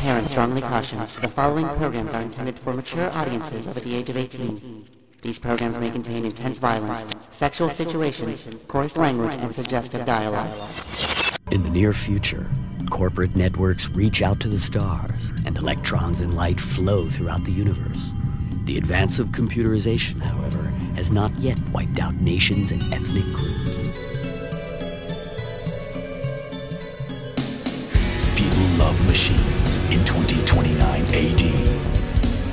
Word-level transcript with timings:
Parents 0.00 0.30
strongly 0.30 0.62
caution 0.62 0.98
the 0.98 1.28
following 1.28 1.66
programs 1.76 2.14
are 2.14 2.22
intended 2.22 2.58
for 2.58 2.72
mature 2.72 3.10
audiences 3.10 3.68
over 3.68 3.80
the 3.80 3.94
age 3.94 4.08
of 4.08 4.16
18. 4.16 4.86
These 5.20 5.38
programs 5.38 5.78
may 5.78 5.90
contain 5.90 6.24
intense 6.24 6.56
violence, 6.56 7.04
sexual 7.30 7.68
situations, 7.68 8.46
coarse 8.66 8.96
language, 8.96 9.34
and 9.34 9.54
suggestive 9.54 10.06
dialogue. 10.06 10.50
In 11.50 11.62
the 11.62 11.68
near 11.68 11.92
future, 11.92 12.48
corporate 12.88 13.36
networks 13.36 13.90
reach 13.90 14.22
out 14.22 14.40
to 14.40 14.48
the 14.48 14.58
stars, 14.58 15.34
and 15.44 15.58
electrons 15.58 16.22
and 16.22 16.34
light 16.34 16.58
flow 16.58 17.10
throughout 17.10 17.44
the 17.44 17.52
universe. 17.52 18.14
The 18.64 18.78
advance 18.78 19.18
of 19.18 19.28
computerization, 19.28 20.22
however, 20.22 20.62
has 20.94 21.10
not 21.10 21.34
yet 21.34 21.58
wiped 21.72 22.00
out 22.00 22.14
nations 22.14 22.72
and 22.72 22.82
ethnic 22.90 23.24
groups. 23.34 24.09
Love 28.80 29.06
machines 29.06 29.76
in 29.92 30.02
2029 30.04 31.02
AD. 31.04 32.50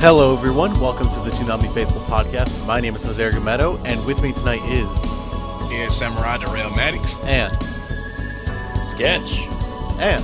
Hello, 0.00 0.34
everyone. 0.36 0.78
Welcome 0.80 1.08
to 1.10 1.20
the 1.20 1.30
Toonami 1.30 1.72
Faithful 1.72 2.00
podcast. 2.02 2.66
My 2.66 2.80
name 2.80 2.94
is 2.94 3.02
Jose 3.04 3.22
Argumedo, 3.22 3.82
and 3.86 4.04
with 4.04 4.22
me 4.22 4.32
tonight 4.32 4.60
is 4.64 4.86
is 5.72 5.96
Samurai 5.96 6.38
Darrell 6.38 6.70
Maddox. 6.76 7.16
and 7.24 7.50
Sketch. 8.78 9.38
and 9.98 10.22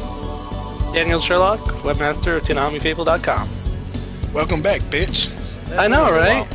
Daniel 0.92 1.18
Sherlock, 1.18 1.60
webmaster 1.82 2.36
of 2.36 2.42
ToonamiFaithful.com. 2.44 3.48
Welcome 4.34 4.60
back, 4.62 4.80
bitch. 4.82 5.30
I 5.78 5.88
know, 5.88 6.10
right? 6.10 6.46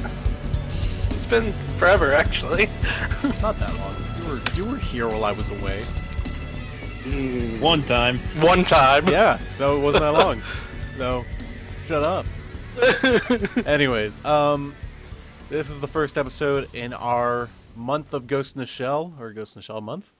It's 1.09 1.25
been 1.25 1.53
forever, 1.75 2.13
actually. 2.13 2.65
not 3.41 3.57
that 3.59 3.73
long. 3.79 3.95
You 4.19 4.29
were 4.29 4.41
you 4.55 4.71
were 4.71 4.77
here 4.77 5.07
while 5.07 5.25
I 5.25 5.31
was 5.31 5.49
away. 5.61 5.83
One 7.59 7.83
time. 7.83 8.17
One 8.39 8.63
time. 8.63 9.07
Yeah, 9.07 9.37
so 9.37 9.77
it 9.77 9.81
wasn't 9.81 10.03
that 10.03 10.13
long. 10.25 10.41
So, 10.97 11.23
shut 11.85 12.03
up. 12.03 12.25
Anyways, 13.67 14.23
um, 14.25 14.73
this 15.49 15.69
is 15.69 15.79
the 15.79 15.87
first 15.87 16.17
episode 16.17 16.73
in 16.73 16.93
our 16.93 17.49
month 17.75 18.13
of 18.13 18.27
Ghost 18.27 18.55
in 18.55 18.59
the 18.59 18.65
Shell 18.65 19.13
or 19.19 19.31
Ghost 19.33 19.55
in 19.55 19.59
the 19.59 19.63
Shell 19.63 19.81
month. 19.81 20.11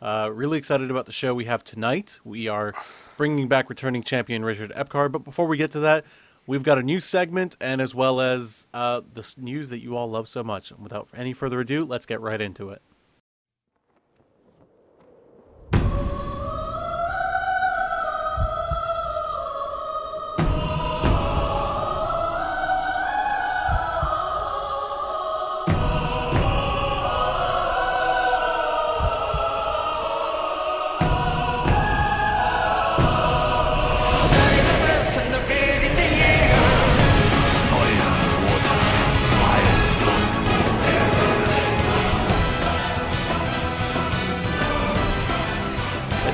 Uh, 0.00 0.30
really 0.32 0.58
excited 0.58 0.90
about 0.90 1.06
the 1.06 1.12
show 1.12 1.34
we 1.34 1.46
have 1.46 1.64
tonight. 1.64 2.20
We 2.24 2.46
are 2.46 2.74
bringing 3.16 3.48
back 3.48 3.68
returning 3.68 4.02
champion 4.02 4.44
Richard 4.44 4.70
Epcar, 4.76 5.10
but 5.10 5.24
before 5.24 5.46
we 5.46 5.56
get 5.56 5.70
to 5.72 5.80
that, 5.80 6.04
we've 6.48 6.62
got 6.62 6.78
a 6.78 6.82
new 6.82 6.98
segment 6.98 7.56
and 7.60 7.80
as 7.80 7.94
well 7.94 8.20
as 8.20 8.66
uh, 8.74 9.02
the 9.12 9.34
news 9.36 9.68
that 9.68 9.80
you 9.80 9.96
all 9.96 10.10
love 10.10 10.26
so 10.26 10.42
much. 10.42 10.72
And 10.72 10.80
without 10.80 11.06
any 11.14 11.34
further 11.34 11.60
ado, 11.60 11.84
let's 11.84 12.06
get 12.06 12.20
right 12.20 12.40
into 12.40 12.70
it. 12.70 12.82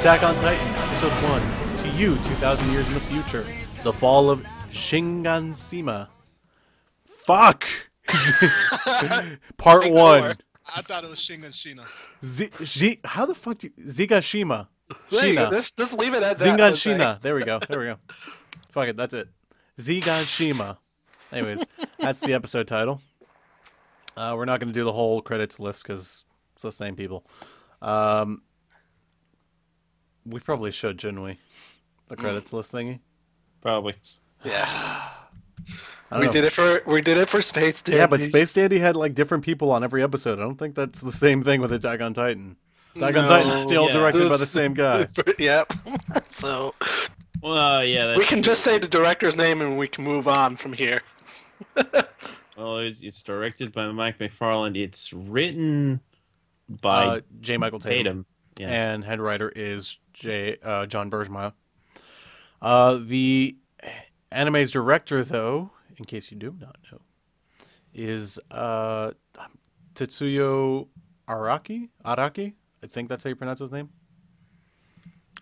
Attack 0.04 0.22
on 0.22 0.34
Titan, 0.34 0.68
Episode 0.68 1.12
1. 1.30 1.76
To 1.78 1.88
you, 1.96 2.16
2,000 2.16 2.70
years 2.72 2.86
in 2.88 2.92
the 2.92 3.00
future. 3.00 3.46
The 3.84 3.92
fall 3.94 4.28
of 4.28 4.44
Shingansima. 4.70 6.08
Fuck! 7.06 7.66
Part 9.56 9.90
1. 9.90 10.34
I 10.76 10.82
thought 10.82 11.04
it 11.04 11.08
was 11.08 11.18
Shingan 11.18 11.52
Shina. 11.52 11.86
Z- 12.22 12.50
G- 12.64 13.00
how 13.02 13.24
the 13.24 13.34
fuck 13.34 13.56
do 13.56 13.70
you... 13.74 13.84
Zigashima. 13.86 14.68
There 15.10 15.26
you 15.26 15.36
go. 15.36 15.46
Shina. 15.46 15.50
Just, 15.52 15.78
just 15.78 15.94
leave 15.94 16.12
it 16.12 16.22
at 16.22 16.36
that. 16.36 16.58
Zingan 16.58 17.20
There 17.20 17.34
we 17.34 17.42
go. 17.42 17.58
There 17.66 17.80
we 17.80 17.86
go. 17.86 17.96
Fuck 18.72 18.88
it. 18.88 18.98
That's 18.98 19.14
it. 19.14 19.28
Zigan 19.80 20.26
Shima. 20.26 20.76
Anyways, 21.32 21.64
that's 21.98 22.20
the 22.20 22.34
episode 22.34 22.68
title. 22.68 23.00
Uh, 24.18 24.34
we're 24.36 24.44
not 24.44 24.60
going 24.60 24.70
to 24.70 24.78
do 24.78 24.84
the 24.84 24.92
whole 24.92 25.22
credits 25.22 25.58
list 25.58 25.82
because 25.82 26.24
it's 26.52 26.62
the 26.62 26.72
same 26.72 26.94
people. 26.94 27.24
Um, 27.80 28.42
we 30.26 30.40
probably 30.40 30.70
should, 30.70 31.00
shouldn't 31.00 31.22
we? 31.22 31.38
The 32.08 32.16
credits 32.16 32.52
list 32.52 32.72
thingy. 32.72 33.00
Probably. 33.60 33.94
Yeah. 34.44 35.08
We 36.12 36.26
know. 36.26 36.32
did 36.32 36.44
it 36.44 36.52
for 36.52 36.82
we 36.86 37.00
did 37.00 37.16
it 37.16 37.28
for 37.28 37.40
Space 37.42 37.80
Dandy. 37.82 37.98
Yeah, 37.98 38.06
but 38.06 38.20
Space 38.20 38.52
Dandy 38.52 38.78
had 38.78 38.94
like 38.94 39.14
different 39.14 39.42
people 39.44 39.70
on 39.70 39.82
every 39.82 40.02
episode. 40.02 40.38
I 40.38 40.42
don't 40.42 40.58
think 40.58 40.74
that's 40.74 41.00
the 41.00 41.10
same 41.12 41.42
thing 41.42 41.60
with 41.60 41.72
Attack 41.72 42.00
on 42.02 42.12
Titan. 42.14 42.56
Attack 42.94 43.16
on 43.16 43.22
No, 43.22 43.28
Titan's 43.28 43.62
still 43.62 43.86
yeah. 43.86 43.92
directed 43.92 44.28
by 44.28 44.36
the 44.36 44.46
same 44.46 44.74
guy. 44.74 45.08
yep. 45.38 45.72
so 46.30 46.74
Well, 47.42 47.84
yeah. 47.84 48.08
That's, 48.08 48.18
we 48.18 48.26
can 48.26 48.42
just 48.42 48.62
say 48.62 48.78
the 48.78 48.86
director's 48.86 49.36
name 49.36 49.60
and 49.62 49.78
we 49.78 49.88
can 49.88 50.04
move 50.04 50.28
on 50.28 50.56
from 50.56 50.72
here. 50.74 51.00
Well, 52.56 52.78
it's, 52.78 53.02
it's 53.02 53.20
directed 53.22 53.72
by 53.72 53.90
Mike 53.90 54.18
McFarland. 54.18 54.76
It's 54.76 55.12
written 55.12 55.98
by 56.68 57.04
Uh, 57.06 57.20
J. 57.40 57.56
Michael 57.56 57.80
Tatum. 57.80 57.96
Tatum. 57.96 58.26
Yeah. 58.60 58.92
and 58.92 59.02
head 59.04 59.20
writer 59.20 59.52
is 59.56 59.98
J. 60.14 60.56
Uh, 60.62 60.86
John 60.86 61.10
Burgmeier. 61.10 61.52
Uh, 62.62 62.98
the 63.02 63.56
anime's 64.32 64.70
director, 64.70 65.22
though, 65.22 65.70
in 65.98 66.06
case 66.06 66.30
you 66.30 66.38
do 66.38 66.54
not 66.58 66.78
know, 66.90 67.00
is 67.92 68.40
uh, 68.50 69.10
Tetsuro 69.94 70.88
Araki. 71.28 71.90
Araki, 72.04 72.54
I 72.82 72.86
think 72.86 73.08
that's 73.08 73.24
how 73.24 73.28
you 73.28 73.36
pronounce 73.36 73.60
his 73.60 73.70
name. 73.70 73.90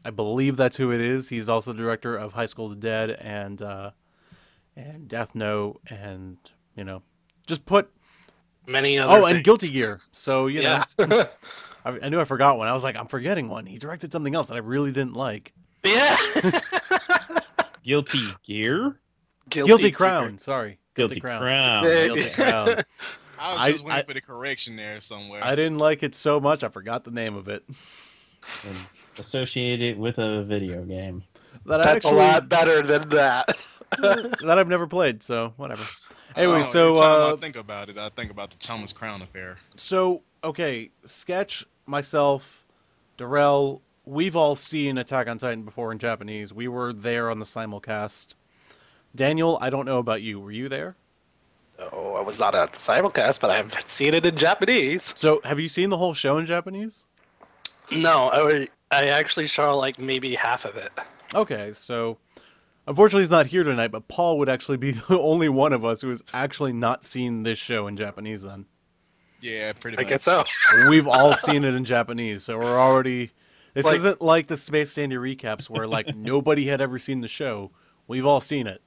I 0.04 0.10
believe 0.10 0.56
that's 0.56 0.76
who 0.76 0.90
it 0.90 1.00
is. 1.00 1.28
He's 1.28 1.48
also 1.48 1.72
the 1.72 1.78
director 1.78 2.16
of 2.16 2.32
High 2.32 2.46
School 2.46 2.64
of 2.66 2.72
the 2.72 2.76
Dead 2.76 3.10
and 3.10 3.62
uh, 3.62 3.92
and 4.74 5.06
Death 5.06 5.34
Note, 5.36 5.80
and 5.88 6.38
you 6.74 6.82
know, 6.82 7.02
just 7.46 7.64
put 7.66 7.88
Many 8.66 8.98
other. 8.98 9.16
oh, 9.16 9.26
and. 9.26 9.44
Guilty 9.44 9.68
Gear. 9.68 9.98
So 10.00 10.48
you 10.48 10.62
know. 10.62 10.82
Yeah. 11.84 11.98
I, 12.02 12.06
I 12.06 12.08
knew 12.08 12.20
I 12.20 12.24
forgot 12.24 12.58
one. 12.58 12.68
I 12.68 12.72
was 12.72 12.82
like, 12.82 12.96
I'm 12.96 13.06
forgetting 13.06 13.48
one. 13.48 13.66
He 13.66 13.78
directed 13.78 14.12
something 14.12 14.34
else 14.34 14.48
that 14.48 14.54
I 14.54 14.58
really 14.58 14.92
didn't 14.92 15.14
like. 15.14 15.52
yeah. 15.84 16.16
Guilty 17.82 18.20
Gear? 18.44 19.00
Guilty, 19.48 19.84
Gear. 19.84 19.92
Crown. 19.92 20.38
Sorry. 20.38 20.78
Guilty, 20.94 21.20
Crown. 21.20 21.42
Yeah. 21.44 22.06
Guilty 22.06 22.30
Crown. 22.34 22.68
I 23.38 23.52
was 23.52 23.60
I- 23.60 23.72
just 23.72 23.84
waiting 23.84 23.98
I- 23.98 24.02
for 24.02 24.14
the 24.14 24.20
correction 24.20 24.76
there 24.76 25.00
somewhere. 25.00 25.44
I 25.44 25.54
didn't 25.54 25.78
like 25.78 26.02
it 26.02 26.14
so 26.14 26.40
much. 26.40 26.62
I 26.62 26.68
forgot 26.68 27.04
the 27.04 27.10
name 27.10 27.34
of 27.36 27.48
it. 27.48 27.64
And 27.68 28.76
associated 29.18 29.98
with 29.98 30.18
a 30.18 30.42
video 30.44 30.84
game. 30.84 31.24
That 31.66 31.78
That's 31.78 32.04
actually, 32.06 32.20
a 32.20 32.22
lot 32.22 32.48
better 32.48 32.82
than 32.82 33.08
that. 33.10 33.48
that 33.98 34.58
I've 34.58 34.68
never 34.68 34.86
played. 34.86 35.22
So 35.22 35.52
whatever. 35.56 35.84
Anyway, 36.34 36.60
know, 36.60 36.64
so 36.66 36.88
every 36.90 37.00
time 37.00 37.30
uh, 37.30 37.34
I 37.34 37.36
think 37.36 37.56
about 37.56 37.88
it, 37.88 37.98
I 37.98 38.08
think 38.08 38.30
about 38.30 38.50
the 38.50 38.56
Thomas 38.56 38.92
Crown 38.92 39.22
affair. 39.22 39.58
so 39.76 40.22
okay, 40.42 40.90
sketch 41.04 41.64
myself, 41.86 42.64
Darrell. 43.16 43.82
We've 44.04 44.34
all 44.34 44.56
seen 44.56 44.98
Attack 44.98 45.28
on 45.28 45.38
Titan 45.38 45.62
before 45.62 45.92
in 45.92 45.98
Japanese. 45.98 46.52
We 46.52 46.66
were 46.66 46.92
there 46.92 47.30
on 47.30 47.38
the 47.38 47.44
simulcast. 47.44 48.34
Daniel, 49.14 49.58
I 49.60 49.70
don't 49.70 49.86
know 49.86 49.98
about 49.98 50.22
you. 50.22 50.40
Were 50.40 50.50
you 50.50 50.68
there? 50.68 50.96
oh, 51.92 52.14
I 52.14 52.20
was 52.20 52.40
not 52.40 52.54
at 52.54 52.72
the 52.72 52.78
simulcast, 52.78 53.40
but 53.40 53.50
I've 53.50 53.74
seen 53.88 54.14
it 54.14 54.26
in 54.26 54.36
Japanese. 54.36 55.14
So, 55.16 55.40
have 55.44 55.58
you 55.58 55.68
seen 55.68 55.90
the 55.90 55.96
whole 55.96 56.14
show 56.14 56.38
in 56.38 56.46
Japanese? 56.46 57.06
No, 57.90 58.30
I, 58.32 58.68
I 58.90 59.08
actually 59.08 59.46
saw 59.46 59.74
like 59.74 59.98
maybe 59.98 60.34
half 60.34 60.64
of 60.64 60.76
it. 60.76 60.92
Okay, 61.34 61.72
so 61.72 62.18
unfortunately 62.86 63.22
he's 63.22 63.30
not 63.30 63.46
here 63.46 63.64
tonight, 63.64 63.90
but 63.90 64.08
Paul 64.08 64.38
would 64.38 64.48
actually 64.48 64.76
be 64.76 64.90
the 65.08 65.18
only 65.18 65.48
one 65.48 65.72
of 65.72 65.84
us 65.84 66.00
who 66.00 66.08
has 66.10 66.22
actually 66.32 66.72
not 66.72 67.04
seen 67.04 67.42
this 67.42 67.58
show 67.58 67.86
in 67.86 67.96
Japanese 67.96 68.42
then. 68.42 68.66
Yeah, 69.42 69.72
pretty 69.74 69.96
much. 69.96 70.06
I 70.06 70.08
guess 70.08 70.22
so. 70.22 70.44
We've 70.88 71.06
all 71.08 71.32
seen 71.34 71.64
it 71.64 71.74
in 71.74 71.84
Japanese, 71.84 72.44
so 72.44 72.56
we're 72.58 72.78
already 72.78 73.32
this 73.74 73.84
Like- 73.84 73.96
isn't 73.96 74.22
like 74.22 74.46
the 74.46 74.56
Space 74.56 74.94
Dandy 74.94 75.16
recaps 75.16 75.68
where 75.68 75.86
like 75.86 76.14
nobody 76.16 76.66
had 76.66 76.80
ever 76.80 76.98
seen 76.98 77.20
the 77.20 77.28
show. 77.28 77.70
We've 78.06 78.24
all 78.26 78.40
seen 78.40 78.66
it. 78.66 78.80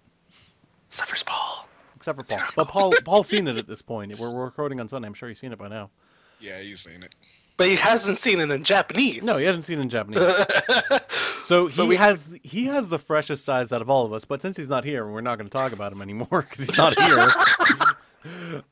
Suffers 0.88 1.24
Paul. 1.24 1.68
Except 1.96 2.18
for 2.18 2.24
Paul. 2.38 2.46
But 2.56 2.68
Paul 2.70 2.94
Paul's 3.06 3.28
seen 3.28 3.48
it 3.48 3.58
at 3.58 3.68
this 3.68 3.82
point. 3.82 4.18
We're, 4.18 4.32
we're 4.32 4.46
recording 4.46 4.80
on 4.80 4.88
Sunday. 4.88 5.08
I'm 5.08 5.14
sure 5.14 5.28
he's 5.30 5.40
seen 5.40 5.52
it 5.52 5.58
by 5.60 5.68
now. 5.68 5.90
Yeah, 6.40 6.60
you've 6.62 6.78
seen 6.80 7.02
it. 7.04 7.16
But 7.58 7.68
he 7.68 7.76
hasn't 7.78 8.20
seen 8.20 8.42
it 8.42 8.50
in 8.52 8.64
Japanese. 8.66 9.24
No, 9.24 9.38
he 9.38 9.46
hasn't 9.46 9.64
seen 9.64 9.80
it 9.80 9.84
in 9.84 9.90
Japanese. 9.90 10.26
So 11.40 11.68
he 11.68 11.72
So 11.74 11.86
we- 11.86 11.96
has 11.96 12.28
he 12.44 12.66
has 12.66 12.90
the 12.90 13.00
freshest 13.00 13.50
eyes 13.50 13.72
out 13.74 13.82
of 13.82 13.90
all 13.90 14.06
of 14.06 14.14
us. 14.14 14.26
But 14.26 14.42
since 14.42 14.56
he's 14.58 14.70
not 14.70 14.84
here, 14.84 15.08
we're 15.08 15.22
not 15.22 15.38
going 15.38 15.48
to 15.50 15.58
talk 15.58 15.72
about 15.72 15.92
him 15.92 16.02
anymore 16.02 16.28
because 16.50 16.66
he's 16.66 16.78
not 16.78 16.98
here. 17.00 17.28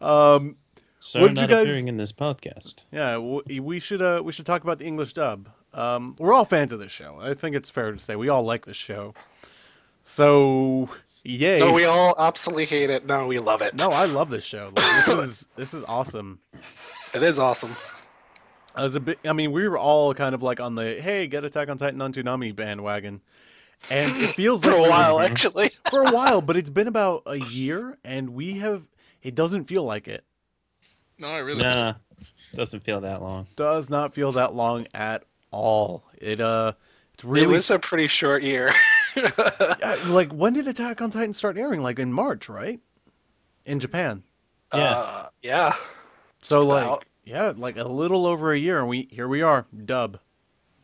um, 0.01 0.57
So 1.05 1.19
What 1.19 1.27
did 1.27 1.35
you 1.35 1.41
not 1.41 1.50
guys- 1.50 1.63
appearing 1.63 1.89
in 1.89 1.97
this 1.97 2.13
podcast. 2.13 2.85
Yeah, 2.89 3.17
we 3.17 3.79
should 3.79 4.01
uh, 4.01 4.21
we 4.23 4.31
should 4.31 4.45
talk 4.45 4.63
about 4.63 4.79
the 4.79 4.85
English 4.85 5.11
dub. 5.11 5.50
Um, 5.73 6.15
we're 6.17 6.31
all 6.31 6.45
fans 6.45 6.71
of 6.71 6.79
this 6.79 6.94
show. 6.94 7.19
I 7.19 7.33
think 7.33 7.57
it's 7.57 7.69
fair 7.69 7.91
to 7.91 8.00
say 8.00 8.15
we 8.15 8.29
all 8.29 8.44
like 8.44 8.65
this 8.65 8.77
show. 8.77 9.13
So, 10.05 10.88
yay! 11.23 11.59
No, 11.59 11.73
we 11.73 11.83
all 11.83 12.15
absolutely 12.17 12.65
hate 12.65 12.89
it. 12.89 13.05
No, 13.05 13.27
we 13.27 13.39
love 13.39 13.61
it. 13.61 13.75
No, 13.75 13.89
I 13.89 14.05
love 14.05 14.29
this 14.29 14.45
show. 14.45 14.71
Like, 14.77 15.05
this 15.05 15.07
is 15.09 15.47
this 15.57 15.73
is 15.73 15.83
awesome. 15.89 16.39
It 17.13 17.21
is 17.21 17.38
awesome. 17.38 17.75
I 18.73 18.83
was 18.83 18.95
a 18.95 19.01
bit. 19.01 19.19
I 19.25 19.33
mean, 19.33 19.51
we 19.51 19.67
were 19.67 19.77
all 19.77 20.13
kind 20.13 20.33
of 20.33 20.41
like 20.41 20.61
on 20.61 20.75
the 20.75 21.01
hey, 21.01 21.27
get 21.27 21.44
Attack 21.44 21.67
on 21.67 21.77
Titan 21.77 22.01
on 22.01 22.13
Toonami 22.13 22.55
bandwagon, 22.55 23.19
and 23.89 24.15
it 24.21 24.29
feels 24.35 24.63
For 24.63 24.71
like 24.71 24.88
a 24.88 24.89
while, 24.89 25.19
actually. 25.19 25.71
for 25.89 26.03
a 26.03 26.11
while, 26.11 26.41
but 26.41 26.55
it's 26.61 26.69
been 26.69 26.88
about 26.88 27.23
a 27.25 27.39
year, 27.39 27.97
and 28.05 28.29
we 28.29 28.59
have. 28.59 28.83
It 29.21 29.35
doesn't 29.35 29.65
feel 29.65 29.83
like 29.83 30.07
it. 30.07 30.23
No, 31.19 31.36
it 31.36 31.39
really 31.42 31.62
Nah, 31.62 31.94
doesn't 32.54 32.83
feel 32.83 33.01
that 33.01 33.21
long. 33.21 33.48
Does 33.56 33.89
not 33.89 34.13
feel 34.13 34.31
that 34.33 34.54
long 34.54 34.88
at 34.94 35.24
all. 35.51 36.04
It 36.18 36.42
uh, 36.42 36.74
it's 37.13 37.24
really. 37.24 37.45
It 37.45 37.50
was 37.50 37.69
a 37.71 37.80
pretty 37.80 38.07
short 38.07 38.44
year. 38.44 38.71
Yeah, 39.15 39.95
like 40.07 40.31
when 40.31 40.54
did 40.54 40.68
Attack 40.68 41.00
on 41.00 41.12
Titan 41.12 41.33
start 41.33 41.56
airing? 41.56 41.83
Like 41.83 42.00
in 42.00 42.12
March, 42.12 42.50
right? 42.50 42.80
In 43.63 43.80
Japan. 43.80 44.24
Yeah. 44.74 44.80
Uh, 44.98 45.30
yeah. 45.44 45.75
So 46.42 46.56
Just 46.57 46.68
like 46.68 46.83
about. 46.86 47.06
yeah, 47.24 47.54
like 47.56 47.77
a 47.77 47.83
little 47.83 48.25
over 48.25 48.51
a 48.51 48.57
year 48.57 48.80
and 48.80 48.88
we 48.88 49.07
here 49.12 49.27
we 49.27 49.44
are, 49.44 49.68
dub. 49.86 50.18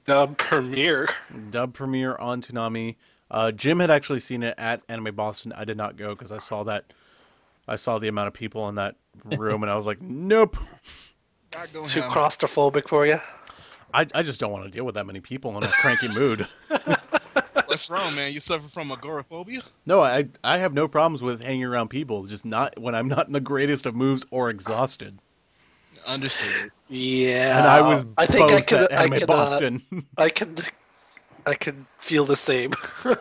Dub 0.05 0.37
premiere. 0.37 1.09
Dub 1.49 1.73
premiere 1.73 2.15
on 2.17 2.39
Toonami. 2.43 2.97
Uh 3.31 3.51
Jim 3.51 3.79
had 3.79 3.89
actually 3.89 4.19
seen 4.19 4.43
it 4.43 4.53
at 4.59 4.83
Anime 4.87 5.15
Boston. 5.15 5.51
I 5.53 5.65
did 5.65 5.77
not 5.77 5.95
go 5.97 6.15
cuz 6.15 6.31
I 6.31 6.37
saw 6.37 6.61
that 6.65 6.93
I 7.69 7.75
saw 7.75 7.99
the 7.99 8.07
amount 8.07 8.27
of 8.27 8.33
people 8.33 8.67
in 8.69 8.75
that 8.75 8.95
room 9.23 9.63
and 9.63 9.71
I 9.71 9.75
was 9.75 9.85
like, 9.85 10.01
"Nope. 10.01 10.57
Too 11.51 12.01
claustrophobic 12.01 12.87
for 12.87 13.05
you. 13.05 13.19
I 13.93 14.05
I 14.13 14.23
just 14.23 14.39
don't 14.39 14.51
want 14.51 14.65
to 14.65 14.69
deal 14.69 14.83
with 14.85 14.95
that 14.95 15.05
many 15.05 15.19
people 15.19 15.55
in 15.57 15.63
a 15.63 15.67
cranky 15.67 16.07
mood." 16.19 16.47
What's 17.65 17.89
wrong, 17.89 18.15
man? 18.15 18.33
You 18.33 18.39
suffer 18.39 18.67
from 18.67 18.91
agoraphobia? 18.91 19.61
No, 19.85 20.01
I 20.01 20.27
I 20.43 20.57
have 20.57 20.73
no 20.73 20.87
problems 20.87 21.21
with 21.21 21.41
hanging 21.41 21.63
around 21.63 21.89
people, 21.89 22.25
just 22.25 22.43
not 22.45 22.79
when 22.79 22.95
I'm 22.95 23.07
not 23.07 23.27
in 23.27 23.33
the 23.33 23.39
greatest 23.39 23.85
of 23.85 23.95
moves 23.95 24.25
or 24.31 24.49
exhausted. 24.49 25.19
Understood. 26.05 26.71
Yeah. 26.87 27.59
And 27.59 27.67
I 27.67 27.81
was 27.81 28.05
I 28.17 28.25
think 28.25 28.51
I 28.51 28.57
both 28.57 28.65
could. 28.67 28.79
at 28.79 28.91
I 28.93 29.03
Anime 29.03 29.13
could. 29.13 29.23
Uh, 29.23 29.25
Boston. 29.27 29.83
I 30.17 30.29
could. 30.29 30.67
I 31.45 31.55
could 31.55 31.85
feel 31.97 32.25
the 32.25 32.35
same, 32.35 32.71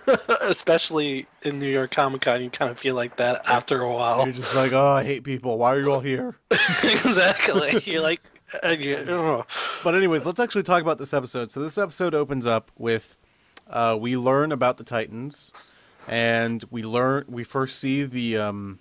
especially 0.43 1.27
in 1.43 1.59
New 1.59 1.69
York 1.69 1.91
Comic 1.91 2.23
Con. 2.23 2.43
You 2.43 2.51
kind 2.51 2.71
of 2.71 2.79
feel 2.79 2.95
like 2.95 3.17
that 3.17 3.49
after 3.49 3.83
a 3.83 3.93
while. 3.93 4.25
You're 4.25 4.35
just 4.35 4.55
like, 4.55 4.73
oh, 4.73 4.89
I 4.89 5.05
hate 5.05 5.25
people. 5.25 5.59
Why 5.59 5.75
are 5.75 5.81
you 5.81 5.93
all 5.93 6.01
here? 6.01 6.37
exactly. 6.51 7.81
You're 7.85 8.03
like, 8.03 8.21
you, 8.79 8.97
oh. 9.09 9.47
But 9.85 9.95
anyways, 9.95 10.25
let's 10.27 10.41
actually 10.41 10.63
talk 10.63 10.83
about 10.83 10.99
this 10.99 11.13
episode. 11.13 11.51
So 11.51 11.63
this 11.63 11.79
episode 11.79 12.15
opens 12.15 12.47
up 12.47 12.71
with 12.77 13.17
uh, 13.69 13.97
we 14.01 14.17
learn 14.17 14.53
about 14.53 14.79
the 14.79 14.85
Titans, 14.85 15.53
and 16.07 16.65
we 16.71 16.83
learn 16.83 17.25
we 17.29 17.45
first 17.45 17.79
see 17.79 18.05
the 18.05 18.39
um, 18.39 18.79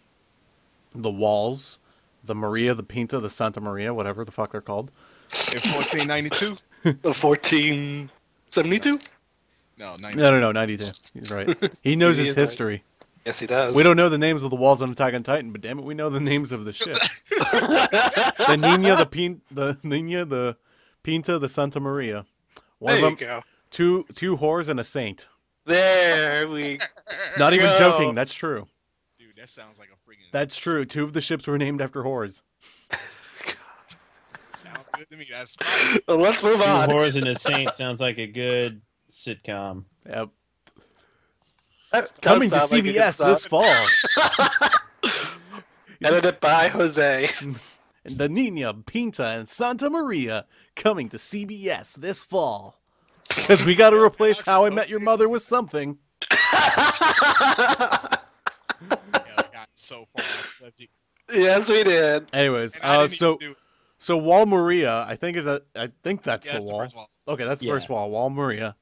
the 0.93 1.11
walls, 1.11 1.79
the 2.23 2.35
Maria, 2.35 2.73
the 2.73 2.83
Pinta, 2.83 3.19
the 3.19 3.29
Santa 3.29 3.61
Maria, 3.61 3.93
whatever 3.93 4.23
the 4.23 4.31
fuck 4.31 4.51
they're 4.51 4.61
called. 4.61 4.91
In 5.51 5.59
1492? 5.59 6.57
the 6.83 7.13
1472. 7.13 8.99
No, 9.77 9.95
90. 9.95 10.17
No, 10.17 10.31
no, 10.31 10.39
no, 10.39 10.51
ninety 10.51 10.77
two. 10.77 10.91
He's 11.13 11.31
right. 11.31 11.47
He 11.81 11.95
knows 11.95 12.17
He 12.17 12.23
his 12.23 12.31
is 12.31 12.37
right. 12.37 12.41
history. 12.41 12.83
Yes, 13.25 13.39
he 13.39 13.45
does. 13.45 13.75
We 13.75 13.83
don't 13.83 13.97
know 13.97 14.09
the 14.09 14.17
names 14.17 14.41
of 14.41 14.49
the 14.49 14.55
walls 14.55 14.81
on 14.81 14.89
Attack 14.89 15.13
on 15.13 15.21
Titan, 15.21 15.51
but 15.51 15.59
damn 15.61 15.79
it, 15.79 15.85
we 15.85 15.93
know 15.93 16.09
the 16.09 16.19
names 16.19 16.51
of 16.51 16.63
the 16.65 16.71
ships. 16.73 17.25
the 17.29 18.57
Nina, 18.59 18.95
the 18.95 19.05
Pin, 19.05 19.41
the 19.51 19.77
Nina, 19.83 20.23
the 20.25 20.55
Pinta, 21.03 21.37
the 21.37 21.49
Santa 21.49 21.79
Maria. 21.79 22.25
One 22.79 22.93
There 22.93 22.99
you 23.01 23.07
of 23.07 23.19
them, 23.19 23.27
go. 23.27 23.41
two 23.69 24.05
two 24.15 24.37
whores 24.37 24.69
and 24.69 24.79
a 24.79 24.83
saint. 24.83 25.27
There 25.65 26.47
we. 26.47 26.79
Not 27.37 27.53
even 27.53 27.65
Go. 27.65 27.77
joking. 27.79 28.15
That's 28.15 28.33
true. 28.33 28.67
Dude, 29.19 29.35
that 29.37 29.49
sounds 29.49 29.77
like 29.77 29.89
a 29.89 30.09
freaking. 30.09 30.31
That's 30.31 30.55
true. 30.57 30.85
Two 30.85 31.03
of 31.03 31.11
the 31.13 31.19
ships 31.21 31.45
were 31.47 31.57
named 31.57 31.81
after 31.81 32.03
whores. 32.03 32.43
sounds 34.53 34.89
good 34.97 35.09
to 35.09 35.17
me. 35.17 35.25
That's. 35.29 35.55
Well, 36.07 36.17
let's 36.17 36.41
move 36.43 36.59
Two 36.61 36.69
on. 36.69 36.89
whores 36.89 37.15
and 37.15 37.27
a 37.27 37.35
saint 37.35 37.73
sounds 37.75 37.99
like 37.99 38.17
a 38.17 38.27
good 38.27 38.81
sitcom. 39.11 39.85
Yep. 40.07 40.29
That 41.91 42.13
Coming 42.21 42.49
to 42.49 42.59
sound 42.59 42.71
like 42.71 42.83
CBS 42.83 43.25
this 43.25 43.45
fall. 43.45 43.63
Edited 46.03 46.39
by 46.39 46.67
Jose. 46.67 47.29
the 48.05 48.29
Nina, 48.29 48.73
Pinta, 48.73 49.25
and 49.25 49.47
Santa 49.47 49.89
Maria 49.89 50.45
coming 50.75 51.09
to 51.09 51.17
CBS 51.17 51.93
this 51.95 52.23
fall. 52.23 52.79
Because 53.29 53.63
we 53.63 53.75
got 53.75 53.91
to 53.91 54.01
replace 54.01 54.45
How 54.45 54.65
I 54.65 54.69
Met 54.69 54.89
Your 54.89 54.99
Mother 54.99 55.29
with 55.29 55.43
something. 55.43 55.97
Yeah, 58.89 58.95
I 59.37 59.43
got 59.51 59.69
so 59.73 60.07
far 60.15 60.69
yes, 61.33 61.69
we 61.69 61.83
did. 61.83 62.29
Anyways, 62.33 62.77
uh, 62.81 63.07
so 63.07 63.39
so 63.97 64.17
Wall 64.17 64.45
Maria, 64.45 65.05
I 65.07 65.15
think 65.15 65.37
is 65.37 65.45
a, 65.45 65.61
I 65.75 65.89
think 66.03 66.23
that's 66.23 66.45
Yeah, 66.45 66.53
the 66.53 66.57
that's 66.59 66.67
the 66.67 66.73
wall. 66.73 66.81
first 66.83 66.95
wall. 66.95 67.09
Okay, 67.27 67.43
that's 67.43 67.59
the 67.61 67.67
Yeah. 67.67 67.73
first 67.73 67.89
wall. 67.89 68.09
Wall 68.11 68.29
Maria. 68.29 68.75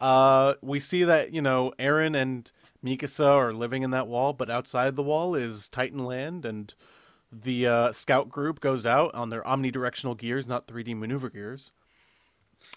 Uh, 0.00 0.54
we 0.62 0.78
see 0.80 1.04
that 1.04 1.32
you 1.32 1.42
know 1.42 1.72
Eren 1.78 2.16
and 2.16 2.50
Mikasa 2.84 3.26
are 3.26 3.52
living 3.52 3.82
in 3.82 3.90
that 3.90 4.06
wall, 4.06 4.32
but 4.32 4.50
outside 4.50 4.96
the 4.96 5.02
wall 5.02 5.34
is 5.34 5.68
Titan 5.68 6.04
Land, 6.04 6.44
and 6.46 6.72
the 7.32 7.66
uh, 7.66 7.92
scout 7.92 8.28
group 8.28 8.60
goes 8.60 8.86
out 8.86 9.14
on 9.14 9.30
their 9.30 9.42
omnidirectional 9.42 10.16
gears, 10.16 10.46
not 10.46 10.66
3D 10.66 10.96
maneuver 10.96 11.28
gears, 11.28 11.72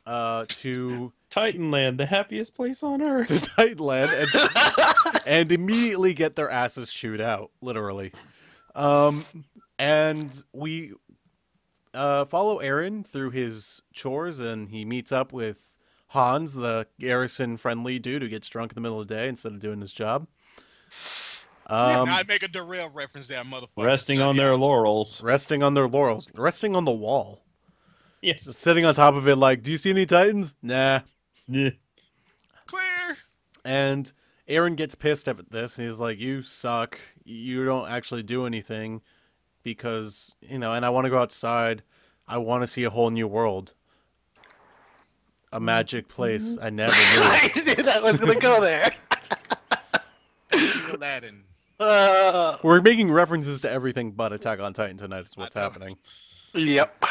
uh, 0.06 0.46
to 0.48 1.14
Titanland, 1.30 1.98
the 1.98 2.08
happiest 2.08 2.56
place 2.56 2.84
on 2.84 3.02
earth. 3.04 3.28
to 3.28 3.40
Titan 3.40 3.78
Land 3.78 4.12
and, 4.12 4.50
and 5.28 5.52
immediately 5.52 6.14
get 6.14 6.36
their 6.36 6.50
asses 6.50 6.92
chewed 6.92 7.22
out, 7.22 7.52
literally. 7.62 8.12
Um, 8.76 9.26
and 9.78 10.44
we 10.54 10.94
uh, 11.94 12.26
follow 12.26 12.60
Eren 12.60 13.06
through 13.06 13.32
his 13.32 13.82
chores, 13.94 14.40
and 14.40 14.70
he 14.70 14.86
meets 14.86 15.12
up 15.12 15.32
with 15.32 15.71
Hans, 16.12 16.54
the 16.56 16.88
garrison 17.00 17.56
friendly 17.58 17.98
dude 18.00 18.22
who 18.22 18.28
gets 18.28 18.50
drunk 18.50 18.72
in 18.72 18.76
the 18.76 18.82
middle 18.82 19.00
of 19.00 19.08
the 19.08 19.14
day 19.16 19.28
instead 19.30 19.54
of 19.54 19.60
doing 19.60 19.80
his 19.82 19.94
job. 19.94 20.28
Um, 21.68 22.10
I 22.10 22.24
make 22.28 22.44
a 22.44 22.50
derail 22.50 22.90
reference 22.90 23.30
there, 23.30 23.42
motherfucker. 23.44 23.86
Resting 23.86 24.20
on 24.20 24.36
their 24.36 24.58
laurels. 24.58 25.24
resting 25.24 25.64
on 25.64 25.74
their 25.74 25.88
laurels, 25.88 26.30
resting 26.36 26.76
on 26.76 26.84
the 26.84 26.92
wall, 26.92 27.44
Yeah. 28.22 28.34
just 28.34 28.60
sitting 28.60 28.84
on 28.84 28.94
top 28.94 29.16
of 29.16 29.26
it, 29.28 29.38
like, 29.38 29.64
"Do 29.64 29.72
you 29.72 29.78
see 29.78 29.92
any 29.92 30.06
Titans? 30.06 30.54
Nah." 30.62 31.02
Yeah. 31.48 31.70
Clear. 32.66 33.18
And 33.64 34.12
Eren 34.50 34.76
gets 34.76 34.96
pissed 34.96 35.30
at 35.30 35.50
this, 35.52 35.78
and 35.78 35.88
he's 35.88 36.00
like, 36.00 36.20
"You 36.20 36.42
suck. 36.42 37.00
You 37.24 37.64
don't 37.64 37.88
actually 37.90 38.24
do 38.24 38.46
anything 38.46 39.02
because 39.64 40.36
you 40.42 40.60
know." 40.60 40.74
And 40.74 40.86
I 40.86 40.90
want 40.90 41.06
to 41.06 41.10
go 41.10 41.20
outside. 41.20 41.84
I 42.28 42.38
want 42.38 42.64
to 42.64 42.68
see 42.68 42.84
a 42.84 42.90
whole 42.90 43.12
new 43.12 43.28
world, 43.30 43.76
a 45.52 45.60
magic 45.60 46.08
place 46.08 46.58
I 46.62 46.70
never 46.70 46.94
knew. 46.96 47.02
I 47.04 47.52
knew 47.56 47.76
that 47.84 48.04
was 48.04 48.20
gonna 48.20 48.40
go 48.40 48.62
there. 48.62 48.92
Aladdin. 50.94 51.44
Uh, 51.80 52.58
We're 52.64 52.82
making 52.82 53.12
references 53.12 53.62
to 53.62 53.70
everything 53.72 54.12
but 54.12 54.34
Attack 54.34 54.60
on 54.60 54.74
Titan 54.74 54.98
tonight. 54.98 55.26
Is 55.26 55.36
what's 55.36 55.56
happening. 55.56 55.98
yep. 56.54 57.04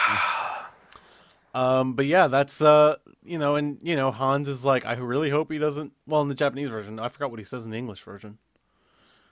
Um, 1.52 1.94
but 1.94 2.06
yeah, 2.06 2.28
that's 2.28 2.62
uh, 2.62 2.96
you 3.22 3.38
know, 3.38 3.56
and 3.56 3.78
you 3.82 3.96
know, 3.96 4.12
Hans 4.12 4.46
is 4.46 4.64
like, 4.64 4.86
I 4.86 4.94
really 4.94 5.30
hope 5.30 5.50
he 5.50 5.58
doesn't. 5.58 5.92
Well, 6.06 6.22
in 6.22 6.28
the 6.28 6.34
Japanese 6.34 6.68
version, 6.68 7.00
I 7.00 7.08
forgot 7.08 7.30
what 7.30 7.40
he 7.40 7.44
says 7.44 7.64
in 7.64 7.72
the 7.72 7.78
English 7.78 8.02
version. 8.02 8.38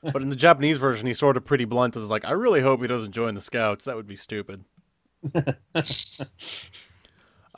But 0.00 0.23
in 0.23 0.31
the 0.31 0.37
Japanese 0.37 0.77
version, 0.77 1.09
he's 1.09 1.19
sort 1.19 1.37
of 1.37 1.45
pretty 1.45 1.65
blunt. 1.65 1.97
Is 1.97 2.09
like, 2.09 2.25
I 2.25 2.31
really 2.31 2.61
hope 2.61 2.81
he 2.81 2.87
doesn't 2.87 3.11
join 3.11 3.35
the 3.35 3.41
Scouts. 3.41 3.85
That 3.85 3.97
would 3.97 4.07
be 4.07 4.15
stupid. 4.15 4.65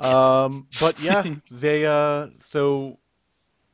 um, 0.00 0.66
but 0.80 1.00
yeah, 1.00 1.24
they 1.50 1.86
uh, 1.86 2.28
so 2.40 2.98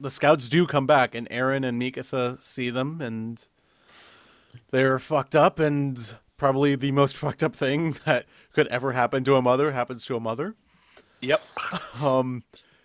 the 0.00 0.10
Scouts 0.10 0.48
do 0.48 0.66
come 0.66 0.86
back, 0.86 1.14
and 1.14 1.28
Eren 1.30 1.66
and 1.66 1.80
Mikasa 1.80 2.42
see 2.42 2.70
them, 2.70 3.00
and 3.00 3.46
they're 4.70 4.98
fucked 4.98 5.36
up, 5.36 5.58
and 5.58 6.16
probably 6.36 6.74
the 6.74 6.92
most 6.92 7.16
fucked 7.16 7.42
up 7.42 7.54
thing 7.54 7.96
that 8.04 8.26
could 8.52 8.66
ever 8.68 8.92
happen 8.92 9.24
to 9.24 9.36
a 9.36 9.42
mother 9.42 9.72
happens 9.72 10.04
to 10.06 10.16
a 10.16 10.20
mother. 10.20 10.54
Yep. 11.20 11.42
Um, 12.02 12.42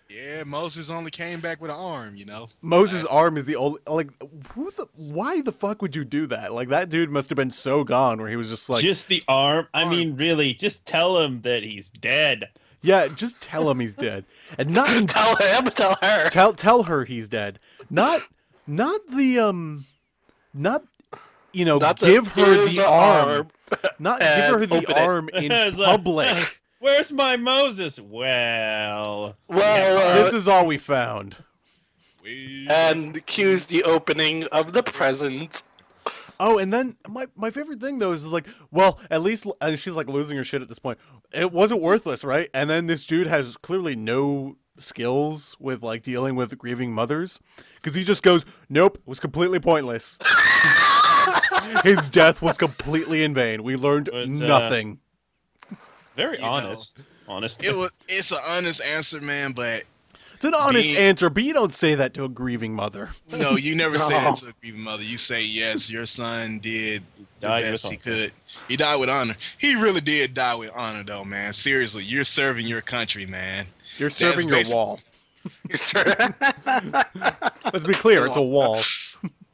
Yeah, 0.08 0.44
Moses 0.44 0.88
only 0.88 1.10
came 1.10 1.40
back 1.40 1.60
with 1.60 1.70
an 1.70 1.76
arm, 1.76 2.14
you 2.14 2.24
know. 2.24 2.48
Moses' 2.62 3.04
arm 3.04 3.36
is 3.36 3.44
the 3.44 3.56
only 3.56 3.80
like 3.86 4.10
who 4.54 4.70
the 4.70 4.86
why 4.94 5.42
the 5.42 5.52
fuck 5.52 5.82
would 5.82 5.94
you 5.94 6.04
do 6.04 6.26
that? 6.28 6.52
Like 6.52 6.68
that 6.68 6.88
dude 6.88 7.10
must 7.10 7.28
have 7.28 7.36
been 7.36 7.50
so 7.50 7.84
gone 7.84 8.18
where 8.18 8.28
he 8.28 8.36
was 8.36 8.48
just 8.48 8.70
like, 8.70 8.82
just 8.82 9.08
the 9.08 9.22
arm. 9.28 9.68
I 9.74 9.86
mean, 9.88 10.16
really, 10.16 10.54
just 10.54 10.86
tell 10.86 11.18
him 11.18 11.42
that 11.42 11.62
he's 11.62 11.90
dead. 11.90 12.48
Yeah, 12.82 13.08
just 13.08 13.40
tell 13.40 13.70
him 13.70 13.80
he's 13.80 13.94
dead, 13.94 14.24
and 14.58 14.70
not 14.70 14.88
Tell 15.08 15.36
him. 15.36 15.64
Tell 15.66 15.96
her. 16.02 16.28
tell 16.30 16.52
tell 16.54 16.82
her 16.84 17.04
he's 17.04 17.28
dead. 17.28 17.58
Not 17.90 18.22
not 18.66 19.00
the 19.08 19.38
um, 19.38 19.86
not 20.54 20.84
you 21.52 21.64
know 21.64 21.78
Not 21.78 22.00
the- 22.00 22.06
give 22.06 22.28
her 22.28 22.64
the 22.68 22.74
the 22.76 22.86
arm. 22.88 23.28
arm. 23.28 23.48
Not 23.98 24.20
give 24.20 24.28
her 24.58 24.66
the 24.66 24.76
open 24.76 24.90
it. 24.90 24.96
arm 24.98 25.28
in 25.32 25.50
It's 25.52 25.78
like, 25.78 25.86
public. 25.86 26.58
Where's 26.78 27.12
my 27.12 27.36
Moses? 27.36 28.00
Well, 28.00 29.36
Well, 29.48 29.98
uh, 30.20 30.24
this 30.24 30.34
is 30.34 30.48
all 30.48 30.66
we 30.66 30.78
found. 30.78 31.36
We- 32.24 32.66
and 32.68 33.24
cues 33.26 33.66
the 33.66 33.84
opening 33.84 34.44
of 34.48 34.72
the 34.72 34.82
present. 34.82 35.62
Oh, 36.40 36.58
and 36.58 36.72
then 36.72 36.96
my 37.08 37.26
my 37.36 37.50
favorite 37.50 37.80
thing 37.80 37.98
though 37.98 38.12
is 38.12 38.24
like, 38.26 38.46
well, 38.70 38.98
at 39.10 39.22
least 39.22 39.46
and 39.60 39.78
she's 39.78 39.92
like 39.94 40.08
losing 40.08 40.36
her 40.36 40.44
shit 40.44 40.60
at 40.62 40.68
this 40.68 40.78
point. 40.80 40.98
It 41.34 41.52
wasn't 41.52 41.80
worthless, 41.80 42.24
right? 42.24 42.48
And 42.54 42.68
then 42.68 42.86
this 42.86 43.06
dude 43.06 43.26
has 43.26 43.56
clearly 43.56 43.96
no 43.96 44.56
skills 44.78 45.56
with 45.60 45.82
like 45.82 46.02
dealing 46.02 46.34
with 46.36 46.56
grieving 46.58 46.92
mothers 46.92 47.40
because 47.76 47.94
he 47.94 48.04
just 48.04 48.22
goes, 48.22 48.44
"Nope, 48.68 48.96
it 48.98 49.06
was 49.08 49.20
completely 49.20 49.60
pointless." 49.60 50.18
His 51.84 52.10
death 52.10 52.42
was 52.42 52.56
completely 52.56 53.22
in 53.22 53.34
vain. 53.34 53.62
We 53.62 53.76
learned 53.76 54.10
Was, 54.12 54.42
uh, 54.42 54.46
nothing. 54.46 54.98
very 56.16 56.36
You 56.36 56.42
know, 56.42 56.50
honest. 56.50 57.08
honestly. 57.28 57.68
it 57.68 57.76
was. 57.76 57.90
It's 58.08 58.30
an 58.32 58.38
honest 58.48 58.82
answer, 58.82 59.20
man. 59.20 59.52
But 59.52 59.84
It's 60.34 60.44
an 60.44 60.54
honest 60.54 60.88
being- 60.88 60.96
answer, 60.98 61.30
but 61.30 61.44
you 61.44 61.52
don't 61.54 61.72
say 61.72 61.94
that 61.94 62.14
to 62.14 62.24
a 62.24 62.28
grieving 62.28 62.74
mother. 62.74 63.10
no, 63.38 63.52
you 63.56 63.74
never 63.74 63.98
say 63.98 64.08
No. 64.18 64.20
that 64.20 64.34
to 64.36 64.48
a 64.48 64.52
grieving 64.60 64.80
mother. 64.82 65.02
You 65.04 65.16
say 65.16 65.42
yes, 65.42 65.88
your 65.88 66.04
son 66.06 66.58
did 66.58 67.02
the 67.42 67.48
Died 67.48 67.62
best 67.62 67.90
he 67.90 67.96
could. 67.96 68.32
He 68.68 68.76
died 68.76 68.96
with 68.96 69.10
honor. 69.10 69.34
He 69.58 69.74
really 69.74 70.00
did 70.00 70.32
die 70.32 70.54
with 70.54 70.70
honor, 70.74 71.02
though, 71.02 71.24
man. 71.24 71.52
Seriously, 71.52 72.04
you're 72.04 72.24
serving 72.24 72.66
your 72.66 72.80
country, 72.80 73.26
man. 73.26 73.66
You're 73.98 74.10
serving 74.10 74.48
your 74.48 74.58
basic- 74.58 74.74
wall. 74.74 75.00
You're 75.68 75.78
sure? 75.78 76.04
Let's 76.64 77.84
be 77.84 77.94
clear, 77.94 78.26
it's 78.26 78.36
a 78.36 78.42
wall. 78.42 78.80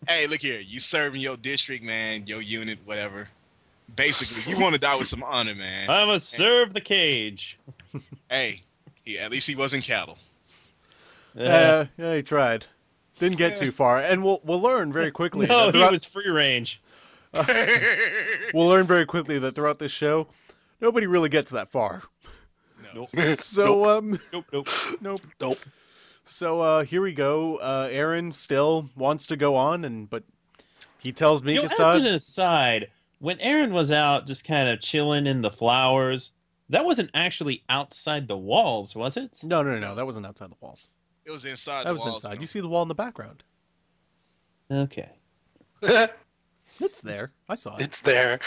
Hey, 0.06 0.26
look 0.26 0.40
here. 0.40 0.60
You 0.60 0.80
serving 0.80 1.20
your 1.20 1.36
district, 1.36 1.84
man, 1.84 2.26
your 2.26 2.40
unit, 2.40 2.78
whatever. 2.86 3.28
Basically, 3.94 4.42
you 4.50 4.58
want 4.58 4.72
to 4.74 4.80
die 4.80 4.96
with 4.96 5.06
some 5.06 5.22
honor, 5.22 5.54
man. 5.54 5.90
I 5.90 6.06
must 6.06 6.30
serve 6.30 6.72
the 6.72 6.80
cage. 6.80 7.58
Hey, 8.30 8.62
he, 9.04 9.18
at 9.18 9.30
least 9.30 9.46
he 9.46 9.54
wasn't 9.54 9.84
cattle. 9.84 10.16
Yeah, 11.34 11.44
uh, 11.46 11.86
yeah, 11.98 12.14
he 12.16 12.22
tried. 12.22 12.64
Didn't 13.18 13.36
get 13.36 13.58
too 13.58 13.70
far, 13.70 13.98
and 13.98 14.24
we'll 14.24 14.40
we'll 14.44 14.62
learn 14.62 14.94
very 14.94 15.10
quickly. 15.10 15.46
no, 15.46 15.70
that 15.70 15.74
he 15.74 15.90
was 15.92 16.06
free 16.06 16.30
range. 16.30 16.80
We'll 18.54 18.68
learn 18.68 18.86
very 18.86 19.06
quickly 19.06 19.38
that 19.38 19.54
throughout 19.54 19.78
this 19.78 19.92
show, 19.92 20.28
nobody 20.80 21.06
really 21.06 21.28
gets 21.28 21.50
that 21.50 21.70
far. 21.70 22.02
No. 22.94 23.06
So 23.36 23.98
um, 23.98 24.18
Nope, 24.32 24.46
nope. 24.52 24.68
nope. 25.00 25.20
Nope. 25.40 25.58
So 26.24 26.60
uh, 26.60 26.84
here 26.84 27.02
we 27.02 27.12
go. 27.12 27.56
Uh, 27.56 27.88
Eren 27.88 28.34
still 28.34 28.90
wants 28.96 29.26
to 29.26 29.36
go 29.36 29.56
on, 29.56 29.84
and 29.84 30.08
but 30.10 30.24
he 31.00 31.12
tells 31.12 31.42
You 31.44 31.54
know, 31.56 31.62
as 31.64 31.72
Mikasa. 31.72 31.96
an 32.00 32.06
aside, 32.06 32.88
when 33.18 33.38
Eren 33.38 33.72
was 33.72 33.90
out 33.92 34.26
just 34.26 34.44
kind 34.44 34.68
of 34.68 34.80
chilling 34.80 35.26
in 35.26 35.40
the 35.42 35.50
flowers, 35.50 36.32
that 36.68 36.84
wasn't 36.84 37.10
actually 37.14 37.62
outside 37.68 38.28
the 38.28 38.36
walls, 38.36 38.94
was 38.94 39.16
it? 39.16 39.38
no, 39.42 39.62
no, 39.62 39.72
no, 39.74 39.78
no, 39.80 39.94
that 39.94 40.04
wasn't 40.06 40.26
outside 40.26 40.50
the 40.50 40.56
walls. 40.60 40.88
It 41.24 41.30
was 41.30 41.44
inside. 41.44 41.80
That 41.84 41.88
the 41.88 41.92
was 41.94 42.02
walls, 42.02 42.16
inside. 42.18 42.32
man. 42.34 42.40
You 42.40 42.46
see 42.46 42.60
the 42.60 42.68
wall 42.68 42.82
in 42.82 42.88
the 42.88 42.94
background. 42.94 43.42
Okay. 44.70 45.10
It's 46.80 47.00
there. 47.00 47.32
I 47.48 47.54
saw 47.56 47.76
it. 47.76 47.82
it's 47.82 48.00
there. 48.00 48.40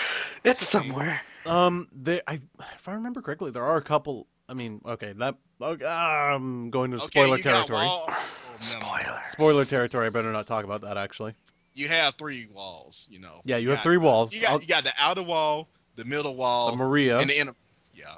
It's 0.44 0.68
somewhere. 0.68 1.22
Um, 1.46 1.88
they, 1.92 2.22
I, 2.28 2.40
if 2.76 2.88
I 2.88 2.94
remember 2.94 3.22
correctly, 3.22 3.52
there 3.52 3.64
are 3.64 3.78
a 3.78 3.82
couple. 3.82 4.28
I 4.48 4.54
mean, 4.54 4.82
okay, 4.86 5.14
that 5.14 5.36
okay, 5.62 5.86
I'm 5.86 6.70
going 6.70 6.92
to 6.92 6.98
Okay, 6.98 7.06
spoiler 7.08 7.38
territory. 7.38 7.86
wall- 7.86 8.06
oh. 8.10 8.26
Spoiler. 8.60 9.22
Spoiler 9.30 9.66
territory. 9.66 10.08
I 10.08 10.10
better 10.10 10.32
not 10.32 10.46
talk 10.48 10.66
about 10.66 10.82
that. 10.82 10.98
Actually, 10.98 11.34
You 11.74 11.88
have 11.88 12.16
three 12.16 12.48
walls, 12.54 13.08
you 13.10 13.20
know. 13.20 13.42
yeah, 13.44 13.58
you 13.58 13.70
have 13.70 13.78
got- 13.80 13.84
three 13.84 13.98
walls. 13.98 14.34
You 14.34 14.42
got, 14.42 14.52
I'll- 14.52 14.62
you 14.62 14.68
got 14.68 14.84
the 14.84 14.94
outer 14.98 15.24
wall, 15.24 15.68
the 15.96 16.06
middle 16.06 16.36
wall, 16.36 16.72
the 16.72 16.78
Maria, 16.78 17.20
and 17.20 17.30
the 17.30 17.40
inner. 17.40 17.56
Yeah. 17.96 18.16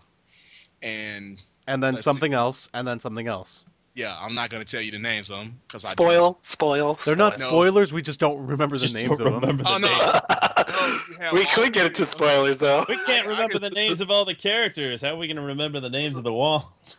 And 0.82 1.42
and 1.68 1.82
then 1.82 1.94
let's 1.94 2.04
see. 2.04 2.10
something 2.10 2.34
else, 2.34 2.70
and 2.74 2.88
then 2.88 3.00
something 3.00 3.28
else. 3.28 3.66
Yeah, 3.96 4.18
I'm 4.20 4.34
not 4.36 4.50
gonna 4.50 4.64
tell 4.66 4.82
you 4.82 4.92
the 4.92 5.00
names 5.00 5.30
of 5.30 5.38
them 5.38 5.60
because 5.68 5.86
I 5.86 5.90
Spoil, 5.90 6.40
spoil. 6.42 7.00
They're 7.06 7.16
not 7.16 7.40
No. 7.40 7.48
spoilers. 7.48 7.94
We 7.94 8.02
just 8.02 8.20
don't 8.20 8.46
remember 8.48 8.78
the 8.78 8.84
Just 8.88 8.96
names 8.96 9.18
don't 9.18 9.28
of 9.28 9.42
them. 9.42 9.42
remember 9.42 9.64
oh, 9.66 9.80
the 9.80 9.88
Oh, 9.88 9.90
no. 9.90 9.98
names. 9.98 10.22
Oh, 10.76 11.06
you 11.10 11.18
have 11.20 11.34
we 11.34 11.46
could 11.46 11.72
get 11.74 11.82
three 11.82 11.86
into 11.88 12.06
spoilers 12.06 12.58
though. 12.58 12.84
We 12.90 12.98
can't 13.06 13.28
remember 13.34 13.60
the 13.60 13.70
names 13.70 14.02
of 14.02 14.10
all 14.10 14.26
the 14.26 14.34
characters. 14.34 15.02
How 15.02 15.10
are 15.10 15.18
we 15.18 15.28
going 15.28 15.38
to 15.38 15.44
remember 15.44 15.80
the 15.80 15.90
names 15.90 16.18
of 16.18 16.24
the 16.24 16.34
walls? 16.34 16.98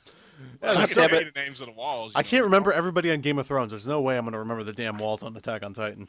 I 0.62 0.74
God 0.74 0.88
can 0.88 0.96
damn 0.96 1.08
tell 1.08 1.20
you 1.20 1.26
it. 1.26 1.34
the 1.34 1.40
names 1.40 1.60
of 1.60 1.66
the 1.66 1.72
walls. 1.72 2.12
you 2.14 2.18
I 2.18 2.22
know. 2.22 2.28
can't 2.28 2.44
remember 2.44 2.72
everybody 2.72 3.10
on 3.10 3.20
Game 3.20 3.38
of 3.38 3.46
Thrones. 3.46 3.70
There's 3.72 3.86
no 3.86 4.00
way 4.00 4.16
I'm 4.16 4.24
gonna 4.24 4.38
remember 4.38 4.62
the 4.64 4.72
damn 4.72 4.96
walls 4.98 5.22
on 5.22 5.36
Attack 5.36 5.62
on 5.64 5.74
Titan. 5.74 6.06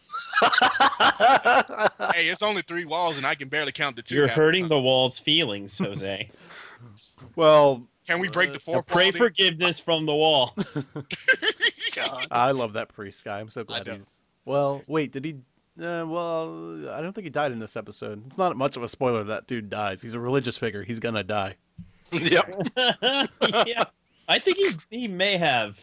Hey, 2.14 2.28
it's 2.28 2.42
only 2.42 2.62
three 2.62 2.86
walls, 2.86 3.18
and 3.18 3.26
I 3.26 3.36
can 3.36 3.50
barely 3.50 3.72
count 3.72 3.96
the 3.96 4.02
2 4.02 4.16
You're 4.16 4.28
hurting 4.28 4.64
time. 4.64 4.70
the 4.70 4.80
wall's 4.82 5.20
feelings, 5.20 5.78
Jose. 5.78 6.30
Well, 7.36 7.88
Can 8.08 8.20
we 8.20 8.30
break 8.30 8.54
the 8.54 8.60
Now 8.68 8.74
fourth 8.74 8.88
pray 8.88 9.12
wall? 9.12 9.18
forgiveness 9.20 9.80
from 9.80 10.06
the 10.06 10.14
walls. 10.14 10.86
I 12.32 12.52
love 12.52 12.74
that 12.74 12.90
priest 12.90 13.24
guy. 13.24 13.40
I'm 13.40 13.50
so 13.50 13.64
glad 13.64 13.88
he's. 13.88 14.22
Well, 14.46 14.84
wait, 14.88 15.12
did 15.12 15.26
he? 15.26 15.34
Uh, 15.82 16.06
well, 16.08 16.90
I 16.90 17.02
don't 17.02 17.14
think 17.14 17.24
he 17.26 17.30
died 17.30 17.52
in 17.52 17.60
this 17.60 17.76
episode. 17.76 18.26
It's 18.28 18.38
not 18.38 18.56
much 18.56 18.78
of 18.78 18.84
a 18.84 18.88
spoiler 18.88 19.24
that 19.26 19.48
dude 19.48 19.70
dies. 19.70 20.02
He's 20.02 20.14
a 20.14 20.20
religious 20.20 20.58
figure. 20.58 20.84
He's 20.84 21.00
gonna 21.00 21.24
die. 21.24 21.56
yep. 22.12 22.48
yeah, 23.66 23.84
I 24.28 24.40
think 24.40 24.58
he 24.58 24.70
he 24.90 25.08
may 25.08 25.38
have. 25.38 25.80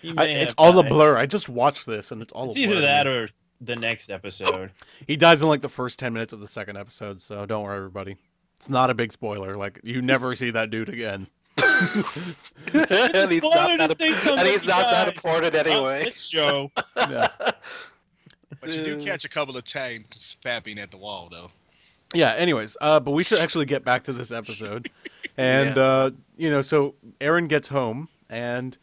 He 0.00 0.10
I, 0.10 0.12
may 0.14 0.32
it's 0.42 0.50
have 0.50 0.54
all 0.58 0.78
a 0.78 0.82
blur. 0.84 1.16
I 1.16 1.26
just 1.26 1.48
watched 1.48 1.86
this 1.86 2.10
and 2.10 2.20
it's 2.20 2.32
all. 2.32 2.46
It's 2.46 2.56
a 2.56 2.60
either 2.60 2.74
to 2.76 2.80
that 2.80 3.06
or 3.06 3.28
the 3.60 3.76
next 3.76 4.10
episode. 4.10 4.72
he 5.06 5.16
dies 5.16 5.40
in 5.40 5.48
like 5.48 5.62
the 5.62 5.68
first 5.68 5.98
ten 5.98 6.12
minutes 6.12 6.32
of 6.32 6.40
the 6.40 6.48
second 6.48 6.76
episode. 6.76 7.22
So 7.22 7.46
don't 7.46 7.62
worry, 7.62 7.76
everybody. 7.76 8.16
It's 8.58 8.68
not 8.68 8.90
a 8.90 8.94
big 8.94 9.12
spoiler. 9.12 9.54
Like 9.54 9.80
you 9.82 10.00
never 10.02 10.34
see 10.34 10.50
that 10.50 10.70
dude 10.70 10.88
again. 10.88 11.26
and 12.74 13.30
he's 13.30 13.42
not 13.42 13.78
that, 13.78 13.96
say 13.96 14.08
and 14.08 14.46
he's 14.48 14.64
not 14.64 14.82
that 14.90 15.08
important 15.08 15.54
anyway. 15.54 16.04
this 16.04 16.24
show. 16.26 16.70
Yeah. 16.96 17.28
But 18.60 18.72
you 18.72 18.82
do 18.84 18.98
catch 19.04 19.24
a 19.24 19.28
couple 19.28 19.56
of 19.56 19.64
tags 19.64 20.36
fapping 20.44 20.78
at 20.78 20.90
the 20.90 20.96
wall, 20.96 21.28
though. 21.30 21.50
yeah. 22.14 22.32
Anyways, 22.32 22.76
uh, 22.80 23.00
but 23.00 23.10
we 23.12 23.22
should 23.22 23.38
actually 23.38 23.66
get 23.66 23.84
back 23.84 24.02
to 24.04 24.12
this 24.12 24.32
episode, 24.32 24.90
and 25.36 25.76
Yeah. 25.76 25.82
uh, 25.82 26.10
you 26.36 26.50
know, 26.50 26.62
so 26.62 26.94
Eren 27.20 27.48
gets 27.48 27.68
home 27.68 28.08
and. 28.28 28.76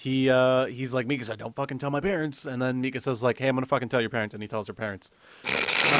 He 0.00 0.30
uh 0.30 0.66
he's 0.66 0.94
like 0.94 1.08
Mika 1.08 1.24
said, 1.24 1.40
don't 1.40 1.56
fucking 1.56 1.78
tell 1.78 1.90
my 1.90 1.98
parents. 1.98 2.44
And 2.46 2.62
then 2.62 2.80
Mika 2.80 3.00
says 3.00 3.20
like, 3.20 3.36
hey, 3.36 3.48
I'm 3.48 3.56
gonna 3.56 3.66
fucking 3.66 3.88
tell 3.88 4.00
your 4.00 4.10
parents, 4.10 4.32
and 4.32 4.40
he 4.40 4.46
tells 4.46 4.68
her 4.68 4.72
parents. 4.72 5.10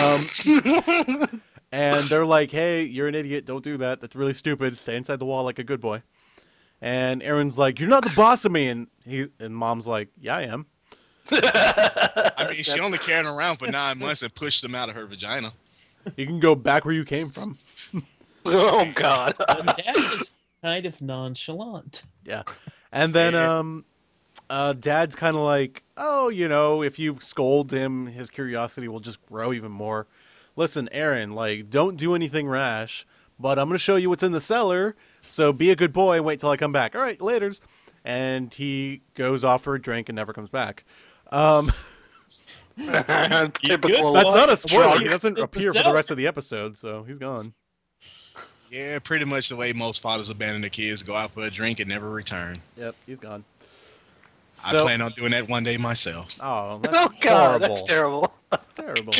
Um, 0.00 1.40
and 1.72 2.04
they're 2.08 2.24
like, 2.26 2.50
hey, 2.50 2.82
you're 2.82 3.08
an 3.08 3.14
idiot. 3.14 3.44
Don't 3.44 3.64
do 3.64 3.76
that. 3.78 4.00
That's 4.00 4.16
really 4.16 4.34
stupid. 4.34 4.76
Stay 4.76 4.96
inside 4.96 5.18
the 5.18 5.26
wall 5.26 5.44
like 5.44 5.58
a 5.58 5.64
good 5.64 5.80
boy. 5.80 6.02
And 6.80 7.22
Eren's 7.22 7.58
like, 7.58 7.80
you're 7.80 7.88
not 7.88 8.04
the 8.04 8.10
boss 8.10 8.44
of 8.44 8.52
me. 8.52 8.68
And 8.68 8.86
he 9.04 9.28
and 9.40 9.54
mom's 9.56 9.86
like, 9.86 10.08
yeah, 10.20 10.36
I 10.36 10.42
am. 10.42 10.66
I 11.30 12.46
mean, 12.50 12.62
she 12.62 12.80
only 12.80 12.98
carried 12.98 13.26
him 13.26 13.32
around 13.34 13.56
for 13.58 13.66
nine 13.66 13.98
months 13.98 14.22
and 14.22 14.34
pushed 14.34 14.64
him 14.64 14.74
out 14.74 14.88
of 14.88 14.94
her 14.94 15.06
vagina. 15.06 15.52
You 16.16 16.26
can 16.26 16.40
go 16.40 16.54
back 16.54 16.84
where 16.84 16.94
you 16.94 17.04
came 17.04 17.28
from. 17.30 17.58
oh 18.46 18.90
God. 18.94 19.34
That 19.48 19.94
was 19.96 20.38
kind 20.62 20.86
of 20.86 21.00
nonchalant. 21.02 22.04
Yeah. 22.24 22.42
And 22.92 23.12
then 23.14 23.34
Yeah. 23.34 23.58
um 23.58 23.84
uh 24.50 24.72
dad's 24.72 25.14
kind 25.14 25.36
of 25.36 25.42
like, 25.42 25.82
"Oh, 25.96 26.28
you 26.30 26.48
know, 26.48 26.82
if 26.82 26.98
you 26.98 27.18
scold 27.20 27.70
him, 27.70 28.06
his 28.06 28.30
curiosity 28.30 28.88
will 28.88 29.00
just 29.00 29.24
grow 29.26 29.52
even 29.52 29.70
more." 29.70 30.06
Listen, 30.58 30.88
Eren, 30.92 31.34
like 31.34 31.70
don't 31.70 31.96
do 31.96 32.16
anything 32.16 32.48
rash, 32.48 33.06
but 33.38 33.60
I'm 33.60 33.68
going 33.68 33.76
to 33.76 33.82
show 33.82 33.94
you 33.94 34.08
what's 34.10 34.24
in 34.24 34.32
the 34.32 34.40
cellar. 34.40 34.96
So 35.28 35.52
be 35.52 35.70
a 35.70 35.76
good 35.76 35.92
boy 35.92 36.16
and 36.16 36.24
wait 36.24 36.40
till 36.40 36.50
I 36.50 36.56
come 36.56 36.72
back. 36.72 36.96
All 36.96 37.00
right, 37.00 37.18
laters. 37.20 37.60
And 38.04 38.52
he 38.52 39.02
goes 39.14 39.44
off 39.44 39.62
for 39.62 39.74
a 39.76 39.80
drink 39.80 40.08
and 40.08 40.16
never 40.16 40.32
comes 40.32 40.48
back. 40.50 40.84
Um 41.30 41.70
Typical. 42.76 44.12
that's 44.12 44.28
not 44.34 44.48
a 44.50 44.56
spoiler. 44.56 44.98
He 45.00 45.08
doesn't 45.08 45.38
appear 45.38 45.72
for 45.72 45.82
the 45.82 45.92
rest 45.92 46.10
of 46.10 46.16
the 46.16 46.26
episode, 46.26 46.76
so 46.76 47.02
he's 47.04 47.18
gone. 47.18 47.52
Yeah, 48.70 48.98
pretty 48.98 49.24
much 49.24 49.48
the 49.48 49.56
way 49.56 49.72
most 49.72 50.00
fathers 50.02 50.28
abandon 50.30 50.60
their 50.60 50.70
kids, 50.70 51.02
go 51.02 51.14
out 51.16 51.32
for 51.32 51.44
a 51.44 51.50
drink 51.50 51.80
and 51.80 51.88
never 51.88 52.10
return. 52.10 52.60
Yep, 52.76 52.94
he's 53.06 53.18
gone. 53.18 53.44
I 54.64 54.72
So- 54.72 54.82
plan 54.84 55.02
on 55.02 55.10
doing 55.12 55.30
that 55.32 55.48
one 55.48 55.64
day 55.64 55.76
myself. 55.76 56.34
Oh, 56.40 56.78
that's 56.82 56.96
Oh 56.96 57.08
God, 57.20 57.46
horrible. 57.48 57.68
that's 57.68 57.82
terrible. 57.82 58.32
That's 58.50 58.66
terrible. 58.76 59.14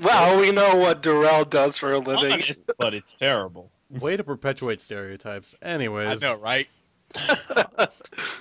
Well, 0.00 0.38
we 0.38 0.52
know 0.52 0.76
what 0.76 1.02
Darrell 1.02 1.44
does 1.44 1.78
for 1.78 1.92
a 1.92 1.98
living. 1.98 2.32
Honest, 2.32 2.70
but 2.78 2.94
it's 2.94 3.14
terrible. 3.14 3.70
Way 3.88 4.16
to 4.16 4.24
perpetuate 4.24 4.80
stereotypes. 4.80 5.54
Anyways, 5.62 6.22
I 6.22 6.28
know, 6.28 6.36
right? 6.36 6.68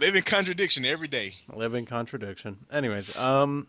Living 0.01 0.23
contradiction 0.23 0.85
every 0.85 1.07
day. 1.07 1.35
living 1.53 1.85
contradiction. 1.85 2.65
Anyways, 2.71 3.15
um, 3.15 3.67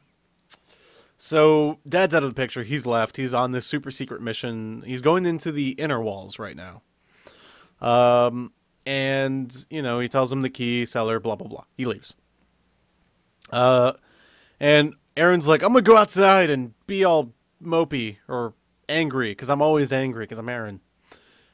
so 1.16 1.78
dad's 1.88 2.14
out 2.14 2.22
of 2.22 2.30
the 2.30 2.34
picture. 2.34 2.62
He's 2.62 2.86
left. 2.86 3.16
He's 3.16 3.34
on 3.34 3.52
this 3.52 3.66
super 3.66 3.90
secret 3.90 4.20
mission. 4.20 4.82
He's 4.86 5.00
going 5.02 5.26
into 5.26 5.52
the 5.52 5.70
inner 5.72 6.00
walls 6.00 6.38
right 6.38 6.56
now. 6.56 6.82
Um, 7.80 8.52
and 8.86 9.66
you 9.70 9.82
know 9.82 10.00
he 10.00 10.08
tells 10.08 10.32
him 10.32 10.40
the 10.40 10.50
key, 10.50 10.86
cellar, 10.86 11.20
blah 11.20 11.36
blah 11.36 11.48
blah. 11.48 11.64
He 11.76 11.84
leaves. 11.84 12.16
Uh, 13.50 13.92
and 14.58 14.94
Eren's 15.16 15.46
like, 15.46 15.62
I'm 15.62 15.68
gonna 15.68 15.82
go 15.82 15.96
outside 15.96 16.50
and 16.50 16.72
be 16.86 17.04
all 17.04 17.32
mopey 17.66 18.16
or 18.28 18.54
angry 18.88 19.32
because 19.32 19.50
I'm 19.50 19.60
always 19.60 19.92
angry 19.92 20.24
because 20.24 20.38
I'm 20.38 20.46
Eren, 20.46 20.78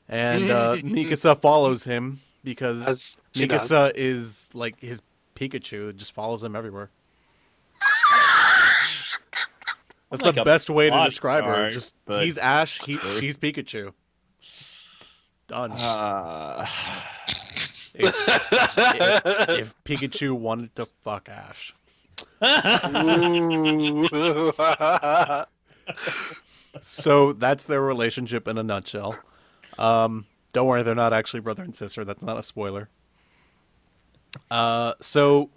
and 0.09 0.51
uh, 0.51 0.77
Mikasa 0.77 1.41
follows 1.41 1.85
him 1.85 2.21
because 2.45 2.87
As 2.87 3.17
she 3.35 3.47
Mikasa 3.49 3.93
is 3.95 4.51
like 4.55 4.79
his 4.81 5.01
Pikachu 5.35 5.87
that 5.87 5.97
just 5.97 6.13
follows 6.13 6.43
him 6.43 6.55
everywhere. 6.55 6.91
That's 10.11 10.23
Like 10.23 10.35
the 10.35 10.43
a 10.43 10.45
best 10.45 10.69
way 10.69 10.91
to 10.91 11.05
describe 11.07 11.45
her. 11.45 11.51
bodyguard, 11.51 11.73
Just 11.73 11.95
but- 12.05 12.23
he's 12.25 12.37
Ash, 12.37 12.79
he, 12.85 12.99
she's 13.19 13.39
Pikachu. 13.39 13.95
Done. 15.49 15.73
Uh, 15.73 16.67
if, 17.95 18.15
if- 18.15 19.49
if 19.49 19.75
Pikachu 19.85 20.33
wanted 20.33 20.75
to 20.77 20.85
fuck 21.03 21.31
Ash. 21.31 21.75
Ooh. 22.45 24.53
So 26.81 27.35
that's 27.35 27.67
their 27.67 27.83
relationship 27.83 28.49
in 28.49 28.57
a 28.57 28.63
nutshell. 28.63 29.15
Um, 29.79 30.25
don't 30.55 30.67
worry, 30.67 30.83
they're 30.83 30.95
not 30.95 31.13
actually 31.13 31.41
brother 31.41 31.63
and 31.63 31.77
sister. 31.77 32.03
That's 32.03 32.23
not 32.23 32.39
a 32.39 32.43
spoiler. 32.43 32.89
Uh, 34.51 34.95
so 35.01 35.51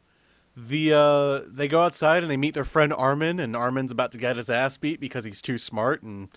the 0.57 0.93
uh, 0.93 1.41
they 1.47 1.69
go 1.69 1.81
outside 1.81 2.21
and 2.23 2.29
they 2.29 2.37
meet 2.37 2.53
their 2.53 2.65
friend 2.65 2.91
Armin, 2.93 3.39
and 3.39 3.55
Armin's 3.55 3.91
about 3.91 4.11
to 4.11 4.17
get 4.17 4.35
his 4.35 4.49
ass 4.49 4.75
beat 4.77 4.99
because 4.99 5.23
he's 5.23 5.41
too 5.41 5.57
smart, 5.57 6.03
and 6.03 6.27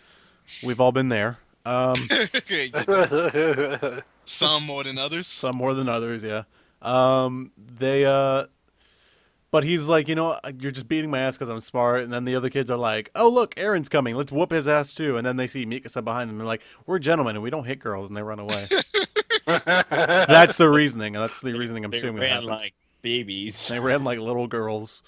we've 0.63 0.81
all 0.81 0.93
been 0.93 1.09
there. 1.09 1.39
Um, 1.67 1.95
Some 4.25 4.65
more 4.65 4.85
than 4.85 4.99
others. 4.99 5.27
some 5.27 5.57
more 5.57 5.75
than 5.75 5.89
others, 5.89 6.23
yeah. 6.23 6.45
Um, 6.83 7.51
they 7.57 8.05
uh, 8.05 8.47
but 9.51 9.65
he's 9.65 9.85
like, 9.87 10.09
you 10.09 10.15
know, 10.15 10.33
uh, 10.45 10.53
you're 10.59 10.73
just 10.73 10.89
beating 10.89 11.11
my 11.11 11.21
ass 11.21 11.37
because 11.37 11.49
I'm 11.49 11.61
smart, 11.61 12.03
and 12.03 12.13
then 12.13 12.25
the 12.25 12.35
other 12.37 12.51
kids 12.51 12.71
are 12.71 12.77
like, 12.77 13.11
oh 13.15 13.29
look, 13.29 13.55
Eren's 13.57 13.89
coming, 13.89 14.15
let's 14.15 14.33
whoop 14.33 14.51
his 14.51 14.69
ass 14.69 14.93
too, 14.95 15.17
and 15.17 15.27
then 15.27 15.37
they 15.37 15.47
see 15.47 15.65
Mikasa 15.67 16.03
behind 16.05 16.29
them, 16.29 16.37
and 16.37 16.41
they're 16.41 16.47
like, 16.47 16.63
we're 16.87 16.99
gentlemen 16.99 17.37
and 17.37 17.43
we 17.43 17.51
don't 17.51 17.65
hit 17.65 17.79
girls, 17.79 18.09
and 18.09 18.17
they 18.17 18.23
run 18.23 18.39
away. 18.39 18.65
that's 19.47 20.57
the 20.57 20.69
reasoning, 20.69 21.17
and 21.17 21.23
that's 21.23 21.41
the 21.41 21.53
reasoning 21.59 21.85
I'm 21.85 21.91
they 21.91 21.99
assuming. 21.99 22.23
ran 22.23 22.31
happened. 22.31 22.47
like 22.49 22.75
babies. 23.03 23.69
They 23.69 23.79
ran 23.81 24.05
like 24.05 24.19
little 24.19 24.47
girls. 24.47 25.03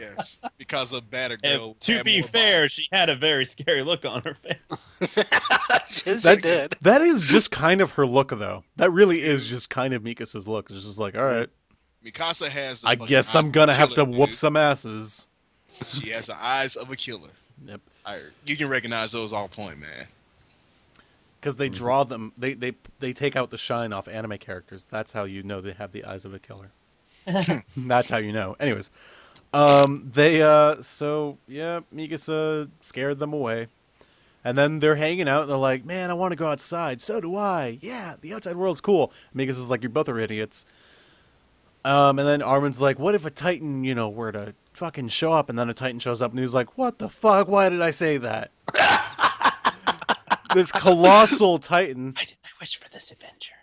Yes, 0.00 0.38
because 0.56 0.94
a 0.94 1.02
better 1.02 1.36
And 1.42 1.58
girl. 1.60 1.74
to 1.80 2.02
be 2.02 2.20
more 2.20 2.28
fair, 2.28 2.66
she 2.68 2.86
had 2.90 3.10
a 3.10 3.16
very 3.16 3.44
scary 3.44 3.82
look 3.82 4.06
on 4.06 4.22
her 4.22 4.32
face. 4.34 4.98
she 5.90 6.12
That, 6.14 6.38
did. 6.40 6.76
that 6.80 7.02
is 7.02 7.24
just 7.24 7.50
kind 7.50 7.82
of 7.82 7.90
her 7.92 8.06
look, 8.06 8.30
though. 8.30 8.64
That 8.76 8.90
really 8.90 9.20
is 9.20 9.50
just 9.50 9.68
kind 9.68 9.92
of 9.92 10.02
Mikasa's 10.02 10.48
look. 10.48 10.70
It's 10.70 10.86
just 10.86 10.98
like, 10.98 11.14
all 11.14 11.24
right, 11.26 11.50
Mikasa 12.04 12.48
has. 12.48 12.82
the 12.82 12.88
I 12.88 12.94
guess 12.96 13.34
eyes 13.34 13.36
I'm 13.36 13.50
gonna 13.50 13.74
have 13.74 13.94
to 13.94 14.04
whoop 14.04 14.30
dude. 14.30 14.38
some 14.38 14.56
asses. 14.56 15.26
She 15.88 16.10
has 16.10 16.26
the 16.26 16.36
eyes 16.36 16.76
of 16.76 16.90
a 16.90 16.96
killer. 16.96 17.30
Yep. 17.66 17.80
I, 18.04 18.20
you 18.44 18.56
can 18.56 18.68
recognize 18.68 19.12
those 19.12 19.32
all 19.32 19.48
point, 19.48 19.78
man. 19.78 20.06
Because 21.40 21.56
they 21.56 21.68
draw 21.68 22.04
them, 22.04 22.32
they, 22.36 22.54
they 22.54 22.72
they 23.00 23.12
take 23.12 23.34
out 23.36 23.50
the 23.50 23.58
shine 23.58 23.92
off 23.92 24.06
anime 24.06 24.38
characters. 24.38 24.86
That's 24.86 25.12
how 25.12 25.24
you 25.24 25.42
know 25.42 25.60
they 25.60 25.72
have 25.72 25.92
the 25.92 26.04
eyes 26.04 26.24
of 26.24 26.34
a 26.34 26.38
killer. 26.38 26.70
That's 27.76 28.10
how 28.10 28.18
you 28.18 28.32
know. 28.32 28.56
Anyways, 28.60 28.90
um, 29.52 30.10
they 30.14 30.40
uh, 30.42 30.82
so 30.82 31.38
yeah, 31.48 31.80
Mikasa 31.94 32.68
scared 32.80 33.18
them 33.18 33.32
away, 33.32 33.68
and 34.44 34.56
then 34.56 34.78
they're 34.78 34.96
hanging 34.96 35.28
out. 35.28 35.42
and 35.42 35.50
They're 35.50 35.56
like, 35.56 35.84
"Man, 35.84 36.10
I 36.10 36.14
want 36.14 36.30
to 36.32 36.36
go 36.36 36.46
outside." 36.46 37.00
So 37.00 37.20
do 37.20 37.36
I. 37.36 37.78
Yeah, 37.80 38.14
the 38.20 38.34
outside 38.34 38.54
world's 38.56 38.80
cool. 38.80 39.12
Mikasa's 39.34 39.70
like, 39.70 39.82
"You 39.82 39.88
both 39.88 40.08
are 40.08 40.18
idiots." 40.20 40.64
Um, 41.84 42.18
and 42.18 42.28
then 42.28 42.42
Armin's 42.42 42.80
like, 42.80 42.98
"What 42.98 43.14
if 43.14 43.24
a 43.24 43.30
Titan, 43.30 43.84
you 43.84 43.94
know, 43.94 44.08
were 44.08 44.32
to 44.32 44.54
fucking 44.72 45.08
show 45.08 45.32
up?" 45.32 45.48
And 45.48 45.58
then 45.58 45.68
a 45.68 45.74
Titan 45.74 45.98
shows 45.98 46.22
up, 46.22 46.30
and 46.30 46.40
he's 46.40 46.54
like, 46.54 46.78
"What 46.78 46.98
the 46.98 47.08
fuck? 47.08 47.48
Why 47.48 47.68
did 47.68 47.82
I 47.82 47.90
say 47.90 48.18
that?" 48.18 48.50
this 50.54 50.70
colossal 50.72 51.58
Titan, 51.58 52.12
Why 52.16 52.24
did 52.24 52.38
I 52.44 52.50
wish 52.60 52.78
for 52.78 52.88
this 52.90 53.10
adventure? 53.10 53.56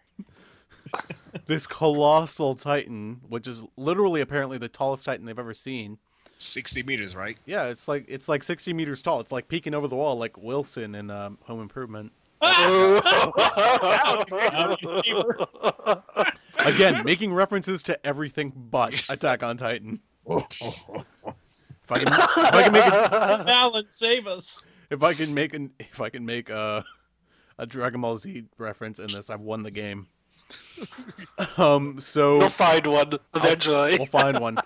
this 1.48 1.66
colossal 1.68 2.56
Titan, 2.56 3.22
which 3.30 3.48
is 3.48 3.64
literally 3.78 4.22
apparently 4.22 4.58
the 4.58 4.70
tallest 4.70 5.06
Titan 5.06 5.26
they've 5.26 5.40
ever 5.40 5.54
seen. 5.54 5.98
Sixty 6.38 6.84
meters, 6.84 7.16
right? 7.16 7.38
Yeah, 7.46 7.66
it's 7.66 7.88
like 7.88 8.06
it's 8.08 8.30
like 8.30 8.44
sixty 8.44 8.72
meters 8.74 9.02
tall. 9.02 9.20
It's 9.20 9.32
like 9.32 9.48
peeking 9.50 9.74
over 9.74 9.88
the 9.88 9.96
wall, 9.96 10.18
like 10.18 10.38
Wilson 10.38 10.96
in 10.96 11.10
um, 11.10 11.38
Home 11.44 11.62
Improvement. 11.62 12.14
Again, 16.66 17.04
making 17.06 17.34
references 17.34 17.84
to 17.84 18.06
everything 18.06 18.52
but 18.56 19.06
Attack 19.10 19.44
on 19.44 19.58
Titan. 19.58 20.00
if 20.28 20.62
I 21.90 22.00
can, 22.04 22.08
if 22.08 22.54
I 22.54 22.64
can 22.64 22.74
make 22.74 22.84
a, 22.86 23.44
Alan, 23.48 23.90
save 23.90 24.28
us. 24.28 24.66
if 24.90 25.02
I 25.04 25.14
can 25.14 25.34
make 25.34 25.54
an 25.54 25.72
if 25.80 26.02
I 26.02 26.10
can 26.10 26.26
make 26.26 26.50
a 26.50 26.84
a 27.58 27.66
Dragon 27.66 28.02
Ball 28.02 28.18
Z 28.18 28.46
reference 28.58 29.00
in 29.00 29.08
this, 29.08 29.30
I've 29.30 29.42
won 29.42 29.64
the 29.64 29.72
game. 29.72 30.08
Um, 31.58 32.00
so 32.00 32.40
We'll 32.40 32.50
find 32.50 32.88
one 32.88 33.12
eventually. 33.36 33.98
We'll 33.98 34.08
find 34.08 34.40
one. 34.40 34.58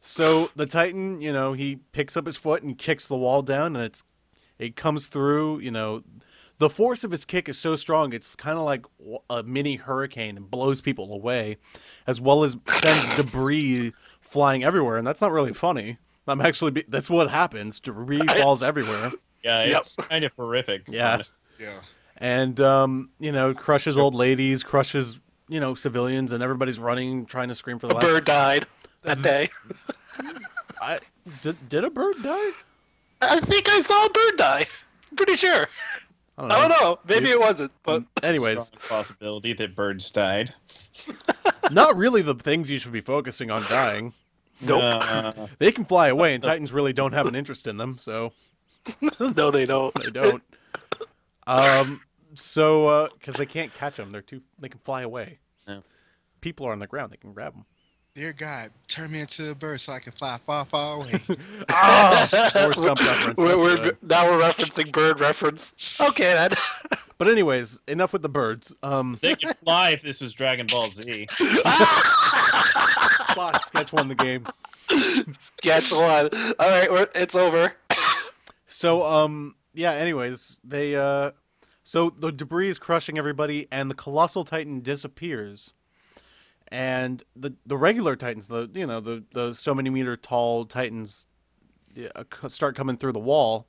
So 0.00 0.50
the 0.56 0.66
Titan, 0.66 1.20
you 1.20 1.32
know, 1.32 1.52
he 1.52 1.76
picks 1.92 2.16
up 2.16 2.26
his 2.26 2.36
foot 2.36 2.62
and 2.62 2.76
kicks 2.76 3.06
the 3.06 3.16
wall 3.16 3.42
down, 3.42 3.76
and 3.76 3.84
it's 3.84 4.02
it 4.58 4.76
comes 4.76 5.06
through. 5.06 5.60
You 5.60 5.70
know, 5.70 6.02
the 6.62 6.70
force 6.70 7.02
of 7.04 7.10
his 7.10 7.24
kick 7.24 7.48
is 7.48 7.58
so 7.58 7.74
strong; 7.76 8.12
it's 8.12 8.34
kind 8.36 8.56
of 8.56 8.64
like 8.64 8.86
a 9.28 9.42
mini 9.42 9.74
hurricane 9.76 10.36
and 10.36 10.50
blows 10.50 10.80
people 10.80 11.12
away, 11.12 11.56
as 12.06 12.20
well 12.20 12.44
as 12.44 12.56
sends 12.68 13.16
debris 13.16 13.92
flying 14.20 14.62
everywhere. 14.64 14.96
And 14.96 15.06
that's 15.06 15.20
not 15.20 15.32
really 15.32 15.52
funny. 15.52 15.98
I'm 16.28 16.40
actually 16.40 16.70
be- 16.70 16.84
that's 16.88 17.10
what 17.10 17.28
happens. 17.30 17.80
Debris 17.80 18.20
falls 18.28 18.62
everywhere, 18.62 19.10
Yeah, 19.44 19.64
Yep. 19.64 19.80
it's 19.80 19.96
kind 19.96 20.24
of 20.24 20.32
horrific. 20.34 20.84
Yeah. 20.88 21.14
honestly. 21.14 21.38
Yeah. 21.58 21.80
and 22.16 22.60
um, 22.60 23.10
you 23.18 23.32
know, 23.32 23.52
crushes 23.54 23.96
old 23.98 24.14
ladies, 24.14 24.62
crushes 24.62 25.20
you 25.48 25.58
know 25.60 25.74
civilians, 25.74 26.30
and 26.32 26.42
everybody's 26.42 26.78
running, 26.78 27.26
trying 27.26 27.48
to 27.48 27.54
scream 27.56 27.78
for 27.80 27.88
the 27.88 27.94
A 27.94 27.96
life. 27.96 28.04
bird 28.04 28.24
died 28.24 28.66
that 29.02 29.20
day. 29.30 29.50
I, 30.80 31.00
did, 31.42 31.68
did 31.68 31.84
a 31.84 31.90
bird 31.90 32.16
die? 32.22 32.50
I 33.20 33.40
think 33.40 33.68
I 33.68 33.80
saw 33.80 34.06
a 34.06 34.10
bird 34.10 34.36
die. 34.38 34.66
Pretty 35.16 35.36
sure. 35.36 35.68
I 36.38 36.42
don't 36.42 36.50
I 36.52 36.68
don't 36.68 36.70
know. 36.80 36.98
Maybe 37.06 37.28
it 37.30 37.38
wasn't, 37.38 37.72
but 37.82 38.04
Anyways, 38.22 38.66
Strong 38.66 38.80
possibility 38.88 39.52
that 39.52 39.74
birds 39.76 40.10
died. 40.10 40.54
not 41.70 41.96
really 41.96 42.22
the 42.22 42.34
things 42.34 42.70
you 42.70 42.78
should 42.78 42.92
be 42.92 43.00
focusing 43.02 43.50
on 43.50 43.62
dying. 43.68 44.14
nope. 44.60 44.82
Uh, 44.82 45.46
They 45.58 45.72
can 45.72 45.84
fly 45.84 46.08
away, 46.08 46.34
and 46.34 46.42
Titans 46.42 46.72
really 46.72 46.92
don't 46.92 47.12
have 47.12 47.26
an 47.26 47.34
interest 47.34 47.66
in 47.66 47.76
them, 47.76 47.98
so 47.98 48.32
no, 49.20 49.50
they 49.50 49.64
don't. 49.66 49.94
they 50.02 50.10
don't. 50.10 50.42
Um, 51.46 52.00
so 52.34 53.08
because 53.18 53.34
they 53.34 53.46
can't 53.46 53.72
catch 53.74 53.96
them, 53.96 54.10
they're 54.10 54.22
too. 54.22 54.42
They 54.58 54.68
can 54.68 54.80
fly 54.80 55.02
away. 55.02 55.38
Yeah. 55.68 55.80
People 56.40 56.66
are 56.66 56.72
on 56.72 56.78
the 56.78 56.86
ground; 56.86 57.12
they 57.12 57.16
can 57.18 57.32
grab 57.32 57.52
them. 57.54 57.66
Dear 58.14 58.34
God, 58.34 58.70
turn 58.88 59.10
me 59.10 59.20
into 59.20 59.50
a 59.50 59.54
bird 59.54 59.80
so 59.80 59.94
I 59.94 59.98
can 59.98 60.12
fly 60.12 60.36
far, 60.44 60.66
far 60.66 60.96
away. 60.96 61.12
Ah, 61.70 62.50
Forrest 62.52 62.80
Gump 62.80 63.00
reference. 63.00 63.38
We're, 63.38 63.56
we're, 63.56 63.92
now 64.02 64.30
we're 64.30 64.38
referencing 64.42 64.92
bird 64.92 65.18
reference. 65.18 65.74
Okay, 66.00 66.34
then. 66.34 66.50
But 67.18 67.28
anyways, 67.30 67.80
enough 67.86 68.12
with 68.12 68.22
the 68.22 68.28
birds. 68.28 68.74
Um, 68.82 69.16
they 69.22 69.36
could 69.36 69.56
fly 69.58 69.90
if 69.90 70.02
this 70.02 70.20
was 70.20 70.32
Dragon 70.32 70.66
Ball 70.66 70.90
Z. 70.90 71.28
fuck, 73.28 73.64
sketch 73.64 73.92
won 73.92 74.08
the 74.08 74.16
game. 74.16 74.44
Sketch 75.32 75.92
one. 75.92 76.30
All 76.58 76.68
right, 76.68 76.90
we're, 76.90 77.06
it's 77.14 77.36
over. 77.36 77.74
So 78.66 79.04
um 79.06 79.54
yeah, 79.72 79.92
anyways, 79.92 80.60
they 80.64 80.96
uh 80.96 81.30
so 81.84 82.10
the 82.10 82.32
debris 82.32 82.70
is 82.70 82.80
crushing 82.80 83.18
everybody 83.18 83.68
and 83.70 83.88
the 83.88 83.94
colossal 83.94 84.42
titan 84.42 84.80
disappears. 84.80 85.74
And 86.72 87.22
the 87.36 87.54
the 87.66 87.76
regular 87.76 88.16
titans, 88.16 88.48
the 88.48 88.68
you 88.74 88.86
know, 88.86 88.98
the 88.98 89.24
the 89.34 89.52
so 89.52 89.74
many 89.74 89.90
meter 89.90 90.16
tall 90.16 90.64
titans 90.64 91.26
uh, 92.16 92.24
start 92.48 92.74
coming 92.74 92.96
through 92.96 93.12
the 93.12 93.18
wall 93.18 93.68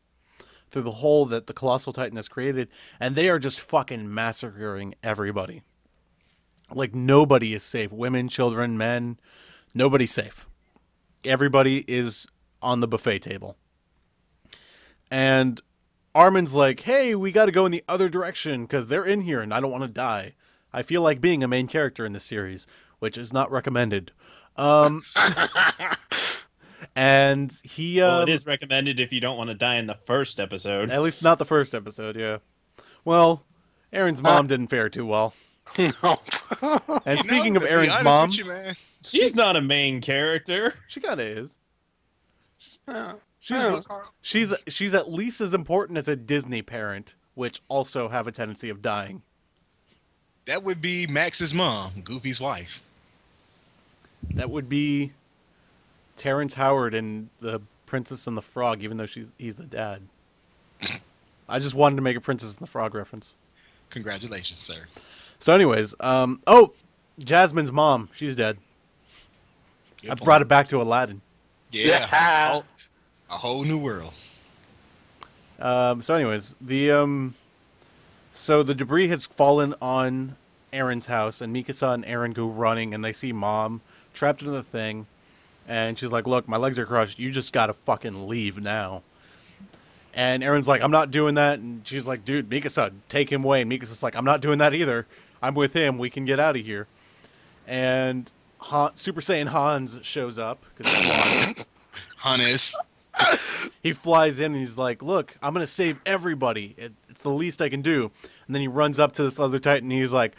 through 0.71 0.81
the 0.81 0.91
hole 0.91 1.25
that 1.27 1.45
the 1.45 1.53
colossal 1.53 1.93
titan 1.93 2.15
has 2.15 2.27
created 2.27 2.67
and 2.99 3.15
they 3.15 3.29
are 3.29 3.37
just 3.37 3.59
fucking 3.59 4.11
massacring 4.11 4.95
everybody. 5.03 5.61
Like 6.71 6.95
nobody 6.95 7.53
is 7.53 7.61
safe. 7.61 7.91
Women, 7.91 8.27
children, 8.27 8.77
men, 8.77 9.19
nobody's 9.73 10.11
safe. 10.11 10.47
Everybody 11.23 11.85
is 11.87 12.25
on 12.61 12.79
the 12.79 12.87
buffet 12.87 13.19
table. 13.19 13.55
And 15.11 15.61
Armin's 16.15 16.53
like, 16.53 16.79
hey, 16.81 17.13
we 17.13 17.31
got 17.31 17.45
to 17.45 17.51
go 17.51 17.65
in 17.65 17.71
the 17.71 17.83
other 17.87 18.09
direction 18.09 18.63
because 18.63 18.87
they're 18.87 19.05
in 19.05 19.21
here 19.21 19.41
and 19.41 19.53
I 19.53 19.59
don't 19.59 19.71
want 19.71 19.83
to 19.83 19.89
die. 19.89 20.33
I 20.73 20.81
feel 20.81 21.03
like 21.03 21.21
being 21.21 21.43
a 21.43 21.47
main 21.47 21.67
character 21.67 22.03
in 22.03 22.13
this 22.13 22.23
series, 22.23 22.65
which 23.03 23.17
is 23.17 23.33
not 23.33 23.51
recommended. 23.51 24.13
Um, 24.55 25.01
and 26.95 27.53
he, 27.61 27.97
Well, 28.01 28.21
um, 28.21 28.29
it 28.29 28.31
is 28.31 28.45
recommended 28.45 28.97
if 29.01 29.11
you 29.11 29.19
don't 29.19 29.37
want 29.37 29.49
to 29.49 29.55
die 29.55 29.75
in 29.75 29.87
the 29.87 29.97
first 30.05 30.39
episode. 30.39 30.89
at 30.89 31.01
least 31.01 31.21
not 31.21 31.37
the 31.37 31.43
first 31.43 31.75
episode, 31.75 32.15
yeah. 32.15 32.37
Well, 33.03 33.43
Eren's 33.91 34.21
mom 34.21 34.47
didn't 34.47 34.67
fare 34.69 34.87
too 34.87 35.05
well. 35.05 35.33
No. 35.77 36.19
And 37.05 37.19
speaking 37.23 37.53
know, 37.53 37.59
of 37.61 37.67
Eren's 37.67 38.03
mom, 38.05 38.29
you, 38.31 38.45
man, 38.45 38.75
She's 39.03 39.35
not 39.35 39.57
a 39.57 39.61
main 39.61 39.99
character. 39.99 40.75
she 40.87 41.01
kind 41.01 41.19
of 41.19 41.27
is. 41.27 41.57
Yeah. 42.87 43.13
She's, 43.41 43.81
she's 44.21 44.53
she's 44.69 44.93
at 44.93 45.11
least 45.11 45.41
as 45.41 45.53
important 45.53 45.97
as 45.97 46.07
a 46.07 46.15
Disney 46.15 46.61
parent 46.61 47.15
which 47.33 47.61
also 47.67 48.07
have 48.07 48.27
a 48.27 48.31
tendency 48.31 48.69
of 48.69 48.81
dying. 48.81 49.23
That 50.45 50.63
would 50.63 50.81
be 50.81 51.07
Max's 51.07 51.53
mom, 51.53 52.01
Goofy's 52.01 52.39
wife. 52.41 52.81
That 54.31 54.49
would 54.49 54.69
be 54.69 55.13
Terrence 56.15 56.53
Howard 56.53 56.93
and 56.93 57.29
the 57.39 57.61
Princess 57.85 58.27
and 58.27 58.37
the 58.37 58.41
Frog, 58.41 58.83
even 58.83 58.97
though 58.97 59.05
she's 59.05 59.31
he's 59.37 59.55
the 59.55 59.65
dad. 59.65 60.01
I 61.47 61.59
just 61.59 61.75
wanted 61.75 61.97
to 61.97 62.01
make 62.01 62.17
a 62.17 62.21
Princess 62.21 62.57
and 62.57 62.65
the 62.67 62.71
Frog 62.71 62.95
reference. 62.95 63.35
Congratulations, 63.89 64.63
sir. 64.63 64.85
So, 65.39 65.53
anyways, 65.53 65.93
um, 65.99 66.41
oh, 66.47 66.73
Jasmine's 67.19 67.71
mom, 67.71 68.09
she's 68.13 68.35
dead. 68.35 68.57
Good 70.01 70.09
I 70.09 70.15
point. 70.15 70.23
brought 70.23 70.41
it 70.41 70.47
back 70.47 70.67
to 70.69 70.81
Aladdin. 70.81 71.21
Yeah. 71.71 72.07
Yeah. 72.11 72.61
A 73.29 73.37
whole 73.37 73.63
new 73.63 73.77
world. 73.77 74.13
Um, 75.59 76.01
so, 76.01 76.15
anyways, 76.15 76.55
the 76.61 76.91
um, 76.91 77.35
so 78.31 78.63
the 78.63 78.75
debris 78.75 79.07
has 79.09 79.25
fallen 79.25 79.75
on 79.81 80.35
Eren's 80.71 81.05
house, 81.05 81.41
and 81.41 81.55
Mikasa 81.55 81.93
and 81.93 82.05
Eren 82.05 82.33
go 82.33 82.47
running, 82.47 82.93
and 82.93 83.03
they 83.03 83.13
see 83.13 83.31
mom 83.31 83.81
trapped 84.13 84.41
in 84.41 84.51
the 84.51 84.63
thing, 84.63 85.07
and 85.67 85.97
she's 85.97 86.11
like, 86.11 86.27
"Look, 86.27 86.47
my 86.47 86.57
legs 86.57 86.77
are 86.79 86.85
crushed. 86.85 87.19
You 87.19 87.31
just 87.31 87.53
gotta 87.53 87.73
fucking 87.73 88.27
leave 88.27 88.61
now." 88.61 89.01
And 90.13 90.43
Eren's 90.43 90.67
like, 90.67 90.81
"I'm 90.83 90.91
not 90.91 91.09
doing 91.11 91.35
that," 91.35 91.59
and 91.59 91.85
she's 91.87 92.05
like, 92.05 92.23
"Dude, 92.23 92.49
Mikasa, 92.49 92.91
take 93.09 93.31
him 93.31 93.43
away." 93.43 93.61
And 93.61 93.71
Mikasa's 93.71 94.03
like, 94.03 94.15
"I'm 94.15 94.25
not 94.25 94.41
doing 94.41 94.59
that 94.59 94.73
either. 94.73 95.07
I'm 95.41 95.55
with 95.55 95.73
him. 95.73 95.97
We 95.97 96.09
can 96.09 96.25
get 96.25 96.39
out 96.39 96.55
of 96.55 96.63
here." 96.65 96.87
And 97.67 98.31
Han, 98.59 98.95
Super 98.95 99.21
Saiyan 99.21 99.47
Hans 99.47 99.99
shows 100.03 100.37
up 100.37 100.63
because 100.75 100.93
Hannes. 102.17 102.75
he 103.81 103.93
flies 103.93 104.39
in 104.39 104.53
and 104.53 104.55
he's 104.55 104.77
like, 104.77 105.01
"Look, 105.01 105.35
I'm 105.41 105.53
gonna 105.53 105.67
save 105.67 105.99
everybody. 106.05 106.75
It, 106.77 106.93
it's 107.09 107.21
the 107.21 107.29
least 107.29 107.61
I 107.61 107.69
can 107.69 107.81
do." 107.81 108.11
And 108.47 108.55
then 108.55 108.61
he 108.61 108.67
runs 108.67 108.99
up 108.99 109.13
to 109.13 109.23
this 109.23 109.39
other 109.39 109.59
Titan. 109.59 109.91
and 109.91 109.99
He's 109.99 110.11
like, 110.11 110.35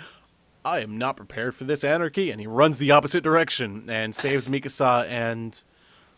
"I 0.64 0.80
am 0.80 0.98
not 0.98 1.16
prepared 1.16 1.54
for 1.54 1.64
this 1.64 1.84
anarchy," 1.84 2.30
and 2.30 2.40
he 2.40 2.46
runs 2.46 2.78
the 2.78 2.90
opposite 2.90 3.22
direction 3.24 3.84
and 3.88 4.14
saves 4.14 4.48
Mikasa 4.48 5.06
and 5.08 5.62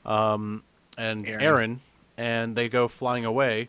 um 0.04 0.62
and 0.98 1.24
Eren. 1.26 1.40
Eren, 1.40 1.78
and 2.16 2.56
they 2.56 2.68
go 2.68 2.88
flying 2.88 3.24
away. 3.24 3.68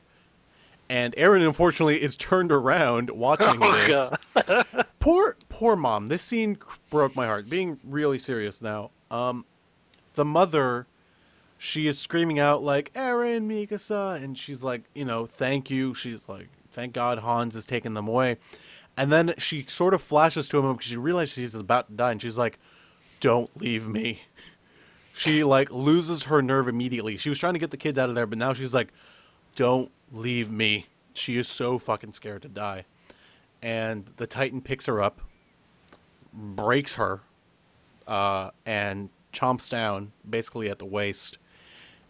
And 0.90 1.14
Eren, 1.18 1.46
unfortunately, 1.46 2.02
is 2.02 2.16
turned 2.16 2.52
around 2.52 3.10
watching 3.10 3.60
Oh, 3.62 4.10
this. 4.36 4.74
Poor, 5.00 5.36
poor 5.50 5.76
mom. 5.76 6.08
This 6.08 6.22
scene 6.22 6.58
broke 6.90 7.16
my 7.16 7.26
heart. 7.26 7.50
Being 7.50 7.80
really 7.86 8.20
serious 8.20 8.62
now. 8.62 8.92
Um, 9.12 9.46
the 10.16 10.26
mother, 10.26 10.86
she 11.58 11.88
is 11.88 11.98
screaming 12.00 12.40
out 12.40 12.62
like 12.64 12.92
Eren, 12.94 13.48
Mikasa, 13.48 14.22
and 14.22 14.38
she's 14.38 14.64
like, 14.64 14.84
you 14.94 15.06
know, 15.06 15.26
thank 15.26 15.70
you. 15.70 15.94
She's 15.94 16.28
like, 16.28 16.48
thank 16.72 16.94
God 16.94 17.20
Hans 17.20 17.56
has 17.56 17.66
taken 17.66 17.94
them 17.94 18.08
away. 18.08 18.38
And 18.98 19.12
then 19.12 19.36
she 19.38 19.66
sort 19.68 19.94
of 19.94 20.02
flashes 20.02 20.50
to 20.50 20.58
him 20.58 20.74
because 20.74 20.88
she 20.88 20.98
realizes 20.98 21.36
she's 21.36 21.56
about 21.56 21.88
to 21.88 21.94
die, 21.94 22.12
and 22.12 22.22
she's 22.22 22.38
like, 22.38 22.60
"Don't 23.20 23.56
leave 23.62 23.88
me." 23.88 24.24
She 25.14 25.44
like 25.44 25.72
loses 25.72 26.24
her 26.24 26.42
nerve 26.42 26.68
immediately. 26.68 27.18
She 27.18 27.30
was 27.30 27.40
trying 27.40 27.54
to 27.54 27.60
get 27.60 27.72
the 27.72 27.78
kids 27.78 27.98
out 27.98 28.10
of 28.10 28.16
there, 28.16 28.26
but 28.26 28.38
now 28.38 28.54
she's 28.54 28.74
like, 28.74 28.90
"Don't 29.56 29.92
leave 30.12 30.52
me." 30.52 30.88
She 31.14 31.38
is 31.38 31.48
so 31.48 31.80
fucking 31.80 32.14
scared 32.14 32.44
to 32.44 32.48
die 32.48 32.86
and 33.62 34.10
the 34.18 34.28
Titan 34.28 34.62
picks 34.62 34.86
her 34.86 35.02
up, 35.02 35.22
breaks 36.34 36.96
her, 36.96 37.22
uh, 38.08 38.52
and 38.66 39.10
chomps 39.34 39.70
down 39.70 40.12
basically 40.28 40.70
at 40.70 40.80
the 40.80 40.86
waist. 40.86 41.38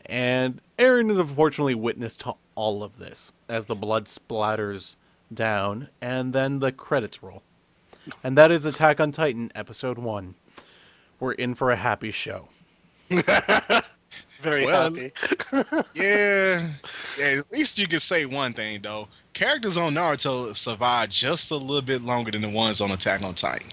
And 0.06 0.62
Eren 0.78 1.10
is 1.12 1.18
unfortunately 1.18 1.76
witness 1.76 2.16
to 2.18 2.36
all 2.56 2.84
of 2.84 2.98
this 2.98 3.32
as 3.50 3.66
the 3.66 3.76
blood 3.76 4.06
splatters 4.06 4.96
down, 5.34 5.90
and 6.02 6.34
then 6.34 6.60
the 6.60 6.72
credits 6.72 7.22
roll. 7.22 7.44
And 8.24 8.38
that 8.38 8.52
is 8.52 8.66
Attack 8.66 9.00
on 9.00 9.12
Titan, 9.12 9.52
Episode 9.56 9.98
1. 9.98 10.36
We're 11.20 11.34
in 11.34 11.56
for 11.56 11.72
a 11.72 11.76
happy 11.76 12.12
show. 12.12 12.50
Very 14.42 14.66
Well, 14.66 14.84
happy. 14.94 15.12
Yeah. 15.96 16.70
yeah. 17.20 17.40
At 17.40 17.52
least 17.52 17.80
you 17.80 17.88
can 17.88 18.00
say 18.00 18.26
one 18.26 18.54
thing 18.54 18.82
though. 18.82 19.08
Characters 19.34 19.78
on 19.78 19.94
Naruto 19.96 20.56
survive 20.56 21.10
just 21.10 21.52
a 21.52 21.56
little 21.56 21.82
bit 21.82 22.04
longer 22.04 22.32
than 22.32 22.42
the 22.42 22.50
ones 22.50 22.82
on 22.82 22.92
Attack 22.92 23.22
on 23.24 23.34
Titan. 23.36 23.70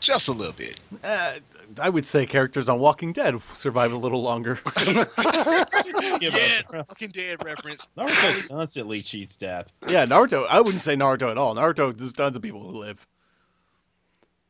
Just 0.00 0.28
a 0.28 0.32
little 0.32 0.52
bit. 0.52 0.80
Uh, 1.02 1.34
I 1.80 1.88
would 1.90 2.06
say 2.06 2.26
characters 2.26 2.68
on 2.68 2.78
Walking 2.78 3.12
Dead 3.12 3.40
survive 3.52 3.92
a 3.92 3.96
little 3.96 4.22
longer. 4.22 4.58
Give 4.84 4.96
us- 4.96 5.18
Yes, 6.20 6.70
fucking 6.72 7.10
dead 7.10 7.44
reference. 7.44 7.88
Naruto 7.96 8.48
constantly 8.48 9.00
cheats 9.02 9.36
death. 9.36 9.70
Yeah, 9.86 10.06
Naruto. 10.06 10.46
I 10.48 10.60
wouldn't 10.60 10.82
say 10.82 10.94
Naruto 10.96 11.30
at 11.30 11.36
all. 11.36 11.54
Naruto, 11.54 11.96
there's 11.96 12.12
tons 12.14 12.36
of 12.36 12.42
people 12.42 12.60
who 12.62 12.70
live. 12.78 13.06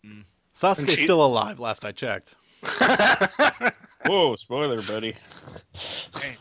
Mm. 0.05 0.25
Sasuke's 0.55 0.95
she- 0.95 1.03
still 1.03 1.25
alive, 1.25 1.59
last 1.59 1.85
I 1.85 1.91
checked. 1.93 2.37
Whoa, 4.07 4.37
spoiler, 4.37 4.81
buddy. 4.83 5.17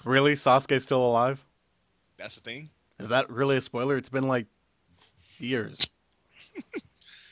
Really? 0.04 0.34
Sasuke's 0.34 0.84
still 0.84 1.04
alive? 1.06 1.44
That's 2.18 2.36
the 2.36 2.42
thing. 2.42 2.70
Is 3.00 3.10
that 3.10 3.30
really 3.30 3.58
a 3.58 3.62
spoiler? 3.62 3.98
It's 3.98 4.10
been 4.10 4.28
like 4.28 4.46
years. 5.40 5.88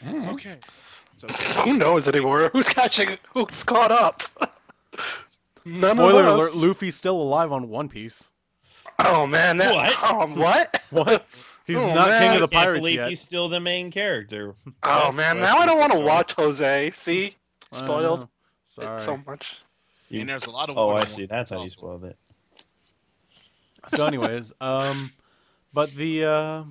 Okay. 0.06 0.58
So 1.14 1.28
Who 1.64 1.74
knows 1.78 2.08
anymore? 2.08 2.50
Who's 2.54 2.70
catching? 2.70 3.18
Who's 3.34 3.64
caught 3.64 3.92
up? 3.92 4.24
None 5.66 5.96
Spoiler 5.96 6.24
of 6.24 6.36
alert. 6.36 6.56
Luffy's 6.56 6.96
still 6.96 7.22
alive 7.22 7.52
on 7.52 7.70
One 7.70 7.88
Piece. 7.88 8.32
Oh 9.00 9.26
man, 9.26 9.58
that. 9.58 9.74
What? 9.74 10.12
Um, 10.22 10.36
what? 10.36 10.82
What? 10.92 11.26
He's 11.66 11.78
Oh, 11.78 11.94
not 11.94 12.10
man. 12.10 12.20
king 12.22 12.30
of 12.32 12.36
I 12.36 12.40
the 12.42 12.48
can't 12.48 12.64
pirates 12.66 12.80
believe 12.80 12.96
yet. 12.96 13.10
he's 13.10 13.22
still 13.22 13.48
the 13.48 13.60
main 13.60 13.90
character. 13.92 14.56
Oh 14.84 15.06
That's 15.06 15.18
man, 15.18 15.40
now 15.40 15.58
I 15.60 15.66
don't 15.66 15.80
want 15.80 15.94
to 15.94 16.00
watch. 16.00 16.34
Jose. 16.34 16.92
See, 16.92 17.36
spoiled 17.72 18.20
know. 18.22 18.24
it 18.24 18.30
Sorry. 18.68 19.00
so 19.00 19.18
much. 19.26 19.62
and 20.12 20.28
there's 20.28 20.46
a 20.46 20.52
lot 20.52 20.70
of 20.70 20.78
Oh, 20.78 20.90
I 20.90 21.06
see. 21.06 21.26
That's 21.26 21.52
how 21.52 21.58
you 21.58 21.62
also. 21.64 21.72
spoiled 21.80 22.04
it. 22.06 22.18
So, 23.88 24.06
anyways, 24.06 24.52
um, 24.62 25.12
but 25.74 25.94
the 25.96 26.26
uh, 26.26 26.64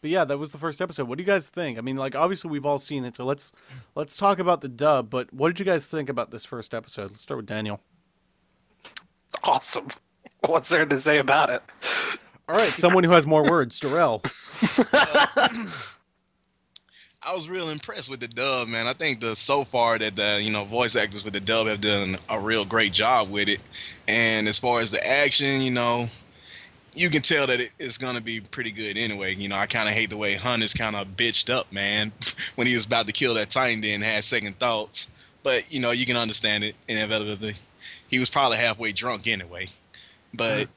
but 0.00 0.10
yeah, 0.10 0.24
that 0.24 0.38
was 0.38 0.52
the 0.52 0.58
first 0.58 0.80
episode. 0.80 1.08
What 1.08 1.18
do 1.18 1.22
you 1.22 1.26
guys 1.26 1.48
think? 1.48 1.78
I 1.78 1.80
mean, 1.80 1.96
like 1.96 2.14
obviously 2.14 2.50
we've 2.50 2.66
all 2.66 2.78
seen 2.78 3.04
it, 3.04 3.16
so 3.16 3.24
let's 3.24 3.52
let's 3.94 4.16
talk 4.16 4.38
about 4.38 4.60
the 4.60 4.68
dub. 4.68 5.10
But 5.10 5.32
what 5.32 5.48
did 5.48 5.58
you 5.58 5.64
guys 5.64 5.86
think 5.86 6.08
about 6.08 6.30
this 6.30 6.44
first 6.44 6.74
episode? 6.74 7.10
Let's 7.10 7.20
start 7.20 7.38
with 7.38 7.46
Daniel. 7.46 7.80
It's 8.84 9.36
awesome. 9.44 9.88
What's 10.46 10.70
there 10.70 10.86
to 10.86 10.98
say 10.98 11.18
about 11.18 11.50
it? 11.50 11.62
All 12.48 12.56
right, 12.56 12.70
someone 12.70 13.04
who 13.04 13.10
has 13.10 13.26
more 13.26 13.48
words, 13.48 13.78
Darrell. 13.78 14.22
I 17.22 17.34
was 17.34 17.50
real 17.50 17.68
impressed 17.68 18.08
with 18.08 18.20
the 18.20 18.28
dub, 18.28 18.68
man. 18.68 18.86
I 18.86 18.94
think 18.94 19.20
the 19.20 19.36
so 19.36 19.62
far 19.64 19.98
that 19.98 20.16
the 20.16 20.40
you 20.42 20.50
know 20.50 20.64
voice 20.64 20.96
actors 20.96 21.22
with 21.22 21.34
the 21.34 21.40
dub 21.40 21.66
have 21.66 21.82
done 21.82 22.16
a 22.30 22.40
real 22.40 22.64
great 22.64 22.92
job 22.94 23.30
with 23.30 23.48
it. 23.48 23.60
And 24.08 24.48
as 24.48 24.58
far 24.58 24.80
as 24.80 24.90
the 24.90 25.06
action, 25.06 25.60
you 25.60 25.70
know, 25.70 26.06
you 26.92 27.10
can 27.10 27.22
tell 27.22 27.46
that 27.46 27.60
it, 27.60 27.72
it's 27.78 27.98
gonna 27.98 28.20
be 28.20 28.40
pretty 28.40 28.70
good 28.70 28.96
anyway. 28.96 29.34
You 29.34 29.48
know, 29.48 29.56
I 29.56 29.66
kind 29.66 29.88
of 29.88 29.94
hate 29.94 30.10
the 30.10 30.16
way 30.16 30.34
Hun 30.34 30.62
is 30.62 30.72
kind 30.72 30.96
of 30.96 31.08
bitched 31.08 31.50
up, 31.50 31.72
man, 31.72 32.12
when 32.56 32.66
he 32.66 32.74
was 32.74 32.84
about 32.84 33.06
to 33.06 33.12
kill 33.12 33.34
that 33.34 33.50
Titan, 33.50 33.80
then 33.80 34.00
had 34.00 34.24
second 34.24 34.58
thoughts. 34.58 35.08
But 35.42 35.72
you 35.72 35.80
know, 35.80 35.90
you 35.90 36.06
can 36.06 36.16
understand 36.16 36.64
it 36.64 36.74
inevitably. 36.88 37.54
He 38.08 38.18
was 38.18 38.28
probably 38.28 38.58
halfway 38.58 38.92
drunk 38.92 39.26
anyway. 39.26 39.68
But 40.34 40.68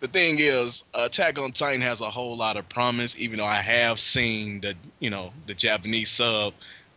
the 0.00 0.08
thing 0.08 0.36
is, 0.38 0.84
Attack 0.94 1.38
on 1.38 1.52
Titan 1.52 1.80
has 1.82 2.00
a 2.00 2.10
whole 2.10 2.36
lot 2.36 2.56
of 2.56 2.68
promise. 2.68 3.18
Even 3.18 3.38
though 3.38 3.46
I 3.46 3.60
have 3.60 4.00
seen 4.00 4.60
the, 4.60 4.74
you 5.00 5.10
know, 5.10 5.32
the 5.46 5.54
Japanese 5.54 6.10
sub, 6.10 6.54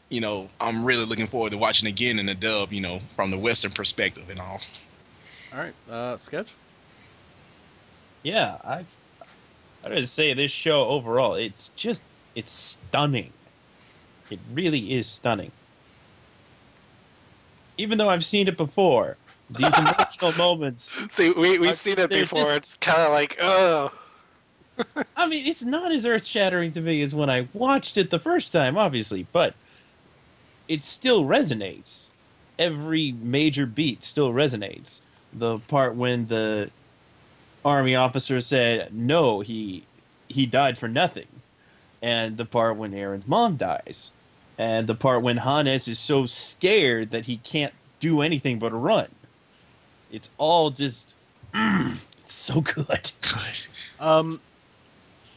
you 0.10 0.22
know, 0.22 0.50
I'm 0.60 0.86
really 0.86 1.06
looking 1.06 1.28
forward 1.28 1.52
to 1.52 1.58
watching 1.58 1.88
again 1.88 2.20
in 2.20 2.26
the 2.26 2.36
dub. 2.36 2.72
You 2.72 2.82
know, 2.82 3.00
from 3.16 3.32
the 3.32 3.38
Western 3.38 3.72
perspective 3.72 4.30
and 4.30 4.40
all. 4.40 4.62
All 5.54 5.60
right, 5.60 5.74
uh, 5.90 6.18
sketch. 6.18 6.56
Yeah, 8.24 8.58
I 8.64 8.86
I 9.84 9.90
would 9.90 10.08
say 10.08 10.34
this 10.34 10.52
show 10.52 10.86
overall, 10.88 11.34
it's 11.36 11.70
just 11.76 12.02
it's 12.36 12.52
stunning. 12.52 13.32
It 14.30 14.40
really 14.54 14.94
is 14.94 15.08
stunning. 15.08 15.52
Even 17.78 17.98
though 17.98 18.10
I've 18.10 18.24
seen 18.26 18.48
it 18.48 18.58
before, 18.58 19.18
these 19.50 19.78
emotional 19.80 20.32
moments. 20.38 21.06
See, 21.14 21.32
we 21.32 21.58
we've 21.58 21.76
seen 21.76 21.98
it 22.00 22.10
before. 22.10 22.40
just- 22.44 22.52
It's 22.58 22.74
kind 22.76 23.02
of 23.02 23.12
like, 23.12 23.38
oh, 23.42 23.92
I 25.16 25.28
mean, 25.28 25.48
it's 25.48 25.64
not 25.64 25.92
as 25.92 26.06
earth 26.06 26.26
shattering 26.26 26.72
to 26.74 26.82
me 26.82 27.02
as 27.02 27.14
when 27.16 27.30
I 27.30 27.48
watched 27.54 27.98
it 27.98 28.10
the 28.10 28.20
first 28.20 28.52
time, 28.52 28.78
obviously, 28.78 29.28
but 29.32 29.54
it 30.68 30.84
still 30.84 31.24
resonates. 31.26 32.08
Every 32.60 33.12
major 33.14 33.66
beat 33.66 34.04
still 34.04 34.32
resonates. 34.32 35.02
The 35.34 35.58
part 35.60 35.96
when 35.96 36.28
the 36.28 36.70
army 37.63 37.95
officer 37.95 38.41
said, 38.41 38.93
"No, 38.93 39.41
he 39.41 39.84
he 40.28 40.45
died 40.45 40.78
for 40.78 40.88
nothing," 40.88 41.28
and 42.02 42.38
the 42.38 42.45
part 42.45 42.78
when 42.78 42.91
Eren's 42.91 43.28
mom 43.28 43.56
dies, 43.58 44.12
and 44.58 44.88
the 44.88 44.95
part 44.95 45.21
when 45.21 45.38
Hannes 45.38 45.88
is 45.88 46.00
so 46.00 46.26
scared 46.26 47.12
that 47.12 47.26
he 47.26 47.38
can't 47.38 47.74
do 48.00 48.21
anything 48.21 48.60
but 48.60 48.71
run. 48.71 49.08
It's 50.12 50.30
all 50.38 50.69
just, 50.71 51.15
mm, 51.54 51.97
it's 52.19 52.34
so 52.34 52.62
good. 52.62 53.12
Um, 54.00 54.41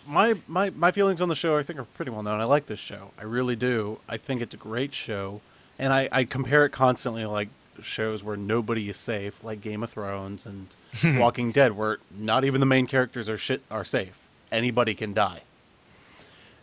my, 0.07 0.35
my 0.49 0.71
my 0.71 0.91
feelings 0.93 1.21
on 1.21 1.29
the 1.29 1.35
show 1.35 1.57
I 1.57 1.63
think 1.63 1.79
are 1.79 1.85
pretty 1.85 2.11
well 2.11 2.23
known. 2.23 2.41
I 2.41 2.45
like 2.45 2.67
this 2.67 2.81
show. 2.81 3.11
I 3.19 3.25
really 3.25 3.57
do. 3.57 4.01
I 4.09 4.17
think 4.17 4.41
it's 4.41 4.55
a 4.55 4.59
great 4.59 4.95
show, 4.95 5.41
and 5.79 5.93
I, 5.93 6.09
I 6.13 6.25
compare 6.25 6.65
it 6.65 6.71
constantly 6.71 7.25
like 7.25 7.49
shows 7.83 8.23
where 8.23 8.37
nobody 8.37 8.89
is 8.89 8.97
safe, 8.97 9.43
like 9.43 9.61
Game 9.61 9.83
of 9.83 9.91
Thrones 9.91 10.47
and 10.47 10.69
Walking 11.21 11.53
Dead, 11.53 11.73
where 11.73 11.99
not 12.17 12.45
even 12.45 12.61
the 12.61 12.67
main 12.67 12.87
characters 12.87 13.29
are 13.29 13.37
shit 13.37 13.63
are 13.71 13.85
safe. 13.85 14.19
Anybody 14.53 14.95
can 14.95 15.13
die. 15.15 15.43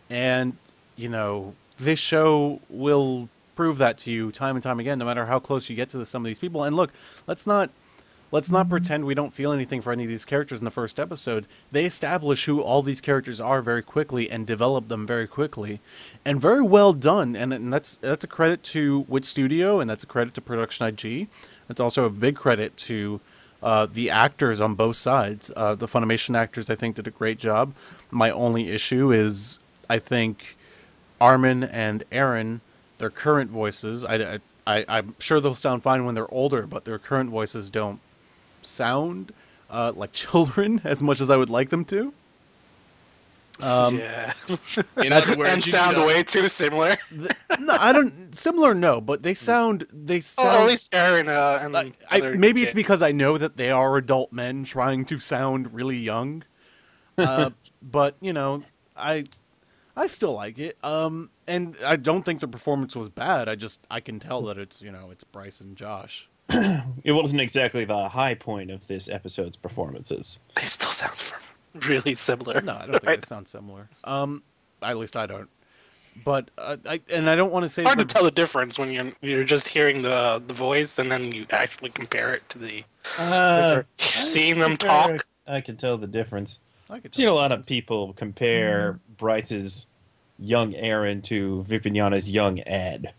And 0.08 0.56
you 0.96 1.08
know 1.08 1.54
this 1.78 1.98
show 1.98 2.60
will 2.68 3.28
prove 3.54 3.78
that 3.78 3.98
to 3.98 4.10
you 4.10 4.32
time 4.32 4.56
and 4.56 4.62
time 4.62 4.80
again, 4.80 4.98
no 4.98 5.04
matter 5.04 5.26
how 5.26 5.38
close 5.38 5.68
you 5.68 5.76
get 5.76 5.88
to 5.90 6.04
some 6.06 6.24
of 6.24 6.26
these 6.26 6.38
people. 6.38 6.64
And 6.64 6.74
look, 6.74 6.90
let's 7.26 7.46
not 7.46 7.70
let's 8.32 8.50
not 8.50 8.68
pretend 8.68 9.04
we 9.04 9.14
don't 9.14 9.34
feel 9.34 9.52
anything 9.52 9.80
for 9.80 9.92
any 9.92 10.02
of 10.04 10.08
these 10.08 10.24
characters 10.24 10.60
in 10.60 10.64
the 10.64 10.70
first 10.70 10.98
episode. 10.98 11.46
They 11.70 11.84
establish 11.84 12.46
who 12.46 12.60
all 12.60 12.82
these 12.82 13.00
characters 13.00 13.40
are 13.40 13.62
very 13.62 13.82
quickly 13.82 14.28
and 14.28 14.46
develop 14.46 14.88
them 14.88 15.06
very 15.06 15.28
quickly, 15.28 15.80
and 16.24 16.40
very 16.40 16.62
well 16.62 16.92
done. 16.94 17.36
And, 17.36 17.52
and 17.52 17.72
that's 17.72 17.98
that's 17.98 18.24
a 18.24 18.28
credit 18.28 18.64
to 18.64 19.04
Wit 19.06 19.24
Studio, 19.24 19.78
and 19.78 19.88
that's 19.88 20.02
a 20.02 20.08
credit 20.08 20.34
to 20.34 20.40
Production 20.40 20.86
IG. 20.86 21.28
It's 21.68 21.80
also 21.80 22.06
a 22.06 22.10
big 22.10 22.34
credit 22.34 22.76
to 22.78 23.20
uh, 23.62 23.86
the 23.86 24.10
actors 24.10 24.60
on 24.60 24.74
both 24.74 24.96
sides. 24.96 25.52
Uh, 25.54 25.74
the 25.74 25.86
Funimation 25.86 26.36
actors, 26.36 26.68
I 26.68 26.74
think, 26.74 26.96
did 26.96 27.06
a 27.06 27.12
great 27.12 27.38
job. 27.38 27.74
My 28.10 28.30
only 28.30 28.70
issue 28.70 29.12
is, 29.12 29.60
I 29.88 29.98
think, 29.98 30.56
Armin 31.20 31.62
and 31.62 32.02
Eren, 32.10 32.60
their 32.98 33.10
current 33.10 33.50
voices, 33.50 34.04
I, 34.04 34.40
I, 34.66 34.84
I'm 34.88 35.14
sure 35.18 35.40
they'll 35.40 35.54
sound 35.54 35.82
fine 35.82 36.04
when 36.04 36.14
they're 36.14 36.32
older, 36.32 36.66
but 36.66 36.84
their 36.84 36.98
current 36.98 37.30
voices 37.30 37.70
don't 37.70 38.00
sound 38.62 39.32
uh, 39.70 39.92
like 39.94 40.12
children 40.12 40.80
as 40.84 41.02
much 41.02 41.20
as 41.20 41.30
I 41.30 41.36
would 41.36 41.50
like 41.50 41.70
them 41.70 41.84
to. 41.86 42.12
Um, 43.60 43.98
yeah. 43.98 44.32
In 45.04 45.12
other 45.12 45.36
words, 45.36 45.50
and 45.52 45.62
sound 45.62 45.96
know, 45.96 46.06
way 46.06 46.22
too 46.22 46.48
similar. 46.48 46.96
no, 47.60 47.76
I 47.78 47.92
don't. 47.92 48.34
Similar, 48.34 48.74
no, 48.74 49.00
but 49.00 49.22
they 49.22 49.34
sound. 49.34 49.86
They 49.92 50.16
Oh, 50.16 50.20
sound. 50.20 50.56
at 50.56 50.66
least 50.68 50.90
Eren 50.92 51.28
uh, 51.28 51.58
and 51.62 51.76
I, 51.76 51.92
I, 52.10 52.18
other 52.18 52.34
maybe 52.36 52.62
it's 52.62 52.74
because 52.74 53.02
I 53.02 53.12
know 53.12 53.38
that 53.38 53.56
they 53.56 53.70
are 53.70 53.96
adult 53.96 54.32
men 54.32 54.64
trying 54.64 55.04
to 55.06 55.20
sound 55.20 55.72
really 55.72 55.98
young. 55.98 56.44
Uh, 57.16 57.50
but 57.82 58.16
you 58.20 58.32
know, 58.32 58.62
I 58.96 59.26
I 59.96 60.06
still 60.06 60.32
like 60.32 60.58
it. 60.58 60.76
Um, 60.82 61.30
and 61.46 61.76
I 61.84 61.96
don't 61.96 62.24
think 62.24 62.40
the 62.40 62.48
performance 62.48 62.96
was 62.96 63.10
bad. 63.10 63.48
I 63.48 63.54
just 63.54 63.80
I 63.90 64.00
can 64.00 64.18
tell 64.18 64.42
that 64.42 64.58
it's 64.58 64.80
you 64.82 64.90
know 64.90 65.10
it's 65.10 65.24
Bryce 65.24 65.60
and 65.60 65.76
Josh. 65.76 66.28
It 67.04 67.12
wasn't 67.12 67.40
exactly 67.40 67.84
the 67.84 68.08
high 68.08 68.34
point 68.34 68.70
of 68.70 68.86
this 68.86 69.08
episode's 69.08 69.56
performances. 69.56 70.38
they 70.54 70.62
still 70.62 70.90
sound 70.90 71.14
really 71.88 72.14
similar. 72.14 72.60
No, 72.60 72.74
I 72.74 72.86
don't 72.86 73.02
think 73.02 73.20
they 73.20 73.26
sound 73.26 73.48
similar. 73.48 73.88
Um, 74.04 74.42
at 74.82 74.96
least 74.96 75.16
I 75.16 75.26
don't. 75.26 75.48
But 76.24 76.50
uh, 76.58 76.76
I 76.86 77.00
and 77.10 77.28
I 77.28 77.34
don't 77.36 77.50
want 77.52 77.64
to 77.64 77.68
say 77.68 77.82
hard 77.84 77.98
to 77.98 78.04
tell 78.04 78.24
the 78.24 78.30
difference 78.30 78.78
when 78.78 78.90
you're 78.92 79.12
you're 79.22 79.44
just 79.44 79.66
hearing 79.68 80.02
the 80.02 80.42
the 80.46 80.52
voice 80.54 80.98
and 80.98 81.10
then 81.10 81.32
you 81.32 81.46
actually 81.50 81.90
compare 81.90 82.30
it 82.32 82.46
to 82.50 82.58
the 82.58 82.84
Uh, 83.18 83.82
seeing 83.98 84.58
them 84.58 84.72
I 84.72 84.76
talk. 84.76 85.26
I 85.46 85.60
can 85.60 85.76
tell 85.76 85.96
the 85.96 86.06
difference. 86.06 86.58
I 86.90 86.96
could 87.00 87.06
I've 87.12 87.14
seen 87.14 87.28
a 87.28 87.32
lot 87.32 87.50
of 87.50 87.64
people 87.64 88.12
compare 88.12 89.00
Bryce's 89.16 89.86
young 90.38 90.74
Eren 90.74 91.22
to 91.24 91.62
Vic 91.62 91.84
Mignogna's 91.84 92.28
young 92.30 92.60
Ed. 92.66 93.12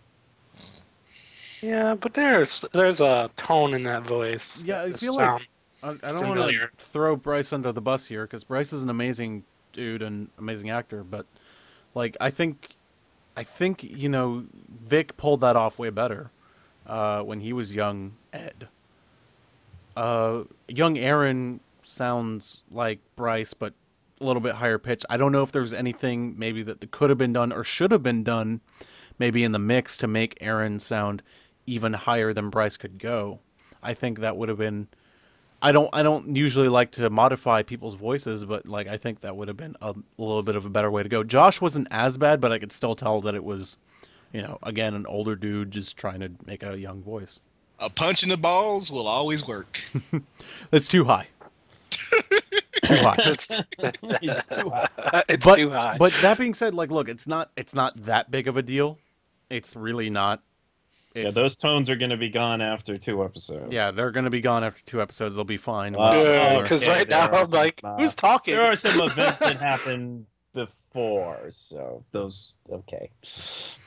Yeah, 1.64 1.96
but 1.96 2.14
there's 2.14 2.66
there's 2.74 3.00
a 3.00 3.32
tone 3.38 3.74
in 3.74 3.84
that 3.84 4.04
voice. 4.04 4.64
Yeah, 4.66 4.82
I 4.82 4.90
that 4.90 5.00
feel 5.00 5.16
like- 5.16 5.48
I, 5.82 5.90
I 5.92 6.12
don't 6.14 6.28
want 6.28 6.52
to 6.52 6.68
throw 6.78 7.16
Bryce 7.16 7.52
under 7.52 7.72
the 7.74 7.82
bus 7.82 8.06
here 8.08 8.24
because 8.26 8.44
Bryce 8.46 8.72
is 8.72 8.84
an 8.84 8.90
amazing 8.90 9.44
dude 9.74 10.02
and 10.02 10.30
amazing 10.38 10.70
actor, 10.70 11.04
but 11.04 11.26
like 11.94 12.16
I 12.22 12.30
think, 12.30 12.70
I 13.36 13.44
think 13.44 13.84
you 13.84 14.08
know 14.10 14.46
Vic 14.86 15.18
pulled 15.18 15.42
that 15.42 15.56
off 15.56 15.80
way 15.80 15.90
better 15.90 16.32
uh, 16.88 17.22
when 17.22 17.40
he 17.42 17.52
was 17.54 17.76
young 17.76 18.14
Ed. 18.32 18.68
Uh, 19.96 20.44
young 20.68 20.96
Eren 20.96 21.60
sounds 21.84 22.64
like 22.72 23.00
Bryce, 23.16 23.54
but 23.54 23.74
a 24.22 24.26
little 24.26 24.42
bit 24.42 24.56
higher 24.56 24.78
pitch. 24.78 25.04
I 25.10 25.18
don't 25.18 25.32
know 25.32 25.44
if 25.44 25.52
there's 25.52 25.74
anything 25.74 26.36
maybe 26.38 26.64
that 26.64 26.92
could 26.92 27.10
have 27.10 27.18
been 27.20 27.34
done 27.34 27.52
or 27.52 27.64
should 27.64 27.92
have 27.92 28.04
been 28.04 28.24
done, 28.24 28.62
maybe 29.20 29.44
in 29.44 29.52
the 29.52 29.60
mix 29.60 29.98
to 29.98 30.08
make 30.08 30.40
Eren 30.40 30.80
sound 30.80 31.22
even 31.66 31.94
higher 31.94 32.34
than 32.34 32.50
Bryce 32.50 32.78
could 32.78 32.98
go. 33.00 33.40
I 33.82 33.94
think 33.94 34.20
that 34.20 34.38
would 34.38 34.50
have 34.50 34.58
been. 34.58 34.88
I 35.62 35.72
don't. 35.72 35.90
I 35.94 36.04
don't 36.04 36.36
usually 36.36 36.68
like 36.70 36.92
to 36.92 37.10
modify 37.10 37.64
people's 37.64 37.96
voices, 37.96 38.44
but 38.46 38.66
like 38.66 38.88
I 38.88 38.98
think 38.98 39.22
that 39.22 39.36
would 39.36 39.48
have 39.48 39.58
been 39.58 39.76
a, 39.82 39.94
little 40.18 40.44
bit 40.44 40.56
of 40.56 40.66
a 40.66 40.70
better 40.70 40.92
way 40.92 41.04
to 41.04 41.10
go. 41.10 41.24
Josh 41.24 41.62
wasn't 41.62 41.88
as 41.92 42.18
bad, 42.18 42.42
but 42.42 42.52
I 42.52 42.60
could 42.60 42.72
still 42.72 42.96
tell 42.96 43.22
that 43.22 43.36
it 43.36 43.44
was, 43.44 43.78
you 44.34 44.42
know, 44.42 44.60
again 44.64 44.94
an 44.94 45.06
older 45.06 45.36
dude 45.36 45.72
just 45.72 45.96
trying 45.96 46.20
to 46.20 46.32
make 46.46 46.64
a 46.64 46.78
young 46.78 47.02
voice. 47.02 47.42
a 47.80 47.90
punch 47.90 48.24
in 48.24 48.30
the 48.30 48.38
balls 48.38 48.92
will 48.92 49.08
always 49.08 49.46
work. 49.48 49.82
That's 50.72 50.88
too 50.88 51.06
high. 51.06 51.28
too 52.84 52.96
high. 52.98 53.16
it's 53.20 53.62
It's 53.80 54.48
too 54.48 54.70
high. 54.70 55.24
it's 55.30 55.46
but, 55.46 55.56
too 55.56 55.70
high. 55.70 55.98
But 55.98 56.14
that 56.22 56.38
being 56.38 56.54
said, 56.54 56.74
like, 56.74 56.92
look, 56.92 57.10
it's 57.10 57.28
not. 57.28 57.52
It's 57.56 57.74
not 57.74 57.94
that 58.06 58.30
big 58.32 58.48
of 58.48 58.58
a 58.58 58.62
deal. 58.62 58.98
It's 59.50 59.76
really 59.76 60.10
not. 60.10 60.42
Yeah, 61.16 61.30
those 61.30 61.56
tones 61.56 61.90
are 61.90 61.96
going 61.96 62.10
to 62.10 62.18
be 62.18 62.30
gone 62.30 62.62
after 62.62 62.98
two 62.98 63.24
episodes. 63.24 63.72
yeah, 63.72 63.92
they're 63.92 64.10
gonna 64.12 64.30
be 64.32 64.42
gone 64.42 64.64
after 64.64 64.82
two 64.86 65.02
episodes. 65.02 65.36
They'll 65.36 65.44
be 65.44 65.58
fine. 65.58 65.94
Wow. 65.94 66.14
Yeah, 66.14 66.56
Oh, 66.58 66.62
because 66.64 66.88
right 66.88 67.08
now 67.08 67.28
I'm 67.30 67.50
like, 67.52 67.80
uh, 67.84 67.98
who's 67.98 68.16
talking? 68.16 68.56
There 68.56 68.64
are 68.66 68.76
some 68.76 69.00
events 69.08 69.40
that 69.40 69.58
happened 69.58 70.26
before, 70.54 71.40
so 71.52 72.04
those 72.12 72.56
okay. 72.72 73.10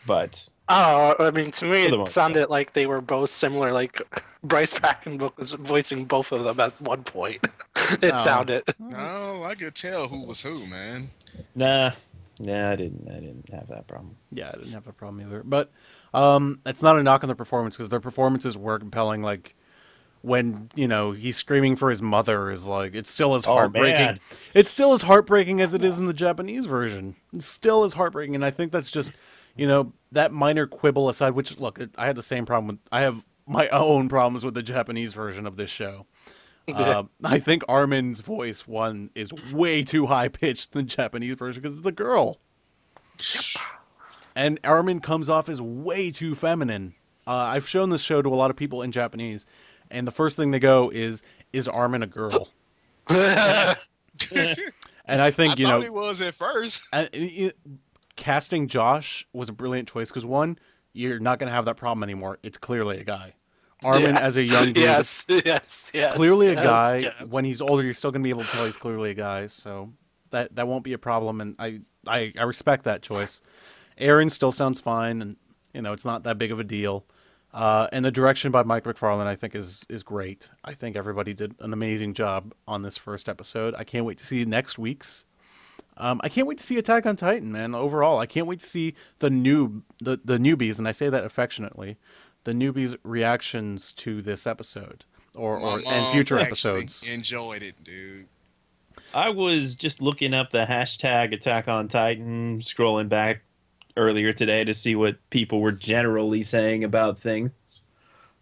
But 0.07 0.49
Oh, 0.69 1.15
I 1.19 1.31
mean, 1.31 1.51
to 1.53 1.65
me, 1.65 1.87
it 1.87 1.91
most 1.91 2.13
sounded 2.13 2.49
like 2.49 2.73
they 2.75 2.87
were 2.87 3.01
both 3.01 3.31
similar. 3.31 3.73
Like 3.73 4.01
Bryce 4.45 4.73
Papenbrook 4.73 5.37
was 5.37 5.53
voicing 5.53 6.05
both 6.05 6.31
of 6.33 6.45
them 6.45 6.61
at 6.61 6.81
one 6.81 7.03
point. 7.05 7.45
it 8.03 8.13
Oh. 8.15 8.17
sounded. 8.19 8.63
oh, 8.95 9.43
I 9.43 9.55
could 9.55 9.75
tell 9.75 10.09
who 10.09 10.27
was 10.27 10.43
who, 10.43 10.65
man. 10.67 11.11
nah, 11.55 11.93
nah, 12.39 12.71
I 12.71 12.77
didn't. 12.77 13.09
I 13.11 13.15
didn't 13.21 13.49
have 13.53 13.69
that 13.69 13.87
problem. 13.89 14.17
Yeah, 14.33 14.49
I 14.53 14.59
didn't 14.59 14.73
have 14.73 14.87
a 14.87 14.93
problem 14.93 15.27
either. 15.27 15.43
But 15.45 15.71
um, 16.17 16.61
it's 16.67 16.83
not 16.83 16.99
a 16.99 17.03
knock 17.03 17.23
on 17.23 17.29
the 17.29 17.35
performance 17.37 17.77
because 17.77 17.91
their 17.91 18.01
performances 18.01 18.57
were 18.57 18.79
compelling. 18.79 19.23
Like 19.23 19.55
when 20.23 20.71
you 20.75 20.89
know 20.89 21.13
he's 21.13 21.37
screaming 21.37 21.77
for 21.77 21.91
his 21.91 22.03
mother 22.03 22.51
is 22.51 22.65
like 22.65 22.95
it's 22.95 23.11
still 23.11 23.35
as 23.35 23.47
Oh, 23.47 23.53
heartbreaking. 23.55 23.93
man. 23.93 24.21
It's 24.55 24.71
still 24.71 24.93
as 24.95 25.03
heartbreaking 25.03 25.61
as 25.61 25.75
it 25.75 25.85
is 25.85 25.99
in 25.99 26.07
the 26.07 26.15
Japanese 26.15 26.67
version. 26.67 27.15
It's 27.33 27.47
still 27.47 27.85
as 27.85 27.93
heartbreaking, 27.93 28.35
and 28.35 28.45
I 28.45 28.51
think 28.51 28.73
that's 28.73 28.91
just 28.91 29.13
you 29.57 29.67
know 29.67 29.93
that 30.13 30.33
minor 30.33 30.67
quibble 30.67 31.09
aside. 31.09 31.31
Which 31.35 31.59
look, 31.61 31.79
I 31.97 32.07
had 32.07 32.17
the 32.17 32.23
same 32.23 32.47
problem 32.47 32.67
with. 32.69 32.79
I 32.91 33.03
have 33.03 33.25
my 33.47 33.69
own 33.73 34.09
problems 34.09 34.45
with 34.45 34.55
the 34.55 34.63
Japanese 34.63 35.13
version 35.13 35.47
of 35.47 35.57
this 35.57 35.71
show. 35.71 36.07
Uh, 36.75 37.05
I 37.23 37.39
think 37.39 37.63
Armin's 37.69 38.19
voice 38.19 38.67
one 38.67 39.11
is 39.15 39.31
way 39.53 39.85
too 39.85 40.07
high 40.07 40.27
pitched 40.27 40.73
than 40.73 40.87
the 40.87 40.91
Japanese 40.97 41.35
version 41.35 41.63
because 41.63 41.79
it's 41.79 41.87
a 41.87 41.93
girl. 41.93 42.41
And 44.37 44.61
Armin 44.63 45.01
comes 45.01 45.29
off 45.29 45.49
as 45.49 45.61
way 45.61 46.13
too 46.13 46.35
feminine. 46.37 46.95
Uh, 47.27 47.33
I've 47.33 47.67
shown 47.67 47.91
this 47.91 48.03
show 48.03 48.23
to 48.23 48.29
a 48.29 48.37
lot 48.37 48.51
of 48.51 48.57
people 48.57 48.83
in 48.83 48.93
Japanese, 48.93 49.47
and 49.91 50.07
the 50.07 50.11
first 50.13 50.37
thing 50.37 50.53
they 50.53 50.59
go 50.61 50.91
is, 50.91 51.23
"Is 51.53 51.67
Armin 51.67 52.03
a 52.05 52.07
girl?" 52.07 52.49
And 55.09 55.23
I 55.23 55.31
think 55.31 55.53
I 55.53 55.57
you 55.57 55.67
know, 55.69 55.81
he 55.81 55.89
was 55.89 56.21
at 56.21 56.35
first. 56.35 56.83
and 56.93 57.09
it- 57.13 57.57
casting 58.17 58.67
Josh 58.67 59.27
was 59.33 59.49
a 59.49 59.53
brilliant 59.53 59.89
choice 59.89 60.09
because 60.09 60.25
one, 60.27 60.59
you're 60.95 61.21
not 61.21 61.39
going 61.39 61.49
to 61.49 61.55
have 61.55 61.67
that 61.67 61.77
problem 61.77 62.03
anymore. 62.03 62.39
It's 62.43 62.59
clearly 62.59 62.99
a 62.99 63.05
guy. 63.05 63.35
Armin 63.85 64.15
Yes. 64.15 64.21
as 64.23 64.37
a 64.39 64.45
young 64.45 64.65
dude, 64.73 64.79
Yes, 64.79 65.25
yes, 65.29 65.91
yes. 65.95 66.15
clearly 66.17 66.49
a 66.49 66.55
guy. 66.57 66.97
yes. 66.97 67.15
When 67.29 67.45
he's 67.45 67.61
older, 67.61 67.83
you're 67.85 67.93
still 67.95 68.11
going 68.11 68.23
to 68.23 68.25
be 68.25 68.31
able 68.31 68.43
to 68.43 68.49
tell 68.51 68.65
he's 68.65 68.75
clearly 68.77 69.11
a 69.11 69.15
guy. 69.15 69.47
So 69.49 69.93
that 70.31 70.57
that 70.57 70.67
won't 70.67 70.83
be 70.83 70.95
a 70.95 70.99
problem, 70.99 71.41
and 71.41 71.55
I 71.59 71.81
I, 72.07 72.33
I 72.39 72.43
respect 72.45 72.85
that 72.85 73.03
choice. 73.03 73.43
Eren 73.99 74.31
still 74.31 74.53
sounds 74.53 74.81
fine, 74.81 75.23
and 75.23 75.37
you 75.73 75.83
know 75.83 75.93
it's 75.93 76.05
not 76.05 76.25
that 76.25 76.39
big 76.39 76.53
of 76.53 76.61
a 76.61 76.65
deal. 76.65 77.05
Uh, 77.53 77.89
and 77.91 78.05
the 78.05 78.11
direction 78.11 78.53
by 78.53 78.63
Mike 78.63 78.85
McFarland, 78.85 79.27
I 79.27 79.35
think, 79.35 79.55
is 79.55 79.87
is 79.89 80.03
great. 80.03 80.51
I 80.65 80.75
think 80.75 80.97
everybody 80.97 81.33
did 81.33 81.55
an 81.61 81.73
amazing 81.73 82.15
job 82.15 82.53
on 82.69 82.83
this 82.83 82.99
first 82.99 83.29
episode. 83.29 83.75
I 83.77 83.85
can't 83.85 84.05
wait 84.05 84.19
to 84.19 84.27
see 84.27 84.45
next 84.45 84.79
week's. 84.79 85.25
Um, 85.99 86.21
I 86.23 86.29
can't 86.29 86.47
wait 86.47 86.59
to 86.59 86.65
see 86.65 86.77
Attack 86.77 87.07
on 87.07 87.17
Titan, 87.17 87.51
man. 87.51 87.75
Overall, 87.75 88.19
I 88.19 88.27
can't 88.27 88.47
wait 88.47 88.61
to 88.61 88.67
see 88.67 88.95
the 89.21 89.31
new 89.31 89.83
the, 90.01 90.21
the 90.23 90.39
newbies, 90.39 90.79
and 90.79 90.87
I 90.87 90.93
say 90.93 91.09
that 91.09 91.25
affectionately, 91.25 91.97
the 92.45 92.53
newbies' 92.53 92.97
reactions 93.03 93.93
to 93.93 94.21
this 94.21 94.47
episode 94.47 95.07
or, 95.35 95.59
My 95.59 95.67
or 95.67 95.81
and 95.87 96.13
future 96.13 96.39
actually 96.39 96.47
episodes. 96.47 97.03
Enjoyed 97.05 97.63
it, 97.63 97.83
dude. 97.83 98.27
I 99.15 99.31
was 99.31 99.75
just 99.75 100.03
looking 100.03 100.35
up 100.35 100.51
the 100.51 100.67
hashtag 100.67 101.33
Attack 101.33 101.69
on 101.69 101.89
Titan, 101.89 102.61
scrolling 102.61 103.09
back 103.09 103.43
earlier 103.97 104.33
today 104.33 104.65
to 104.65 104.75
see 104.75 104.95
what 104.95 105.17
people 105.31 105.61
were 105.61 105.73
generally 105.73 106.43
saying 106.43 106.85
about 106.85 107.19
things. 107.19 107.51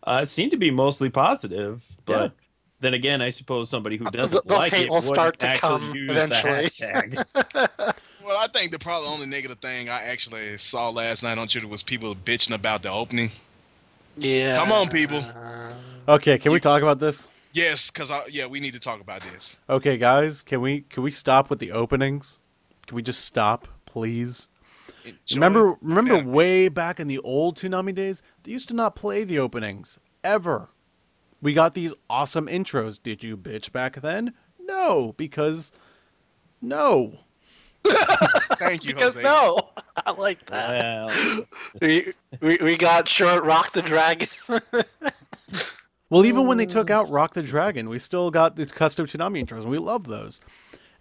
Uh, 0.02 0.20
it 0.22 0.26
seemed 0.26 0.50
to 0.50 0.56
be 0.58 0.70
mostly 0.70 1.08
positive, 1.10 1.84
but 2.04 2.32
Then 2.80 2.92
again, 2.92 3.22
I 3.22 3.30
suppose 3.30 3.70
somebody 3.70 3.96
who 3.96 4.04
doesn't 4.06 4.46
the 4.46 4.54
like 4.54 4.72
hate 4.72 4.86
it 4.86 4.90
will 4.90 5.00
start 5.00 5.38
to 5.38 5.56
come 5.56 5.94
eventually. 5.96 6.68
Well, 8.26 8.38
I 8.38 8.46
think 8.48 8.72
the 8.72 8.78
probably 8.78 9.10
only 9.10 9.26
negative 9.26 9.58
thing 9.58 9.90
I 9.90 10.00
actually 10.04 10.56
saw 10.56 10.88
last 10.88 11.22
night 11.22 11.36
on 11.36 11.46
Twitter 11.46 11.68
was 11.68 11.82
people 11.82 12.14
bitching 12.14 12.54
about 12.54 12.82
the 12.82 12.90
opening. 12.90 13.30
Yeah. 14.16 14.56
Come 14.56 14.72
on, 14.72 14.88
people. 14.88 15.22
Okay, 16.08 16.38
can 16.38 16.52
we 16.52 16.58
talk 16.58 16.80
about 16.80 17.00
this? 17.00 17.28
Yes, 17.52 17.90
because 17.90 18.10
yeah, 18.30 18.46
we 18.46 18.60
need 18.60 18.72
to 18.72 18.80
talk 18.80 19.02
about 19.02 19.20
this. 19.20 19.56
Okay, 19.68 19.98
guys, 19.98 20.40
can 20.40 20.62
we 20.62 20.82
can 20.82 21.02
we 21.02 21.10
stop 21.10 21.50
with 21.50 21.58
the 21.58 21.72
openings? 21.72 22.38
Can 22.86 22.96
we 22.96 23.02
just 23.02 23.24
stop, 23.26 23.68
please? 23.84 24.48
Enjoy 25.04 25.34
remember 25.34 25.68
it. 25.70 25.78
remember 25.82 26.14
Yeah. 26.16 26.24
way 26.24 26.68
back 26.68 26.98
in 26.98 27.08
the 27.08 27.18
old 27.18 27.56
Toonami 27.58 27.94
days, 27.94 28.22
they 28.42 28.52
used 28.52 28.68
to 28.68 28.74
not 28.74 28.96
play 28.96 29.24
the 29.24 29.38
openings 29.38 29.98
ever. 30.22 30.68
We 31.42 31.52
got 31.52 31.74
these 31.74 31.92
awesome 32.08 32.46
intros. 32.46 33.02
Did 33.02 33.22
you 33.22 33.36
bitch 33.36 33.70
back 33.70 34.00
then? 34.00 34.32
No, 34.58 35.12
because 35.18 35.72
no. 36.62 37.18
Thank 38.58 38.84
you, 38.84 38.94
Because 38.94 39.14
Jose. 39.16 39.22
no, 39.22 39.68
I 40.06 40.12
like 40.12 40.46
that. 40.46 40.82
well, 40.82 41.46
We, 41.82 42.14
we 42.40 42.58
we 42.62 42.76
got 42.78 43.06
short 43.08 43.44
Rock 43.44 43.72
the 43.72 43.82
Dragon. 43.82 44.28
Well, 46.10 46.24
even 46.26 46.46
when 46.46 46.58
they 46.58 46.66
took 46.66 46.90
out 46.90 47.10
Rock 47.10 47.34
the 47.34 47.42
Dragon, 47.42 47.88
we 47.88 47.98
still 47.98 48.30
got 48.30 48.56
these 48.56 48.70
custom 48.72 49.06
Toonami 49.06 49.44
intros, 49.44 49.62
and 49.62 49.70
we 49.70 49.78
love 49.78 50.06
those. 50.06 50.40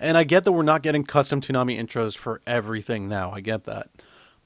And 0.03 0.17
I 0.17 0.25
get 0.25 0.43
that 0.43 0.51
we're 0.51 0.63
not 0.63 0.83
getting 0.83 1.05
custom 1.05 1.39
Toonami 1.39 1.79
intros 1.79 2.17
for 2.17 2.41
everything 2.45 3.07
now. 3.07 3.31
I 3.31 3.39
get 3.39 3.63
that. 3.63 3.87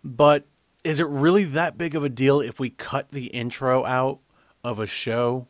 But 0.04 0.46
is 0.84 1.00
it 1.00 1.08
really 1.08 1.46
that 1.46 1.80
big 1.80 1.96
of 1.96 2.04
a 2.04 2.10
deal 2.10 2.39
if 2.39 2.60
we 2.60 2.70
cut 2.70 3.10
the 3.10 3.26
intro 3.26 3.84
out 3.84 4.20
of 4.63 4.78
a 4.78 4.86
show? 4.86 5.48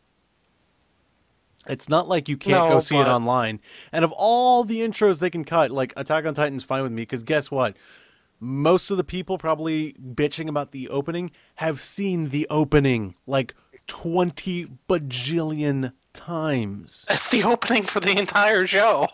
It's 1.67 1.89
not 1.89 2.08
like 2.08 2.30
you 2.30 2.38
can't 2.38 2.70
go 2.70 2.76
No, 2.76 2.80
see 2.80 2.96
it 2.96 3.06
online. 3.06 3.60
And 3.91 4.06
of 4.06 4.13
all 4.13 4.63
the 4.63 4.80
intros 4.80 5.20
they 5.20 5.30
can 5.30 5.43
cut, 5.43 5.72
like 5.72 5.91
Attack 5.98 6.26
on 6.26 6.34
Titan's 6.34 6.63
fine 6.63 6.84
with 6.84 6.93
me 6.93 7.02
because 7.02 7.24
guess 7.24 7.52
what? 7.52 7.76
Most 8.39 8.89
of 8.89 8.96
the 8.96 9.04
people 9.04 9.38
probably 9.38 9.93
bitching 9.93 10.48
about 10.48 10.72
the 10.72 10.88
opening 10.88 11.32
have 11.56 11.82
seen 11.82 12.30
the 12.30 12.48
opening 12.50 13.15
like 13.26 13.56
20 13.88 14.67
bajillion 14.88 15.91
times. 16.13 17.06
That's 17.10 17.30
the 17.30 17.43
opening 17.43 17.84
for 17.84 18.00
the 18.00 18.17
entire 18.17 18.65
show, 18.65 19.08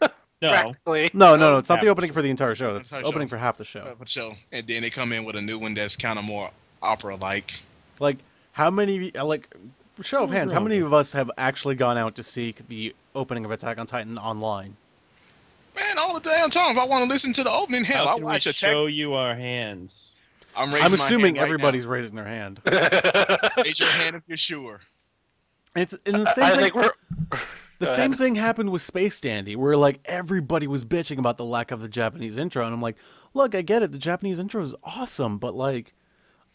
no. 0.00 0.08
No, 0.42 1.10
no, 1.12 1.36
no, 1.36 1.58
it's 1.58 1.68
not 1.68 1.80
the 1.80 1.88
opening 1.88 2.12
for 2.12 2.22
the 2.22 2.30
entire 2.30 2.54
show. 2.54 2.74
That's 2.74 2.90
Entire 2.92 3.06
opening 3.06 3.28
show. 3.28 3.30
for 3.30 3.38
half 3.38 3.56
the 3.58 3.64
show. 3.64 3.94
for 3.98 4.06
sure. 4.06 4.32
And 4.50 4.66
then 4.66 4.82
they 4.82 4.90
come 4.90 5.12
in 5.12 5.24
with 5.24 5.36
a 5.36 5.42
new 5.42 5.58
one 5.58 5.74
that's 5.74 5.96
kind 5.96 6.18
of 6.18 6.24
more 6.24 6.50
opera-like. 6.82 7.60
Like, 8.00 8.18
how 8.52 8.70
many, 8.70 9.14
uh, 9.14 9.24
like, 9.24 9.54
show 10.00 10.24
of 10.24 10.30
hands, 10.30 10.50
how 10.52 10.60
many 10.60 10.78
of 10.78 10.92
us 10.92 11.12
have 11.12 11.30
actually 11.38 11.76
gone 11.76 11.96
out 11.96 12.16
to 12.16 12.22
see 12.24 12.54
the 12.68 12.94
opening 13.14 13.44
of 13.44 13.50
Attack 13.52 13.78
on 13.78 13.86
Titan 13.86 14.18
online? 14.18 14.76
Man, 15.76 15.96
all 15.98 16.12
the 16.14 16.20
damn 16.20 16.50
time. 16.50 16.72
If 16.72 16.78
I 16.78 16.84
want 16.84 17.04
to 17.04 17.08
listen 17.08 17.32
to 17.34 17.44
the 17.44 17.50
opening, 17.50 17.84
hell, 17.84 18.08
I 18.08 18.14
can 18.14 18.22
we 18.22 18.24
watch 18.24 18.46
Attack. 18.46 18.56
show 18.56 18.86
you 18.86 19.14
our 19.14 19.34
hands? 19.34 20.16
I'm 20.54 20.70
raising 20.70 20.84
I'm 20.92 20.98
my 20.98 21.04
assuming 21.06 21.24
hand 21.36 21.38
right 21.38 21.44
everybody's 21.46 21.86
raising 21.86 22.14
their 22.16 22.26
hand. 22.26 22.60
Raise 22.66 23.80
your 23.80 23.88
hand 23.88 24.16
if 24.16 24.22
you're 24.26 24.36
sure. 24.36 24.80
It's 25.74 25.94
in 26.04 26.24
the 26.24 26.30
same 26.34 26.44
I 26.44 26.50
thing. 26.50 26.60
think 26.60 26.74
we're. 26.74 27.38
The 27.82 27.88
Go 27.88 27.96
same 27.96 28.12
ahead. 28.12 28.18
thing 28.18 28.34
happened 28.36 28.70
with 28.70 28.80
Space 28.80 29.18
Dandy, 29.18 29.56
where 29.56 29.76
like 29.76 29.98
everybody 30.04 30.68
was 30.68 30.84
bitching 30.84 31.18
about 31.18 31.36
the 31.36 31.44
lack 31.44 31.72
of 31.72 31.80
the 31.80 31.88
Japanese 31.88 32.38
intro, 32.38 32.64
and 32.64 32.72
I'm 32.72 32.80
like, 32.80 32.96
look, 33.34 33.56
I 33.56 33.62
get 33.62 33.82
it, 33.82 33.90
the 33.90 33.98
Japanese 33.98 34.38
intro 34.38 34.62
is 34.62 34.72
awesome, 34.84 35.38
but 35.38 35.56
like, 35.56 35.92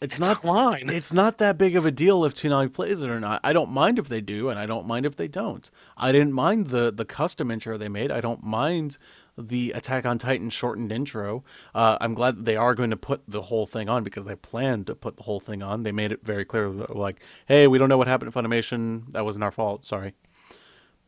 it's, 0.00 0.14
It's 0.14 0.20
not 0.20 0.42
online. 0.42 0.88
It's 0.88 1.12
not 1.12 1.36
that 1.36 1.58
big 1.58 1.76
of 1.76 1.84
a 1.84 1.90
deal 1.90 2.24
if 2.24 2.32
Toonami 2.32 2.72
plays 2.72 3.02
it 3.02 3.10
or 3.10 3.20
not. 3.20 3.42
I 3.44 3.52
don't 3.52 3.70
mind 3.70 3.98
if 3.98 4.08
they 4.08 4.22
do, 4.22 4.48
and 4.48 4.58
I 4.58 4.64
don't 4.64 4.86
mind 4.86 5.04
if 5.04 5.16
they 5.16 5.28
don't. 5.28 5.70
I 5.98 6.12
didn't 6.12 6.32
mind 6.32 6.68
the 6.68 6.90
the 6.90 7.04
custom 7.04 7.50
intro 7.50 7.76
they 7.76 7.90
made. 7.90 8.10
I 8.10 8.22
don't 8.22 8.42
mind 8.42 8.96
the 9.36 9.72
Attack 9.72 10.06
on 10.06 10.16
Titan 10.16 10.48
shortened 10.48 10.90
intro. 10.90 11.44
Uh, 11.74 11.98
I'm 12.00 12.14
glad 12.14 12.38
that 12.38 12.44
they 12.46 12.56
are 12.56 12.74
going 12.74 12.88
to 12.88 12.96
put 12.96 13.20
the 13.28 13.42
whole 13.42 13.66
thing 13.66 13.90
on 13.90 14.02
because 14.02 14.24
they 14.24 14.34
planned 14.36 14.86
to 14.86 14.94
put 14.94 15.18
the 15.18 15.24
whole 15.24 15.40
thing 15.40 15.62
on. 15.62 15.82
They 15.82 15.92
made 15.92 16.10
it 16.10 16.24
very 16.24 16.46
clear, 16.46 16.68
like, 16.70 17.20
hey, 17.46 17.66
we 17.66 17.76
don't 17.76 17.90
know 17.90 17.98
what 17.98 18.08
happened 18.08 18.34
in 18.34 18.42
Funimation. 18.42 19.12
That 19.12 19.26
wasn't 19.26 19.44
our 19.44 19.50
fault. 19.52 19.84
Sorry 19.84 20.14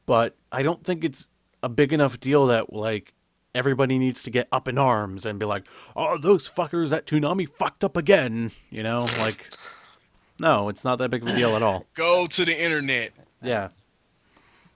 but 0.07 0.37
I 0.53 0.63
don't 0.63 0.85
think 0.85 1.05
it's 1.05 1.29
a 1.63 1.69
big 1.69 1.93
enough 1.93 2.19
deal 2.21 2.47
that 2.47 2.73
like 2.73 3.15
everybody 3.55 3.99
needs 3.99 4.23
to 4.23 4.31
get 4.31 4.49
up 4.53 4.69
in 4.69 4.79
arms 4.79 5.27
and 5.27 5.39
be 5.39 5.47
like, 5.47 5.65
"Oh, 5.97 6.19
those 6.19 6.49
fuckers 6.49 6.97
at 6.97 7.07
Toonami 7.07 7.49
fucked 7.49 7.85
up 7.85 7.97
again." 7.97 8.53
You 8.71 8.83
know, 8.83 9.07
like 9.19 9.51
no, 10.39 10.69
it's 10.69 10.85
not 10.85 10.99
that 10.99 11.11
big 11.11 11.23
of 11.23 11.29
a 11.29 11.37
deal 11.37 11.55
at 11.57 11.63
all. 11.63 11.87
Go 11.95 12.27
to 12.27 12.45
the 12.45 12.63
internet. 12.63 13.13
Yeah. 13.43 13.69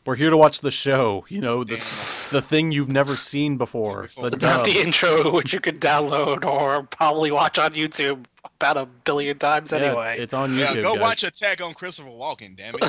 We're 0.07 0.17
here 0.17 0.29
to 0.31 0.37
watch 0.37 0.61
the 0.61 0.71
show, 0.71 1.25
you 1.29 1.41
know, 1.41 1.65
the 1.65 1.77
the 2.31 2.43
thing 2.43 2.73
you've 2.73 2.93
never 2.93 3.17
seen 3.17 3.57
before. 3.57 4.09
The 4.17 4.23
Not 4.31 4.39
dub. 4.41 4.65
the 4.67 4.79
intro, 4.81 5.31
which 5.33 5.53
you 5.55 5.61
could 5.61 5.81
download 5.81 6.45
or 6.45 6.83
probably 6.85 7.31
watch 7.31 7.59
on 7.59 7.71
YouTube 7.73 8.27
about 8.61 8.77
a 8.77 8.85
billion 8.87 9.39
times 9.39 9.73
Yeah, 9.73 9.79
anyway. 9.79 10.17
it's 10.19 10.35
on 10.35 10.57
Yeah, 10.57 10.67
YouTube. 10.75 10.83
go 10.83 10.93
guys. 10.95 11.01
watch 11.03 11.23
Attack 11.25 11.61
on 11.63 11.73
Christopher 11.75 12.11
Walken, 12.11 12.57
damn 12.57 12.75
it. 12.75 12.81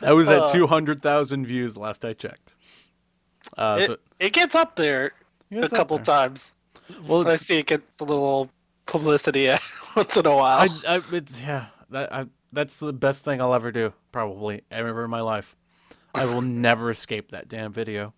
That 0.00 0.12
was 0.14 0.28
at 0.28 0.38
Uh, 0.42 0.52
200,000 0.52 1.46
views 1.46 1.76
last 1.76 2.04
I 2.04 2.12
checked. 2.14 2.54
Uh, 3.56 3.78
it, 3.80 3.86
so, 3.86 3.96
it 4.20 4.32
gets 4.32 4.54
up 4.54 4.76
there 4.76 5.12
Yeah, 5.50 5.60
a 5.64 5.68
couple 5.68 5.98
there. 5.98 6.04
times. 6.04 6.52
well, 7.06 7.26
I 7.28 7.34
it's, 7.34 7.46
see 7.46 7.58
it 7.58 7.66
gets 7.66 8.00
a 8.00 8.04
little 8.04 8.50
publicity 8.86 9.48
once 9.96 10.16
in 10.16 10.26
a 10.26 10.34
while. 10.34 10.58
I, 10.86 10.96
I, 10.96 11.02
it's 11.12 11.40
yeah. 11.40 11.66
That 11.90 12.12
I, 12.12 12.26
that's 12.54 12.78
the 12.78 12.92
best 12.92 13.24
thing 13.24 13.40
I'll 13.40 13.54
ever 13.54 13.70
do, 13.72 13.92
probably 14.12 14.62
ever 14.70 15.04
in 15.04 15.10
my 15.10 15.20
life. 15.20 15.56
I 16.14 16.24
will 16.26 16.42
never 16.66 16.90
escape 16.90 17.30
that 17.32 17.48
damn 17.48 17.72
video. 17.72 18.14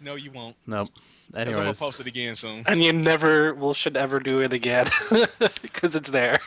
no, 0.00 0.14
you 0.14 0.30
won't. 0.30 0.56
Nope. 0.66 0.88
'Cause 1.32 1.46
I'm 1.48 1.52
gonna 1.54 1.72
post 1.72 1.98
it 2.00 2.06
again 2.06 2.36
soon. 2.36 2.62
and 2.66 2.84
you 2.84 2.92
never 2.92 3.54
will 3.54 3.72
should 3.72 3.96
ever 3.96 4.18
do 4.20 4.40
it 4.40 4.52
again 4.52 4.84
because 5.62 5.96
it's 5.96 6.10
there. 6.10 6.38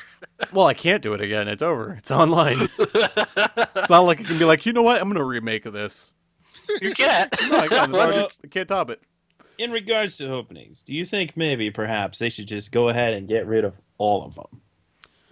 well, 0.53 0.67
I 0.67 0.75
can't 0.75 1.01
do 1.01 1.13
it 1.15 1.21
again. 1.21 1.47
It's 1.47 1.63
over. 1.63 1.93
It's 1.93 2.11
online. 2.11 2.57
it's 2.77 3.89
not 3.89 4.01
like 4.01 4.19
I 4.19 4.23
can 4.23 4.37
be 4.37 4.45
like, 4.45 4.63
you 4.67 4.73
know 4.73 4.83
what? 4.83 5.01
I'm 5.01 5.09
gonna 5.09 5.23
remake 5.25 5.63
this. 5.63 6.13
You 6.81 6.93
can't. 6.93 7.33
No, 7.49 7.57
I 7.57 7.67
can't. 7.67 7.89
It's 7.95 7.97
Once 8.17 8.39
I 8.43 8.47
can't 8.47 8.67
top 8.69 8.91
it. 8.91 9.01
In 9.57 9.71
regards 9.71 10.17
to 10.17 10.29
openings, 10.29 10.81
do 10.81 10.93
you 10.93 11.03
think 11.03 11.35
maybe 11.35 11.71
perhaps 11.71 12.19
they 12.19 12.29
should 12.29 12.47
just 12.47 12.71
go 12.71 12.89
ahead 12.89 13.13
and 13.13 13.27
get 13.27 13.47
rid 13.47 13.63
of 13.63 13.73
all 13.97 14.23
of 14.23 14.35
them? 14.35 14.61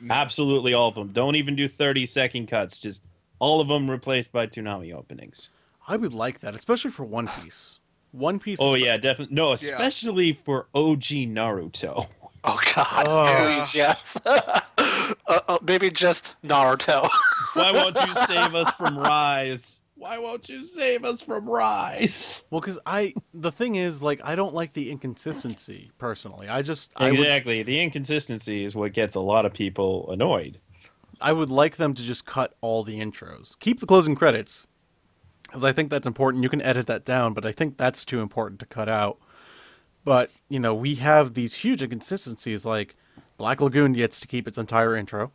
Absolutely 0.10 0.74
all 0.74 0.90
of 0.90 0.96
them. 0.96 1.10
Don't 1.10 1.36
even 1.36 1.56
do 1.56 1.68
30 1.68 2.06
second 2.06 2.48
cuts. 2.48 2.80
Just 2.80 3.06
all 3.40 3.62
of 3.62 3.68
them 3.68 3.90
replaced 3.90 4.32
by 4.32 4.48
Toonami 4.48 4.94
openings. 4.94 5.50
I 5.88 5.96
would 5.98 6.14
like 6.14 6.40
that, 6.42 6.56
especially 6.56 6.92
for 6.92 7.04
One 7.04 7.28
Piece. 7.28 7.80
One 8.12 8.40
Piece. 8.40 8.60
Oh 8.62 8.76
is- 8.76 8.82
yeah, 8.82 8.98
definitely. 8.98 9.36
No, 9.36 9.52
especially 9.54 10.34
for 10.34 10.68
OG 10.74 11.28
Naruto. 11.30 12.08
Oh 12.46 12.60
God, 12.76 13.06
Oh. 13.08 13.56
please, 13.62 13.74
yes. 13.74 14.18
uh, 14.26 14.60
uh, 15.28 15.58
maybe 15.66 15.90
just 15.90 16.36
Naruto. 16.44 17.10
Why 17.54 17.72
won't 17.72 17.96
you 17.96 18.14
save 18.28 18.54
us 18.54 18.70
from 18.74 18.98
Rise? 19.00 19.80
Why 20.04 20.18
won't 20.18 20.50
you 20.50 20.66
save 20.66 21.06
us 21.06 21.22
from 21.22 21.48
Rise? 21.48 22.44
Well, 22.50 22.60
because 22.60 22.78
I 22.86 23.14
the 23.34 23.54
thing 23.54 23.76
is, 23.76 24.04
like, 24.04 24.20
I 24.22 24.36
don't 24.36 24.54
like 24.54 24.74
the 24.74 24.92
inconsistency 24.92 25.92
personally. 25.98 26.50
I 26.50 26.62
just 26.62 26.92
I 26.98 27.06
would 27.06 27.20
Exactly. 27.20 27.64
The 27.64 27.80
inconsistency 27.80 28.66
is 28.66 28.76
what 28.76 28.92
gets 28.92 29.16
a 29.16 29.22
lot 29.22 29.46
of 29.46 29.54
people 29.54 30.12
annoyed. 30.12 30.60
I 31.22 31.32
would 31.32 31.50
like 31.50 31.78
them 31.78 31.94
to 31.94 32.04
just 32.04 32.26
cut 32.26 32.54
all 32.60 32.84
the 32.84 33.00
intros. 33.00 33.58
Keep 33.60 33.80
the 33.80 33.86
closing 33.86 34.14
credits, 34.14 34.68
because 35.44 35.64
I 35.64 35.72
think 35.72 35.90
that's 35.90 36.06
important. 36.06 36.44
You 36.44 36.50
can 36.50 36.62
edit 36.62 36.86
that 36.88 37.06
down, 37.06 37.34
but 37.34 37.46
I 37.46 37.54
think 37.54 37.78
that's 37.78 38.04
too 38.04 38.20
important 38.20 38.60
to 38.60 38.66
cut 38.66 38.90
out. 38.90 39.18
But 40.04 40.32
you 40.50 40.60
know, 40.60 40.76
we 40.76 40.96
have 40.96 41.34
these 41.34 41.56
huge 41.56 41.82
inconsistencies. 41.82 42.66
Like 42.66 42.98
Black 43.38 43.62
Lagoon 43.62 43.94
gets 43.94 44.20
to 44.20 44.28
keep 44.28 44.50
its 44.50 44.58
entire 44.58 44.98
intro 44.98 45.32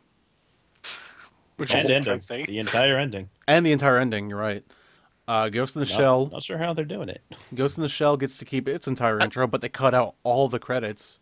Which 1.59 1.71
And 1.71 1.79
is 1.81 1.85
ending. 1.89 1.97
interesting. 1.97 2.45
The 2.45 2.57
entire 2.59 2.97
ending. 2.97 3.29
and 3.47 3.65
the 3.65 3.71
entire 3.71 3.97
ending. 3.97 4.29
You're 4.29 4.39
right. 4.39 4.63
Uh, 5.27 5.49
Ghost 5.49 5.75
in 5.75 5.81
the 5.81 5.85
Not- 5.89 5.95
Shell. 5.97 6.25
Not 6.31 6.43
sure 6.43 6.57
how 6.57 6.73
they're 6.73 6.85
doing 6.85 7.09
it. 7.09 7.21
Ghost 7.55 7.77
in 7.77 7.83
the 7.83 7.89
Shell 7.89 8.17
gets 8.17 8.37
to 8.39 8.45
keep 8.45 8.67
its 8.67 8.87
entire 8.87 9.19
intro, 9.19 9.45
but 9.45 9.61
they 9.61 9.69
cut 9.69 9.93
out 9.93 10.15
all 10.23 10.47
the 10.47 10.57
credits, 10.59 11.19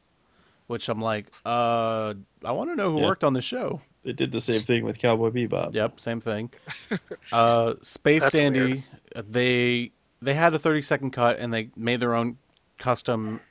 which 0.68 0.88
I'm 0.90 1.02
like, 1.02 1.28
uh, 1.46 2.14
I 2.46 2.52
want 2.52 2.70
to 2.70 2.76
know 2.76 2.92
who 2.94 3.00
Yeah. 3.02 3.08
worked 3.08 3.24
on 3.24 3.34
the 3.34 3.42
show. 3.42 3.82
They 4.04 4.14
did 4.14 4.32
the 4.32 4.40
same 4.40 4.62
thing 4.62 4.86
with 4.86 5.00
Cowboy 5.00 5.32
Bebop. 5.32 5.74
Yep, 5.74 6.00
same 6.00 6.22
thing. 6.22 6.52
Uh, 7.34 7.74
Space 7.82 8.22
That's 8.22 8.40
Dandy, 8.40 8.60
weird. 9.14 9.32
they 9.34 9.92
they 10.22 10.34
had 10.34 10.54
a 10.54 10.60
30 10.60 10.82
second 10.82 11.12
cut 11.12 11.40
and 11.40 11.54
they 11.54 11.70
made 11.76 12.00
their 12.00 12.16
own 12.16 12.38
custom 12.78 13.42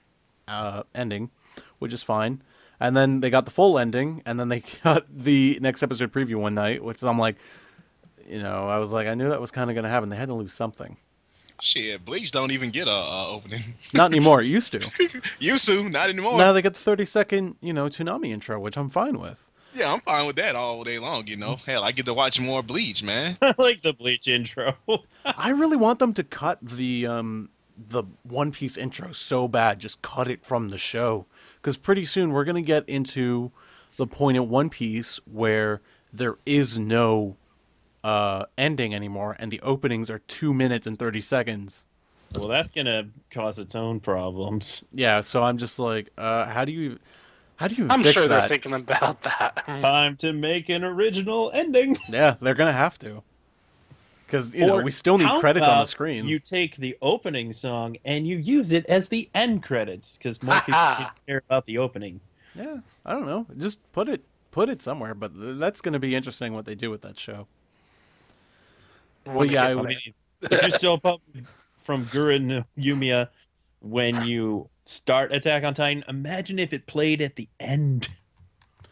uh, 0.48 0.82
ending, 0.94 1.30
which 1.78 1.92
is 1.92 2.02
fine. 2.02 2.40
And 2.78 2.96
then 2.96 3.20
they 3.20 3.30
got 3.30 3.44
the 3.44 3.50
full 3.50 3.78
ending, 3.78 4.22
and 4.26 4.38
then 4.38 4.48
they 4.48 4.62
got 4.84 5.06
the 5.10 5.58
next 5.60 5.82
episode 5.82 6.12
preview 6.12 6.36
one 6.36 6.54
night, 6.54 6.82
which 6.82 7.02
I'm 7.02 7.18
like, 7.18 7.36
you 8.28 8.42
know, 8.42 8.68
I 8.68 8.78
was 8.78 8.92
like, 8.92 9.06
I 9.06 9.14
knew 9.14 9.28
that 9.28 9.40
was 9.40 9.50
kind 9.50 9.70
of 9.70 9.74
going 9.74 9.84
to 9.84 9.90
happen. 9.90 10.08
They 10.08 10.16
had 10.16 10.28
to 10.28 10.34
lose 10.34 10.52
something. 10.52 10.96
Shit, 11.60 12.04
Bleach 12.04 12.32
don't 12.32 12.52
even 12.52 12.70
get 12.70 12.86
a, 12.86 12.90
a 12.90 13.28
opening. 13.30 13.62
Not 13.94 14.10
anymore. 14.12 14.42
It 14.42 14.46
used 14.46 14.72
to. 14.72 14.90
Used 15.38 15.66
to, 15.66 15.88
not 15.88 16.10
anymore. 16.10 16.36
now 16.36 16.52
they 16.52 16.60
get 16.60 16.74
the 16.74 16.80
30 16.80 17.06
second, 17.06 17.56
you 17.60 17.72
know, 17.72 17.86
Toonami 17.86 18.28
intro, 18.28 18.60
which 18.60 18.76
I'm 18.76 18.90
fine 18.90 19.18
with. 19.18 19.50
Yeah, 19.72 19.92
I'm 19.92 20.00
fine 20.00 20.26
with 20.26 20.36
that 20.36 20.56
all 20.56 20.84
day 20.84 20.98
long. 20.98 21.26
You 21.26 21.36
know, 21.36 21.56
hell, 21.56 21.84
I 21.84 21.92
get 21.92 22.06
to 22.06 22.14
watch 22.14 22.40
more 22.40 22.62
Bleach, 22.62 23.02
man. 23.02 23.36
I 23.42 23.54
like 23.58 23.82
the 23.82 23.92
Bleach 23.92 24.26
intro. 24.26 24.74
I 25.24 25.50
really 25.50 25.76
want 25.76 25.98
them 25.98 26.14
to 26.14 26.24
cut 26.24 26.58
the 26.62 27.06
um 27.06 27.50
the 27.76 28.04
One 28.22 28.52
Piece 28.52 28.78
intro 28.78 29.12
so 29.12 29.48
bad, 29.48 29.78
just 29.78 30.00
cut 30.00 30.28
it 30.28 30.44
from 30.44 30.70
the 30.70 30.78
show, 30.78 31.26
because 31.66 31.76
pretty 31.76 32.04
soon 32.04 32.30
we're 32.30 32.44
gonna 32.44 32.62
get 32.62 32.88
into 32.88 33.50
the 33.96 34.06
point 34.06 34.36
at 34.36 34.46
One 34.46 34.70
Piece 34.70 35.18
where 35.28 35.80
there 36.12 36.36
is 36.46 36.78
no 36.78 37.36
uh 38.04 38.44
ending 38.56 38.94
anymore, 38.94 39.34
and 39.40 39.50
the 39.50 39.60
openings 39.62 40.08
are 40.08 40.20
two 40.20 40.54
minutes 40.54 40.86
and 40.86 40.96
thirty 40.96 41.20
seconds. 41.20 41.86
well, 42.38 42.46
that's 42.46 42.70
gonna 42.70 43.08
cause 43.32 43.58
its 43.58 43.74
own 43.74 43.98
problems. 43.98 44.84
Yeah, 44.92 45.22
so 45.22 45.42
I'm 45.42 45.58
just 45.58 45.80
like, 45.80 46.10
uh, 46.16 46.46
how 46.46 46.64
do 46.64 46.70
you, 46.70 47.00
how 47.56 47.66
do 47.66 47.74
you? 47.74 47.88
I'm 47.90 48.04
fix 48.04 48.14
sure 48.14 48.28
they're 48.28 48.42
thinking 48.42 48.72
about 48.72 49.22
that. 49.22 49.64
Time 49.78 50.14
to 50.18 50.32
make 50.32 50.68
an 50.68 50.84
original 50.84 51.50
ending. 51.52 51.98
Yeah, 52.08 52.36
they're 52.40 52.54
gonna 52.54 52.72
have 52.72 52.96
to, 53.00 53.24
because 54.26 54.54
you 54.54 54.66
know 54.66 54.78
we 54.78 54.90
still 54.90 55.18
need 55.18 55.30
credits 55.40 55.66
on 55.66 55.80
the 55.80 55.86
screen. 55.86 56.26
You 56.26 56.38
take 56.38 56.76
the 56.76 56.96
opening 57.00 57.52
song 57.52 57.96
and 58.04 58.26
you 58.26 58.36
use 58.36 58.72
it 58.72 58.84
as 58.86 59.08
the 59.08 59.30
end 59.34 59.62
credits 59.62 60.16
because 60.16 60.42
more 60.42 60.60
people 60.60 60.80
care 61.26 61.42
about 61.48 61.66
the 61.66 61.78
opening. 61.78 62.20
Yeah, 62.54 62.78
I 63.04 63.12
don't 63.12 63.26
know. 63.26 63.46
Just 63.56 63.80
put 63.92 64.08
it 64.08 64.22
put 64.50 64.68
it 64.68 64.82
somewhere, 64.82 65.14
but 65.14 65.32
that's 65.58 65.80
going 65.80 65.92
to 65.92 65.98
be 65.98 66.14
interesting 66.14 66.52
what 66.54 66.64
they 66.64 66.74
do 66.74 66.90
with 66.90 67.02
that 67.02 67.18
show. 67.18 67.46
When 69.24 69.48
it 69.48 69.52
yeah, 69.52 69.66
I 69.66 69.70
I 69.72 69.74
mean, 69.74 69.98
if 70.42 70.62
you're 70.62 70.70
so 70.70 70.96
pumped 70.96 71.28
from 71.78 72.06
Guren 72.06 72.42
no 72.44 72.64
Yumiya 72.78 73.28
when 73.80 74.24
you 74.24 74.68
start 74.82 75.32
Attack 75.32 75.62
on 75.64 75.74
Titan, 75.74 76.04
imagine 76.08 76.58
if 76.58 76.72
it 76.72 76.86
played 76.86 77.20
at 77.20 77.36
the 77.36 77.48
end. 77.60 78.08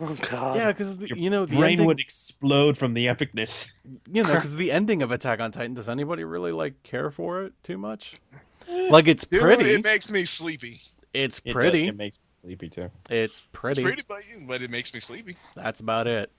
Oh 0.00 0.16
god. 0.30 0.56
Yeah, 0.56 0.68
because 0.72 0.98
you 0.98 1.30
know 1.30 1.46
the 1.46 1.56
brain 1.56 1.72
ending, 1.72 1.86
would 1.86 2.00
explode 2.00 2.76
from 2.76 2.94
the 2.94 3.06
epicness. 3.06 3.70
you 4.10 4.22
know 4.22 4.34
because 4.34 4.56
the 4.56 4.70
ending 4.72 5.02
of 5.02 5.12
Attack 5.12 5.40
on 5.40 5.52
Titan. 5.52 5.74
Does 5.74 5.88
anybody 5.88 6.24
really 6.24 6.52
like 6.52 6.82
care 6.82 7.10
for 7.10 7.42
it 7.44 7.52
too 7.62 7.78
much? 7.78 8.16
Like 8.66 9.08
it's 9.08 9.26
Dude, 9.26 9.42
pretty. 9.42 9.70
it 9.74 9.84
makes 9.84 10.10
me 10.10 10.24
sleepy. 10.24 10.80
it's 11.12 11.38
It 11.40 11.44
does- 11.44 11.52
pretty. 11.52 11.88
It, 11.88 11.96
makes 11.98 12.16
me 12.18 12.22
sleepy 12.34 12.70
too. 12.70 12.90
It's 13.10 13.38
It's 13.38 13.46
pretty. 13.52 13.82
pretty, 13.82 14.02
but, 14.08 14.22
but 14.48 14.62
it 14.62 14.70
makes 14.70 14.94
me 14.94 15.00
sleepy. 15.00 15.36
That's 15.54 15.80
about 15.80 16.06
it. 16.06 16.32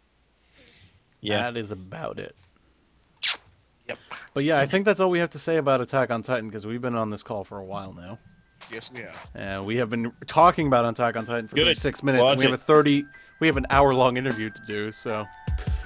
Yeah. 1.21 1.43
That 1.43 1.55
is 1.55 1.71
about 1.71 2.17
it. 2.17 2.35
Yep. 3.87 3.99
But 4.33 4.43
yeah, 4.43 4.59
I 4.59 4.65
think 4.65 4.85
that's 4.85 4.99
all 4.99 5.09
we 5.11 5.19
have 5.19 5.29
to 5.31 5.39
say 5.39 5.57
about 5.57 5.81
Attack 5.81 6.09
on 6.09 6.23
Titan 6.23 6.49
because 6.49 6.65
we've 6.65 6.81
been 6.81 6.95
on 6.95 7.11
this 7.11 7.21
call 7.21 7.43
for 7.43 7.59
a 7.59 7.63
while 7.63 7.93
now. 7.93 8.17
Yes, 8.71 8.91
we 8.91 9.01
have. 9.01 9.27
And 9.35 9.65
we 9.65 9.77
have 9.77 9.91
been 9.91 10.11
talking 10.25 10.65
about 10.67 10.85
Attack 10.85 11.17
on 11.17 11.25
Titan 11.25 11.47
for 11.47 11.55
good. 11.55 11.65
36 11.65 12.01
minutes. 12.03 12.21
Watch 12.23 12.31
and 12.31 12.39
we 12.39 12.45
have 12.45 12.53
it. 12.53 12.59
a 12.61 12.63
30 12.63 13.05
we 13.39 13.47
have 13.47 13.57
an 13.57 13.65
hour 13.69 13.93
long 13.93 14.17
interview 14.17 14.49
to 14.49 14.61
do, 14.61 14.91
so 14.91 15.27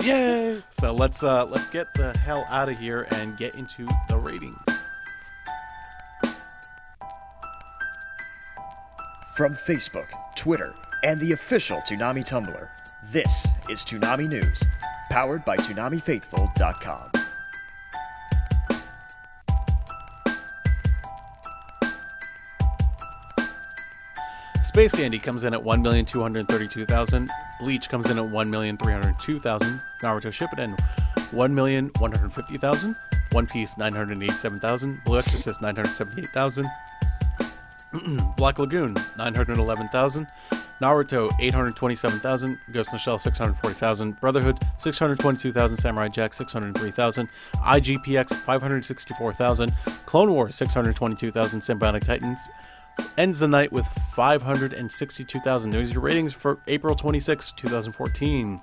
Yay! 0.01 0.61
so 0.69 0.93
let's 0.93 1.23
uh 1.23 1.45
let's 1.45 1.67
get 1.67 1.93
the 1.93 2.17
hell 2.19 2.45
out 2.49 2.69
of 2.69 2.77
here 2.77 3.07
and 3.11 3.37
get 3.37 3.55
into 3.55 3.87
the 4.07 4.17
ratings. 4.17 4.57
From 9.35 9.55
Facebook, 9.55 10.07
Twitter, 10.35 10.73
and 11.03 11.19
the 11.19 11.31
official 11.31 11.81
Toonami 11.87 12.27
Tumblr, 12.27 12.69
this 13.05 13.47
is 13.69 13.79
Toonami 13.81 14.27
News, 14.27 14.63
powered 15.09 15.45
by 15.45 15.55
ToonamiFaithful.com. 15.55 17.18
Space 24.69 24.91
Dandy 24.91 25.17
comes 25.17 25.45
in 25.45 25.55
at 25.55 25.63
1,232,000. 25.63 27.27
Bleach 27.59 27.89
comes 27.89 28.07
in 28.11 28.19
at 28.19 28.23
1,302,000. 28.23 29.81
Naruto 30.03 30.29
Shippuden 30.29 30.77
1,150,000. 31.31 32.95
One 33.31 33.47
Piece 33.47 33.75
987,000. 33.79 35.01
Blue 35.05 35.17
Exorcist 35.17 35.59
978,000. 35.63 36.67
Black 38.37 38.59
Lagoon 38.59 38.93
911,000. 39.17 40.27
Naruto 40.79 41.31
827,000. 41.39 42.59
Ghost 42.71 42.89
in 42.89 42.97
the 42.97 42.99
Shell 42.99 43.17
640,000. 43.17 44.21
Brotherhood 44.21 44.59
622,000. 44.77 45.77
Samurai 45.77 46.09
Jack 46.09 46.31
603,000. 46.31 47.27
IGPX 47.55 48.33
564,000. 48.33 49.73
Clone 50.05 50.31
Wars 50.31 50.53
622,000. 50.53 51.59
Symbiotic 51.59 52.03
Titans 52.03 52.47
ends 53.17 53.39
the 53.39 53.47
night 53.47 53.71
with 53.71 53.85
562,000. 54.15 55.71
Those 55.71 55.95
are 55.95 55.99
ratings 55.99 56.33
for 56.33 56.59
April 56.67 56.95
26, 56.95 57.53
2014. 57.53 58.61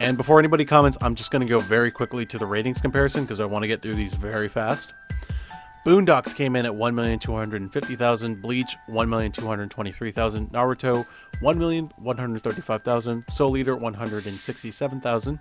And 0.00 0.16
before 0.16 0.38
anybody 0.38 0.64
comments, 0.64 0.96
I'm 1.00 1.14
just 1.14 1.30
going 1.30 1.46
to 1.46 1.48
go 1.48 1.58
very 1.58 1.90
quickly 1.90 2.24
to 2.26 2.38
the 2.38 2.46
ratings 2.46 2.80
comparison 2.80 3.24
because 3.24 3.38
I 3.38 3.44
want 3.44 3.62
to 3.64 3.68
get 3.68 3.82
through 3.82 3.94
these 3.94 4.14
very 4.14 4.48
fast. 4.48 4.94
Boondocks 5.84 6.34
came 6.34 6.56
in 6.56 6.66
at 6.66 6.72
1,250,000, 6.72 8.40
Bleach 8.42 8.76
1,223,000, 8.88 10.50
Naruto 10.50 11.06
1,135,000, 11.40 13.30
Soul 13.30 13.56
Eater 13.56 13.76
167,000, 13.76 15.38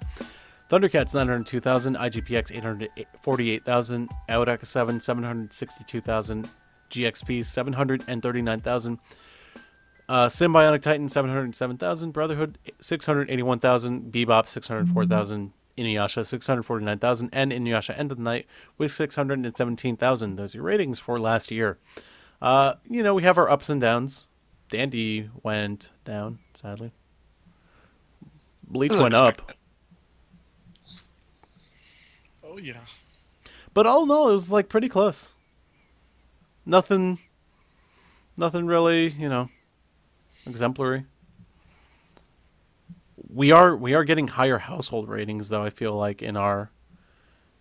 Thundercats 0.70 1.14
902,000, 1.14 1.98
IGPX 1.98 2.56
848,000, 2.56 4.10
Aodaka 4.30 4.66
7 4.66 5.02
762,000, 5.02 6.50
GXP 6.90 7.46
739,000, 7.46 9.00
uh, 10.08 10.26
Symbionic 10.28 10.82
Titan 10.82 11.08
707,000, 11.08 12.12
Brotherhood 12.12 12.58
681,000, 12.80 14.12
Bebop 14.12 14.48
604,000, 14.48 15.54
Inuyasha 15.78 16.26
649,000, 16.26 17.30
and 17.32 17.52
Inuyasha 17.52 17.98
End 17.98 18.12
of 18.12 18.18
the 18.18 18.24
Night 18.24 18.48
with 18.78 18.92
617,000. 18.92 20.36
Those 20.36 20.56
are 20.56 20.58
your 20.58 20.66
ratings 20.66 21.00
for 21.00 21.20
last 21.20 21.52
year. 21.52 21.78
Uh, 22.42 22.74
you 22.90 23.04
know, 23.04 23.14
we 23.14 23.24
have 23.24 23.38
our 23.38 23.50
ups 23.50 23.70
and 23.70 23.80
downs. 23.80 24.28
Dandy 24.70 25.30
went 25.44 25.92
down, 26.06 26.40
sadly. 26.54 26.92
Bleach 28.68 28.96
went 28.96 29.16
up. 29.16 29.52
Oh 32.44 32.58
yeah. 32.58 32.82
But 33.74 33.88
all 33.88 34.04
in 34.04 34.12
all, 34.12 34.30
it 34.30 34.34
was 34.34 34.52
like 34.52 34.70
pretty 34.70 34.90
close. 34.90 35.34
Nothing, 36.70 37.18
nothing 38.38 38.68
really, 38.68 39.08
you 39.10 39.28
know, 39.28 39.50
exemplary. 40.46 41.06
We 43.28 43.52
are 43.52 43.76
we 43.76 43.96
are 43.96 44.04
getting 44.04 44.28
higher 44.28 44.60
household 44.60 45.10
ratings 45.10 45.50
though. 45.50 45.64
I 45.64 45.72
feel 45.72 45.96
like 45.96 46.22
in 46.22 46.38
our 46.38 46.70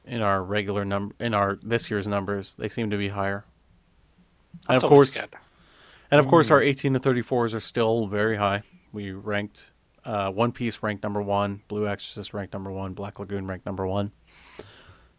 in 0.04 0.20
our 0.20 0.42
regular 0.42 0.84
number 0.84 1.14
in 1.18 1.32
our 1.32 1.58
this 1.62 1.90
year's 1.90 2.06
numbers, 2.06 2.54
they 2.56 2.68
seem 2.68 2.90
to 2.90 2.98
be 2.98 3.08
higher. 3.08 3.46
And 4.68 4.74
That's 4.74 4.84
of 4.84 4.90
course, 4.90 5.14
good. 5.14 5.30
and 6.10 6.20
of 6.20 6.28
course, 6.28 6.50
our 6.50 6.60
18 6.60 6.92
to 6.92 7.00
34s 7.00 7.54
are 7.54 7.60
still 7.60 8.08
very 8.08 8.36
high. 8.36 8.62
We 8.92 9.12
ranked 9.12 9.70
uh, 10.04 10.30
One 10.30 10.52
Piece 10.52 10.82
ranked 10.82 11.02
number 11.02 11.22
one, 11.22 11.62
Blue 11.68 11.88
Exorcist 11.88 12.34
ranked 12.34 12.52
number 12.52 12.70
one, 12.70 12.92
Black 12.92 13.18
Lagoon 13.18 13.46
ranked 13.46 13.64
number 13.64 13.86
one. 13.86 14.12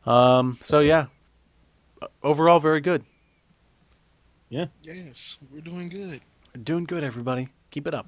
Um, 0.05 0.59
so 0.61 0.79
yeah, 0.79 1.07
overall 2.21 2.59
very 2.59 2.81
good. 2.81 3.03
Yes, 4.49 5.37
we're 5.51 5.61
doing 5.61 5.89
good. 5.89 6.21
Doing 6.63 6.85
good, 6.85 7.03
everybody. 7.03 7.49
Keep 7.69 7.87
it 7.87 7.93
up. 7.93 8.07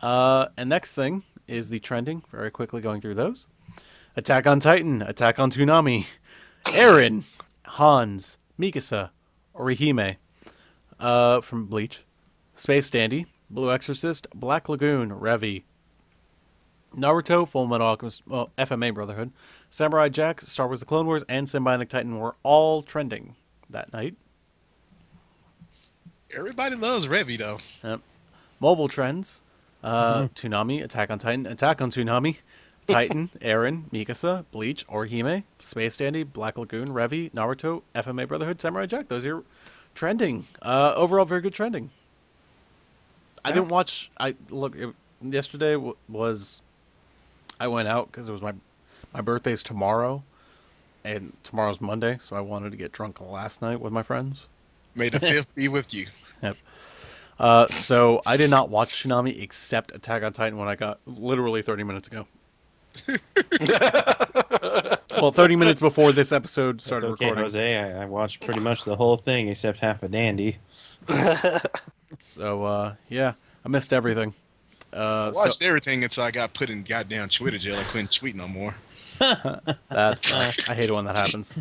Uh, 0.00 0.46
and 0.56 0.68
next 0.68 0.94
thing 0.94 1.24
is 1.48 1.68
the 1.68 1.80
trending. 1.80 2.22
Very 2.30 2.50
quickly 2.50 2.80
going 2.80 3.00
through 3.00 3.14
those. 3.14 3.48
Attack 4.16 4.46
on 4.46 4.60
Titan, 4.60 5.02
Attack 5.02 5.38
on 5.38 5.50
Toonami, 5.50 6.06
Eren, 6.66 7.24
Hans, 7.64 8.38
Mikasa, 8.60 9.10
Orihime, 9.54 10.16
uh, 11.00 11.40
from 11.40 11.66
Bleach, 11.66 12.04
Space 12.54 12.90
Dandy, 12.90 13.26
Blue 13.50 13.72
Exorcist, 13.72 14.28
Black 14.34 14.68
Lagoon, 14.68 15.10
Revy, 15.10 15.62
Naruto, 16.94 17.48
Full 17.48 17.66
Metal 17.66 17.86
Alchemist, 17.86 18.22
well, 18.26 18.52
FMA 18.58 18.94
Brotherhood, 18.94 19.32
Samurai 19.70 20.10
Jack, 20.10 20.42
Star 20.42 20.66
Wars: 20.66 20.80
The 20.80 20.86
Clone 20.86 21.06
Wars, 21.06 21.24
and 21.28 21.46
Symbiotic 21.46 21.88
Titan 21.88 22.18
were 22.18 22.36
all 22.42 22.82
trending 22.82 23.34
that 23.70 23.92
night. 23.92 24.16
Everybody 26.36 26.76
loves 26.76 27.06
Revy 27.06 27.38
though. 27.38 27.58
Yep. 27.84 28.00
Mobile 28.60 28.88
trends. 28.88 29.42
Uh, 29.82 30.28
Toonami, 30.28 30.82
Attack 30.82 31.10
on 31.10 31.18
Titan, 31.18 31.44
Attack 31.44 31.82
on 31.82 31.90
Toonami, 31.90 32.36
Titan, 32.86 33.30
Eren, 33.40 33.90
Mikasa, 33.90 34.44
Bleach, 34.52 34.86
Orihime, 34.86 35.42
Space 35.58 35.96
Dandy, 35.96 36.22
Black 36.22 36.56
Lagoon, 36.56 36.86
Revy, 36.86 37.32
Naruto, 37.32 37.82
FMA 37.94 38.28
Brotherhood, 38.28 38.60
Samurai 38.60 38.86
Jack. 38.86 39.08
Those 39.08 39.26
are 39.26 39.42
trending. 39.96 40.46
Uh, 40.62 40.92
overall, 40.94 41.24
very 41.24 41.40
good 41.40 41.52
trending. 41.52 41.90
I 43.44 43.50
didn't 43.50 43.68
watch. 43.68 44.10
I 44.20 44.36
look. 44.50 44.76
It, 44.76 44.94
yesterday 45.20 45.72
w- 45.72 45.96
was. 46.08 46.62
I 47.58 47.66
went 47.66 47.88
out 47.88 48.10
because 48.10 48.28
it 48.28 48.32
was 48.32 48.40
my 48.42 48.52
my 49.12 49.20
birthday's 49.20 49.64
tomorrow, 49.64 50.22
and 51.04 51.32
tomorrow's 51.42 51.80
Monday, 51.80 52.18
so 52.20 52.36
I 52.36 52.40
wanted 52.40 52.70
to 52.70 52.76
get 52.76 52.92
drunk 52.92 53.20
last 53.20 53.60
night 53.60 53.80
with 53.80 53.92
my 53.92 54.04
friends. 54.04 54.48
May 54.94 55.08
the 55.08 55.18
fifth 55.20 55.52
be 55.56 55.66
with 55.66 55.92
you. 55.92 56.06
Yep. 56.42 56.56
Uh, 57.38 57.66
so 57.68 58.20
I 58.26 58.36
did 58.36 58.50
not 58.50 58.68
watch 58.70 59.02
Toonami 59.02 59.42
except 59.42 59.94
Attack 59.94 60.22
on 60.22 60.32
Titan 60.32 60.58
when 60.58 60.68
I 60.68 60.76
got 60.76 61.00
literally 61.06 61.62
30 61.62 61.84
minutes 61.84 62.08
ago. 62.08 62.26
well, 65.10 65.32
30 65.32 65.56
minutes 65.56 65.80
before 65.80 66.12
this 66.12 66.30
episode 66.30 66.76
It's 66.76 66.84
started 66.84 67.06
okay, 67.12 67.24
recording. 67.26 67.44
Jose. 67.44 67.76
I, 67.76 68.02
I 68.02 68.04
watched 68.04 68.44
pretty 68.44 68.60
much 68.60 68.84
the 68.84 68.96
whole 68.96 69.16
thing 69.16 69.48
except 69.48 69.78
half 69.80 70.02
a 70.02 70.08
dandy. 70.08 70.58
So 72.24 72.64
uh, 72.64 72.94
yeah, 73.08 73.34
I 73.64 73.68
missed 73.68 73.92
everything. 73.92 74.34
Uh, 74.92 75.30
I 75.34 75.36
watched 75.36 75.60
so 75.60 75.66
everything 75.66 76.04
until 76.04 76.24
I 76.24 76.30
got 76.30 76.52
put 76.52 76.70
in 76.70 76.82
goddamn 76.82 77.28
Twitter 77.28 77.58
jail. 77.58 77.78
I 77.78 77.84
couldn't 77.84 78.12
tweet 78.12 78.36
no 78.36 78.46
more. 78.46 78.74
that's 79.88 80.32
I 80.32 80.50
hate 80.74 80.90
it 80.90 80.92
when 80.92 81.04
that 81.06 81.16
happens. 81.16 81.54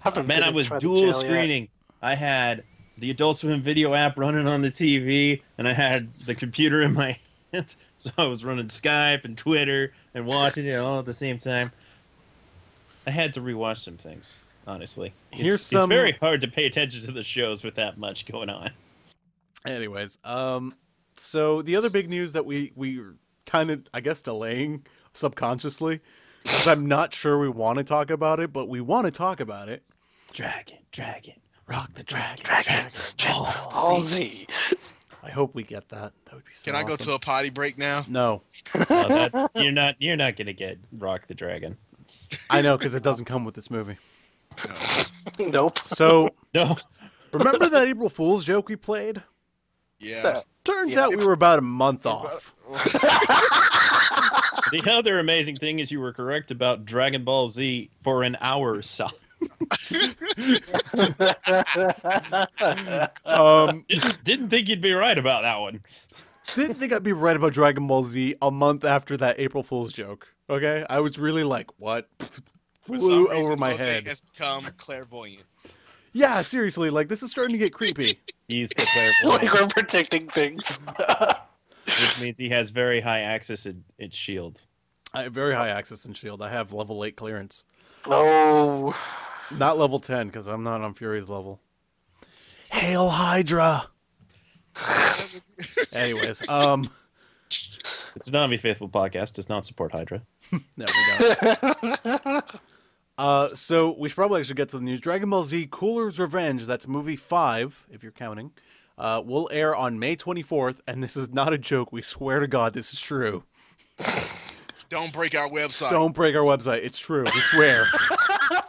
Haven't 0.00 0.26
Man, 0.26 0.40
been 0.40 0.48
I 0.48 0.50
was 0.50 0.66
Trent 0.66 0.80
dual 0.80 1.12
screening. 1.12 1.62
yet. 1.62 1.70
I 2.02 2.16
had 2.16 2.64
the 2.98 3.10
Adult 3.10 3.38
Swim 3.38 3.62
video 3.62 3.94
app 3.94 4.18
running 4.18 4.48
on 4.48 4.60
the 4.60 4.70
TV, 4.70 5.40
and 5.56 5.68
I 5.68 5.72
had 5.72 6.12
the 6.26 6.34
computer 6.34 6.82
in 6.82 6.92
my 6.92 7.18
hands. 7.52 7.76
So 7.96 8.10
I 8.18 8.24
was 8.24 8.44
running 8.44 8.66
Skype 8.66 9.24
and 9.24 9.38
Twitter 9.38 9.92
and 10.14 10.26
watching 10.26 10.66
it 10.66 10.74
all 10.74 10.98
at 10.98 11.04
the 11.04 11.14
same 11.14 11.38
time. 11.38 11.70
I 13.06 13.10
had 13.10 13.32
to 13.34 13.40
rewatch 13.40 13.78
some 13.78 13.96
things, 13.96 14.38
honestly. 14.66 15.12
It's, 15.32 15.40
Here's 15.40 15.72
it's 15.72 15.86
very 15.86 16.12
hard 16.12 16.40
to 16.42 16.48
pay 16.48 16.66
attention 16.66 17.00
to 17.02 17.12
the 17.12 17.22
shows 17.22 17.62
with 17.62 17.76
that 17.76 17.98
much 17.98 18.26
going 18.26 18.50
on. 18.50 18.70
Anyways, 19.64 20.18
um, 20.24 20.74
so 21.14 21.62
the 21.62 21.76
other 21.76 21.90
big 21.90 22.08
news 22.08 22.32
that 22.32 22.44
we 22.44 22.72
we 22.74 23.00
kind 23.46 23.70
of 23.70 23.82
I 23.94 24.00
guess 24.00 24.22
delaying 24.22 24.86
subconsciously 25.14 26.00
because 26.42 26.66
I'm 26.66 26.86
not 26.86 27.14
sure 27.14 27.38
we 27.38 27.48
want 27.48 27.78
to 27.78 27.84
talk 27.84 28.10
about 28.10 28.40
it, 28.40 28.52
but 28.52 28.68
we 28.68 28.80
want 28.80 29.06
to 29.06 29.10
talk 29.10 29.40
about 29.40 29.68
it. 29.68 29.82
Dragon, 30.32 30.78
dragon. 30.90 31.34
Rock 31.72 31.94
the 31.94 32.04
dragon, 32.04 32.44
Dragon, 32.44 32.86
Dragon 33.16 33.44
Ball 33.70 34.04
Z. 34.04 34.46
I 35.24 35.30
hope 35.30 35.54
we 35.54 35.62
get 35.62 35.88
that. 35.88 36.12
That 36.26 36.34
would 36.34 36.44
be 36.44 36.52
so. 36.52 36.70
Can 36.70 36.78
I 36.78 36.82
go 36.84 36.92
awesome. 36.92 37.06
to 37.06 37.12
a 37.14 37.18
potty 37.18 37.48
break 37.50 37.78
now? 37.78 38.04
No, 38.08 38.42
Oh, 38.74 38.78
that, 39.08 39.50
you're 39.54 39.72
not. 39.72 39.96
You're 39.98 40.16
not 40.16 40.36
gonna 40.36 40.52
get 40.52 40.78
Rock 40.98 41.26
the 41.28 41.34
Dragon. 41.34 41.78
I 42.50 42.60
know 42.60 42.76
because 42.76 42.94
it 42.94 43.02
doesn't 43.02 43.24
come 43.24 43.44
with 43.44 43.54
this 43.54 43.70
movie. 43.70 43.96
Nope. 45.38 45.78
So 45.78 46.30
No. 46.54 46.76
remember 47.32 47.68
that 47.70 47.88
April 47.88 48.10
Fool's 48.10 48.44
joke 48.44 48.68
we 48.68 48.76
played? 48.76 49.22
Yeah. 49.98 50.40
Turns 50.64 50.94
Yeah. 50.94 51.04
out 51.04 51.16
we 51.16 51.24
were 51.24 51.32
about 51.32 51.58
a 51.58 51.62
month 51.62 52.04
off. 52.04 52.52
The 54.72 54.90
other 54.90 55.18
amazing 55.18 55.56
thing 55.56 55.80
is 55.80 55.90
you 55.92 56.00
were 56.00 56.12
correct 56.14 56.50
about 56.50 56.86
Dragon 56.86 57.24
Ball 57.24 57.46
Z 57.48 57.90
for 58.00 58.22
an 58.22 58.38
hour. 58.40 58.80
So 58.80 59.06
Um, 63.24 63.84
didn't, 63.88 64.24
didn't 64.24 64.48
think 64.48 64.68
you'd 64.68 64.80
be 64.80 64.92
right 64.92 65.18
about 65.18 65.42
that 65.42 65.58
one. 65.60 65.80
didn't 66.54 66.74
think 66.74 66.92
I'd 66.92 67.02
be 67.02 67.12
right 67.12 67.36
about 67.36 67.52
Dragon 67.52 67.86
Ball 67.86 68.04
Z 68.04 68.36
a 68.42 68.50
month 68.50 68.84
after 68.84 69.16
that 69.18 69.38
April 69.38 69.62
Fool's 69.62 69.92
joke. 69.92 70.28
Okay, 70.50 70.84
I 70.90 71.00
was 71.00 71.18
really 71.18 71.44
like, 71.44 71.68
what? 71.78 72.08
For 72.18 72.42
Flew 72.82 72.98
some 72.98 73.30
reason, 73.30 73.46
over 73.46 73.56
my 73.56 73.70
Jose 73.72 73.84
head. 73.84 74.04
has 74.04 74.20
become 74.20 74.64
clairvoyant. 74.76 75.44
Yeah, 76.12 76.42
seriously, 76.42 76.90
like 76.90 77.08
this 77.08 77.22
is 77.22 77.30
starting 77.30 77.52
to 77.52 77.58
get 77.58 77.72
creepy. 77.72 78.18
He's 78.48 78.68
the 78.70 78.82
like 79.24 79.40
clairvoyant, 79.40 79.54
we're 79.54 79.68
predicting 79.68 80.28
things. 80.28 80.78
which 81.84 82.20
means 82.20 82.38
he 82.38 82.48
has 82.50 82.70
very 82.70 83.00
high 83.00 83.20
access 83.20 83.66
in 83.66 83.84
its 83.98 84.16
shield. 84.16 84.62
I 85.14 85.22
have 85.22 85.32
very 85.32 85.54
high 85.54 85.68
access 85.68 86.04
in 86.04 86.12
shield. 86.14 86.42
I 86.42 86.50
have 86.50 86.72
level 86.72 87.04
eight 87.04 87.16
clearance, 87.16 87.64
oh, 88.06 88.96
not 89.50 89.78
level 89.78 90.00
ten 90.00 90.26
because 90.26 90.46
I'm 90.46 90.62
not 90.62 90.80
on 90.80 90.94
Fury's 90.94 91.28
level. 91.28 91.60
Hail 92.70 93.08
Hydra. 93.08 93.88
Anyways, 95.92 96.46
um, 96.48 96.90
It's 98.16 98.26
The 98.26 98.32
Toonami 98.32 98.58
Faithful 98.58 98.88
podcast 98.88 99.34
does 99.34 99.48
not 99.48 99.66
support 99.66 99.92
Hydra. 99.92 100.22
no, 100.52 100.86
we 100.86 101.24
don't. 102.14 102.44
Uh, 103.18 103.54
so 103.54 103.94
we 103.98 104.08
should 104.08 104.16
probably 104.16 104.40
actually 104.40 104.54
get 104.54 104.70
to 104.70 104.78
the 104.78 104.82
news. 104.82 104.98
Dragon 104.98 105.28
Ball 105.28 105.44
Z: 105.44 105.68
Cooler's 105.70 106.18
Revenge. 106.18 106.64
That's 106.64 106.88
movie 106.88 107.14
five, 107.14 107.86
if 107.90 108.02
you're 108.02 108.10
counting. 108.10 108.52
Uh, 108.96 109.22
will 109.24 109.48
air 109.52 109.76
on 109.76 109.98
May 109.98 110.16
24th, 110.16 110.80
and 110.88 111.04
this 111.04 111.16
is 111.16 111.30
not 111.30 111.52
a 111.52 111.58
joke. 111.58 111.92
We 111.92 112.00
swear 112.02 112.40
to 112.40 112.46
God, 112.46 112.72
this 112.72 112.92
is 112.92 113.00
true. 113.00 113.44
Don't 114.88 115.12
break 115.12 115.34
our 115.34 115.48
website. 115.48 115.90
Don't 115.90 116.14
break 116.14 116.34
our 116.34 116.42
website. 116.42 116.84
It's 116.84 116.98
true. 116.98 117.24
We 117.24 117.40
swear. 117.40 117.84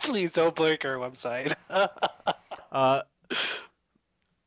Please 0.03 0.31
don't 0.31 0.55
break 0.55 0.85
our 0.85 0.95
website. 0.97 1.53
Uh, 2.71 3.03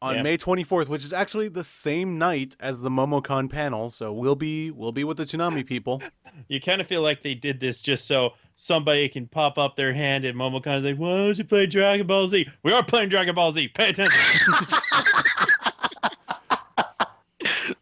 on 0.02 0.16
Yeah. 0.16 0.22
May 0.22 0.36
24th, 0.36 0.88
which 0.88 1.04
is 1.04 1.12
actually 1.12 1.46
the 1.48 1.62
same 1.62 2.18
night 2.18 2.56
as 2.58 2.80
the 2.80 2.90
MomoCon 2.90 3.48
panel, 3.48 3.88
so 3.90 4.12
we'll 4.12 4.34
be 4.34 4.72
we'll 4.72 4.90
be 4.90 5.04
with 5.04 5.16
the 5.16 5.24
Toonami 5.24 5.64
people. 5.64 6.02
You 6.48 6.60
kind 6.60 6.80
of 6.80 6.88
feel 6.88 7.02
like 7.02 7.22
they 7.22 7.34
did 7.34 7.60
this 7.60 7.80
just 7.80 8.06
so 8.06 8.32
somebody 8.56 9.08
can 9.08 9.26
pop 9.28 9.58
up 9.58 9.76
their 9.76 9.94
hand 9.94 10.24
at 10.24 10.34
MomoCon 10.34 10.56
and 10.56 10.64
Momocon's 10.64 10.84
like, 10.84 10.96
why 10.96 11.16
don't 11.16 11.38
you 11.38 11.44
play 11.44 11.66
Dragon 11.66 12.06
Ball 12.06 12.26
Z? 12.28 12.46
We 12.64 12.72
are 12.72 12.82
playing 12.84 13.08
Dragon 13.10 13.34
Ball 13.34 13.52
Z. 13.52 13.68
Pay 13.68 13.90
attention. 13.90 14.18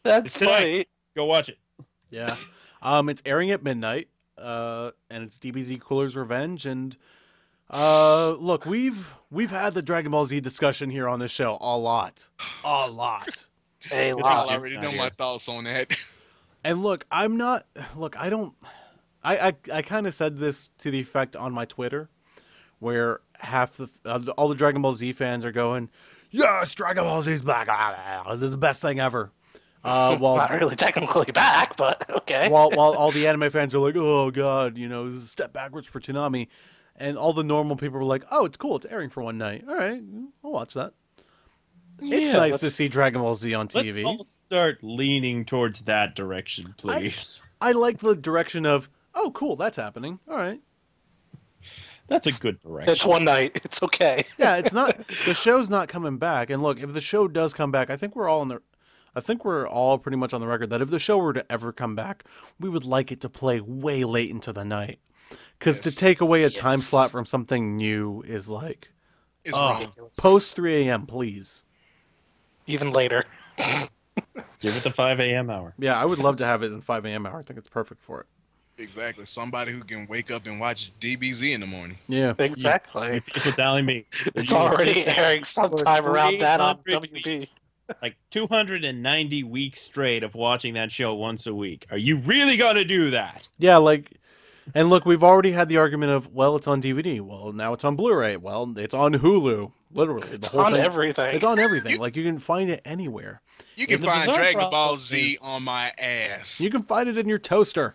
That's 0.03 0.27
It's 0.27 0.39
tonight. 0.39 0.59
funny. 0.59 0.87
Go 1.17 1.25
watch 1.25 1.49
it. 1.49 1.59
Yeah. 2.11 2.37
Um, 2.83 3.09
it's 3.09 3.23
airing 3.25 3.51
at 3.51 3.63
midnight, 3.63 4.09
uh, 4.37 4.91
and 5.11 5.25
it's 5.25 5.39
DBZ 5.39 5.81
Cooler's 5.81 6.15
Revenge. 6.17 6.67
And 6.67 6.97
uh, 7.71 8.37
look, 8.39 8.67
we've 8.67 9.15
we've 9.31 9.51
had 9.51 9.75
the 9.75 9.83
Dragon 9.83 10.13
Ball 10.13 10.27
Z 10.27 10.41
discussion 10.41 10.91
here 10.91 11.09
on 11.09 11.19
this 11.19 11.31
show 11.31 11.57
a 11.61 11.77
lot, 11.77 12.29
a 12.65 12.91
lot. 12.91 13.49
Hey, 13.81 14.13
Good 14.13 14.23
wow. 14.23 14.43
job. 14.45 14.51
I 14.51 14.55
already 14.57 14.77
know 14.79 14.93
my 14.97 15.11
thoughts 15.11 15.49
on 15.49 15.65
that. 15.65 15.97
And 16.65 16.83
look, 16.83 17.05
I'm 17.11 17.37
not. 17.37 17.67
Look, 17.97 18.19
I 18.19 18.31
don't. 18.31 18.55
I 19.23 19.49
I, 19.49 19.53
I 19.73 19.83
kind 19.83 20.07
of 20.07 20.15
said 20.15 20.39
this 20.39 20.71
to 20.79 20.91
the 20.91 20.99
effect 21.01 21.37
on 21.37 21.53
my 21.53 21.65
Twitter, 21.67 22.09
where 22.79 23.21
half 23.39 23.77
the 23.77 23.89
uh, 24.05 24.21
all 24.39 24.49
the 24.49 24.55
Dragon 24.55 24.81
Ball 24.83 24.95
Z 24.95 25.13
fans 25.13 25.45
are 25.45 25.53
going, 25.53 25.91
"Yes, 26.31 26.75
Dragon 26.75 27.05
Ball 27.05 27.23
Z's 27.23 27.43
back! 27.43 27.69
Ah, 27.71 28.35
This 28.37 28.45
is 28.47 28.51
the 28.53 28.57
best 28.59 28.81
thing 28.83 29.01
ever." 29.01 29.31
Uh, 29.85 30.13
It's 30.15 30.23
while 30.23 30.37
not 30.37 30.51
really 30.51 30.77
technically 30.77 31.31
back, 31.33 31.77
but 31.77 32.09
okay. 32.09 32.49
while 32.49 32.71
while 32.71 32.95
all 32.95 33.11
the 33.11 33.29
anime 33.29 33.51
fans 33.51 33.75
are 33.75 33.79
like, 33.81 33.95
"Oh 33.97 34.31
God, 34.31 34.79
you 34.79 34.89
know, 34.89 35.07
this 35.11 35.17
is 35.19 35.25
a 35.25 35.29
step 35.29 35.53
backwards 35.53 35.87
for 35.87 36.01
Toonami," 36.01 36.49
and 36.97 37.17
all 37.19 37.33
the 37.33 37.45
normal 37.45 37.77
people 37.77 37.99
were 37.99 38.05
like, 38.05 38.25
"Oh, 38.31 38.45
it's 38.45 38.57
cool. 38.57 38.77
It's 38.77 38.87
airing 38.87 39.11
for 39.11 39.23
one 39.23 39.39
night. 39.39 39.65
All 39.69 39.77
right, 39.77 40.03
I'll 40.45 40.53
watch 40.53 40.75
that." 40.75 40.93
It's 42.01 42.27
Yeah, 42.27 42.33
nice 42.33 42.59
to 42.59 42.71
see 42.71 42.89
Dragon 42.89 43.21
Ball 43.21 43.35
Z 43.37 43.55
on 43.55 43.69
TV. 43.69 43.75
Let's 43.75 43.93
TV. 43.93 44.05
all 44.05 44.25
start 44.25 44.79
leaning 44.83 45.45
towards 45.45 45.83
that 45.83 46.17
direction, 46.17 46.75
please. 46.77 47.41
I 47.61 47.73
like 47.73 47.99
the 48.01 48.17
direction 48.17 48.67
of, 48.67 48.89
"Oh, 49.15 49.31
cool, 49.33 49.57
that's 49.57 49.77
happening. 49.77 50.19
All 50.29 50.37
right." 50.37 50.61
That's 52.07 52.27
a 52.27 52.33
good 52.33 52.61
direction. 52.61 52.93
it's 52.93 53.07
one 53.07 53.25
night. 53.25 53.61
It's 53.65 53.83
okay. 53.83 54.27
Yeah, 54.39 54.57
it's 54.57 54.73
not 54.73 54.97
the 55.27 55.35
show's 55.35 55.71
not 55.71 55.89
coming 55.89 56.19
back. 56.19 56.51
And 56.51 56.63
look, 56.63 56.81
if 56.81 56.93
the 56.93 57.01
show 57.01 57.29
does 57.29 57.55
come 57.55 57.71
back, 57.71 57.89
I 57.91 57.97
think 57.97 58.15
we're 58.15 58.29
all 58.29 58.43
in 58.43 58.49
the 58.49 58.61
I 59.17 59.21
think 59.21 59.45
we're 59.45 59.67
all 59.67 59.97
pretty 59.99 60.17
much 60.17 60.35
on 60.35 60.41
the 60.41 60.47
record 60.47 60.71
that 60.71 60.83
if 60.83 60.91
the 60.91 60.99
show 60.99 61.17
were 61.19 61.33
to 61.33 61.51
ever 61.51 61.73
come 61.73 61.95
back, 61.95 62.25
we 62.59 62.69
would 62.69 62.85
like 62.85 63.13
it 63.13 63.21
to 63.21 63.29
play 63.29 63.61
way 63.61 64.05
late 64.05 64.29
into 64.31 64.53
the 64.53 64.65
night. 64.65 64.99
Cuz 65.65 65.81
to 65.81 65.95
take 65.95 66.21
away 66.21 66.45
a 66.45 66.51
time 66.51 66.79
slot 66.79 67.11
from 67.11 67.25
something 67.27 67.77
new 67.77 68.23
is 68.27 68.49
like 68.49 68.89
It's 69.45 69.57
oh, 69.57 69.61
wrong. 69.61 70.11
post 70.19 70.55
3 70.57 70.89
a.m. 70.89 71.07
please. 71.07 71.65
Even 72.67 72.93
later. 72.93 73.25
Give 74.61 74.77
it 74.77 74.83
the 74.83 74.91
5 74.91 75.21
a.m. 75.21 75.51
hour. 75.51 75.75
Yeah, 75.79 76.01
I 76.01 76.05
would 76.05 76.19
love 76.19 76.37
to 76.39 76.47
have 76.47 76.63
it 76.63 76.73
in 76.73 76.81
5 76.81 77.05
a.m. 77.05 77.27
hour. 77.27 77.39
I 77.41 77.43
think 77.43 77.59
it's 77.59 77.69
perfect 77.69 78.03
for 78.03 78.21
it. 78.21 78.27
Exactly. 78.79 79.25
Somebody 79.25 79.73
who 79.73 79.81
can 79.85 80.07
wake 80.09 80.31
up 80.31 80.47
and 80.47 80.59
watch 80.59 80.91
DBZ 81.01 81.53
in 81.55 81.61
the 81.61 81.67
morning. 81.67 81.99
Yeah. 82.09 82.35
Exactly. 82.39 83.21
People 83.21 83.53
telling 83.53 83.85
me 83.87 84.07
It's 84.35 84.51
you 84.51 84.57
will 84.57 84.65
already 84.65 85.07
airing 85.07 85.45
sometime 85.45 86.07
around 86.07 86.39
that 86.41 86.61
on 86.61 86.79
WB. 86.79 87.25
weeks. 87.25 87.57
Like 88.01 88.17
290 88.31 89.45
weeks 89.45 89.81
straight 89.83 90.23
of 90.23 90.35
watching 90.35 90.75
that 90.75 90.91
show 90.91 91.15
once 91.15 91.47
a 91.47 91.55
week. 91.55 91.87
Are 91.91 91.99
you 91.99 92.17
really 92.17 92.57
going 92.57 92.77
to 92.77 92.85
do 92.85 93.11
that? 93.11 93.49
Yeah, 93.59 93.77
like 93.77 94.13
and 94.75 94.89
look, 94.89 95.05
we've 95.05 95.25
already 95.25 95.53
had 95.53 95.69
the 95.69 95.77
argument 95.79 96.13
of, 96.13 96.33
well, 96.33 96.57
it's 96.57 96.67
on 96.67 96.81
DVD. 96.81 97.21
Well, 97.21 97.53
now 97.53 97.73
it's 97.75 97.85
on 97.85 97.97
Blu-ray. 97.97 98.37
Well, 98.37 98.73
it's 98.77 98.95
on 98.95 99.15
Hulu. 99.15 99.73
Literally, 99.93 100.27
the 100.29 100.35
It's 100.37 100.49
whole 100.49 100.61
on 100.63 100.73
thing. 100.73 100.81
everything. 100.83 101.35
It's 101.37 101.45
on 101.45 101.59
everything. 101.59 101.99
Like 102.01 102.17
you 102.17 102.25
can 102.25 102.39
find 102.39 102.71
it 102.71 102.81
anywhere. 102.85 103.43
You 103.77 103.87
can 103.87 103.97
And 103.97 104.05
find 104.05 104.21
bizarre 104.23 104.37
Dragon 104.37 104.71
Ball 104.71 104.97
Z 104.97 105.19
is- 105.35 105.39
on 105.43 105.63
my 105.65 105.93
ass. 105.99 106.61
You 106.61 106.71
can 106.71 106.83
find 106.83 107.09
it 107.09 107.17
in 107.19 107.29
your 107.29 107.39
toaster. 107.39 107.95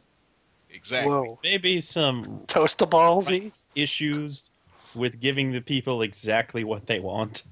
Exactly. 0.70 1.12
Whoa. 1.12 1.40
Maybe 1.44 1.80
some 1.82 2.44
Toast 2.48 2.82
a 2.82 2.86
ball 2.86 3.22
Z. 3.22 3.40
rights 3.40 3.68
issues 3.76 4.52
with 4.96 5.20
giving 5.20 5.52
the 5.52 5.62
people 5.62 6.02
exactly 6.02 6.64
what 6.64 6.86
they 6.88 7.00
want. 7.00 7.44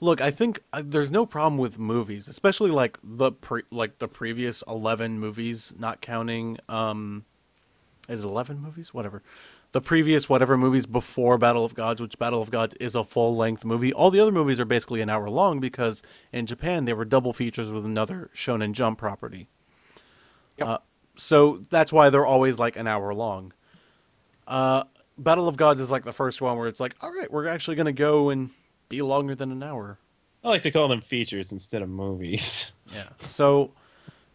Look, 0.00 0.20
I 0.20 0.30
think 0.30 0.60
uh, 0.72 0.82
there's 0.84 1.10
no 1.12 1.24
problem 1.24 1.56
with 1.56 1.78
movies, 1.78 2.28
especially 2.28 2.70
like 2.70 2.98
the 3.02 3.32
pre- 3.32 3.62
like 3.70 3.98
the 3.98 4.08
previous 4.08 4.62
11 4.68 5.18
movies, 5.20 5.72
not 5.78 6.00
counting 6.02 6.58
um 6.68 7.24
is 8.08 8.22
it 8.22 8.26
11 8.26 8.60
movies? 8.60 8.92
Whatever. 8.92 9.22
the 9.72 9.80
previous 9.80 10.28
whatever 10.28 10.56
movies 10.56 10.86
before 10.86 11.38
Battle 11.38 11.64
of 11.64 11.74
Gods, 11.74 12.00
which 12.00 12.18
Battle 12.18 12.40
of 12.40 12.50
Gods 12.50 12.74
is 12.76 12.94
a 12.94 13.02
full 13.04 13.36
length 13.36 13.64
movie. 13.64 13.92
All 13.92 14.10
the 14.10 14.20
other 14.20 14.30
movies 14.32 14.60
are 14.60 14.64
basically 14.64 15.00
an 15.00 15.10
hour 15.10 15.28
long 15.28 15.58
because 15.58 16.02
in 16.32 16.46
Japan 16.46 16.84
they 16.84 16.92
were 16.92 17.04
double 17.04 17.32
features 17.32 17.72
with 17.72 17.84
another 17.84 18.30
Shonen 18.34 18.72
Jump 18.72 18.98
property. 18.98 19.48
Uh, 20.60 20.78
so 21.16 21.64
that's 21.70 21.92
why 21.92 22.10
they're 22.10 22.26
always 22.26 22.58
like 22.58 22.76
an 22.76 22.86
hour 22.86 23.12
long. 23.14 23.52
Uh, 24.46 24.84
Battle 25.18 25.48
of 25.48 25.56
Gods 25.56 25.80
is 25.80 25.90
like 25.90 26.04
the 26.04 26.12
first 26.12 26.40
one 26.40 26.56
where 26.58 26.68
it's 26.68 26.80
like, 26.80 26.94
all 27.00 27.12
right, 27.12 27.30
we're 27.30 27.46
actually 27.46 27.76
going 27.76 27.86
to 27.86 27.92
go 27.92 28.30
and 28.30 28.50
be 28.88 29.02
longer 29.02 29.34
than 29.34 29.50
an 29.50 29.62
hour. 29.62 29.98
I 30.42 30.48
like 30.48 30.62
to 30.62 30.70
call 30.70 30.88
them 30.88 31.00
features 31.00 31.52
instead 31.52 31.82
of 31.82 31.88
movies. 31.88 32.72
Yeah. 32.94 33.08
So, 33.20 33.72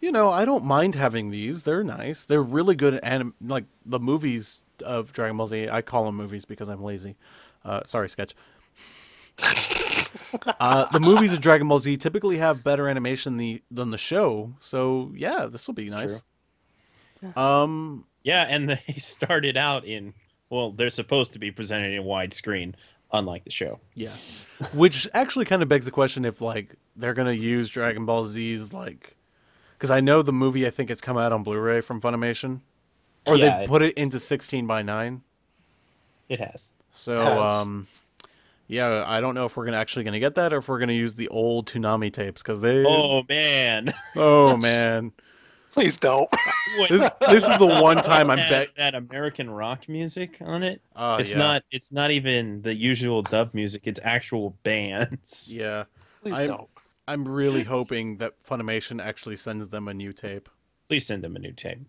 you 0.02 0.12
know, 0.12 0.30
I 0.30 0.46
don't 0.46 0.64
mind 0.66 0.96
having 0.96 1.30
these. 1.32 1.64
They're 1.64 1.84
nice. 1.84 2.26
They're 2.26 2.44
really 2.44 2.76
good 2.76 2.96
at 2.96 3.04
anim- 3.04 3.36
like 3.42 3.66
the 3.86 4.00
movies 4.00 4.64
of 4.84 5.12
Dragon 5.14 5.38
Ball 5.38 5.48
Z. 5.48 5.70
I 5.70 5.82
call 5.82 6.06
them 6.06 6.16
movies 6.16 6.46
because 6.46 6.70
I'm 6.70 6.84
lazy. 6.84 7.16
Uh, 7.66 7.82
sorry, 7.84 8.10
sketch. 8.10 8.34
uh, 10.60 10.86
the 10.92 11.00
movies 11.00 11.34
of 11.34 11.42
Dragon 11.42 11.68
Ball 11.68 11.80
Z 11.80 11.98
typically 11.98 12.38
have 12.38 12.64
better 12.64 12.88
animation 12.88 13.38
the, 13.38 13.62
than 13.72 13.92
the 13.92 13.98
show. 13.98 14.54
So 14.60 15.12
yeah, 15.16 15.46
this 15.46 15.68
will 15.68 15.76
be 15.76 15.84
It's 15.84 15.94
nice. 15.94 16.24
Um, 17.36 18.06
Yeah, 18.24 18.46
and 18.48 18.70
they 18.70 18.82
started 18.98 19.58
out 19.58 19.86
in 19.86 20.14
well, 20.50 20.72
they're 20.72 20.90
supposed 20.90 21.34
to 21.34 21.40
be 21.40 21.52
presented 21.52 21.94
in 21.94 22.04
widescreen, 22.04 22.74
unlike 23.14 23.44
the 23.44 23.52
show. 23.52 23.80
yeah. 23.94 24.14
Which 24.74 25.08
actually 25.14 25.46
kind 25.46 25.62
of 25.62 25.70
begs 25.70 25.86
the 25.86 25.92
question 25.92 26.26
if 26.26 26.42
like 26.42 26.76
they're 26.96 27.14
gonna 27.14 27.32
use 27.34 27.70
Dragon 27.70 28.06
Ball 28.06 28.26
Z's 28.26 28.74
like, 28.74 29.16
because 29.80 29.90
I 29.92 30.02
know 30.02 30.22
the 30.22 30.34
movie 30.34 30.68
I 30.68 30.70
think 30.70 30.90
has 30.90 31.00
come 31.02 31.18
out 31.18 31.32
on 31.32 31.42
Blu-ray 31.42 31.80
from 31.82 32.02
Funimation, 32.02 32.60
or 33.26 33.38
Yeah, 33.38 33.60
they've 33.60 33.64
it- 33.64 33.68
put 33.70 33.82
it 33.82 33.98
into 33.98 34.20
16 34.20 34.68
by 34.68 34.84
9. 34.84 35.22
It 36.28 36.40
has. 36.42 36.70
So, 36.92 37.18
Has. 37.18 37.40
um, 37.62 37.88
yeah, 38.68 39.04
I 39.08 39.22
don't 39.22 39.34
know 39.36 39.46
if 39.46 39.56
we're 39.58 39.66
gonna 39.66 39.78
actually 39.78 40.04
gonna 40.04 40.20
get 40.20 40.36
that 40.36 40.52
or 40.54 40.58
if 40.58 40.68
we're 40.68 40.78
gonna 40.80 40.94
use 40.94 41.16
the 41.16 41.28
old 41.30 41.66
Toonami 41.68 42.12
tapes 42.14 42.42
because 42.44 42.62
they. 42.62 42.84
Oh 42.86 43.24
man, 43.30 43.90
oh, 44.16 44.58
man, 44.58 45.12
Please 45.72 45.98
don't. 45.98 46.30
This 46.90 47.12
this 47.28 47.48
is 47.48 47.58
the 47.58 47.66
one 47.82 47.98
time 47.98 48.30
I'm 48.30 48.38
has 48.38 48.68
bet. 48.70 48.76
that 48.78 48.96
American 48.96 49.50
rock 49.50 49.90
music 49.90 50.38
on 50.42 50.62
it. 50.64 50.82
Oh, 50.96 51.16
it's 51.16 51.32
yeah. 51.34 51.38
not. 51.40 51.64
It's 51.72 51.92
not 51.92 52.12
even 52.12 52.62
the 52.62 52.74
usual 52.76 53.22
dub 53.24 53.54
music. 53.56 53.84
It's 53.86 54.00
actual 54.04 54.56
bands. 54.64 55.52
Yeah, 55.54 55.86
Please 56.22 56.34
I'm- 56.36 56.48
don't. 56.48 56.70
I'm 57.10 57.28
really 57.28 57.64
hoping 57.64 58.18
that 58.18 58.34
Funimation 58.48 59.04
actually 59.04 59.36
sends 59.36 59.68
them 59.70 59.88
a 59.88 59.94
new 59.94 60.14
tape. 60.14 60.48
Please 60.88 61.06
send 61.08 61.24
them 61.24 61.36
a 61.36 61.40
new 61.40 61.52
tape. 61.54 61.80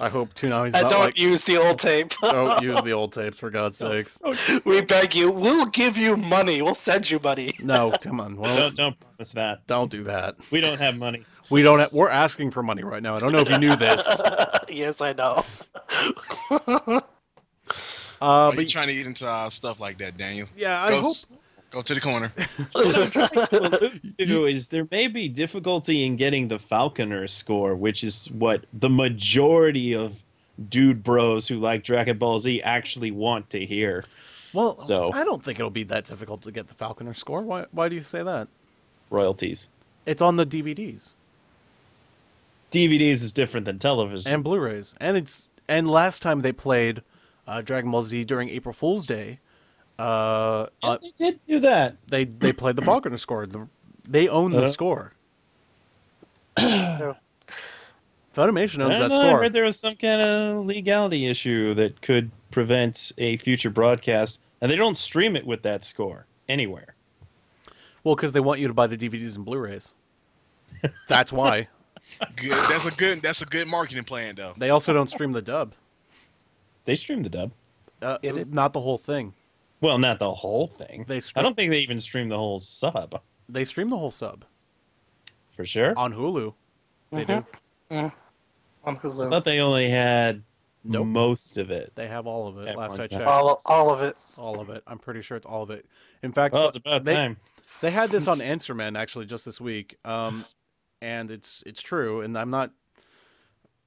I 0.00 0.08
hope 0.10 0.28
Toonami's 0.34 0.74
And 0.74 0.82
not 0.84 0.90
don't 0.90 1.00
like. 1.06 1.18
use 1.18 1.42
the 1.44 1.56
old 1.56 1.78
tape. 1.80 2.12
Don't 2.20 2.62
use 2.62 2.80
the 2.82 2.92
old 2.92 3.12
tapes 3.12 3.38
for 3.38 3.50
God's 3.50 3.78
sakes. 3.78 4.20
we 4.64 4.80
beg 4.82 5.14
you. 5.14 5.30
We'll 5.30 5.66
give 5.66 5.96
you 5.96 6.16
money. 6.16 6.62
We'll 6.62 6.74
send 6.76 7.10
you 7.10 7.18
money. 7.18 7.54
No, 7.60 7.90
come 8.00 8.20
on. 8.20 8.36
Well, 8.36 8.54
Don't 8.56 8.76
don't 8.76 9.00
promise 9.00 9.32
that. 9.32 9.66
don't 9.66 9.90
do 9.90 10.04
that. 10.04 10.36
We 10.52 10.60
don't 10.60 10.78
have 10.78 10.98
money. 10.98 11.24
We 11.50 11.62
don't. 11.62 11.80
Have, 11.80 11.92
we're 11.92 12.10
asking 12.10 12.50
for 12.52 12.62
money 12.62 12.84
right 12.84 13.02
now. 13.02 13.16
I 13.16 13.18
don't 13.18 13.32
know 13.32 13.38
if 13.40 13.48
you 13.50 13.58
knew 13.58 13.74
this. 13.74 14.06
yes, 14.68 15.00
I 15.00 15.14
know. 15.14 15.44
Uh, 16.80 17.00
Are 18.20 18.54
you 18.54 18.68
trying 18.68 18.86
to 18.88 18.92
eat 18.94 19.06
into 19.06 19.26
our 19.26 19.50
stuff 19.50 19.80
like 19.80 19.98
that, 19.98 20.16
Daniel? 20.16 20.46
yeah, 20.56 20.80
I 20.82 20.90
Go, 20.90 20.96
hope. 20.98 21.06
s- 21.06 21.30
go 21.72 21.82
to 21.82 21.94
the 21.94 22.00
corner. 22.00 22.32
Two 24.18 24.46
is 24.46 24.68
there 24.68 24.86
may 24.90 25.08
be 25.08 25.28
difficulty 25.28 26.04
in 26.04 26.16
getting 26.16 26.48
the 26.48 26.58
Faulconer 26.58 27.28
score, 27.28 27.74
which 27.74 28.04
is 28.04 28.30
what 28.30 28.64
the 28.72 28.90
majority 28.90 29.94
of 29.94 30.22
dude 30.68 31.02
bros 31.02 31.48
who 31.48 31.58
like 31.58 31.82
Dragon 31.82 32.18
Ball 32.18 32.38
Z 32.38 32.62
actually 32.62 33.10
want 33.10 33.50
to 33.50 33.64
hear. 33.64 34.04
Well, 34.52 34.76
So- 34.76 35.10
I 35.12 35.24
don't 35.24 35.42
think 35.42 35.58
it'll 35.58 35.70
be 35.70 35.84
that 35.84 36.04
difficult 36.04 36.42
to 36.42 36.52
get 36.52 36.68
the 36.68 36.74
Faulconer 36.74 37.16
score. 37.16 37.40
Why? 37.42 37.66
Why 37.72 37.88
do 37.88 37.96
you 37.96 38.02
say 38.02 38.22
that? 38.22 38.48
Royalties. 39.10 39.68
It's 40.06 40.22
on 40.22 40.36
the 40.36 40.46
DVDs 40.46 41.14
DVDs 42.70 43.22
is 43.22 43.32
different 43.32 43.66
than 43.66 43.78
television. 43.78 44.32
and 44.32 44.42
Blu-rays, 44.42 44.94
and 45.00 45.16
it's 45.16 45.50
and 45.68 45.88
last 45.90 46.22
time 46.22 46.40
they 46.40 46.52
played 46.52 47.02
uh, 47.46 47.60
Dragon 47.60 47.90
Ball 47.90 48.02
Z 48.02 48.24
during 48.24 48.48
April 48.48 48.72
Fool's 48.72 49.06
Day, 49.06 49.40
uh, 50.02 50.66
Yeah, 50.82 50.88
uh, 50.90 50.98
they 51.02 51.10
did 51.16 51.40
do 51.44 51.60
that. 51.60 51.96
they 52.08 52.24
they 52.24 52.52
played 52.52 52.76
the 52.76 52.82
Faulconer 52.82 53.18
score. 53.18 53.46
The, 53.46 53.68
they 54.08 54.28
own 54.28 54.50
the 54.52 54.58
Uh-huh. 54.58 54.70
score. 54.70 55.12
Funimation 58.34 58.80
owns 58.80 58.96
I, 58.96 59.00
that 59.00 59.08
don't 59.08 59.10
know, 59.10 59.20
I 59.20 59.28
score. 59.28 59.42
heard 59.42 59.52
there 59.52 59.64
was 59.64 59.78
some 59.78 59.94
kind 59.96 60.20
of 60.20 60.64
legality 60.66 61.26
issue 61.26 61.74
that 61.74 62.00
could 62.00 62.30
prevent 62.50 63.12
a 63.18 63.36
future 63.36 63.68
broadcast, 63.70 64.40
and 64.60 64.70
they 64.70 64.76
don't 64.76 64.96
stream 64.96 65.36
it 65.36 65.46
with 65.46 65.62
that 65.62 65.84
score 65.84 66.26
anywhere. 66.48 66.94
Well, 68.04 68.14
because 68.16 68.32
they 68.32 68.40
want 68.40 68.58
you 68.60 68.68
to 68.68 68.74
buy 68.74 68.86
the 68.86 68.96
DVDs 68.96 69.36
and 69.36 69.44
Blu-rays. 69.44 69.94
That's 71.08 71.32
why. 71.32 71.68
Good. 72.36 72.50
That's 72.70 72.86
a 72.86 72.90
good. 72.90 73.22
That's 73.22 73.42
a 73.42 73.46
good 73.46 73.68
marketing 73.68 74.04
plan, 74.04 74.34
though. 74.34 74.54
They 74.56 74.70
also 74.70 74.92
don't 74.92 75.08
stream 75.08 75.32
the 75.32 75.42
dub. 75.42 75.74
They 76.84 76.96
stream 76.96 77.22
the 77.22 77.28
dub. 77.30 77.52
Uh, 78.00 78.18
Get 78.18 78.36
it? 78.36 78.52
not 78.52 78.72
the 78.72 78.80
whole 78.80 78.98
thing. 78.98 79.34
Well, 79.82 79.98
not 79.98 80.18
the 80.18 80.32
whole 80.32 80.68
thing. 80.68 81.04
They 81.08 81.20
I 81.36 81.42
don't 81.42 81.56
think 81.56 81.70
they 81.70 81.80
even 81.80 82.00
stream 82.00 82.28
the 82.30 82.38
whole 82.38 82.60
sub 82.60 83.20
They 83.48 83.64
stream 83.66 83.90
the 83.90 83.98
whole 83.98 84.10
sub 84.12 84.44
for 85.54 85.66
sure. 85.66 85.92
on 85.98 86.14
Hulu. 86.14 86.54
They 87.10 87.24
do. 87.26 87.44
On 87.90 88.12
I 88.84 88.94
Hulu. 88.94 89.28
thought 89.30 89.44
they 89.44 89.60
only 89.60 89.90
had 89.90 90.42
Nope. 90.84 91.06
most 91.06 91.58
of 91.58 91.70
it. 91.70 91.92
They 91.94 92.08
have 92.08 92.26
all 92.26 92.48
of 92.48 92.58
it. 92.58 92.76
Last 92.76 92.98
I 92.98 93.06
checked, 93.06 93.26
All, 93.26 93.60
all 93.66 93.92
of 93.92 94.00
it. 94.02 94.16
all 94.36 94.60
of 94.60 94.70
it. 94.70 94.82
I'm 94.86 94.98
pretty 94.98 95.20
sure 95.22 95.36
it's 95.36 95.46
all 95.46 95.62
of 95.62 95.70
it. 95.70 95.86
In 96.22 96.32
fact, 96.32 96.54
Well, 96.54 96.66
it's 96.66 96.76
about 96.76 97.04
they, 97.04 97.14
time. 97.14 97.36
They 97.80 97.90
had 97.90 98.10
this 98.10 98.26
on 98.28 98.40
Answerman 98.40 98.96
actually 98.96 99.26
just 99.26 99.44
this 99.44 99.60
week, 99.60 99.96
um, 100.04 100.44
and 101.00 101.30
it's 101.30 101.62
it's 101.66 101.82
true. 101.82 102.22
And 102.22 102.36
I'm 102.38 102.50
not 102.50 102.70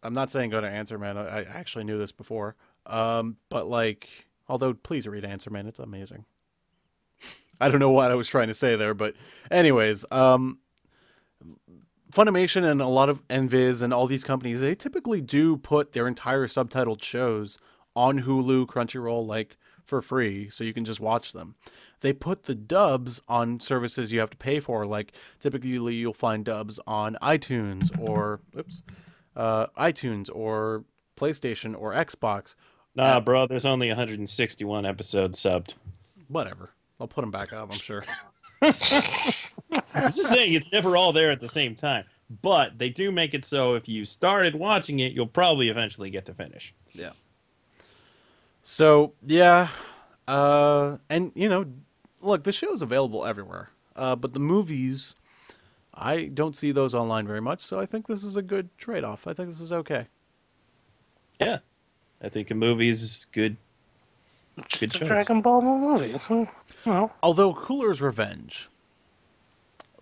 I'm 0.04 0.14
not 0.14 0.30
saying 0.32 0.52
go 0.52 0.62
to 0.62 0.68
Answerman. 0.68 1.18
I, 1.18 1.40
I 1.40 1.42
actually 1.44 1.84
knew 1.86 1.98
this 1.98 2.12
before, 2.12 2.56
um, 2.86 3.38
but 3.50 3.68
like, 3.68 4.08
although 4.48 4.74
please 4.74 5.08
read 5.08 5.26
Answerman, 5.26 5.68
it's 5.68 5.80
amazing. 5.80 6.26
I 7.60 7.70
don't 7.70 7.80
know 7.80 7.92
what 7.92 8.12
I 8.12 8.16
was 8.16 8.28
trying 8.28 8.50
to 8.50 8.54
say 8.54 8.76
there, 8.76 8.94
but 8.94 9.16
anyways, 9.50 10.06
um, 10.12 10.60
Funimation 12.12 12.70
and 12.70 12.82
a 12.82 12.88
lot 12.88 13.10
of 13.10 13.26
Enviz 13.28 13.82
and 13.82 13.94
all 13.94 14.08
these 14.08 14.24
companies, 14.24 14.62
they 14.62 14.76
typically 14.76 15.22
do 15.22 15.58
put 15.58 15.94
their 15.94 16.08
entire 16.08 16.48
subtitled 16.48 17.04
shows 17.04 17.58
on 17.96 18.22
Hulu, 18.22 18.68
Crunchyroll, 18.68 19.26
like 19.26 19.58
for 19.84 20.02
free, 20.02 20.50
so 20.50 20.64
you 20.64 20.74
can 20.74 20.86
just 20.86 21.00
watch 21.00 21.34
them. 21.34 21.56
They 22.02 22.14
put 22.14 22.44
the 22.44 22.56
dubs 22.56 23.22
on 23.28 23.60
services 23.60 24.12
you 24.12 24.20
have 24.20 24.30
to 24.32 24.38
pay 24.38 24.60
for, 24.60 24.86
like 24.86 25.14
typically 25.40 25.96
you'll 25.96 26.14
find 26.14 26.44
dubs 26.44 26.80
on 26.88 27.18
iTunes 27.22 27.90
or 28.00 28.42
oops, 28.58 28.82
uh, 29.36 29.68
iTunes 29.78 30.30
or 30.34 30.86
PlayStation 31.18 31.76
or 31.78 31.94
Xbox, 31.94 32.56
Nah, 32.96 33.20
bro, 33.20 33.46
there's 33.48 33.66
only 33.66 33.90
161 33.90 34.86
episodes 34.86 35.40
subbed. 35.42 35.76
whatever. 36.30 36.72
I'll 37.00 37.08
put 37.08 37.22
them 37.22 37.32
back 37.32 37.52
up, 37.52 37.72
I'm 37.72 37.78
sure. 37.78 38.02
I'm 38.62 38.72
just 40.14 40.30
saying 40.30 40.54
it's 40.54 40.72
never 40.72 40.96
all 40.96 41.12
there 41.12 41.30
at 41.30 41.42
the 41.42 41.48
same 41.48 41.76
time. 41.76 42.06
But 42.42 42.80
they 42.80 42.90
do 42.90 43.12
make 43.12 43.34
it 43.34 43.46
so 43.46 43.76
if 43.76 43.88
you 43.88 44.06
started 44.06 44.56
watching 44.56 45.00
it, 45.00 45.12
you'll 45.12 45.28
probably 45.28 45.70
eventually 45.70 46.10
get 46.10 46.26
to 46.26 46.34
finish. 46.34 46.74
Yeah. 46.94 47.12
So 48.62 49.14
yeah, 49.24 49.68
uh, 50.28 50.98
and 51.10 51.32
you 51.36 51.50
know, 51.50 51.66
look, 52.22 52.44
the 52.44 52.52
show's 52.52 52.82
available 52.82 53.26
everywhere, 53.26 53.70
uh, 53.96 54.16
but 54.16 54.34
the 54.34 54.40
movies, 54.40 55.16
I 55.94 56.24
don't 56.24 56.56
see 56.56 56.72
those 56.72 56.96
online 56.96 57.28
very 57.28 57.42
much. 57.42 57.62
So 57.62 57.80
I 57.80 57.86
think 57.86 58.08
this 58.08 58.24
is 58.24 58.36
a 58.36 58.42
good 58.42 58.76
trade-off. 58.80 59.28
I 59.28 59.34
think 59.34 59.50
this 59.50 59.62
is 59.62 59.72
okay. 59.72 60.08
Yeah. 61.40 61.60
I 62.24 62.30
think 62.30 62.50
a 62.52 62.56
movie 62.56 62.90
is 62.90 63.28
good. 63.32 63.58
Good 64.80 64.92
The 64.92 65.00
choice. 65.00 65.08
Dragon 65.08 65.42
Ball 65.42 65.62
movie. 65.62 66.14
Hmm. 66.14 66.44
Well, 66.86 67.12
Although 67.22 67.54
Cooler's 67.54 68.00
Revenge, 68.00 68.70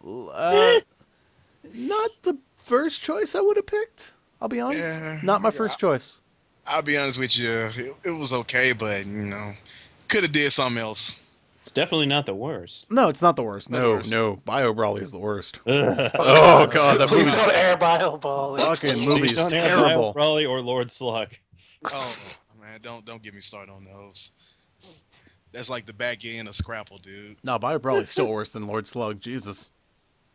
uh, 0.05 0.79
not 1.73 2.11
the 2.23 2.37
first 2.57 3.01
choice 3.01 3.35
I 3.35 3.41
would 3.41 3.57
have 3.57 3.65
picked. 3.65 4.11
I'll 4.41 4.49
be 4.49 4.59
honest, 4.59 4.79
Yeah, 4.79 5.19
not 5.23 5.41
my 5.41 5.49
first 5.49 5.79
choice. 5.79 6.19
I'll 6.67 6.81
be 6.81 6.97
honest 6.97 7.17
with 7.19 7.37
you. 7.37 7.49
It, 7.49 7.95
it 8.03 8.09
was 8.11 8.33
okay, 8.33 8.73
but 8.73 9.05
you 9.05 9.23
know, 9.23 9.51
could 10.07 10.23
have 10.23 10.31
did 10.33 10.51
something 10.51 10.81
else. 10.81 11.15
It's 11.61 11.71
definitely 11.71 12.07
not 12.07 12.25
the 12.25 12.35
worst. 12.35 12.91
No, 12.91 13.07
it's 13.07 13.21
not 13.21 13.37
the 13.37 13.43
worst. 13.43 13.69
No, 13.69 13.79
the 13.79 13.89
worst. 13.95 14.11
no, 14.11 14.35
Bio 14.43 14.73
Broly 14.73 15.01
is 15.01 15.11
the 15.11 15.19
worst. 15.19 15.59
Oh 15.65 16.67
god, 16.67 16.99
that 16.99 17.07
please 17.07 17.25
movie's 17.25 17.35
don't 17.35 17.55
air 17.55 17.77
Bio 17.77 18.17
Ball. 18.17 18.57
fucking 18.57 19.05
movie's 19.05 19.35
Don't 19.37 19.51
have 19.53 19.63
terrible. 19.79 20.13
Kyle 20.13 20.23
Raleigh 20.23 20.45
or 20.45 20.61
Lord 20.61 20.91
Slug. 20.91 21.29
Oh 21.91 22.15
man, 22.61 22.79
don't 22.81 23.03
don't 23.05 23.21
get 23.21 23.33
me 23.33 23.41
started 23.41 23.71
on 23.71 23.83
those. 23.85 24.31
That's 25.51 25.69
like 25.69 25.85
the 25.85 25.93
back 25.93 26.25
end 26.25 26.47
of 26.47 26.55
Scrapple, 26.55 26.97
dude. 26.97 27.37
No, 27.43 27.59
Bio 27.59 27.77
Broly's 27.79 28.09
still 28.09 28.27
worse 28.29 28.51
than 28.53 28.67
Lord 28.67 28.87
Slug. 28.87 29.19
Jesus. 29.19 29.69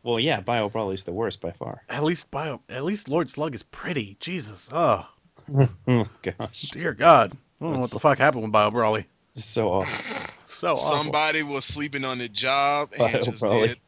Well, 0.04 0.20
yeah, 0.20 0.40
Bio 0.40 0.70
Broly's 0.70 1.02
the 1.04 1.12
worst 1.12 1.40
by 1.40 1.50
far. 1.50 1.82
At 1.88 2.04
least 2.04 2.30
Bio, 2.30 2.60
at 2.68 2.84
least 2.84 3.08
Lord 3.08 3.28
Slug 3.28 3.54
is 3.54 3.62
pretty. 3.64 4.16
Jesus. 4.20 4.68
Oh, 4.72 5.08
Oh 5.88 6.06
gosh. 6.22 6.62
dear 6.70 6.92
God. 6.92 7.32
I 7.60 7.64
don't 7.64 7.74
know 7.74 7.80
what 7.80 7.90
the 7.90 7.98
fuck 7.98 8.18
happened 8.18 8.44
with 8.44 8.52
Bio 8.52 8.70
Broly. 8.70 9.06
Just 9.34 9.50
so 9.50 9.68
awful. 9.70 10.04
So 10.46 10.72
awful. 10.74 10.84
Somebody 11.02 11.42
was 11.42 11.64
sleeping 11.64 12.04
on 12.04 12.18
the 12.18 12.28
job 12.28 12.90
and 12.92 12.98
Bio 13.12 13.24
just 13.24 13.40
Brawley. 13.40 13.68
did. 13.68 13.78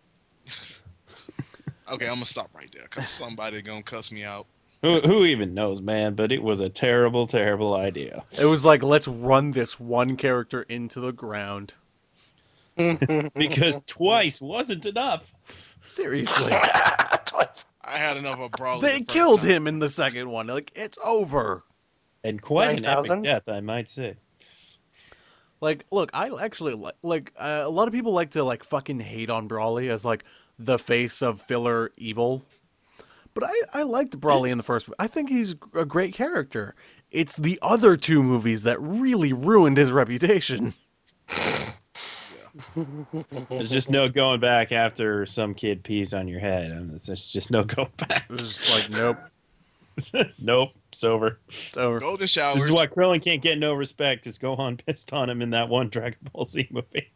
okay, 1.92 2.06
I'm 2.06 2.14
gonna 2.14 2.24
stop 2.26 2.50
right 2.54 2.70
there 2.72 2.84
because 2.90 3.08
somebody 3.08 3.62
gonna 3.62 3.82
cuss 3.82 4.10
me 4.10 4.24
out. 4.24 4.46
Who, 4.82 5.00
who 5.00 5.24
even 5.24 5.52
knows, 5.52 5.82
man? 5.82 6.14
But 6.14 6.32
it 6.32 6.42
was 6.42 6.60
a 6.60 6.70
terrible, 6.70 7.26
terrible 7.26 7.74
idea. 7.74 8.24
It 8.38 8.46
was 8.46 8.64
like, 8.64 8.82
let's 8.82 9.06
run 9.06 9.50
this 9.50 9.78
one 9.78 10.16
character 10.16 10.62
into 10.62 11.00
the 11.00 11.12
ground. 11.12 11.74
Because 12.76 13.82
twice 13.86 14.40
wasn't 14.40 14.86
enough. 14.86 15.34
Seriously. 15.82 16.52
Twice. 17.26 17.66
I 17.82 17.98
had 17.98 18.16
enough 18.16 18.38
of 18.38 18.52
Broly. 18.52 18.80
they 18.80 18.98
the 18.98 19.04
killed 19.04 19.42
time. 19.42 19.50
him 19.50 19.66
in 19.66 19.78
the 19.80 19.88
second 19.88 20.30
one. 20.30 20.46
Like, 20.46 20.70
it's 20.74 20.98
over. 21.04 21.64
And 22.22 22.40
quite 22.40 22.78
an 22.78 22.86
epic 22.86 23.22
death, 23.22 23.48
I 23.48 23.60
might 23.60 23.90
say. 23.90 24.16
Like, 25.60 25.84
look, 25.90 26.10
I 26.14 26.30
actually 26.42 26.74
like, 26.74 26.94
like 27.02 27.32
uh, 27.36 27.62
a 27.64 27.70
lot 27.70 27.86
of 27.88 27.92
people 27.92 28.12
like 28.12 28.30
to 28.30 28.44
like 28.44 28.64
fucking 28.64 29.00
hate 29.00 29.28
on 29.28 29.48
Broly 29.48 29.90
as 29.90 30.04
like 30.04 30.24
the 30.58 30.78
face 30.78 31.22
of 31.22 31.42
filler 31.42 31.90
evil. 31.96 32.42
But 33.40 33.50
I, 33.50 33.80
I 33.80 33.82
liked 33.84 34.20
Broly 34.20 34.50
in 34.50 34.58
the 34.58 34.64
first. 34.64 34.88
I 34.98 35.06
think 35.06 35.30
he's 35.30 35.54
a 35.74 35.86
great 35.86 36.12
character. 36.14 36.74
It's 37.10 37.36
the 37.36 37.58
other 37.62 37.96
two 37.96 38.22
movies 38.22 38.62
that 38.64 38.80
really 38.80 39.32
ruined 39.32 39.78
his 39.78 39.90
reputation. 39.90 40.74
There's 43.48 43.70
just 43.70 43.90
no 43.90 44.08
going 44.08 44.40
back 44.40 44.72
after 44.72 45.24
some 45.24 45.54
kid 45.54 45.82
pees 45.82 46.12
on 46.12 46.28
your 46.28 46.40
head. 46.40 46.70
I 46.70 46.74
mean, 46.74 46.98
there's 47.06 47.28
just 47.28 47.50
no 47.50 47.64
going 47.76 47.92
back. 47.96 48.26
It 48.28 48.32
was 48.32 48.58
just 48.58 48.70
like, 48.70 48.90
nope, 48.90 49.18
nope, 50.38 50.70
it's 50.88 51.04
over. 51.04 51.38
it's 51.48 51.76
over. 51.76 52.00
Golden 52.00 52.26
showers. 52.26 52.56
This 52.56 52.64
is 52.64 52.72
why 52.72 52.86
Krillin 52.86 53.22
can't 53.22 53.40
get 53.40 53.58
no 53.58 53.72
respect. 53.72 54.24
Just 54.24 54.40
go 54.40 54.54
on 54.54 54.76
pissed 54.76 55.12
on 55.12 55.30
him 55.30 55.42
in 55.42 55.50
that 55.50 55.68
one 55.68 55.88
Dragon 55.88 56.18
Ball 56.32 56.44
Z 56.44 56.68
movie. 56.70 57.10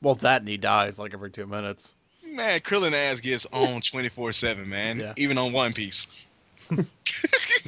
Well, 0.00 0.14
that 0.16 0.40
and 0.42 0.48
he 0.48 0.56
dies 0.56 0.98
like 0.98 1.14
every 1.14 1.30
two 1.30 1.46
minutes. 1.46 1.94
Man, 2.32 2.60
Krillin 2.60 2.92
ass 2.92 3.20
gets 3.20 3.46
on 3.52 3.80
24 3.80 4.32
7, 4.32 4.68
man. 4.68 4.98
Yeah. 4.98 5.12
Even 5.16 5.38
on 5.38 5.52
One 5.52 5.72
Piece. 5.72 6.06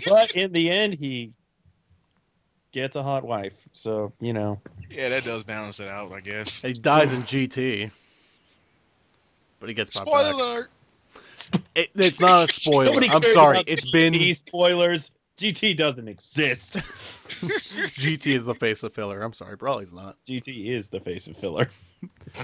But 0.07 0.33
in 0.33 0.53
the 0.53 0.71
end, 0.71 0.95
he 0.95 1.33
gets 2.73 2.97
a 2.97 3.03
hot 3.03 3.25
wife. 3.25 3.69
So 3.73 4.13
you 4.21 4.33
know, 4.33 4.61
Yeah, 4.91 5.11
that 5.11 5.25
does 5.25 5.45
balance 5.45 5.79
it 5.81 5.89
out, 5.89 6.11
I 6.13 6.21
guess. 6.21 6.61
He 6.61 6.73
dies 6.73 7.13
in 7.13 7.23
GT, 7.23 7.91
but 9.61 9.69
he 9.69 9.75
gets 9.75 9.91
brought 9.91 10.07
Spoiler 10.07 10.25
back. 10.33 10.35
alert. 10.35 10.71
It, 11.75 11.91
it's 11.95 12.21
not 12.21 12.49
a 12.49 12.53
spoiler. 12.53 12.97
I'm 12.97 13.21
cares 13.21 13.35
sorry. 13.35 13.57
about 13.59 13.69
It's 13.69 13.91
GT 13.91 13.93
been 13.93 14.35
spoilers. 14.35 15.11
GT 15.37 15.77
doesn't 15.77 16.09
exist. 16.09 16.77
GT 17.25 18.35
is 18.35 18.45
the 18.45 18.55
face 18.55 18.83
of 18.83 18.95
filler. 18.95 19.23
I'm 19.23 19.33
sorry, 19.33 19.57
Broly's 19.57 19.93
not. 19.93 20.17
GT 20.27 20.67
is 20.75 20.89
the 20.89 21.01
face 21.01 21.27
of 21.27 21.37
filler. 21.37 21.69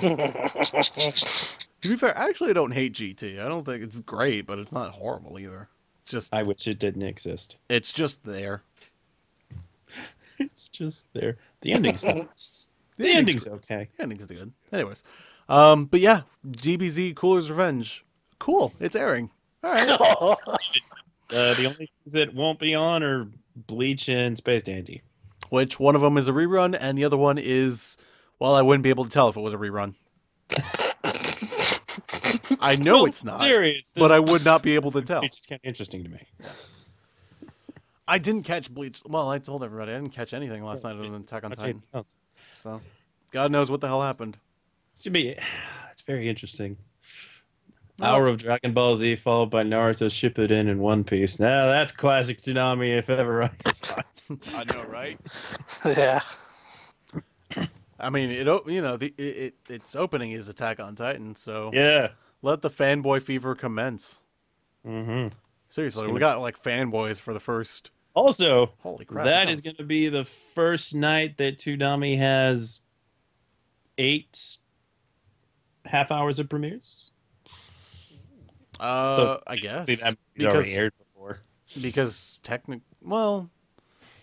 To 1.82 1.88
be 1.88 1.96
fair, 1.96 2.16
I 2.16 2.28
actually 2.28 2.52
don't 2.52 2.72
hate 2.72 2.92
GT. 2.92 3.40
I 3.42 3.48
don't 3.48 3.64
think 3.64 3.82
it's 3.82 4.00
great, 4.00 4.46
but 4.46 4.58
it's 4.58 4.72
not 4.72 4.90
horrible 4.92 5.38
either. 5.38 5.68
It's 6.02 6.10
just 6.10 6.34
I 6.34 6.42
wish 6.42 6.66
it 6.66 6.78
didn't 6.78 7.02
exist. 7.02 7.56
it's 7.68 7.92
just 7.92 8.24
there. 8.24 8.62
It's 10.38 10.68
just 10.68 11.06
there. 11.12 11.36
The 11.60 11.72
ending's 11.72 12.00
the 12.02 12.08
ending's 12.10 12.70
ending's 12.98 13.48
okay. 13.48 13.88
The 13.96 14.02
ending's 14.02 14.26
good. 14.26 14.52
Anyways, 14.72 15.04
um, 15.50 15.84
but 15.84 16.00
yeah, 16.00 16.22
DBZ 16.46 17.14
Cooler's 17.14 17.50
Revenge. 17.50 18.06
Cool. 18.38 18.72
It's 18.80 18.96
airing. 18.96 19.30
All 19.62 19.72
right. 19.72 19.88
Uh, 19.90 20.36
the 21.28 21.66
only 21.66 21.76
things 21.76 22.12
that 22.14 22.34
won't 22.34 22.58
be 22.58 22.74
on 22.74 23.02
are 23.02 23.28
Bleach 23.66 24.08
and 24.08 24.36
Space 24.36 24.62
Dandy. 24.62 25.02
Which 25.48 25.80
one 25.80 25.94
of 25.94 26.00
them 26.00 26.16
is 26.16 26.28
a 26.28 26.32
rerun, 26.32 26.76
and 26.78 26.96
the 26.96 27.04
other 27.04 27.16
one 27.16 27.38
is 27.38 27.96
well, 28.38 28.54
I 28.54 28.62
wouldn't 28.62 28.82
be 28.82 28.90
able 28.90 29.04
to 29.04 29.10
tell 29.10 29.28
if 29.28 29.36
it 29.36 29.40
was 29.40 29.52
a 29.52 29.58
rerun. 29.58 29.94
I 32.60 32.76
know 32.76 32.94
Well, 32.94 33.04
it's 33.06 33.24
not, 33.24 33.38
serious, 33.38 33.92
but 33.94 34.12
I 34.12 34.18
would 34.18 34.44
not 34.44 34.62
be 34.62 34.74
able 34.74 34.90
to 34.92 35.02
tell. 35.02 35.22
It's 35.22 35.36
just 35.36 35.48
kind 35.48 35.60
of 35.62 35.68
interesting 35.68 36.04
to 36.04 36.10
me. 36.10 36.26
I 38.06 38.18
didn't 38.18 38.42
catch 38.42 38.70
Bleach. 38.72 39.02
Well, 39.06 39.28
I 39.30 39.38
told 39.38 39.62
everybody 39.62 39.92
I 39.92 39.96
didn't 39.96 40.12
catch 40.12 40.34
anything 40.34 40.64
last 40.64 40.84
night 40.84 40.94
other 40.96 41.02
than 41.08 41.22
Attack 41.22 41.44
on 41.44 41.52
I'll 41.52 41.56
tell 41.56 41.68
you 41.68 41.82
Titan. 41.92 42.04
So, 42.56 42.80
God 43.30 43.52
knows 43.52 43.70
what 43.70 43.80
the 43.80 43.86
hell 43.86 44.02
happened. 44.02 44.36
It's 44.92 45.06
be. 45.08 45.36
It's 45.92 46.02
very 46.02 46.30
interesting. 46.30 46.78
Hour 48.02 48.26
of 48.28 48.38
Dragon 48.38 48.72
Ball 48.72 48.96
Z 48.96 49.16
followed 49.16 49.50
by 49.50 49.62
Naruto 49.62 50.06
Shippuden 50.08 50.68
in 50.68 50.78
One 50.78 51.04
Piece. 51.04 51.38
Now 51.38 51.66
that's 51.66 51.92
classic 51.92 52.38
Toonami 52.38 52.96
if 52.98 53.10
ever 53.10 53.44
I 53.44 53.50
saw 53.72 53.98
it. 53.98 54.38
I 54.54 54.64
know, 54.74 54.84
right? 54.84 55.18
yeah. 55.84 56.20
I 57.98 58.08
mean, 58.10 58.30
it 58.30 58.46
you 58.66 58.80
know 58.80 58.96
the 58.96 59.12
it, 59.18 59.22
it 59.22 59.54
its 59.68 59.94
opening 59.94 60.32
is 60.32 60.48
Attack 60.48 60.80
on 60.80 60.94
Titan, 60.96 61.34
so 61.34 61.70
Yeah. 61.74 62.08
let 62.42 62.62
the 62.62 62.70
fanboy 62.70 63.22
fever 63.22 63.54
commence. 63.54 64.22
hmm 64.84 65.26
Seriously, 65.68 66.02
gonna- 66.02 66.14
we 66.14 66.20
got 66.20 66.40
like 66.40 66.60
fanboys 66.60 67.20
for 67.20 67.32
the 67.34 67.40
first. 67.40 67.90
Also, 68.14 68.72
Holy 68.80 69.04
crap! 69.04 69.24
that 69.24 69.44
no. 69.44 69.50
is 69.52 69.60
going 69.60 69.76
to 69.76 69.84
be 69.84 70.08
the 70.08 70.24
first 70.24 70.94
night 70.96 71.36
that 71.38 71.58
Toonami 71.58 72.18
has 72.18 72.80
eight 73.98 74.56
half 75.84 76.10
hours 76.10 76.40
of 76.40 76.48
premieres. 76.48 77.09
Uh, 78.80 79.38
I 79.46 79.56
guess 79.56 79.86
See, 79.86 79.94
that 79.96 80.16
movie's 80.36 80.46
already 80.46 80.58
because 80.64 80.78
aired 80.78 80.92
before. 80.98 81.40
because 81.80 82.40
technic. 82.42 82.80
Well, 83.02 83.50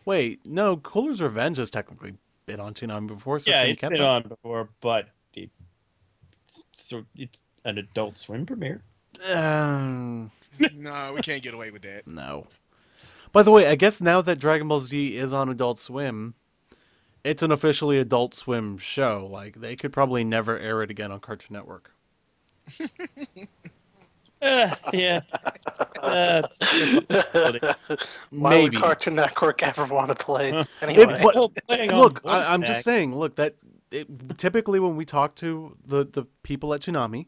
wait, 0.06 0.46
no. 0.46 0.78
Cooler's 0.78 1.22
Revenge 1.22 1.58
has 1.58 1.70
technically 1.70 2.16
been 2.46 2.60
on 2.60 2.74
Toonami 2.74 3.08
before, 3.08 3.40
so 3.40 3.52
yeah, 3.52 3.58
can 3.60 3.66
you 3.68 3.72
it's 3.74 3.82
count 3.82 3.92
been 3.92 4.02
that? 4.02 4.08
on 4.08 4.24
before, 4.24 4.70
but 4.82 5.10
it, 5.34 5.50
it's, 6.44 6.64
so 6.74 7.06
it's 7.16 7.42
an 7.66 7.78
Adult 7.78 8.18
Swim 8.18 8.46
premiere. 8.46 8.82
Um, 9.32 10.32
no, 10.74 11.14
we 11.16 11.22
can't 11.22 11.44
get 11.44 11.54
away 11.54 11.72
with 11.72 11.84
that. 11.84 12.08
no. 12.08 12.48
By 13.34 13.44
the 13.44 13.52
way, 13.52 13.68
I 13.68 13.76
guess 13.76 14.02
now 14.02 14.22
that 14.22 14.40
Dragon 14.40 14.68
Ball 14.70 14.80
Z 14.80 15.16
is 15.18 15.34
on 15.34 15.50
Adult 15.50 15.78
Swim, 15.80 16.34
it's 17.24 17.44
an 17.44 17.52
officially 17.52 18.00
Adult 18.00 18.34
Swim 18.34 18.78
show. 18.78 19.28
Like 19.30 19.60
they 19.60 19.76
could 19.76 19.92
probably 19.92 20.24
never 20.24 20.58
air 20.58 20.82
it 20.82 20.90
again 20.90 21.12
on 21.12 21.20
Cartoon 21.20 21.54
Network. 21.54 21.92
Uh, 24.42 24.76
yeah, 24.94 25.22
that's 26.02 26.62
Why 28.30 28.50
Maybe. 28.50 28.78
would 28.78 28.84
Cartoon 28.84 29.16
Network 29.16 29.64
ever 29.64 29.86
want 29.94 30.10
to 30.10 30.16
play 30.16 30.52
it 30.52 30.68
It- 30.82 31.08
but- 31.08 31.18
Still 31.18 31.50
playing 31.50 31.92
on 31.92 32.00
look, 32.00 32.22
I, 32.26 32.54
I'm 32.54 32.64
just 32.64 32.84
saying. 32.84 33.16
Look, 33.16 33.36
that 33.38 33.56
it, 33.92 34.38
typically 34.38 34.80
when 34.80 34.96
we 34.96 35.06
talk 35.06 35.36
to 35.36 35.76
the 35.86 36.06
the 36.06 36.26
people 36.44 36.74
at 36.74 36.82
Toonami, 36.82 37.28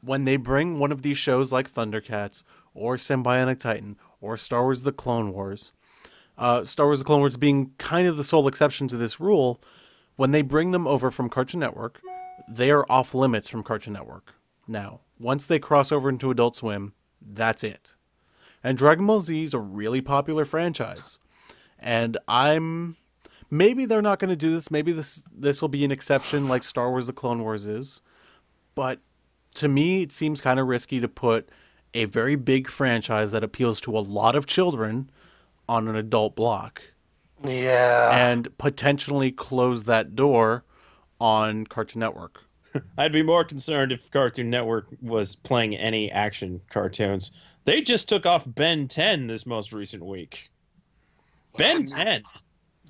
when 0.00 0.24
they 0.24 0.36
bring 0.36 0.78
one 0.78 0.92
of 0.92 1.02
these 1.02 1.18
shows 1.18 1.52
like 1.52 1.70
Thundercats 1.72 2.42
or 2.74 2.96
Symbionic 2.96 3.58
Titan 3.58 3.96
or 4.20 4.36
Star 4.36 4.62
Wars: 4.62 4.82
The 4.84 4.92
Clone 4.92 5.32
Wars, 5.32 5.72
uh, 6.38 6.64
Star 6.64 6.86
Wars: 6.86 7.00
The 7.00 7.04
Clone 7.04 7.20
Wars 7.20 7.36
being 7.36 7.72
kind 7.78 8.06
of 8.08 8.16
the 8.16 8.24
sole 8.24 8.48
exception 8.48 8.88
to 8.88 8.96
this 8.96 9.20
rule, 9.20 9.60
when 10.16 10.30
they 10.30 10.42
bring 10.42 10.70
them 10.70 10.86
over 10.86 11.10
from 11.10 11.28
Cartoon 11.28 11.60
Network, 11.60 12.00
they 12.48 12.70
are 12.70 12.86
off 12.88 13.14
limits 13.14 13.48
from 13.48 13.62
Cartoon 13.62 13.92
Network. 13.94 14.34
Now, 14.68 15.00
once 15.22 15.46
they 15.46 15.58
cross 15.58 15.92
over 15.92 16.08
into 16.08 16.30
Adult 16.30 16.56
Swim, 16.56 16.92
that's 17.20 17.62
it. 17.62 17.94
And 18.62 18.76
Dragon 18.76 19.06
Ball 19.06 19.20
Z 19.20 19.44
is 19.44 19.54
a 19.54 19.58
really 19.58 20.00
popular 20.00 20.44
franchise. 20.44 21.18
And 21.78 22.18
I'm 22.28 22.96
maybe 23.50 23.84
they're 23.84 24.02
not 24.02 24.18
going 24.18 24.30
to 24.30 24.36
do 24.36 24.50
this. 24.50 24.70
Maybe 24.70 24.92
this 24.92 25.24
this 25.32 25.60
will 25.62 25.68
be 25.68 25.84
an 25.84 25.90
exception 25.90 26.48
like 26.48 26.64
Star 26.64 26.90
Wars 26.90 27.06
the 27.06 27.12
Clone 27.12 27.42
Wars 27.42 27.66
is. 27.66 28.02
But 28.74 29.00
to 29.54 29.68
me 29.68 30.02
it 30.02 30.12
seems 30.12 30.40
kind 30.40 30.60
of 30.60 30.66
risky 30.66 31.00
to 31.00 31.08
put 31.08 31.48
a 31.94 32.06
very 32.06 32.36
big 32.36 32.68
franchise 32.68 33.32
that 33.32 33.44
appeals 33.44 33.80
to 33.82 33.96
a 33.96 34.00
lot 34.00 34.34
of 34.34 34.46
children 34.46 35.10
on 35.68 35.88
an 35.88 35.96
adult 35.96 36.34
block 36.34 36.82
yeah. 37.44 38.10
and 38.12 38.56
potentially 38.58 39.30
close 39.30 39.84
that 39.84 40.16
door 40.16 40.64
on 41.20 41.66
Cartoon 41.66 42.00
Network. 42.00 42.44
I'd 42.98 43.12
be 43.12 43.22
more 43.22 43.44
concerned 43.44 43.92
if 43.92 44.10
Cartoon 44.10 44.50
Network 44.50 44.86
was 45.00 45.34
playing 45.34 45.76
any 45.76 46.10
action 46.10 46.60
cartoons. 46.70 47.30
They 47.64 47.80
just 47.80 48.08
took 48.08 48.26
off 48.26 48.44
Ben 48.46 48.88
10 48.88 49.26
this 49.28 49.46
most 49.46 49.72
recent 49.72 50.04
week. 50.04 50.50
Ben 51.56 51.86
10. 51.86 52.22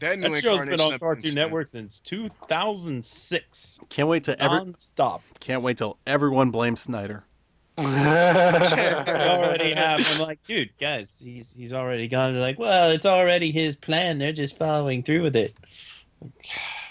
That 0.01 0.19
new 0.19 0.31
That 0.31 0.43
show's 0.43 0.65
been 0.67 0.81
on 0.81 0.99
Cartoon 0.99 1.35
Network 1.35 1.67
since 1.69 2.01
2006. 2.01 3.81
Can't 3.89 4.09
wait 4.09 4.25
to 4.25 4.41
ever 4.43 4.57
Non-stop. 4.57 5.23
can't 5.41 5.63
wait 5.63 5.79
till 5.79 5.99
everyone 6.07 6.51
blames 6.51 6.81
Snyder. 6.81 7.25
We 7.79 7.85
already 7.87 9.73
have. 9.73 10.07
I'm 10.07 10.21
like, 10.21 10.41
dude, 10.47 10.71
guys, 10.79 11.23
he's 11.25 11.55
he's 11.55 11.73
already 11.73 12.07
gone. 12.09 12.35
They're 12.35 12.43
like, 12.43 12.59
well, 12.59 12.91
it's 12.91 13.07
already 13.07 13.51
his 13.51 13.77
plan. 13.77 14.19
They're 14.19 14.33
just 14.33 14.59
following 14.59 15.03
through 15.03 15.23
with 15.23 15.37
it. 15.37 15.55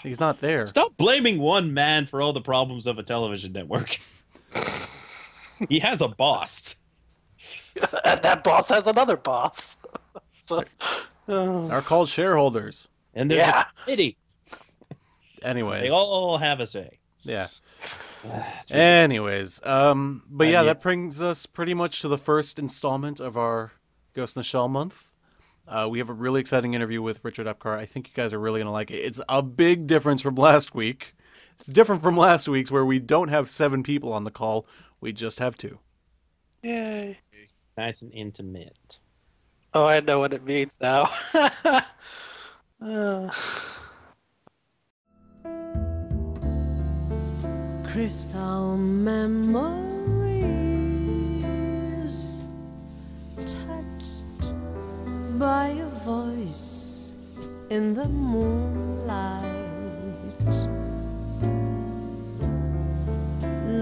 He's 0.02 0.18
not 0.20 0.40
there. 0.40 0.64
Stop 0.64 0.96
blaming 0.96 1.38
one 1.38 1.72
man 1.72 2.06
for 2.06 2.20
all 2.20 2.32
the 2.32 2.40
problems 2.40 2.86
of 2.86 2.98
a 2.98 3.02
television 3.02 3.52
network. 3.52 3.98
he 5.68 5.78
has 5.78 6.00
a 6.00 6.08
boss. 6.08 6.76
and 8.04 8.20
that 8.22 8.42
boss 8.44 8.68
has 8.68 8.86
another 8.86 9.16
boss. 9.16 9.76
so, 10.44 10.64
uh, 11.28 11.68
Are 11.68 11.82
called 11.82 12.08
shareholders. 12.08 12.88
And 13.14 13.30
there's 13.30 13.42
Yeah. 13.42 13.64
a 13.78 13.82
committee. 13.84 14.16
Anyways, 15.42 15.82
They 15.82 15.90
all 15.90 16.38
have 16.38 16.60
a 16.60 16.66
say. 16.66 16.98
yeah. 17.22 17.48
Anyways, 18.70 19.60
um, 19.66 20.22
but 20.30 20.44
And 20.44 20.52
yeah, 20.52 20.62
that 20.64 20.80
brings 20.80 21.20
us 21.20 21.46
pretty 21.46 21.74
much 21.74 22.00
to 22.02 22.08
the 22.08 22.18
first 22.18 22.58
installment 22.58 23.18
of 23.20 23.36
our 23.36 23.72
Ghost 24.14 24.36
in 24.36 24.40
the 24.40 24.44
Shell 24.44 24.68
month. 24.68 25.11
Uh, 25.66 25.88
we 25.88 25.98
have 25.98 26.10
a 26.10 26.14
really 26.14 26.40
exciting 26.40 26.74
interview 26.74 27.00
with 27.00 27.24
Richard 27.24 27.46
Epcar. 27.46 27.78
I 27.78 27.86
think 27.86 28.08
you 28.08 28.14
guys 28.14 28.32
are 28.32 28.38
really 28.38 28.60
gonna 28.60 28.72
like 28.72 28.90
it. 28.90 28.96
It's 28.96 29.20
a 29.28 29.42
big 29.42 29.86
difference 29.86 30.20
from 30.20 30.34
last 30.34 30.74
week. 30.74 31.14
It's 31.60 31.68
different 31.68 32.02
from 32.02 32.16
last 32.16 32.48
week's 32.48 32.70
where 32.70 32.84
we 32.84 32.98
don't 32.98 33.28
have 33.28 33.48
seven 33.48 33.82
people 33.82 34.12
on 34.12 34.24
the 34.24 34.30
call. 34.30 34.66
We 35.00 35.12
just 35.12 35.38
have 35.38 35.56
two. 35.56 35.78
Yay. 36.62 37.18
nice 37.76 38.02
and 38.02 38.12
intimate. 38.12 39.00
Oh, 39.74 39.86
I 39.86 40.00
know 40.00 40.18
what 40.18 40.32
it 40.32 40.44
means 40.44 40.78
now. 40.80 41.10
Uh, 42.84 43.30
crystal 47.92 48.76
memories 48.76 49.91
by 55.42 55.68
a 55.70 55.90
voice 56.06 57.12
in 57.68 57.94
the 57.94 58.06
moonlight 58.06 59.42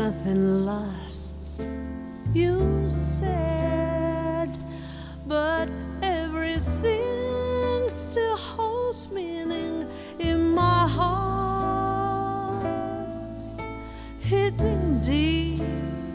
nothing 0.03 0.65
lasts 0.65 1.61
you 2.33 2.57
said 2.89 4.49
but 5.27 5.69
everything 6.03 7.91
still 7.91 8.39
holds 8.39 9.11
meaning 9.11 9.87
in 10.19 10.41
my 10.55 10.89
heart 10.89 12.31
hidden 14.21 15.03
deep 15.03 15.61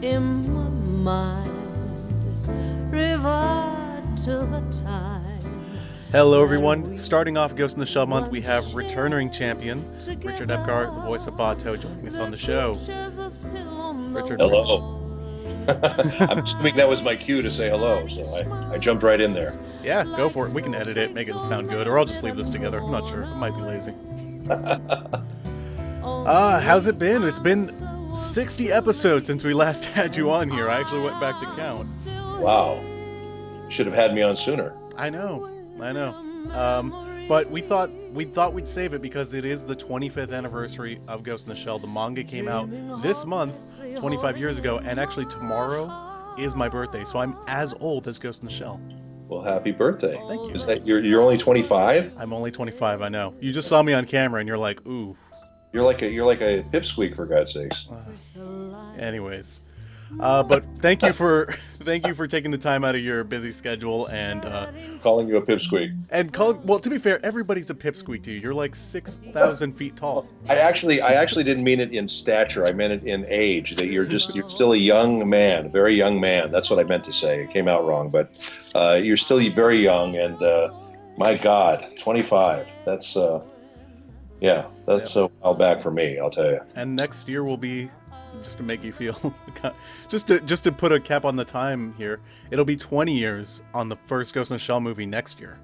in 0.02 0.24
my 0.52 0.68
mind. 1.06 1.52
Revert 2.90 4.16
to 4.24 4.34
the 4.54 4.62
time. 4.84 5.15
Hello, 6.12 6.42
everyone. 6.42 6.96
Starting 6.96 7.36
off 7.36 7.54
Ghost 7.54 7.74
in 7.74 7.80
the 7.80 7.86
Shell 7.86 8.06
month, 8.06 8.28
we 8.28 8.40
have 8.42 8.74
returning 8.74 9.30
champion 9.30 9.84
Richard 10.22 10.48
Epcar, 10.48 10.94
the 10.94 11.00
voice 11.02 11.26
of 11.26 11.34
Batou, 11.34 11.80
joining 11.80 12.06
us 12.06 12.18
on 12.18 12.30
the 12.30 12.36
show. 12.36 12.74
Richard, 14.12 14.40
Hello. 14.40 15.02
I'm 15.68 16.38
assuming 16.38 16.76
that 16.76 16.88
was 16.88 17.02
my 17.02 17.16
cue 17.16 17.42
to 17.42 17.50
say 17.50 17.68
hello, 17.68 18.06
so 18.06 18.22
I, 18.22 18.74
I 18.74 18.78
jumped 18.78 19.02
right 19.02 19.20
in 19.20 19.32
there. 19.32 19.58
Yeah, 19.82 20.04
go 20.04 20.28
for 20.28 20.46
it. 20.46 20.52
We 20.52 20.62
can 20.62 20.74
edit 20.76 20.96
it, 20.96 21.12
make 21.12 21.26
it 21.28 21.34
sound 21.48 21.68
good, 21.70 21.88
or 21.88 21.98
I'll 21.98 22.04
just 22.04 22.22
leave 22.22 22.36
this 22.36 22.50
together. 22.50 22.80
I'm 22.80 22.90
not 22.92 23.08
sure. 23.08 23.24
I 23.24 23.34
might 23.34 23.54
be 23.54 23.62
lazy. 23.62 23.92
Ah, 26.08 26.60
how's 26.60 26.86
it 26.86 27.00
been? 27.00 27.24
It's 27.24 27.40
been 27.40 27.68
60 28.14 28.70
episodes 28.70 29.26
since 29.26 29.42
we 29.42 29.52
last 29.54 29.84
had 29.96 30.14
you 30.14 30.30
on 30.30 30.48
here. 30.48 30.68
I 30.68 30.78
actually 30.78 31.02
went 31.02 31.20
back 31.20 31.40
to 31.40 31.46
count. 31.56 31.88
Wow. 32.38 32.80
Should 33.70 33.86
have 33.86 33.94
had 33.94 34.14
me 34.14 34.22
on 34.22 34.36
sooner. 34.36 34.72
I 34.96 35.10
know, 35.10 35.50
I 35.80 35.92
know. 35.92 36.14
Um, 36.52 37.26
but 37.28 37.50
we 37.50 37.60
thought 37.60 37.90
we 38.12 38.24
thought 38.24 38.54
we'd 38.54 38.68
save 38.68 38.94
it 38.94 39.02
because 39.02 39.34
it 39.34 39.44
is 39.44 39.64
the 39.64 39.74
25th 39.74 40.32
anniversary 40.32 40.98
of 41.08 41.22
Ghost 41.22 41.44
in 41.44 41.50
the 41.50 41.56
Shell. 41.56 41.80
The 41.80 41.86
manga 41.88 42.22
came 42.22 42.46
out 42.48 42.70
this 43.02 43.24
month, 43.26 43.76
25 43.98 44.36
years 44.36 44.58
ago, 44.58 44.78
and 44.78 45.00
actually 45.00 45.26
tomorrow 45.26 45.90
is 46.38 46.54
my 46.54 46.68
birthday, 46.68 47.04
so 47.04 47.18
I'm 47.18 47.36
as 47.48 47.74
old 47.80 48.06
as 48.06 48.18
Ghost 48.18 48.42
in 48.42 48.48
the 48.48 48.54
Shell. 48.54 48.80
Well, 49.28 49.42
happy 49.42 49.72
birthday. 49.72 50.14
Thank 50.28 50.48
you. 50.48 50.54
Is 50.54 50.66
that 50.66 50.86
you're 50.86 51.00
you're 51.00 51.20
only 51.20 51.36
25? 51.36 52.12
I'm 52.16 52.32
only 52.32 52.52
25. 52.52 53.02
I 53.02 53.08
know. 53.08 53.34
You 53.40 53.52
just 53.52 53.68
saw 53.68 53.82
me 53.82 53.92
on 53.92 54.04
camera, 54.04 54.38
and 54.40 54.46
you're 54.46 54.58
like, 54.58 54.86
ooh. 54.86 55.16
You're 55.72 55.82
like 55.82 56.02
a 56.02 56.08
you're 56.08 56.24
like 56.24 56.40
a 56.40 56.62
pipsqueak 56.72 57.16
for 57.16 57.26
God's 57.26 57.52
sakes. 57.52 57.88
Anyways, 58.98 59.60
uh, 60.20 60.42
but 60.42 60.64
thank 60.80 61.02
you 61.02 61.12
for 61.12 61.52
thank 61.80 62.06
you 62.06 62.14
for 62.14 62.26
taking 62.26 62.50
the 62.50 62.58
time 62.58 62.84
out 62.84 62.94
of 62.94 63.00
your 63.00 63.24
busy 63.24 63.52
schedule 63.52 64.06
and 64.06 64.44
uh, 64.44 64.66
Calling 65.02 65.28
you 65.28 65.36
a 65.36 65.42
pipsqueak. 65.42 65.96
and 66.10 66.32
call. 66.32 66.54
Well, 66.54 66.78
to 66.80 66.90
be 66.90 66.98
fair, 66.98 67.24
everybody's 67.24 67.70
a 67.70 67.74
pipsqueak 67.74 68.22
to 68.24 68.32
you. 68.32 68.40
You're 68.40 68.54
like 68.54 68.74
six 68.74 69.18
thousand 69.32 69.72
feet 69.74 69.96
tall. 69.96 70.26
I 70.48 70.56
actually 70.56 71.00
I 71.00 71.14
actually 71.14 71.44
didn't 71.44 71.64
mean 71.64 71.80
it 71.80 71.92
in 71.92 72.08
stature. 72.08 72.66
I 72.66 72.72
meant 72.72 72.92
it 72.92 73.04
in 73.04 73.24
age. 73.28 73.76
That 73.76 73.86
you're 73.86 74.04
just 74.04 74.34
you're 74.34 74.50
still 74.50 74.72
a 74.72 74.78
young 74.78 75.28
man, 75.28 75.66
a 75.66 75.68
very 75.68 75.94
young 75.94 76.20
man. 76.20 76.50
That's 76.50 76.70
what 76.70 76.78
I 76.78 76.84
meant 76.84 77.04
to 77.04 77.12
say. 77.12 77.42
It 77.42 77.50
came 77.50 77.68
out 77.68 77.86
wrong, 77.86 78.10
but 78.10 78.32
uh, 78.74 78.94
you're 78.94 79.16
still 79.16 79.38
very 79.50 79.82
young. 79.82 80.16
And 80.16 80.42
uh, 80.42 80.72
my 81.16 81.36
God, 81.36 81.94
25. 82.00 82.66
That's 82.84 83.16
uh, 83.16 83.44
yeah, 84.40 84.66
that's 84.86 85.16
a 85.16 85.26
while 85.26 85.54
back 85.54 85.82
for 85.82 85.90
me. 85.90 86.18
I'll 86.18 86.30
tell 86.30 86.50
you. 86.50 86.60
And 86.74 86.94
next 86.94 87.28
year 87.28 87.44
will 87.44 87.56
be 87.56 87.90
just 88.42 88.56
to 88.58 88.62
make 88.62 88.82
you 88.84 88.92
feel 88.92 89.34
just 90.08 90.28
to 90.28 90.40
just 90.40 90.64
to 90.64 90.72
put 90.72 90.92
a 90.92 91.00
cap 91.00 91.24
on 91.24 91.36
the 91.36 91.44
time 91.44 91.92
here. 91.94 92.20
It'll 92.50 92.64
be 92.64 92.76
20 92.76 93.16
years 93.16 93.62
on 93.74 93.88
the 93.88 93.96
first 94.06 94.34
Ghost 94.34 94.50
in 94.50 94.54
the 94.54 94.58
Shell 94.58 94.80
movie 94.80 95.06
next 95.06 95.40
year, 95.40 95.58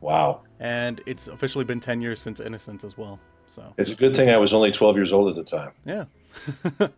Wow. 0.00 0.42
and 0.60 1.00
it's 1.06 1.28
officially 1.28 1.64
been 1.64 1.80
10 1.80 2.00
years 2.00 2.20
since 2.20 2.40
Innocence 2.40 2.84
as 2.84 2.96
well. 2.98 3.18
So 3.46 3.72
It's 3.78 3.92
a 3.92 3.96
good 3.96 4.14
thing 4.16 4.30
I 4.30 4.36
was 4.36 4.52
only 4.52 4.70
12 4.72 4.96
years 4.96 5.12
old 5.12 5.28
at 5.28 5.34
the 5.44 5.44
time. 5.58 5.72
yeah, 5.84 6.04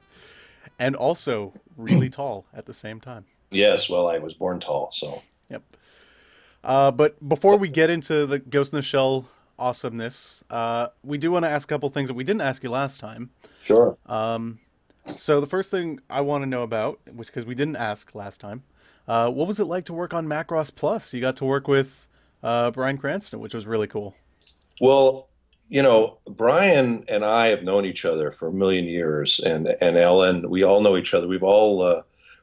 and 0.78 0.96
also 0.96 1.52
really 1.76 2.08
tall 2.10 2.44
at 2.54 2.66
the 2.66 2.74
same 2.74 3.00
time. 3.00 3.24
Yes, 3.50 3.88
well, 3.88 4.08
I 4.08 4.18
was 4.18 4.34
born 4.34 4.60
tall, 4.60 4.90
so 4.92 5.22
Yep. 5.50 5.62
Uh, 6.62 6.90
but 6.90 7.26
before 7.28 7.56
we 7.56 7.68
get 7.68 7.90
into 7.90 8.26
the 8.26 8.38
Ghost 8.38 8.72
in 8.72 8.76
the 8.78 8.82
Shell 8.82 9.26
awesomeness, 9.58 10.42
uh, 10.50 10.88
we 11.02 11.18
do 11.18 11.30
want 11.30 11.44
to 11.44 11.48
ask 11.50 11.68
a 11.70 11.74
couple 11.74 11.88
things 11.90 12.08
that 12.08 12.14
we 12.14 12.24
didn't 12.24 12.42
ask 12.42 12.62
you 12.62 12.70
last 12.70 13.00
time. 13.00 13.30
sure. 13.62 13.96
Um, 14.06 14.58
so 15.16 15.40
the 15.40 15.46
first 15.46 15.70
thing 15.70 16.00
I 16.08 16.20
want 16.20 16.42
to 16.42 16.46
know 16.46 16.62
about, 16.62 17.00
which 17.12 17.28
because 17.28 17.46
we 17.46 17.54
didn't 17.54 17.76
ask 17.76 18.14
last 18.14 18.40
time, 18.40 18.62
uh, 19.08 19.30
what 19.30 19.48
was 19.48 19.58
it 19.58 19.64
like 19.64 19.84
to 19.86 19.92
work 19.92 20.14
on 20.14 20.26
Macross 20.26 20.74
Plus? 20.74 21.12
You 21.12 21.20
got 21.20 21.36
to 21.36 21.44
work 21.44 21.68
with 21.68 22.08
uh, 22.42 22.70
Bryan 22.70 22.98
Cranston, 22.98 23.40
which 23.40 23.54
was 23.54 23.66
really 23.66 23.86
cool. 23.86 24.14
Well, 24.80 25.28
you 25.68 25.82
know, 25.82 26.18
Bryan 26.28 27.04
and 27.08 27.24
I 27.24 27.48
have 27.48 27.62
known 27.62 27.84
each 27.84 28.04
other 28.04 28.32
for 28.32 28.48
a 28.48 28.52
million 28.52 28.86
years, 28.86 29.40
and 29.40 29.68
and 29.80 29.96
Ellen, 29.96 30.48
we 30.50 30.62
all 30.64 30.80
know 30.80 30.96
each 30.96 31.14
other. 31.14 31.28
We've 31.28 31.42
all 31.42 31.82
uh, 31.82 32.02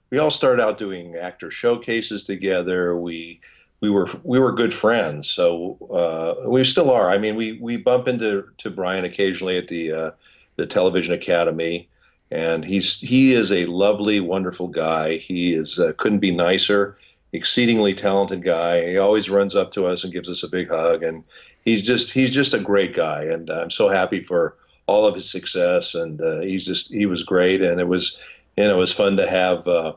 we 0.09 0.17
all 0.17 0.31
started 0.31 0.63
out 0.63 0.77
doing 0.77 1.15
actor 1.15 1.51
showcases 1.51 2.23
together. 2.23 2.97
We 2.97 3.41
we 3.81 3.89
were 3.89 4.09
we 4.23 4.39
were 4.39 4.53
good 4.53 4.73
friends, 4.73 5.29
so 5.29 5.77
uh, 5.91 6.49
we 6.49 6.63
still 6.63 6.89
are. 6.89 7.11
I 7.11 7.17
mean, 7.17 7.35
we 7.35 7.59
we 7.61 7.77
bump 7.77 8.07
into 8.07 8.45
to 8.59 8.69
Bryan 8.69 9.05
occasionally 9.05 9.57
at 9.57 9.67
the 9.67 9.91
uh, 9.91 10.11
the 10.55 10.65
Television 10.65 11.13
Academy, 11.13 11.89
and 12.31 12.65
he's 12.65 12.99
he 12.99 13.33
is 13.33 13.51
a 13.51 13.65
lovely, 13.65 14.19
wonderful 14.19 14.67
guy. 14.67 15.17
He 15.17 15.53
is 15.53 15.79
uh, 15.79 15.93
couldn't 15.97 16.19
be 16.19 16.31
nicer. 16.31 16.97
Exceedingly 17.33 17.93
talented 17.93 18.43
guy. 18.43 18.91
He 18.91 18.97
always 18.97 19.29
runs 19.29 19.55
up 19.55 19.71
to 19.73 19.85
us 19.85 20.03
and 20.03 20.13
gives 20.13 20.29
us 20.29 20.43
a 20.43 20.49
big 20.49 20.69
hug, 20.69 21.03
and 21.03 21.23
he's 21.63 21.83
just 21.83 22.11
he's 22.11 22.31
just 22.31 22.53
a 22.53 22.59
great 22.59 22.95
guy, 22.95 23.23
and 23.23 23.49
I'm 23.49 23.71
so 23.71 23.89
happy 23.89 24.21
for 24.21 24.55
all 24.87 25.05
of 25.05 25.15
his 25.15 25.29
success. 25.29 25.93
And 25.93 26.21
uh, 26.21 26.39
he's 26.39 26.65
just 26.65 26.91
he 26.91 27.05
was 27.05 27.23
great, 27.23 27.61
and 27.61 27.79
it 27.79 27.87
was 27.87 28.19
you 28.57 28.63
know 28.63 28.75
it 28.75 28.79
was 28.79 28.93
fun 28.93 29.17
to 29.17 29.29
have 29.29 29.67
uh, 29.67 29.93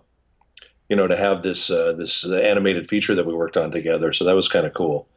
you 0.88 0.96
know 0.96 1.06
to 1.06 1.16
have 1.16 1.42
this 1.42 1.70
uh, 1.70 1.94
this 1.94 2.24
animated 2.24 2.88
feature 2.88 3.14
that 3.14 3.26
we 3.26 3.34
worked 3.34 3.56
on 3.56 3.70
together. 3.70 4.12
So 4.12 4.24
that 4.24 4.36
was 4.36 4.48
kind 4.48 4.66
of 4.66 4.74
cool. 4.74 5.08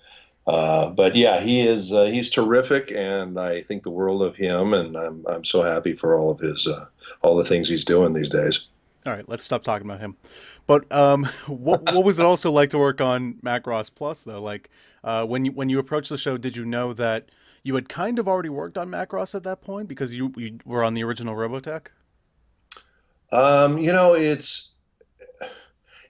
Uh, 0.46 0.90
but 0.90 1.16
yeah, 1.16 1.40
he 1.42 1.62
is 1.62 1.94
uh, 1.94 2.06
he's 2.06 2.30
terrific, 2.30 2.92
and 2.94 3.40
I 3.40 3.64
think 3.64 3.84
the 3.84 3.90
world 3.90 4.22
of 4.22 4.36
him, 4.36 4.74
and 4.74 4.96
I'm 4.96 5.26
I'm 5.28 5.46
so 5.46 5.64
happy 5.64 5.94
for 5.94 6.18
all 6.18 6.30
of 6.30 6.40
his 6.40 6.68
uh, 6.68 6.86
all 7.24 7.36
the 7.36 7.46
things 7.46 7.70
he's 7.70 7.86
doing 7.86 8.14
these 8.14 8.30
days. 8.30 8.68
All 9.06 9.14
right, 9.14 9.28
let's 9.28 9.44
stop 9.44 9.64
talking 9.64 9.88
about 9.88 10.00
him. 10.00 10.16
But 10.68 10.90
um, 10.92 11.26
what 11.48 11.92
what 11.94 12.04
was 12.04 12.20
it 12.20 12.26
also 12.26 12.52
like 12.52 12.70
to 12.70 12.78
work 12.78 13.02
on 13.02 13.36
Macross 13.44 13.90
Plus 13.94 14.24
though? 14.24 14.42
Like 14.42 14.70
uh, 15.04 15.26
when 15.26 15.46
you 15.46 15.52
when 15.52 15.70
you 15.70 15.80
approached 15.80 16.10
the 16.10 16.18
show, 16.18 16.38
did 16.38 16.56
you 16.56 16.66
know 16.66 16.94
that 16.94 17.30
you 17.64 17.76
had 17.76 17.90
kind 17.90 18.20
of 18.20 18.28
already 18.28 18.50
worked 18.50 18.78
on 18.78 18.90
Macross 18.90 19.34
at 19.34 19.44
that 19.44 19.62
point 19.62 19.88
because 19.88 20.16
you 20.16 20.32
you 20.38 20.60
were 20.66 20.84
on 20.84 20.94
the 20.94 21.04
original 21.04 21.36
Robotech? 21.36 21.88
Um, 23.32 23.80
you 23.80 23.92
know, 23.92 24.14
it's 24.14 24.74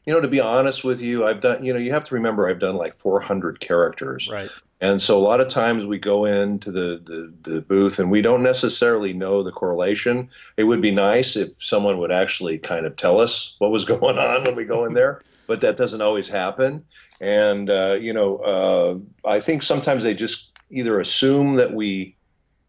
you 0.05 0.13
know, 0.13 0.19
to 0.19 0.27
be 0.27 0.39
honest 0.39 0.83
with 0.83 0.99
you, 0.99 1.25
I've 1.25 1.41
done, 1.41 1.63
you 1.63 1.73
know, 1.73 1.79
you 1.79 1.91
have 1.91 2.03
to 2.05 2.15
remember 2.15 2.49
I've 2.49 2.59
done 2.59 2.75
like 2.75 2.95
400 2.95 3.59
characters. 3.59 4.29
Right. 4.29 4.49
And 4.83 5.01
so 5.01 5.17
a 5.17 5.19
lot 5.19 5.39
of 5.39 5.47
times 5.47 5.85
we 5.85 5.97
go 5.97 6.25
into 6.25 6.69
the, 6.69 7.01
the, 7.05 7.33
the 7.49 7.61
booth 7.61 7.99
and 7.99 8.11
we 8.11 8.21
don't 8.21 8.43
necessarily 8.43 9.13
know 9.13 9.41
the 9.41 9.49
correlation. 9.49 10.29
It 10.57 10.65
would 10.65 10.81
be 10.81 10.91
nice 10.91 11.37
if 11.37 11.51
someone 11.63 11.99
would 11.99 12.11
actually 12.11 12.57
kind 12.57 12.85
of 12.85 12.97
tell 12.97 13.21
us 13.21 13.55
what 13.59 13.71
was 13.71 13.85
going 13.95 14.17
on 14.17 14.43
when 14.43 14.57
we 14.57 14.65
go 14.65 14.83
in 14.83 14.93
there, 14.93 15.21
but 15.47 15.61
that 15.61 15.77
doesn't 15.77 16.01
always 16.01 16.27
happen. 16.27 16.83
And, 17.21 17.69
uh, 17.69 17.97
you 18.01 18.11
know, 18.11 18.39
uh, 18.39 18.97
I 19.25 19.39
think 19.39 19.63
sometimes 19.63 20.03
they 20.03 20.13
just 20.13 20.51
either 20.69 20.99
assume 20.99 21.55
that 21.55 21.73
we 21.73 22.17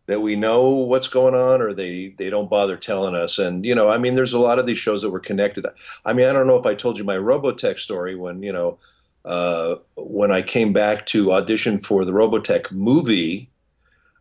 that 0.06 0.20
we 0.20 0.36
know 0.36 0.68
what's 0.68 1.08
going 1.08 1.34
on 1.34 1.60
or 1.62 1.74
they 1.74 2.14
they 2.18 2.30
don't 2.30 2.50
bother 2.50 2.76
telling 2.76 3.14
us 3.14 3.38
and 3.38 3.64
you 3.64 3.74
know 3.74 3.88
i 3.88 3.96
mean 3.96 4.14
there's 4.14 4.34
a 4.34 4.38
lot 4.38 4.58
of 4.58 4.66
these 4.66 4.76
shows 4.76 5.00
that 5.00 5.08
were 5.08 5.18
connected 5.18 5.64
i 6.04 6.12
mean 6.12 6.26
i 6.26 6.32
don't 6.34 6.46
know 6.46 6.58
if 6.58 6.66
i 6.66 6.74
told 6.74 6.98
you 6.98 7.04
my 7.04 7.16
robotech 7.16 7.78
story 7.78 8.14
when 8.14 8.42
you 8.42 8.52
know 8.52 8.78
uh, 9.24 9.76
when 9.96 10.30
I 10.30 10.42
came 10.42 10.72
back 10.72 11.06
to 11.06 11.32
audition 11.32 11.80
for 11.80 12.04
the 12.04 12.12
Robotech 12.12 12.70
movie, 12.70 13.50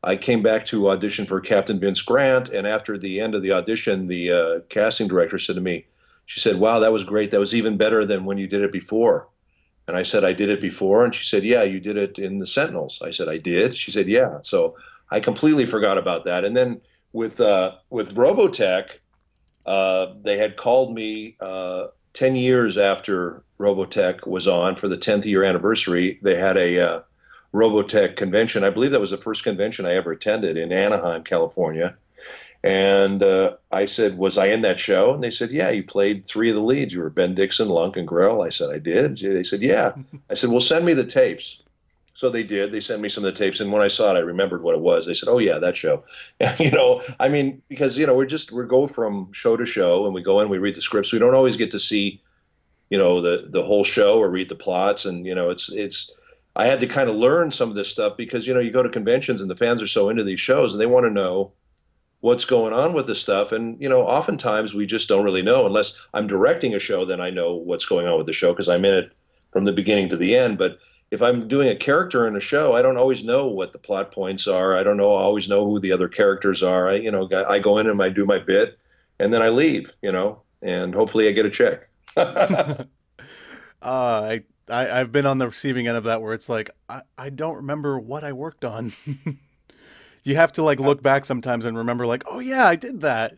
I 0.03 0.15
came 0.15 0.41
back 0.41 0.65
to 0.67 0.89
audition 0.89 1.25
for 1.25 1.39
Captain 1.39 1.79
Vince 1.79 2.01
Grant, 2.01 2.49
and 2.49 2.67
after 2.67 2.97
the 2.97 3.21
end 3.21 3.35
of 3.35 3.41
the 3.41 3.51
audition, 3.51 4.07
the 4.07 4.31
uh, 4.31 4.59
casting 4.69 5.07
director 5.07 5.39
said 5.39 5.55
to 5.55 5.61
me, 5.61 5.85
she 6.25 6.39
said, 6.39 6.59
"Wow, 6.59 6.79
that 6.79 6.93
was 6.93 7.03
great. 7.03 7.31
That 7.31 7.39
was 7.39 7.53
even 7.53 7.77
better 7.77 8.05
than 8.05 8.25
when 8.25 8.37
you 8.37 8.47
did 8.47 8.61
it 8.61 8.71
before." 8.71 9.27
And 9.87 9.97
I 9.97 10.03
said, 10.03 10.23
"I 10.23 10.33
did 10.33 10.49
it 10.49 10.61
before," 10.61 11.03
and 11.03 11.13
she 11.13 11.25
said, 11.25 11.43
"Yeah, 11.43 11.63
you 11.63 11.79
did 11.79 11.97
it 11.97 12.17
in 12.17 12.39
the 12.39 12.47
Sentinels." 12.47 13.01
I 13.01 13.11
said, 13.11 13.27
"I 13.27 13.37
did." 13.37 13.77
She 13.77 13.91
said, 13.91 14.07
"Yeah." 14.07 14.39
So 14.43 14.75
I 15.11 15.19
completely 15.19 15.65
forgot 15.65 15.97
about 15.97 16.25
that. 16.25 16.45
And 16.45 16.55
then 16.55 16.81
with 17.11 17.39
uh, 17.41 17.75
with 17.89 18.15
Robotech, 18.15 18.99
uh, 19.65 20.07
they 20.21 20.37
had 20.37 20.57
called 20.57 20.93
me 20.93 21.35
uh, 21.39 21.87
ten 22.13 22.35
years 22.35 22.77
after 22.77 23.43
Robotech 23.59 24.27
was 24.27 24.47
on 24.47 24.75
for 24.75 24.87
the 24.87 24.97
tenth 24.97 25.25
year 25.25 25.43
anniversary. 25.43 26.19
They 26.21 26.35
had 26.35 26.57
a 26.57 26.79
uh, 26.79 27.01
Robotech 27.53 28.15
convention. 28.15 28.63
I 28.63 28.69
believe 28.69 28.91
that 28.91 29.01
was 29.01 29.11
the 29.11 29.17
first 29.17 29.43
convention 29.43 29.85
I 29.85 29.93
ever 29.93 30.11
attended 30.11 30.57
in 30.57 30.71
Anaheim, 30.71 31.23
California. 31.23 31.95
And 32.63 33.21
uh, 33.21 33.57
I 33.71 33.85
said, 33.85 34.17
Was 34.17 34.37
I 34.37 34.47
in 34.47 34.61
that 34.61 34.79
show? 34.79 35.13
And 35.13 35.23
they 35.23 35.31
said, 35.31 35.51
Yeah, 35.51 35.69
you 35.69 35.83
played 35.83 36.25
three 36.25 36.49
of 36.49 36.55
the 36.55 36.61
leads. 36.61 36.93
You 36.93 37.01
were 37.01 37.09
Ben 37.09 37.35
Dixon, 37.35 37.67
Lunk, 37.67 37.97
and 37.97 38.07
Grell. 38.07 38.41
I 38.41 38.49
said, 38.49 38.69
I 38.69 38.79
did. 38.79 39.17
They 39.17 39.43
said, 39.43 39.61
Yeah. 39.61 39.93
I 40.29 40.33
said, 40.33 40.49
Well, 40.49 40.61
send 40.61 40.85
me 40.85 40.93
the 40.93 41.05
tapes. 41.05 41.59
So 42.15 42.29
they 42.29 42.43
did. 42.43 42.71
They 42.71 42.79
sent 42.79 43.01
me 43.01 43.09
some 43.09 43.25
of 43.25 43.33
the 43.33 43.37
tapes, 43.37 43.59
and 43.59 43.71
when 43.71 43.81
I 43.81 43.87
saw 43.87 44.11
it, 44.11 44.17
I 44.17 44.21
remembered 44.21 44.61
what 44.61 44.75
it 44.75 44.81
was. 44.81 45.05
They 45.05 45.15
said, 45.15 45.29
"Oh 45.29 45.39
yeah, 45.39 45.57
that 45.57 45.75
show." 45.75 46.03
you 46.59 46.69
know, 46.69 47.01
I 47.19 47.27
mean, 47.27 47.61
because 47.69 47.97
you 47.97 48.05
know, 48.05 48.13
we're 48.13 48.25
just 48.25 48.51
we 48.51 48.63
go 48.65 48.85
from 48.85 49.31
show 49.33 49.57
to 49.57 49.65
show, 49.65 50.05
and 50.05 50.13
we 50.13 50.21
go 50.21 50.39
in, 50.39 50.49
we 50.49 50.59
read 50.59 50.75
the 50.75 50.81
scripts. 50.81 51.11
We 51.11 51.19
don't 51.19 51.33
always 51.33 51.57
get 51.57 51.71
to 51.71 51.79
see, 51.79 52.21
you 52.89 52.99
know, 52.99 53.19
the 53.19 53.47
the 53.49 53.63
whole 53.63 53.83
show 53.83 54.19
or 54.19 54.29
read 54.29 54.49
the 54.49 54.55
plots, 54.55 55.05
and 55.05 55.25
you 55.25 55.33
know, 55.33 55.49
it's 55.49 55.71
it's. 55.71 56.11
I 56.55 56.67
had 56.67 56.79
to 56.81 56.87
kind 56.87 57.09
of 57.09 57.15
learn 57.15 57.51
some 57.51 57.69
of 57.69 57.75
this 57.75 57.89
stuff 57.89 58.15
because 58.15 58.45
you 58.45 58.53
know 58.53 58.59
you 58.59 58.71
go 58.71 58.83
to 58.83 58.89
conventions 58.89 59.41
and 59.41 59.49
the 59.49 59.55
fans 59.55 59.81
are 59.81 59.87
so 59.87 60.09
into 60.09 60.23
these 60.23 60.39
shows 60.39 60.71
and 60.71 60.79
they 60.79 60.85
want 60.85 61.07
to 61.07 61.09
know 61.09 61.51
what's 62.19 62.45
going 62.45 62.73
on 62.73 62.93
with 62.93 63.07
the 63.07 63.15
stuff, 63.15 63.51
and 63.51 63.81
you 63.81 63.89
know, 63.89 64.01
oftentimes 64.03 64.75
we 64.75 64.85
just 64.85 65.09
don't 65.09 65.25
really 65.25 65.41
know 65.41 65.65
unless 65.65 65.95
I'm 66.13 66.27
directing 66.27 66.75
a 66.75 66.79
show. 66.79 67.05
Then 67.05 67.19
I 67.19 67.31
know 67.31 67.55
what's 67.55 67.85
going 67.85 68.05
on 68.05 68.19
with 68.19 68.27
the 68.27 68.33
show 68.33 68.53
because 68.53 68.69
I'm 68.69 68.85
in 68.85 68.93
it 68.93 69.11
from 69.51 69.65
the 69.65 69.73
beginning 69.73 70.09
to 70.09 70.17
the 70.17 70.37
end, 70.37 70.59
but 70.59 70.77
if 71.13 71.21
I'm 71.21 71.47
doing 71.47 71.69
a 71.69 71.75
character 71.75 72.27
in 72.27 72.35
a 72.35 72.39
show, 72.39 72.75
I 72.75 72.81
don't 72.81 72.97
always 72.97 73.23
know 73.23 73.45
what 73.45 73.71
the 73.71 73.77
plot 73.77 74.11
points 74.11 74.47
are. 74.47 74.75
I 74.75 74.81
don't 74.81 74.97
know 74.97 75.15
I 75.15 75.21
always 75.21 75.47
know 75.47 75.63
who 75.63 75.79
the 75.79 75.91
other 75.91 76.07
characters 76.07 76.63
are. 76.63 76.89
I 76.89 76.95
you 76.95 77.11
know 77.11 77.29
I 77.47 77.59
go 77.59 77.77
in 77.77 77.87
and 77.87 78.01
I 78.01 78.09
do 78.09 78.25
my 78.25 78.39
bit, 78.39 78.79
and 79.19 79.31
then 79.31 79.43
I 79.43 79.49
leave. 79.49 79.93
You 80.01 80.11
know, 80.11 80.41
and 80.63 80.95
hopefully 80.95 81.27
I 81.27 81.31
get 81.31 81.45
a 81.45 81.51
check. 81.51 81.87
uh, 82.17 82.85
I, 83.83 84.43
I 84.67 84.99
I've 84.99 85.11
been 85.11 85.27
on 85.27 85.37
the 85.37 85.45
receiving 85.45 85.87
end 85.87 85.97
of 85.97 86.05
that 86.05 86.19
where 86.23 86.33
it's 86.33 86.49
like 86.49 86.71
I, 86.89 87.03
I 87.15 87.29
don't 87.29 87.57
remember 87.57 87.99
what 87.99 88.23
I 88.23 88.33
worked 88.33 88.65
on. 88.65 88.93
you 90.23 90.35
have 90.35 90.51
to 90.53 90.63
like 90.63 90.79
look 90.79 91.03
back 91.03 91.25
sometimes 91.25 91.63
and 91.63 91.77
remember 91.77 92.07
like 92.07 92.23
oh 92.25 92.39
yeah 92.39 92.67
I 92.67 92.75
did 92.75 93.01
that. 93.01 93.37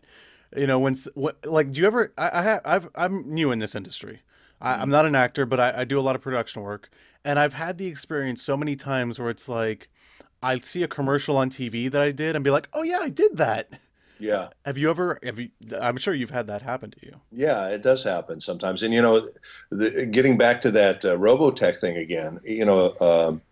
You 0.56 0.66
know 0.66 0.78
when 0.78 0.96
what 1.12 1.44
like 1.44 1.72
do 1.72 1.82
you 1.82 1.86
ever 1.86 2.14
I, 2.16 2.30
I 2.32 2.42
have 2.42 2.60
I've 2.64 2.88
I'm 2.94 3.34
new 3.34 3.52
in 3.52 3.58
this 3.58 3.74
industry. 3.74 4.22
I, 4.62 4.80
am 4.82 4.88
not 4.88 5.04
an 5.04 5.14
actor, 5.14 5.44
but 5.44 5.60
I, 5.60 5.80
I 5.80 5.84
do 5.84 5.98
a 5.98 6.00
lot 6.00 6.16
of 6.16 6.22
production 6.22 6.62
work, 6.62 6.88
and 7.26 7.40
I've 7.40 7.52
had 7.52 7.76
the 7.76 7.86
experience 7.86 8.40
so 8.40 8.56
many 8.56 8.76
times 8.76 9.18
where 9.18 9.30
it's 9.30 9.48
like, 9.48 9.90
I 10.42 10.58
see 10.58 10.84
a 10.84 10.88
commercial 10.88 11.36
on 11.36 11.50
TV 11.50 11.90
that 11.90 12.00
I 12.00 12.12
did 12.12 12.36
and 12.36 12.44
be 12.44 12.50
like, 12.50 12.68
oh 12.72 12.84
yeah, 12.84 13.00
I 13.02 13.08
did 13.08 13.36
that. 13.36 13.68
Yeah. 14.20 14.48
Have 14.64 14.78
you 14.78 14.88
ever? 14.88 15.18
Have 15.24 15.38
you? 15.38 15.50
I'm 15.78 15.98
sure 15.98 16.14
you've 16.14 16.30
had 16.30 16.46
that 16.46 16.62
happen 16.62 16.90
to 16.92 16.98
you. 17.02 17.20
Yeah, 17.32 17.68
it 17.68 17.82
does 17.82 18.02
happen 18.02 18.40
sometimes. 18.40 18.82
And 18.82 18.94
you 18.94 19.02
know, 19.02 19.28
the, 19.70 20.06
getting 20.06 20.38
back 20.38 20.62
to 20.62 20.70
that 20.70 21.04
uh, 21.04 21.18
Robotech 21.18 21.78
thing 21.78 21.98
again, 21.98 22.40
you 22.42 22.64
know, 22.64 22.94
um, 23.00 23.42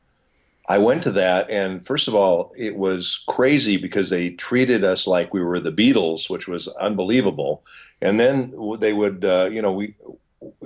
I 0.67 0.79
went 0.79 1.03
to 1.03 1.11
that, 1.11 1.51
and 1.51 1.85
first 1.85 2.09
of 2.09 2.15
all, 2.15 2.55
it 2.57 2.77
was 2.77 3.25
crazy 3.29 3.77
because 3.77 4.09
they 4.09 4.31
treated 4.31 4.85
us 4.85 5.07
like 5.07 5.35
we 5.35 5.43
were 5.43 5.61
the 5.61 5.71
Beatles, 5.73 6.31
which 6.31 6.49
was 6.49 6.69
unbelievable. 6.69 7.63
And 8.01 8.19
then 8.19 8.55
they 8.79 8.95
would, 8.95 9.25
uh, 9.25 9.51
you 9.53 9.61
know, 9.61 9.73
we 9.73 9.95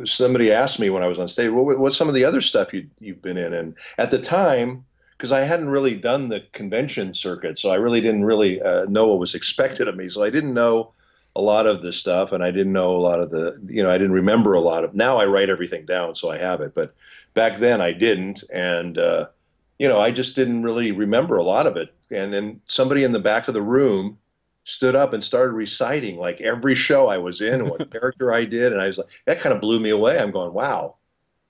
somebody 0.04 0.52
asked 0.52 0.78
me 0.78 0.90
when 0.90 1.02
I 1.02 1.08
was 1.08 1.18
on 1.18 1.28
stage, 1.28 1.50
well, 1.50 1.64
what's 1.64 1.96
some 1.96 2.08
of 2.08 2.14
the 2.14 2.24
other 2.24 2.40
stuff 2.40 2.72
you, 2.72 2.88
you've 3.00 3.22
been 3.22 3.36
in? 3.36 3.52
And 3.52 3.74
at 3.98 4.10
the 4.10 4.18
time, 4.18 4.84
because 5.16 5.32
I 5.32 5.40
hadn't 5.40 5.68
really 5.68 5.96
done 5.96 6.28
the 6.28 6.44
convention 6.52 7.12
circuit, 7.12 7.58
so 7.58 7.70
I 7.70 7.74
really 7.74 8.00
didn't 8.00 8.24
really 8.24 8.62
uh, 8.62 8.84
know 8.84 9.08
what 9.08 9.18
was 9.18 9.34
expected 9.34 9.88
of 9.88 9.96
me. 9.96 10.08
So 10.08 10.22
I 10.22 10.30
didn't 10.30 10.54
know 10.54 10.92
a 11.34 11.42
lot 11.42 11.66
of 11.66 11.82
the 11.82 11.92
stuff, 11.92 12.32
and 12.32 12.42
I 12.42 12.50
didn't 12.50 12.72
know 12.72 12.94
a 12.94 12.98
lot 12.98 13.20
of 13.20 13.30
the, 13.30 13.60
you 13.66 13.82
know, 13.82 13.90
I 13.90 13.98
didn't 13.98 14.12
remember 14.12 14.54
a 14.54 14.60
lot 14.60 14.84
of. 14.84 14.94
Now 14.94 15.18
I 15.18 15.26
write 15.26 15.50
everything 15.50 15.86
down, 15.86 16.14
so 16.14 16.30
I 16.30 16.38
have 16.38 16.60
it. 16.60 16.74
But 16.74 16.94
back 17.34 17.58
then 17.58 17.80
I 17.80 17.92
didn't, 17.92 18.44
and 18.52 18.98
uh, 18.98 19.26
you 19.78 19.88
know, 19.88 19.98
I 19.98 20.10
just 20.10 20.36
didn't 20.36 20.62
really 20.62 20.92
remember 20.92 21.36
a 21.36 21.42
lot 21.42 21.66
of 21.66 21.76
it. 21.76 21.94
And 22.10 22.32
then 22.32 22.60
somebody 22.66 23.04
in 23.04 23.12
the 23.12 23.18
back 23.18 23.48
of 23.48 23.54
the 23.54 23.62
room 23.62 24.18
stood 24.68 24.94
up 24.94 25.14
and 25.14 25.24
started 25.24 25.52
reciting 25.52 26.18
like 26.18 26.42
every 26.42 26.74
show 26.74 27.08
I 27.08 27.16
was 27.16 27.40
in, 27.40 27.62
and 27.62 27.70
what 27.70 27.90
character 27.92 28.34
I 28.34 28.44
did, 28.44 28.72
and 28.72 28.80
I 28.80 28.86
was 28.86 28.98
like, 28.98 29.08
that 29.24 29.40
kind 29.40 29.54
of 29.54 29.62
blew 29.62 29.80
me 29.80 29.90
away. 29.90 30.18
I'm 30.18 30.30
going, 30.30 30.52
wow, 30.52 30.96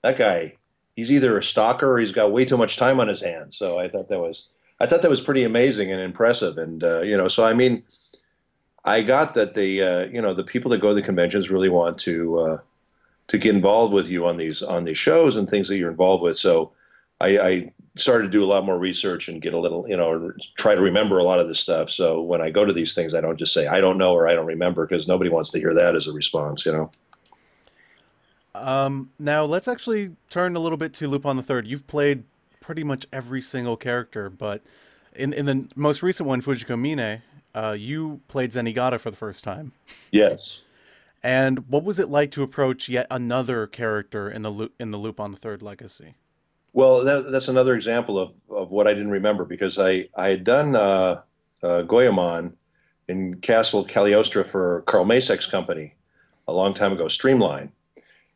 that 0.03 0.17
guy, 0.17 0.55
he's 0.95 1.11
either 1.11 1.37
a 1.37 1.43
stalker 1.43 1.91
or 1.91 1.99
he's 1.99 2.13
got 2.13 2.31
way 2.31 2.45
too 2.45 2.55
much 2.55 2.77
time 2.77 2.99
on 3.01 3.09
his 3.09 3.21
hands. 3.21 3.57
So 3.57 3.77
I 3.77 3.89
thought 3.89 4.07
that 4.07 4.19
was, 4.19 4.47
I 4.79 4.87
thought 4.87 5.01
that 5.01 5.11
was 5.11 5.19
pretty 5.19 5.43
amazing 5.43 5.91
and 5.91 6.01
impressive. 6.01 6.57
And 6.57 6.81
uh, 6.81 7.01
you 7.01 7.17
know, 7.17 7.27
so 7.27 7.45
I 7.45 7.53
mean, 7.53 7.83
I 8.85 9.01
got 9.01 9.33
that 9.33 9.53
the 9.53 9.81
uh, 9.81 10.05
you 10.05 10.21
know 10.21 10.33
the 10.33 10.45
people 10.45 10.71
that 10.71 10.81
go 10.81 10.89
to 10.89 10.95
the 10.95 11.01
conventions 11.01 11.49
really 11.49 11.69
want 11.69 11.97
to 11.99 12.39
uh, 12.39 12.57
to 13.27 13.37
get 13.37 13.53
involved 13.53 13.93
with 13.93 14.07
you 14.07 14.25
on 14.25 14.37
these 14.37 14.63
on 14.63 14.85
these 14.85 14.97
shows 14.97 15.35
and 15.35 15.49
things 15.49 15.67
that 15.67 15.77
you're 15.77 15.91
involved 15.91 16.23
with. 16.23 16.37
So 16.37 16.71
I, 17.19 17.37
I 17.37 17.73
started 17.95 18.25
to 18.25 18.29
do 18.29 18.43
a 18.43 18.47
lot 18.47 18.65
more 18.65 18.77
research 18.77 19.27
and 19.27 19.41
get 19.41 19.53
a 19.53 19.59
little, 19.59 19.85
you 19.87 19.97
know, 19.97 20.31
try 20.57 20.75
to 20.75 20.81
remember 20.81 21.17
a 21.17 21.23
lot 21.23 21.39
of 21.39 21.47
this 21.47 21.59
stuff. 21.59 21.89
So 21.89 22.21
when 22.21 22.41
I 22.41 22.49
go 22.49 22.65
to 22.65 22.73
these 22.73 22.93
things, 22.93 23.13
I 23.13 23.21
don't 23.21 23.37
just 23.37 23.53
say 23.53 23.67
I 23.67 23.81
don't 23.81 23.97
know 23.97 24.13
or 24.13 24.27
I 24.27 24.35
don't 24.35 24.45
remember 24.45 24.85
because 24.85 25.07
nobody 25.07 25.29
wants 25.29 25.51
to 25.51 25.59
hear 25.59 25.73
that 25.73 25.95
as 25.95 26.07
a 26.07 26.13
response, 26.13 26.65
you 26.65 26.71
know. 26.71 26.91
Um, 28.55 29.11
now 29.19 29.43
let's 29.45 29.67
actually 29.67 30.15
turn 30.29 30.55
a 30.55 30.59
little 30.59 30.77
bit 30.77 30.93
to 30.95 31.07
Lupin 31.07 31.37
the 31.37 31.43
Third. 31.43 31.67
You've 31.67 31.87
played 31.87 32.23
pretty 32.59 32.83
much 32.83 33.05
every 33.13 33.41
single 33.41 33.77
character, 33.77 34.29
but 34.29 34.61
in 35.15 35.33
in 35.33 35.45
the 35.45 35.67
most 35.75 36.03
recent 36.03 36.27
one, 36.27 36.41
Fujiko 36.41 36.77
Mine, 36.77 37.21
uh, 37.55 37.75
you 37.77 38.21
played 38.27 38.51
Zenigata 38.51 38.99
for 38.99 39.11
the 39.11 39.17
first 39.17 39.43
time. 39.43 39.71
Yes. 40.11 40.61
And 41.21 41.67
what 41.69 41.83
was 41.83 41.99
it 41.99 42.09
like 42.09 42.31
to 42.31 42.43
approach 42.43 42.87
yet 42.87 43.05
another 43.11 43.67
character 43.67 44.29
in 44.29 44.41
the 44.41 44.71
in 44.79 44.91
the 44.91 44.97
Lupin 44.97 45.31
the 45.31 45.37
Third 45.37 45.61
legacy? 45.61 46.15
Well, 46.73 47.03
that, 47.03 47.31
that's 47.31 47.47
another 47.47 47.75
example 47.75 48.19
of, 48.19 48.33
of 48.49 48.71
what 48.71 48.87
I 48.87 48.93
didn't 48.93 49.11
remember 49.11 49.43
because 49.43 49.79
I, 49.79 50.07
I 50.15 50.29
had 50.29 50.43
done 50.43 50.75
uh, 50.75 51.21
uh, 51.63 51.81
Goemon 51.83 52.55
in 53.07 53.35
Castle 53.41 53.83
Cagliostro 53.83 54.43
for 54.43 54.81
Carl 54.83 55.05
Macek's 55.05 55.47
company 55.47 55.95
a 56.47 56.53
long 56.53 56.73
time 56.73 56.93
ago, 56.93 57.07
Streamline. 57.07 57.71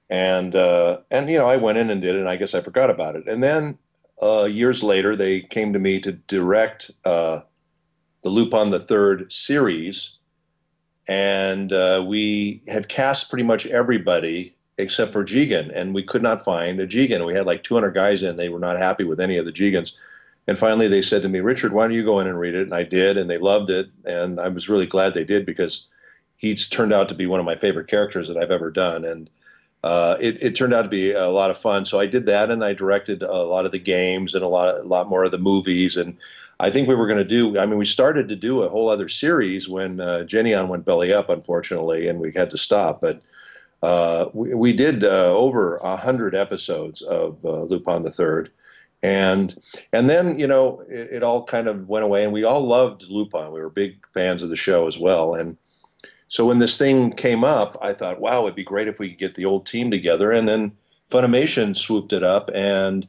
And, 0.10 0.56
uh, 0.56 1.00
and, 1.12 1.30
you 1.30 1.38
know, 1.38 1.48
I 1.48 1.58
went 1.58 1.78
in 1.78 1.90
and 1.90 2.02
did 2.02 2.16
it, 2.16 2.20
and 2.20 2.30
I 2.30 2.36
guess 2.36 2.54
I 2.54 2.62
forgot 2.62 2.90
about 2.90 3.16
it. 3.16 3.28
And 3.28 3.42
then 3.42 3.78
uh, 4.22 4.44
years 4.44 4.84
later, 4.84 5.16
they 5.16 5.42
came 5.42 5.74
to 5.74 5.80
me 5.80 6.00
to 6.02 6.12
direct 6.12 6.92
uh, 7.06 7.42
the 8.24 8.30
Lupin 8.30 8.70
the 8.70 8.80
Third 8.80 9.32
series. 9.32 10.18
And 11.08 11.72
uh, 11.74 12.04
we 12.08 12.62
had 12.68 12.90
cast 12.90 13.30
pretty 13.30 13.44
much 13.44 13.66
everybody 13.66 14.56
except 14.84 15.12
for 15.12 15.26
Jigen, 15.26 15.72
and 15.74 15.96
we 15.96 16.04
could 16.04 16.22
not 16.22 16.46
find 16.46 16.80
a 16.80 16.88
Jigen. 16.88 17.26
We 17.26 17.34
had 17.34 17.48
like 17.48 17.64
200 17.64 17.92
guys 17.92 18.22
in; 18.22 18.38
they 18.38 18.50
were 18.50 18.60
not 18.60 18.78
happy 18.78 19.04
with 19.04 19.20
any 19.20 19.38
of 19.38 19.46
the 19.46 19.52
Jigens. 19.52 19.94
And 20.46 20.60
finally, 20.60 20.88
they 20.88 21.02
said 21.02 21.22
to 21.24 21.30
me, 21.30 21.40
"Richard, 21.40 21.74
why 21.74 21.86
don't 21.86 21.96
you 21.96 22.04
go 22.04 22.20
in 22.20 22.28
and 22.28 22.40
read 22.40 22.56
it?" 22.56 22.64
And 22.64 22.76
I 22.76 22.84
did, 22.84 23.18
and 23.18 23.30
they 23.30 23.38
loved 23.38 23.70
it, 23.70 23.90
and 24.06 24.40
I 24.40 24.50
was 24.50 24.70
really 24.70 24.86
glad 24.86 25.14
they 25.14 25.24
did 25.24 25.46
because 25.46 25.88
he's 26.38 26.68
turned 26.68 26.94
out 26.94 27.10
to 27.10 27.16
be 27.16 27.26
one 27.26 27.40
of 27.40 27.46
my 27.46 27.56
favorite 27.56 27.88
characters 27.88 28.28
that 28.28 28.38
I've 28.38 28.52
ever 28.52 28.70
done, 28.70 29.06
and 29.06 29.30
uh, 29.84 30.18
it, 30.22 30.42
it, 30.42 30.56
turned 30.56 30.74
out 30.74 30.84
to 30.84 30.90
be 30.90 31.12
a 31.12 31.28
lot 31.28 31.52
of 31.52 31.58
fun. 31.58 31.86
So 31.86 32.00
I 32.00 32.06
did 32.06 32.26
that, 32.28 32.50
and 32.50 32.64
I 32.64 32.74
directed 32.74 33.22
a 33.22 33.44
lot 33.44 33.66
of 33.66 33.74
the 33.74 33.80
games 33.80 34.34
and 34.34 34.44
a 34.44 34.48
lot, 34.48 34.78
a 34.78 34.84
lot 34.84 35.10
more 35.10 35.26
of 35.26 35.32
the 35.32 35.38
movies. 35.38 35.98
And 35.98 36.18
I 36.60 36.72
think 36.72 36.88
we 36.88 36.96
were 36.96 37.08
going 37.08 37.20
to 37.20 37.26
do. 37.26 37.60
I 37.60 37.66
mean, 37.66 37.78
we 37.78 37.86
started 37.86 38.30
to 38.30 38.36
do 38.36 38.62
a 38.62 38.70
whole 38.70 38.90
other 38.90 39.10
series 39.10 39.68
when 39.68 40.00
uh, 40.00 40.20
Geneon 40.26 40.70
went 40.70 40.86
belly 40.86 41.12
up, 41.12 41.30
unfortunately, 41.30 42.08
and 42.08 42.20
we 42.22 42.32
had 42.32 42.50
to 42.52 42.58
stop. 42.58 43.02
But 43.02 43.22
uh, 43.84 44.30
we, 44.34 44.54
we, 44.54 44.74
did 44.74 45.04
uh, 45.04 45.36
over 45.36 45.76
a 45.78 45.98
hundred 45.98 46.34
episodes 46.34 47.02
of 47.02 47.44
uh, 47.44 47.64
Lupin 47.64 48.02
the 48.02 48.12
Third, 48.12 48.50
and 49.04 49.62
and 49.92 50.10
then 50.10 50.40
you 50.40 50.48
know 50.48 50.86
it, 50.90 51.12
it, 51.16 51.24
all 51.24 51.44
kind 51.44 51.68
of 51.68 51.90
went 51.90 52.06
away, 52.06 52.24
and 52.24 52.32
we 52.32 52.46
all 52.46 52.66
loved 52.66 53.04
Lupin. 53.10 53.52
We 53.52 53.60
were 53.60 53.70
big 53.70 53.98
fans 54.14 54.42
of 54.42 54.48
the 54.48 54.56
show 54.56 54.88
as 54.88 54.98
well, 54.98 55.36
and 55.36 55.58
so 56.30 56.46
when 56.46 56.60
this 56.60 56.78
thing 56.78 57.12
came 57.12 57.44
up, 57.44 57.78
I 57.82 57.92
thought, 57.92 58.22
wow, 58.22 58.44
it'd 58.44 58.56
be 58.56 58.64
great 58.64 58.88
if 58.88 59.00
we 59.00 59.10
could 59.10 59.20
get 59.20 59.36
the 59.36 59.44
old 59.44 59.66
team 59.66 59.92
together, 59.92 60.32
and 60.32 60.48
then 60.48 60.72
Funimation 61.12 61.76
swooped 61.76 62.14
it 62.14 62.24
up, 62.24 62.50
and 62.56 63.06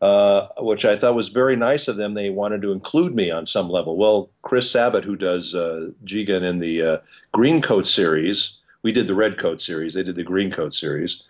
uh, 0.00 0.48
which 0.58 0.84
I 0.84 0.96
thought 0.96 1.14
was 1.14 1.28
very 1.28 1.54
nice 1.54 1.86
of 1.86 1.96
them. 1.96 2.14
They 2.14 2.30
wanted 2.30 2.60
to 2.62 2.72
include 2.72 3.14
me 3.14 3.30
on 3.30 3.46
some 3.46 3.70
level. 3.70 3.96
Well, 3.96 4.30
Chris 4.42 4.68
Sabat, 4.68 5.04
who 5.04 5.14
does 5.14 5.54
uh, 5.54 5.90
Jigen 6.04 6.42
in 6.42 6.58
the 6.58 7.02
Green 7.30 7.62
Coat 7.62 7.86
series 7.86 8.57
we 8.82 8.92
did 8.92 9.06
the 9.06 9.14
red 9.14 9.38
coat 9.38 9.60
series. 9.60 9.94
They 9.94 10.02
did 10.02 10.16
the 10.16 10.24
green 10.24 10.50
coat 10.50 10.74
series, 10.74 11.22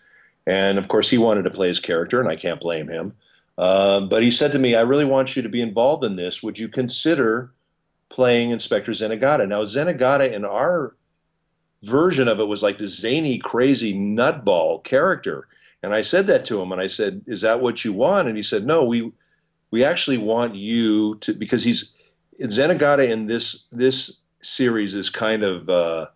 And 0.46 0.78
of 0.78 0.88
course, 0.88 1.10
he 1.10 1.18
wanted 1.18 1.42
to 1.42 1.50
play 1.50 1.68
his 1.68 1.80
character, 1.80 2.20
and 2.20 2.28
I 2.28 2.36
can't 2.36 2.60
blame 2.60 2.88
him. 2.88 3.14
Um, 3.58 4.08
but 4.08 4.22
he 4.22 4.30
said 4.30 4.52
to 4.52 4.58
me, 4.58 4.74
I 4.74 4.82
really 4.82 5.04
want 5.04 5.34
you 5.34 5.42
to 5.42 5.48
be 5.48 5.60
involved 5.60 6.04
in 6.04 6.16
this. 6.16 6.42
Would 6.42 6.58
you 6.58 6.68
consider 6.68 7.52
playing 8.08 8.50
Inspector 8.50 8.90
Zenigata? 8.92 9.48
Now, 9.48 9.64
Zenigata 9.64 10.32
in 10.32 10.44
our 10.44 10.94
version 11.82 12.28
of 12.28 12.40
it 12.40 12.46
was 12.46 12.62
like 12.62 12.78
this 12.78 12.98
zany, 12.98 13.38
crazy 13.38 13.94
nutball 13.94 14.82
character. 14.84 15.48
And 15.82 15.94
I 15.94 16.02
said 16.02 16.26
that 16.26 16.44
to 16.46 16.60
him, 16.60 16.72
and 16.72 16.80
I 16.80 16.88
said, 16.88 17.22
"Is 17.26 17.40
that 17.42 17.60
what 17.60 17.84
you 17.84 17.92
want?" 17.92 18.28
And 18.28 18.36
he 18.36 18.42
said, 18.42 18.66
"No, 18.66 18.84
we 18.84 19.12
we 19.70 19.84
actually 19.84 20.18
want 20.18 20.54
you 20.54 21.16
to 21.16 21.34
because 21.34 21.62
he's 21.62 21.94
Zenigata 22.40 23.08
in 23.08 23.26
this 23.26 23.64
this 23.70 24.18
series 24.40 24.94
is 24.94 25.10
kind 25.10 25.42
of 25.44 25.68
uh, 25.68 26.06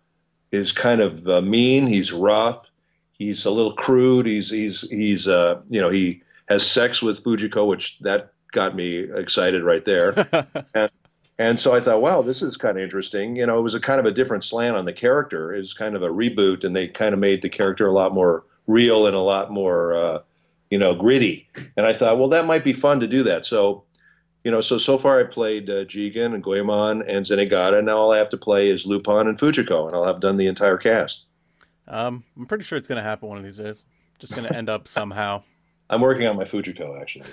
is 0.53 0.71
kind 0.71 1.01
of 1.01 1.27
uh, 1.27 1.41
mean. 1.41 1.87
He's 1.87 2.13
rough. 2.13 2.65
He's 3.11 3.43
a 3.45 3.51
little 3.51 3.73
crude. 3.73 4.25
He's 4.25 4.49
he's 4.49 4.89
he's 4.89 5.27
uh, 5.27 5.61
you 5.67 5.81
know 5.81 5.89
he 5.89 6.21
has 6.47 6.65
sex 6.65 7.01
with 7.01 7.23
Fujiko, 7.23 7.67
which 7.67 7.97
that 7.99 8.31
got 8.51 8.75
me 8.75 8.99
excited 9.15 9.63
right 9.63 9.83
there. 9.83 10.13
and, 10.75 10.89
and 11.39 11.59
so 11.59 11.73
I 11.73 11.79
thought, 11.79 12.01
wow, 12.01 12.21
this 12.21 12.43
is 12.43 12.55
kind 12.55 12.77
of 12.77 12.83
interesting. 12.83 13.35
You 13.35 13.47
know, 13.47 13.57
it 13.57 13.63
was 13.63 13.73
a 13.73 13.79
kind 13.79 13.99
of 13.99 14.05
a 14.05 14.11
different 14.11 14.43
slant 14.43 14.77
on 14.77 14.85
the 14.85 14.93
character. 14.93 15.53
It 15.53 15.57
was 15.57 15.73
kind 15.73 15.95
of 15.95 16.03
a 16.03 16.09
reboot, 16.09 16.63
and 16.63 16.75
they 16.75 16.87
kind 16.87 17.13
of 17.13 17.19
made 17.19 17.41
the 17.41 17.49
character 17.49 17.87
a 17.87 17.91
lot 17.91 18.13
more 18.13 18.45
real 18.67 19.07
and 19.07 19.15
a 19.15 19.19
lot 19.19 19.51
more, 19.51 19.95
uh, 19.95 20.19
you 20.69 20.77
know, 20.77 20.93
gritty. 20.93 21.49
And 21.75 21.85
I 21.85 21.93
thought, 21.93 22.19
well, 22.19 22.29
that 22.29 22.45
might 22.45 22.63
be 22.63 22.73
fun 22.73 22.99
to 22.99 23.07
do 23.07 23.23
that. 23.23 23.45
So, 23.47 23.83
you 24.43 24.51
know, 24.51 24.61
so 24.61 24.77
so 24.77 24.97
far 24.97 25.19
I 25.19 25.23
played 25.23 25.69
uh, 25.69 25.85
Jigen 25.85 26.33
and 26.33 26.43
Goemon 26.43 27.01
and 27.03 27.25
Zenigata. 27.25 27.83
Now 27.83 27.97
all 27.97 28.11
I 28.11 28.17
have 28.17 28.29
to 28.29 28.37
play 28.37 28.69
is 28.69 28.85
Lupin 28.85 29.27
and 29.27 29.37
Fujiko, 29.39 29.87
and 29.87 29.95
I'll 29.95 30.05
have 30.05 30.19
done 30.19 30.37
the 30.37 30.47
entire 30.47 30.77
cast. 30.77 31.25
Um, 31.87 32.23
I'm 32.37 32.45
pretty 32.45 32.63
sure 32.63 32.77
it's 32.77 32.87
going 32.87 32.97
to 32.97 33.03
happen 33.03 33.27
one 33.29 33.37
of 33.37 33.43
these 33.43 33.57
days. 33.57 33.83
Just 34.19 34.35
going 34.35 34.47
to 34.47 34.55
end 34.55 34.69
up 34.69 34.87
somehow. 34.87 35.43
I'm 35.89 36.01
working 36.01 36.25
on 36.27 36.35
my 36.37 36.45
Fujiko 36.45 36.99
actually. 36.99 37.25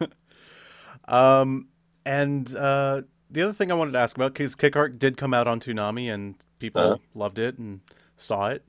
um, 1.08 1.68
and 2.04 2.54
uh, 2.54 3.02
the 3.30 3.42
other 3.42 3.52
thing 3.52 3.70
I 3.70 3.74
wanted 3.74 3.92
to 3.92 3.98
ask 3.98 4.16
about 4.16 4.32
because 4.34 4.54
Kick-Heart 4.54 4.98
did 4.98 5.16
come 5.16 5.34
out 5.34 5.46
on 5.46 5.60
Toonami 5.60 6.12
and 6.12 6.34
people 6.58 6.80
Uh-huh. 6.82 6.96
loved 7.14 7.38
it 7.38 7.58
and 7.58 7.80
saw 8.16 8.48
it. 8.48 8.64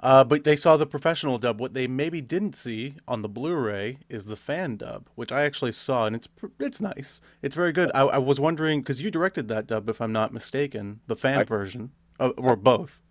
Uh, 0.00 0.22
but 0.22 0.44
they 0.44 0.54
saw 0.54 0.76
the 0.76 0.86
professional 0.86 1.38
dub. 1.38 1.60
What 1.60 1.74
they 1.74 1.88
maybe 1.88 2.20
didn't 2.20 2.54
see 2.54 2.94
on 3.08 3.22
the 3.22 3.28
Blu-ray 3.28 3.98
is 4.08 4.26
the 4.26 4.36
fan 4.36 4.76
dub, 4.76 5.08
which 5.16 5.32
I 5.32 5.42
actually 5.42 5.72
saw, 5.72 6.06
and 6.06 6.14
it's 6.14 6.28
it's 6.60 6.80
nice. 6.80 7.20
It's 7.42 7.56
very 7.56 7.72
good. 7.72 7.90
I, 7.94 8.02
I 8.02 8.18
was 8.18 8.38
wondering 8.38 8.80
because 8.80 9.02
you 9.02 9.10
directed 9.10 9.48
that 9.48 9.66
dub, 9.66 9.88
if 9.88 10.00
I'm 10.00 10.12
not 10.12 10.32
mistaken, 10.32 11.00
the 11.08 11.16
fan 11.16 11.40
I- 11.40 11.44
version, 11.44 11.90
uh, 12.20 12.30
or 12.36 12.54
both. 12.56 13.02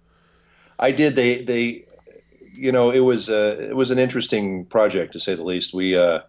I 0.80 0.92
did. 0.92 1.16
They 1.16 1.44
they, 1.44 1.86
you 2.54 2.72
know, 2.72 2.92
it 2.92 3.00
was 3.00 3.30
uh, 3.30 3.58
it 3.60 3.76
was 3.76 3.92
an 3.92 4.00
interesting 4.00 4.66
project 4.66 5.14
to 5.14 5.20
say 5.20 5.36
the 5.36 5.44
least. 5.44 5.74
We 5.74 5.98
uh, 5.98 6.20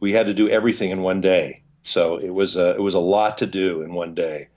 we 0.00 0.12
had 0.12 0.26
to 0.26 0.34
do 0.34 0.48
everything 0.48 0.90
in 0.90 1.02
one 1.02 1.20
day, 1.20 1.62
so 1.82 2.18
it 2.18 2.30
was 2.30 2.56
uh, 2.56 2.74
it 2.76 2.80
was 2.82 2.94
a 2.94 3.00
lot 3.00 3.38
to 3.38 3.46
do 3.46 3.82
in 3.82 3.94
one 3.94 4.14
day, 4.14 4.48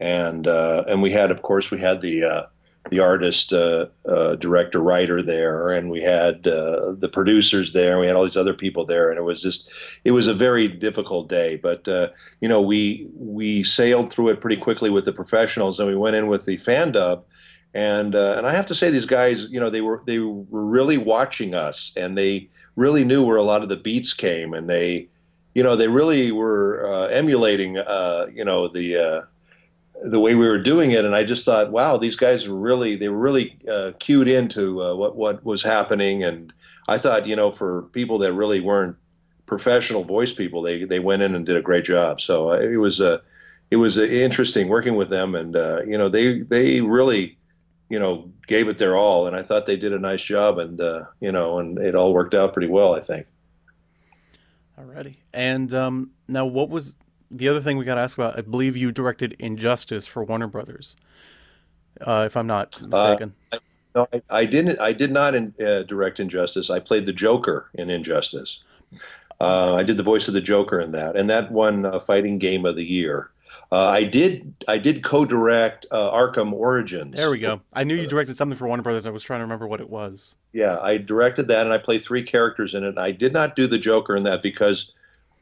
and 0.00 0.46
uh, 0.46 0.84
and 0.88 1.02
we 1.02 1.12
had, 1.12 1.30
of 1.30 1.42
course, 1.42 1.70
we 1.70 1.78
had 1.80 2.00
the 2.00 2.24
uh, 2.24 2.42
the 2.90 3.00
artist, 3.00 3.52
uh, 3.52 3.86
uh, 4.06 4.36
director, 4.36 4.80
writer 4.80 5.22
there, 5.22 5.70
and 5.70 5.90
we 5.90 6.00
had 6.00 6.46
uh, 6.46 6.92
the 6.98 7.08
producers 7.08 7.72
there, 7.72 7.92
and 7.92 8.00
we 8.00 8.06
had 8.06 8.16
all 8.16 8.24
these 8.24 8.36
other 8.36 8.54
people 8.54 8.84
there, 8.84 9.10
and 9.10 9.18
it 9.18 9.22
was 9.22 9.42
just 9.42 9.70
it 10.04 10.12
was 10.12 10.26
a 10.26 10.34
very 10.34 10.68
difficult 10.68 11.28
day. 11.28 11.56
But 11.56 11.86
uh, 11.88 12.08
you 12.40 12.48
know, 12.48 12.60
we 12.60 13.08
we 13.14 13.62
sailed 13.64 14.12
through 14.12 14.28
it 14.28 14.40
pretty 14.40 14.56
quickly 14.56 14.90
with 14.90 15.04
the 15.04 15.12
professionals, 15.12 15.78
and 15.78 15.88
we 15.88 15.96
went 15.96 16.16
in 16.16 16.26
with 16.26 16.44
the 16.46 16.56
fan 16.56 16.92
dub 16.92 17.24
and 17.74 18.14
uh, 18.14 18.34
and 18.36 18.46
I 18.46 18.52
have 18.52 18.66
to 18.66 18.74
say 18.74 18.90
these 18.90 19.06
guys, 19.06 19.48
you 19.50 19.60
know, 19.60 19.70
they 19.70 19.80
were 19.80 20.02
they 20.06 20.18
were 20.18 20.64
really 20.64 20.98
watching 20.98 21.54
us, 21.54 21.92
and 21.96 22.16
they 22.16 22.48
really 22.76 23.04
knew 23.04 23.22
where 23.22 23.36
a 23.36 23.42
lot 23.42 23.62
of 23.62 23.68
the 23.68 23.76
beats 23.76 24.14
came, 24.14 24.54
and 24.54 24.70
they, 24.70 25.08
you 25.54 25.62
know, 25.62 25.76
they 25.76 25.88
really 25.88 26.32
were 26.32 26.86
uh, 26.86 27.06
emulating, 27.08 27.74
you 27.74 28.44
know, 28.44 28.68
the 28.68 29.26
the 30.02 30.20
way 30.20 30.34
we 30.34 30.46
were 30.46 30.62
doing 30.62 30.92
it, 30.92 31.04
and 31.04 31.14
I 31.14 31.24
just 31.24 31.44
thought, 31.44 31.70
wow, 31.70 31.96
these 31.96 32.16
guys 32.16 32.48
were 32.48 32.58
really 32.58 32.96
they 32.96 33.08
were 33.08 33.18
really 33.18 33.58
uh, 33.70 33.92
cued 33.98 34.28
into 34.28 34.82
uh, 34.82 34.94
what 34.94 35.16
what 35.16 35.44
was 35.44 35.62
happening, 35.62 36.22
and 36.22 36.52
I 36.88 36.98
thought, 36.98 37.26
you 37.26 37.36
know, 37.36 37.50
for 37.50 37.82
people 37.92 38.18
that 38.18 38.32
really 38.32 38.60
weren't 38.60 38.96
professional 39.46 40.04
voice 40.04 40.32
people, 40.32 40.62
they 40.62 40.84
they 40.84 41.00
went 41.00 41.22
in 41.22 41.34
and 41.34 41.44
did 41.44 41.56
a 41.56 41.62
great 41.62 41.84
job. 41.84 42.20
So 42.20 42.52
uh, 42.52 42.58
it 42.58 42.76
was 42.76 43.00
a 43.00 43.22
it 43.70 43.76
was 43.76 43.98
uh, 43.98 44.02
interesting 44.02 44.68
working 44.68 44.96
with 44.96 45.10
them, 45.10 45.34
and 45.34 45.56
uh, 45.56 45.82
you 45.86 45.98
know, 45.98 46.08
they 46.08 46.40
they 46.40 46.80
really 46.80 47.38
you 47.88 47.98
know, 47.98 48.30
gave 48.46 48.68
it 48.68 48.78
their 48.78 48.96
all, 48.96 49.26
and 49.26 49.34
I 49.34 49.42
thought 49.42 49.66
they 49.66 49.76
did 49.76 49.92
a 49.92 49.98
nice 49.98 50.22
job, 50.22 50.58
and 50.58 50.80
uh, 50.80 51.04
you 51.20 51.32
know, 51.32 51.58
and 51.58 51.78
it 51.78 51.94
all 51.94 52.12
worked 52.12 52.34
out 52.34 52.52
pretty 52.52 52.68
well, 52.68 52.94
I 52.94 53.00
think. 53.00 53.26
Alrighty. 54.78 55.16
And 55.32 55.72
um, 55.72 56.10
now, 56.28 56.44
what 56.44 56.68
was 56.68 56.97
the 57.30 57.48
other 57.48 57.60
thing 57.60 57.76
we 57.78 57.84
got 57.84 57.96
to 57.96 58.00
ask 58.00 58.16
about? 58.16 58.38
I 58.38 58.42
believe 58.42 58.76
you 58.76 58.92
directed 58.92 59.36
Injustice 59.38 60.06
for 60.06 60.24
Warner 60.24 60.46
Brothers, 60.46 60.96
uh, 62.00 62.24
if 62.26 62.36
I'm 62.36 62.46
not 62.46 62.80
mistaken. 62.80 63.34
I, 63.52 63.58
no, 63.94 64.08
I, 64.12 64.22
I 64.30 64.44
didn't. 64.44 64.80
I 64.80 64.92
did 64.92 65.12
not 65.12 65.34
in, 65.34 65.54
uh, 65.64 65.82
direct 65.82 66.20
Injustice. 66.20 66.70
I 66.70 66.80
played 66.80 67.06
the 67.06 67.12
Joker 67.12 67.70
in 67.74 67.90
Injustice. 67.90 68.62
Uh, 69.40 69.74
I 69.74 69.82
did 69.82 69.96
the 69.96 70.02
voice 70.02 70.28
of 70.28 70.34
the 70.34 70.40
Joker 70.40 70.80
in 70.80 70.92
that, 70.92 71.16
and 71.16 71.30
that 71.30 71.52
won 71.52 71.84
a 71.84 72.00
Fighting 72.00 72.38
Game 72.38 72.66
of 72.66 72.76
the 72.76 72.84
Year. 72.84 73.30
Uh, 73.70 73.88
I 73.88 74.04
did. 74.04 74.54
I 74.66 74.78
did 74.78 75.04
co-direct 75.04 75.86
uh, 75.90 76.10
Arkham 76.10 76.52
Origins. 76.52 77.14
there 77.14 77.30
we 77.30 77.38
go. 77.38 77.60
I 77.74 77.84
knew 77.84 77.94
you 77.94 78.06
directed 78.06 78.36
something 78.36 78.56
for 78.56 78.66
Warner 78.66 78.82
Brothers. 78.82 79.06
I 79.06 79.10
was 79.10 79.22
trying 79.22 79.40
to 79.40 79.44
remember 79.44 79.66
what 79.66 79.80
it 79.80 79.90
was. 79.90 80.36
Yeah, 80.52 80.78
I 80.80 80.96
directed 80.96 81.48
that, 81.48 81.66
and 81.66 81.72
I 81.72 81.78
played 81.78 82.02
three 82.02 82.22
characters 82.22 82.74
in 82.74 82.82
it. 82.82 82.96
I 82.96 83.12
did 83.12 83.32
not 83.32 83.56
do 83.56 83.66
the 83.66 83.78
Joker 83.78 84.16
in 84.16 84.22
that 84.22 84.42
because 84.42 84.92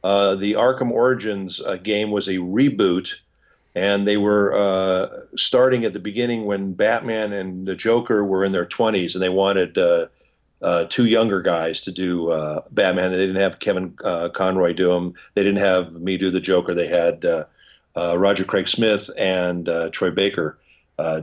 uh, 0.07 0.35
the 0.35 0.53
Arkham 0.53 0.89
Origins 0.89 1.59
uh, 1.59 1.75
game 1.75 2.11
was 2.11 2.29
a 2.29 2.35
reboot, 2.35 3.15
and 3.75 4.07
they 4.07 4.15
were 4.15 4.53
uh, 4.53 5.09
starting 5.35 5.83
at 5.83 5.91
the 5.91 5.99
beginning 5.99 6.45
when 6.45 6.71
Batman 6.71 7.33
and 7.33 7.67
the 7.67 7.75
Joker 7.75 8.23
were 8.23 8.45
in 8.45 8.53
their 8.53 8.65
twenties, 8.65 9.15
and 9.15 9.21
they 9.21 9.27
wanted 9.27 9.77
uh, 9.77 10.07
uh, 10.61 10.85
two 10.89 11.07
younger 11.07 11.41
guys 11.41 11.81
to 11.81 11.91
do 11.91 12.29
Batman. 12.71 13.11
They 13.11 13.17
didn't 13.17 13.41
have 13.41 13.59
Kevin 13.59 13.97
Conroy 14.33 14.71
do 14.71 14.93
them. 14.93 15.13
They 15.33 15.43
didn't 15.43 15.59
have 15.59 15.91
me 15.95 16.17
do 16.17 16.31
the 16.31 16.39
Joker. 16.39 16.73
They 16.73 16.87
had 16.87 17.25
Roger 17.93 18.45
Craig 18.45 18.69
Smith 18.69 19.09
and 19.17 19.69
Troy 19.91 20.11
Baker 20.11 20.57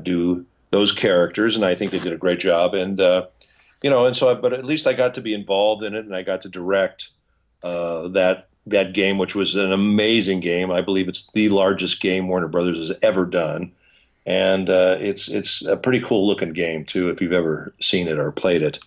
do 0.03 0.45
those 0.73 0.93
characters, 0.93 1.57
and 1.57 1.65
I 1.65 1.75
think 1.75 1.91
they 1.91 2.01
did 2.01 2.13
a 2.13 2.19
great 2.19 2.39
job. 2.39 2.75
And 2.75 2.99
you 2.99 3.89
know, 3.89 4.05
and 4.05 4.15
so, 4.15 4.29
I, 4.29 4.35
but 4.35 4.53
at 4.53 4.67
least 4.67 4.87
I 4.87 4.93
got 4.93 5.15
to 5.15 5.23
be 5.23 5.33
involved 5.33 5.83
in 5.85 5.95
it, 5.95 6.05
and 6.05 6.15
I 6.15 6.21
got 6.21 6.43
to 6.43 6.51
direct 6.51 7.09
that 7.63 8.49
that 8.67 8.93
game, 8.95 9.19
which 9.19 9.35
was 9.35 9.55
an 9.55 9.73
amazing 9.73 10.41
game. 10.41 10.71
I 10.71 10.81
believe 10.81 11.09
it's 11.09 11.31
the 11.33 11.49
largest 11.51 12.01
game 12.01 12.29
Warner 12.29 12.49
Brothers 12.49 12.79
has 12.79 12.93
ever 13.03 13.27
done, 13.27 13.73
and 14.27 14.71
uh, 14.71 14.97
it's 15.01 15.29
it's 15.29 15.65
a 15.67 15.77
pretty 15.77 16.01
cool 16.01 16.27
looking 16.27 16.53
game 16.53 16.85
too. 16.85 17.11
If 17.11 17.21
you've 17.21 17.33
ever 17.33 17.75
seen 17.81 18.09
it 18.09 18.19
or 18.19 18.33
played 18.33 18.63
it, 18.63 18.79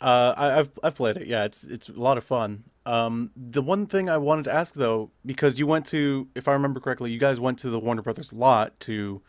Uh, 0.00 0.34
I, 0.36 0.58
I've 0.58 0.70
I've 0.82 0.94
played 0.94 1.16
it. 1.16 1.26
Yeah, 1.28 1.44
it's 1.44 1.64
it's 1.64 1.88
a 1.88 1.92
lot 1.92 2.18
of 2.18 2.24
fun. 2.24 2.64
Um, 2.84 3.30
the 3.36 3.62
one 3.62 3.86
thing 3.86 4.08
I 4.08 4.18
wanted 4.18 4.44
to 4.46 4.52
ask 4.52 4.74
though, 4.74 5.10
because 5.24 5.58
you 5.58 5.66
went 5.68 5.86
to, 5.86 6.28
if 6.34 6.48
I 6.48 6.52
remember 6.52 6.80
correctly, 6.80 7.12
you 7.12 7.18
guys 7.20 7.38
went 7.38 7.58
to 7.60 7.70
the 7.70 7.78
Warner 7.78 8.02
Brothers 8.02 8.32
lot 8.32 8.78
to 8.80 9.22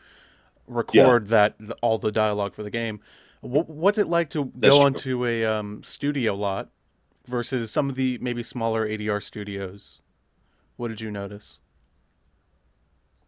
record 0.67 1.27
that 1.27 1.55
all 1.81 1.97
the 1.99 2.11
dialogue 2.11 2.55
for 2.55 2.63
the 2.63 2.71
game. 2.71 3.01
What's 3.41 3.97
it 3.99 4.07
like 4.07 4.29
to 4.31 4.51
That's 4.55 4.77
go 4.77 4.79
true. 4.79 4.85
onto 4.85 5.25
a 5.25 5.45
um, 5.45 5.83
studio 5.83 6.35
lot 6.35 6.69
versus 7.27 7.71
some 7.71 7.89
of 7.89 7.95
the 7.95 8.17
maybe 8.21 8.43
smaller 8.43 8.87
ADR 8.87 9.21
studios? 9.21 10.01
What 10.77 10.89
did 10.89 11.01
you 11.01 11.11
notice? 11.11 11.59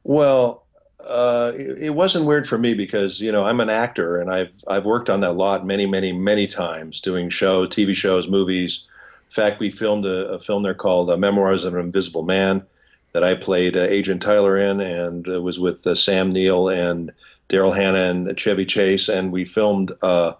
Well, 0.03 0.65
uh, 0.99 1.51
it, 1.55 1.83
it 1.83 1.89
wasn't 1.91 2.25
weird 2.25 2.47
for 2.47 2.57
me 2.57 2.73
because 2.73 3.19
you 3.19 3.31
know 3.31 3.43
I'm 3.43 3.59
an 3.59 3.69
actor 3.69 4.17
and 4.17 4.31
I've 4.31 4.51
I've 4.67 4.85
worked 4.85 5.09
on 5.09 5.21
that 5.21 5.33
lot 5.33 5.65
many 5.65 5.85
many 5.85 6.11
many 6.11 6.47
times 6.47 7.01
doing 7.01 7.29
show 7.29 7.65
TV 7.65 7.93
shows 7.93 8.27
movies. 8.27 8.87
In 9.29 9.33
fact, 9.33 9.59
we 9.59 9.69
filmed 9.69 10.05
a, 10.05 10.27
a 10.29 10.39
film 10.39 10.63
there 10.63 10.73
called 10.73 11.09
uh, 11.09 11.17
Memoirs 11.17 11.63
of 11.63 11.73
an 11.73 11.79
Invisible 11.79 12.23
Man 12.23 12.65
that 13.11 13.23
I 13.23 13.35
played 13.35 13.77
uh, 13.77 13.81
Agent 13.81 14.21
Tyler 14.21 14.57
in 14.57 14.81
and 14.81 15.27
it 15.27 15.39
was 15.39 15.59
with 15.59 15.85
uh, 15.85 15.95
Sam 15.95 16.31
Neill 16.31 16.69
and 16.69 17.11
Daryl 17.49 17.75
Hannah 17.75 18.09
and 18.09 18.37
Chevy 18.37 18.65
Chase 18.65 19.07
and 19.09 19.31
we 19.31 19.45
filmed 19.45 19.91
uh, 20.01 20.33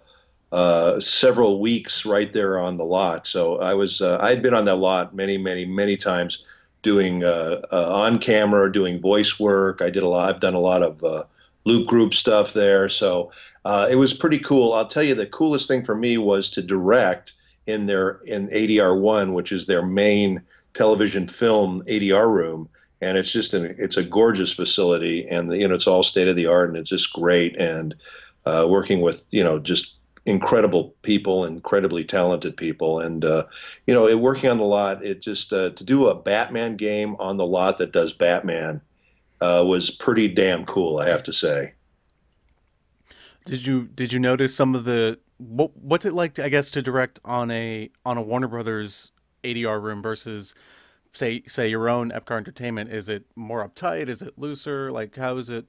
uh, 0.56 0.98
several 0.98 1.60
weeks 1.60 2.06
right 2.06 2.32
there 2.32 2.58
on 2.58 2.78
the 2.78 2.84
lot. 2.84 3.26
So 3.26 3.58
I 3.58 3.74
was 3.74 4.00
uh, 4.00 4.16
I'd 4.22 4.40
been 4.40 4.54
on 4.54 4.64
that 4.64 4.76
lot 4.76 5.14
many 5.14 5.36
many 5.36 5.66
many 5.66 5.98
times 5.98 6.46
doing 6.80 7.24
uh, 7.24 7.60
uh, 7.70 7.92
on 7.94 8.18
camera, 8.18 8.72
doing 8.72 8.98
voice 8.98 9.38
work. 9.38 9.82
I 9.82 9.90
did 9.90 10.02
a 10.02 10.08
lot. 10.08 10.34
I've 10.34 10.40
done 10.40 10.54
a 10.54 10.58
lot 10.58 10.82
of 10.82 11.04
uh, 11.04 11.24
loop 11.66 11.86
group 11.86 12.14
stuff 12.14 12.54
there. 12.54 12.88
So 12.88 13.30
it 13.66 13.98
was 13.98 14.14
pretty 14.14 14.38
cool. 14.38 14.72
I'll 14.72 14.86
tell 14.86 15.02
you, 15.02 15.14
the 15.14 15.26
coolest 15.26 15.68
thing 15.68 15.84
for 15.84 15.94
me 15.94 16.16
was 16.16 16.48
to 16.52 16.62
direct 16.62 17.34
in 17.66 17.84
their 17.84 18.20
in 18.24 18.48
ADR 18.48 18.98
one, 18.98 19.34
which 19.34 19.52
is 19.52 19.66
their 19.66 19.84
main 19.84 20.40
television 20.72 21.28
film 21.28 21.82
ADR 21.86 22.32
room. 22.32 22.70
And 23.02 23.18
it's 23.18 23.30
just 23.30 23.52
an 23.52 23.74
it's 23.76 23.98
a 23.98 24.02
gorgeous 24.02 24.54
facility, 24.54 25.28
and 25.28 25.52
you 25.52 25.68
know 25.68 25.74
it's 25.74 25.86
all 25.86 26.02
state 26.02 26.28
of 26.28 26.36
the 26.36 26.46
art, 26.46 26.70
and 26.70 26.78
it's 26.78 26.88
just 26.88 27.12
great. 27.12 27.60
And 27.60 27.94
working 28.46 29.02
with 29.02 29.22
you 29.30 29.44
know 29.44 29.58
just 29.58 29.96
incredible 30.26 30.94
people, 31.02 31.44
incredibly 31.44 32.04
talented 32.04 32.56
people, 32.56 33.00
and 33.00 33.24
uh, 33.24 33.46
you 33.86 33.94
know, 33.94 34.08
it, 34.08 34.16
working 34.16 34.50
on 34.50 34.58
the 34.58 34.64
lot, 34.64 35.04
it 35.04 35.22
just 35.22 35.52
uh, 35.52 35.70
to 35.70 35.84
do 35.84 36.08
a 36.08 36.14
Batman 36.14 36.76
game 36.76 37.16
on 37.18 37.36
the 37.36 37.46
lot 37.46 37.78
that 37.78 37.92
does 37.92 38.12
Batman 38.12 38.82
uh, 39.40 39.64
was 39.66 39.90
pretty 39.90 40.28
damn 40.28 40.64
cool, 40.64 40.98
I 40.98 41.08
have 41.08 41.22
to 41.24 41.32
say. 41.32 41.74
Did 43.44 43.66
you 43.66 43.84
did 43.84 44.12
you 44.12 44.18
notice 44.18 44.54
some 44.54 44.74
of 44.74 44.84
the 44.84 45.20
what, 45.38 45.76
what's 45.76 46.04
it 46.04 46.12
like? 46.12 46.34
To, 46.34 46.44
I 46.44 46.48
guess 46.48 46.70
to 46.72 46.82
direct 46.82 47.20
on 47.24 47.50
a 47.50 47.90
on 48.04 48.18
a 48.18 48.22
Warner 48.22 48.48
Brothers 48.48 49.12
ADR 49.44 49.80
room 49.80 50.02
versus 50.02 50.54
say 51.12 51.42
say 51.46 51.68
your 51.68 51.88
own 51.88 52.10
Epcar 52.10 52.38
Entertainment. 52.38 52.90
Is 52.90 53.08
it 53.08 53.24
more 53.36 53.66
uptight? 53.66 54.08
Is 54.08 54.22
it 54.22 54.36
looser? 54.36 54.90
Like 54.90 55.14
how 55.14 55.36
is 55.36 55.48
it? 55.48 55.66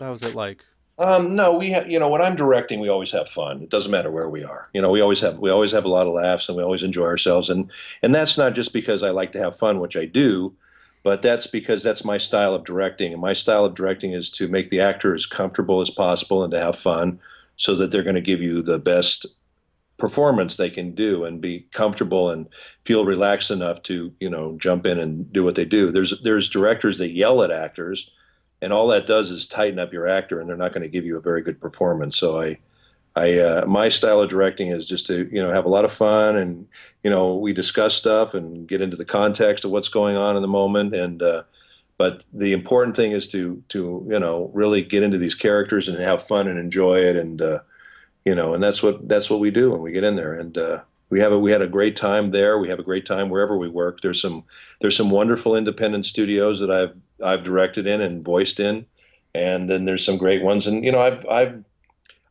How 0.00 0.12
is 0.12 0.24
it 0.24 0.34
like? 0.34 0.64
Um, 0.96 1.34
no, 1.34 1.54
we 1.56 1.70
have, 1.70 1.90
you 1.90 1.98
know, 1.98 2.08
when 2.08 2.22
I'm 2.22 2.36
directing, 2.36 2.78
we 2.78 2.88
always 2.88 3.10
have 3.10 3.28
fun. 3.28 3.62
It 3.62 3.68
doesn't 3.68 3.90
matter 3.90 4.12
where 4.12 4.28
we 4.28 4.44
are. 4.44 4.68
You 4.72 4.80
know, 4.80 4.90
we 4.90 5.00
always 5.00 5.18
have, 5.20 5.38
we 5.38 5.50
always 5.50 5.72
have 5.72 5.84
a 5.84 5.88
lot 5.88 6.06
of 6.06 6.12
laughs 6.12 6.48
and 6.48 6.56
we 6.56 6.62
always 6.62 6.84
enjoy 6.84 7.04
ourselves. 7.04 7.50
And, 7.50 7.70
and 8.02 8.14
that's 8.14 8.38
not 8.38 8.54
just 8.54 8.72
because 8.72 9.02
I 9.02 9.10
like 9.10 9.32
to 9.32 9.40
have 9.40 9.58
fun, 9.58 9.80
which 9.80 9.96
I 9.96 10.04
do, 10.04 10.54
but 11.02 11.20
that's 11.20 11.48
because 11.48 11.82
that's 11.82 12.04
my 12.04 12.16
style 12.16 12.54
of 12.54 12.64
directing. 12.64 13.12
And 13.12 13.20
my 13.20 13.32
style 13.32 13.64
of 13.64 13.74
directing 13.74 14.12
is 14.12 14.30
to 14.32 14.46
make 14.46 14.70
the 14.70 14.80
actor 14.80 15.14
as 15.14 15.26
comfortable 15.26 15.80
as 15.80 15.90
possible 15.90 16.44
and 16.44 16.52
to 16.52 16.60
have 16.60 16.78
fun 16.78 17.18
so 17.56 17.74
that 17.74 17.90
they're 17.90 18.04
going 18.04 18.14
to 18.14 18.20
give 18.20 18.40
you 18.40 18.62
the 18.62 18.78
best 18.78 19.26
performance 19.96 20.56
they 20.56 20.70
can 20.70 20.94
do 20.94 21.24
and 21.24 21.40
be 21.40 21.66
comfortable 21.72 22.30
and 22.30 22.48
feel 22.84 23.04
relaxed 23.04 23.50
enough 23.50 23.82
to, 23.82 24.12
you 24.20 24.30
know, 24.30 24.56
jump 24.58 24.86
in 24.86 24.98
and 24.98 25.32
do 25.32 25.42
what 25.42 25.56
they 25.56 25.64
do. 25.64 25.90
There's, 25.90 26.14
there's 26.22 26.48
directors 26.48 26.98
that 26.98 27.10
yell 27.10 27.42
at 27.42 27.50
actors 27.50 28.10
and 28.64 28.72
all 28.72 28.88
that 28.88 29.06
does 29.06 29.30
is 29.30 29.46
tighten 29.46 29.78
up 29.78 29.92
your 29.92 30.08
actor, 30.08 30.40
and 30.40 30.48
they're 30.48 30.56
not 30.56 30.72
going 30.72 30.82
to 30.82 30.88
give 30.88 31.04
you 31.04 31.18
a 31.18 31.20
very 31.20 31.42
good 31.42 31.60
performance. 31.60 32.16
So 32.16 32.40
I, 32.40 32.58
I, 33.14 33.38
uh, 33.38 33.66
my 33.66 33.90
style 33.90 34.22
of 34.22 34.30
directing 34.30 34.68
is 34.68 34.86
just 34.86 35.06
to 35.08 35.28
you 35.30 35.42
know 35.42 35.50
have 35.50 35.66
a 35.66 35.68
lot 35.68 35.84
of 35.84 35.92
fun, 35.92 36.36
and 36.36 36.66
you 37.02 37.10
know 37.10 37.36
we 37.36 37.52
discuss 37.52 37.94
stuff 37.94 38.32
and 38.32 38.66
get 38.66 38.80
into 38.80 38.96
the 38.96 39.04
context 39.04 39.66
of 39.66 39.70
what's 39.70 39.90
going 39.90 40.16
on 40.16 40.34
in 40.34 40.40
the 40.40 40.48
moment, 40.48 40.94
and 40.94 41.22
uh, 41.22 41.42
but 41.98 42.24
the 42.32 42.54
important 42.54 42.96
thing 42.96 43.12
is 43.12 43.28
to 43.28 43.62
to 43.68 44.02
you 44.08 44.18
know 44.18 44.50
really 44.54 44.82
get 44.82 45.02
into 45.02 45.18
these 45.18 45.34
characters 45.34 45.86
and 45.86 45.98
have 45.98 46.26
fun 46.26 46.48
and 46.48 46.58
enjoy 46.58 47.00
it, 47.00 47.16
and 47.16 47.42
uh, 47.42 47.60
you 48.24 48.34
know, 48.34 48.54
and 48.54 48.62
that's 48.62 48.82
what 48.82 49.06
that's 49.06 49.28
what 49.28 49.40
we 49.40 49.50
do 49.50 49.72
when 49.72 49.82
we 49.82 49.92
get 49.92 50.04
in 50.04 50.16
there, 50.16 50.32
and 50.32 50.56
uh, 50.56 50.80
we 51.10 51.20
have 51.20 51.32
a, 51.32 51.38
we 51.38 51.52
had 51.52 51.60
a 51.60 51.68
great 51.68 51.96
time 51.96 52.30
there. 52.30 52.58
We 52.58 52.70
have 52.70 52.78
a 52.78 52.82
great 52.82 53.04
time 53.04 53.28
wherever 53.28 53.58
we 53.58 53.68
work. 53.68 54.00
There's 54.00 54.22
some 54.22 54.44
there's 54.80 54.96
some 54.96 55.10
wonderful 55.10 55.54
independent 55.54 56.06
studios 56.06 56.60
that 56.60 56.70
I've 56.70 56.96
I've 57.22 57.44
directed 57.44 57.86
in 57.86 58.00
and 58.00 58.24
voiced 58.24 58.60
in, 58.60 58.86
and 59.34 59.68
then 59.68 59.84
there's 59.84 60.04
some 60.04 60.16
great 60.16 60.42
ones. 60.42 60.66
And 60.66 60.84
you 60.84 60.92
know, 60.92 61.00
I've 61.00 61.26
I've 61.26 61.64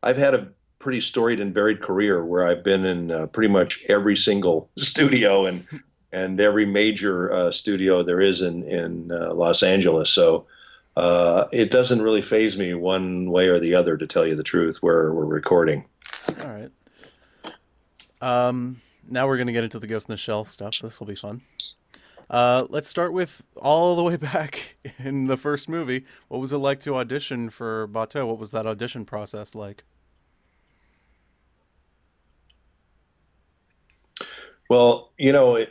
I've 0.02 0.18
had 0.18 0.34
a 0.34 0.48
pretty 0.80 1.02
storied 1.02 1.40
and 1.40 1.54
varied 1.54 1.82
career 1.82 2.26
where 2.26 2.46
I've 2.46 2.64
been 2.64 2.86
in 2.86 3.12
uh, 3.12 3.28
pretty 3.28 3.52
much 3.52 3.84
every 3.88 4.18
single 4.18 4.70
studio 4.78 5.46
and 5.46 5.66
and 6.12 6.40
every 6.40 6.66
major 6.66 7.32
uh, 7.34 7.52
studio 7.52 8.04
there 8.04 8.22
is 8.22 8.42
in 8.42 8.64
in 8.64 9.12
uh, 9.12 9.34
Los 9.34 9.64
Angeles. 9.64 10.10
So 10.10 10.46
uh, 10.96 11.46
it 11.52 11.72
doesn't 11.72 12.02
really 12.02 12.22
phase 12.22 12.58
me 12.58 12.74
one 12.74 13.32
way 13.32 13.48
or 13.48 13.60
the 13.60 13.74
other, 13.74 13.98
to 13.98 14.06
tell 14.06 14.28
you 14.28 14.36
the 14.36 14.44
truth, 14.44 14.78
where 14.82 15.12
we're 15.12 15.26
recording. 15.26 15.86
All 16.40 16.48
right. 16.48 16.72
Um, 18.22 18.82
now 19.10 19.28
we're 19.28 19.38
gonna 19.38 19.52
get 19.52 19.64
into 19.64 19.80
the 19.80 19.88
Ghost 19.88 20.08
in 20.08 20.14
the 20.14 20.18
Shell 20.18 20.46
stuff. 20.46 20.80
This 20.80 21.00
will 21.00 21.08
be 21.08 21.16
fun. 21.16 21.42
Uh, 22.34 22.66
let's 22.70 22.88
start 22.88 23.14
with 23.14 23.44
all 23.58 23.96
the 23.96 24.04
way 24.04 24.16
back 24.34 24.76
in 24.98 25.28
the 25.28 25.38
first 25.38 25.70
movie. 25.70 26.04
What 26.30 26.42
was 26.42 26.52
it 26.52 26.58
like 26.58 26.80
to 26.82 26.96
audition 26.96 27.52
for 27.52 27.88
Batou? 27.88 28.26
What 28.26 28.40
was 28.40 28.50
that 28.52 28.66
audition 28.66 29.06
process 29.06 29.54
like? 29.54 29.84
Well, 34.68 35.12
you 35.20 35.32
know, 35.32 35.64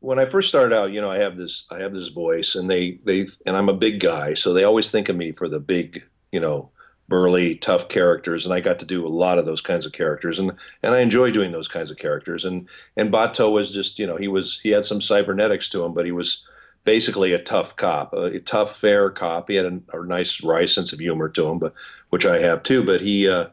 when 0.00 0.18
I 0.18 0.26
first 0.26 0.50
started 0.50 0.76
out, 0.76 0.92
you 0.92 1.00
know, 1.00 1.10
I 1.10 1.16
have 1.16 1.38
this, 1.38 1.64
I 1.70 1.78
have 1.78 1.94
this 1.94 2.08
voice, 2.08 2.54
and 2.54 2.68
they, 2.68 3.00
they, 3.04 3.26
and 3.46 3.56
I'm 3.56 3.70
a 3.70 3.74
big 3.74 3.98
guy, 3.98 4.34
so 4.34 4.52
they 4.52 4.64
always 4.64 4.90
think 4.90 5.08
of 5.08 5.16
me 5.16 5.32
for 5.32 5.48
the 5.48 5.60
big, 5.60 6.02
you 6.32 6.40
know, 6.40 6.70
burly, 7.10 7.56
tough 7.56 7.88
characters, 7.88 8.46
and 8.46 8.54
I 8.54 8.60
got 8.60 8.78
to 8.78 8.86
do 8.86 9.06
a 9.06 9.08
lot 9.08 9.38
of 9.38 9.44
those 9.44 9.60
kinds 9.60 9.84
of 9.84 9.92
characters, 9.92 10.38
and 10.38 10.52
and 10.82 10.94
I 10.94 11.00
enjoy 11.00 11.30
doing 11.30 11.52
those 11.52 11.68
kinds 11.68 11.90
of 11.90 11.98
characters. 11.98 12.46
And 12.46 12.66
and 12.96 13.12
Batou 13.12 13.52
was 13.52 13.72
just, 13.72 13.98
you 13.98 14.06
know, 14.06 14.16
he 14.16 14.28
was 14.28 14.60
he 14.60 14.70
had 14.70 14.86
some 14.86 15.02
cybernetics 15.02 15.68
to 15.70 15.84
him, 15.84 15.92
but 15.92 16.06
he 16.06 16.12
was 16.12 16.46
basically 16.84 17.34
a 17.34 17.42
tough 17.42 17.76
cop, 17.76 18.14
a, 18.14 18.22
a 18.22 18.40
tough, 18.40 18.76
fair 18.78 19.10
cop. 19.10 19.50
He 19.50 19.56
had 19.56 19.66
a, 19.66 19.80
a, 19.92 20.06
nice, 20.06 20.42
wry 20.42 20.64
sense 20.64 20.94
of 20.94 20.98
humor 20.98 21.28
to 21.28 21.46
him, 21.46 21.58
but 21.58 21.74
which 22.08 22.24
I 22.24 22.38
have 22.38 22.62
too. 22.62 22.82
But 22.82 23.02
he 23.02 23.28
uh, 23.28 23.48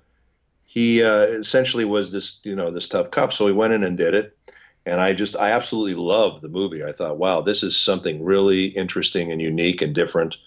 he 0.63 1.03
uh, 1.03 1.23
essentially 1.23 1.85
was 1.85 2.11
this, 2.11 2.39
you 2.43 2.55
know, 2.55 2.69
this 2.69 2.88
tough 2.88 3.09
cop. 3.11 3.34
So 3.34 3.47
he 3.47 3.53
went 3.53 3.73
in 3.73 3.84
and 3.84 3.97
did 3.97 4.13
it. 4.13 4.38
And 4.85 5.01
I 5.01 5.13
just, 5.13 5.35
I 5.35 5.51
absolutely 5.51 5.95
loved 5.95 6.41
the 6.41 6.47
movie. 6.49 6.84
I 6.84 6.93
thought, 6.93 7.17
wow, 7.17 7.41
this 7.41 7.61
is 7.61 7.75
something 7.75 8.23
really 8.23 8.67
interesting 8.67 9.31
and 9.31 9.41
unique 9.41 9.81
and 9.81 9.93
different 9.93 10.38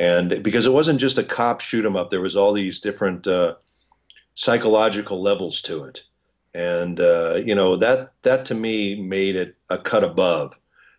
and 0.00 0.42
because 0.42 0.66
it 0.66 0.72
wasn't 0.72 0.98
just 0.98 1.18
a 1.18 1.22
cop 1.22 1.60
shoot 1.60 1.84
'em 1.84 1.94
up, 1.96 2.08
there 2.08 2.22
was 2.22 2.34
all 2.34 2.54
these 2.54 2.80
different 2.80 3.26
uh, 3.26 3.54
psychological 4.34 5.20
levels 5.20 5.60
to 5.62 5.84
it, 5.84 6.02
and 6.54 6.98
uh, 7.00 7.34
you 7.44 7.54
know 7.54 7.76
that 7.76 8.12
that 8.22 8.46
to 8.46 8.54
me 8.54 8.94
made 9.00 9.36
it 9.36 9.56
a 9.68 9.76
cut 9.76 10.02
above. 10.02 10.54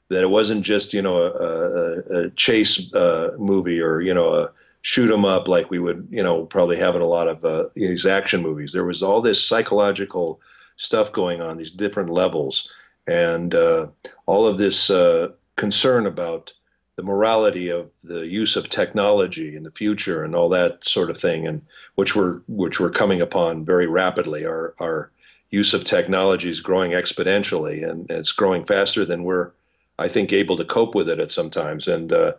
That 0.09 0.23
it 0.23 0.29
wasn't 0.29 0.63
just 0.63 0.93
you 0.93 1.01
know 1.01 1.17
a, 1.17 1.29
a, 1.31 2.25
a 2.25 2.29
chase 2.31 2.93
uh, 2.93 3.31
movie 3.39 3.81
or 3.81 4.01
you 4.01 4.13
know 4.13 4.35
a 4.35 4.51
shoot 4.83 5.11
'em 5.11 5.25
up 5.25 5.47
like 5.47 5.71
we 5.71 5.79
would 5.79 6.07
you 6.11 6.21
know 6.23 6.45
probably 6.45 6.77
have 6.77 6.95
in 6.95 7.01
a 7.01 7.13
lot 7.17 7.27
of 7.27 7.43
uh, 7.43 7.69
these 7.75 8.05
action 8.05 8.41
movies. 8.43 8.71
There 8.71 8.85
was 8.85 9.01
all 9.01 9.21
this 9.21 9.43
psychological 9.43 10.39
stuff 10.77 11.11
going 11.11 11.41
on, 11.41 11.57
these 11.57 11.71
different 11.71 12.11
levels, 12.11 12.69
and 13.07 13.55
uh, 13.55 13.87
all 14.27 14.45
of 14.47 14.59
this 14.59 14.89
uh, 14.91 15.29
concern 15.55 16.05
about 16.05 16.53
the 16.95 17.03
morality 17.03 17.69
of 17.69 17.89
the 18.03 18.27
use 18.27 18.55
of 18.55 18.69
technology 18.69 19.55
in 19.55 19.63
the 19.63 19.71
future 19.71 20.23
and 20.23 20.35
all 20.35 20.49
that 20.49 20.85
sort 20.85 21.09
of 21.09 21.17
thing, 21.17 21.47
and 21.47 21.61
which 21.95 22.15
we're 22.15 22.41
which 22.47 22.79
we're 22.79 22.91
coming 22.91 23.21
upon 23.21 23.65
very 23.65 23.87
rapidly. 23.87 24.45
Our 24.45 24.73
our 24.79 25.11
use 25.49 25.73
of 25.73 25.83
technology 25.83 26.49
is 26.49 26.61
growing 26.61 26.91
exponentially, 26.91 27.87
and, 27.87 28.09
it's 28.09 28.31
growing 28.31 28.63
faster 28.63 29.05
than 29.05 29.23
we're, 29.23 29.51
I 29.99 30.07
think, 30.07 30.31
able 30.31 30.57
to 30.57 30.65
cope 30.65 30.95
with 30.95 31.09
it 31.09 31.19
at 31.19 31.31
sometimes. 31.31 31.87
And 31.87 32.11
uh, 32.13 32.33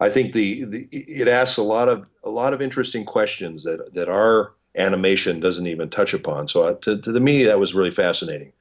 I 0.00 0.08
think 0.08 0.32
the, 0.32 0.64
the 0.64 0.88
it 0.90 1.28
asks 1.28 1.56
a 1.56 1.62
lot 1.62 1.88
of 1.88 2.06
a 2.24 2.30
lot 2.30 2.54
of 2.54 2.62
interesting 2.62 3.04
questions 3.04 3.64
that 3.64 3.94
that 3.94 4.08
our 4.08 4.52
animation 4.76 5.40
doesn't 5.40 5.66
even 5.66 5.90
touch 5.90 6.14
upon. 6.14 6.48
So 6.48 6.66
uh, 6.66 6.74
to, 6.82 6.98
to 6.98 7.20
me, 7.20 7.44
that 7.44 7.58
was 7.60 7.74
really 7.74 7.90
fascinating. 7.90 8.52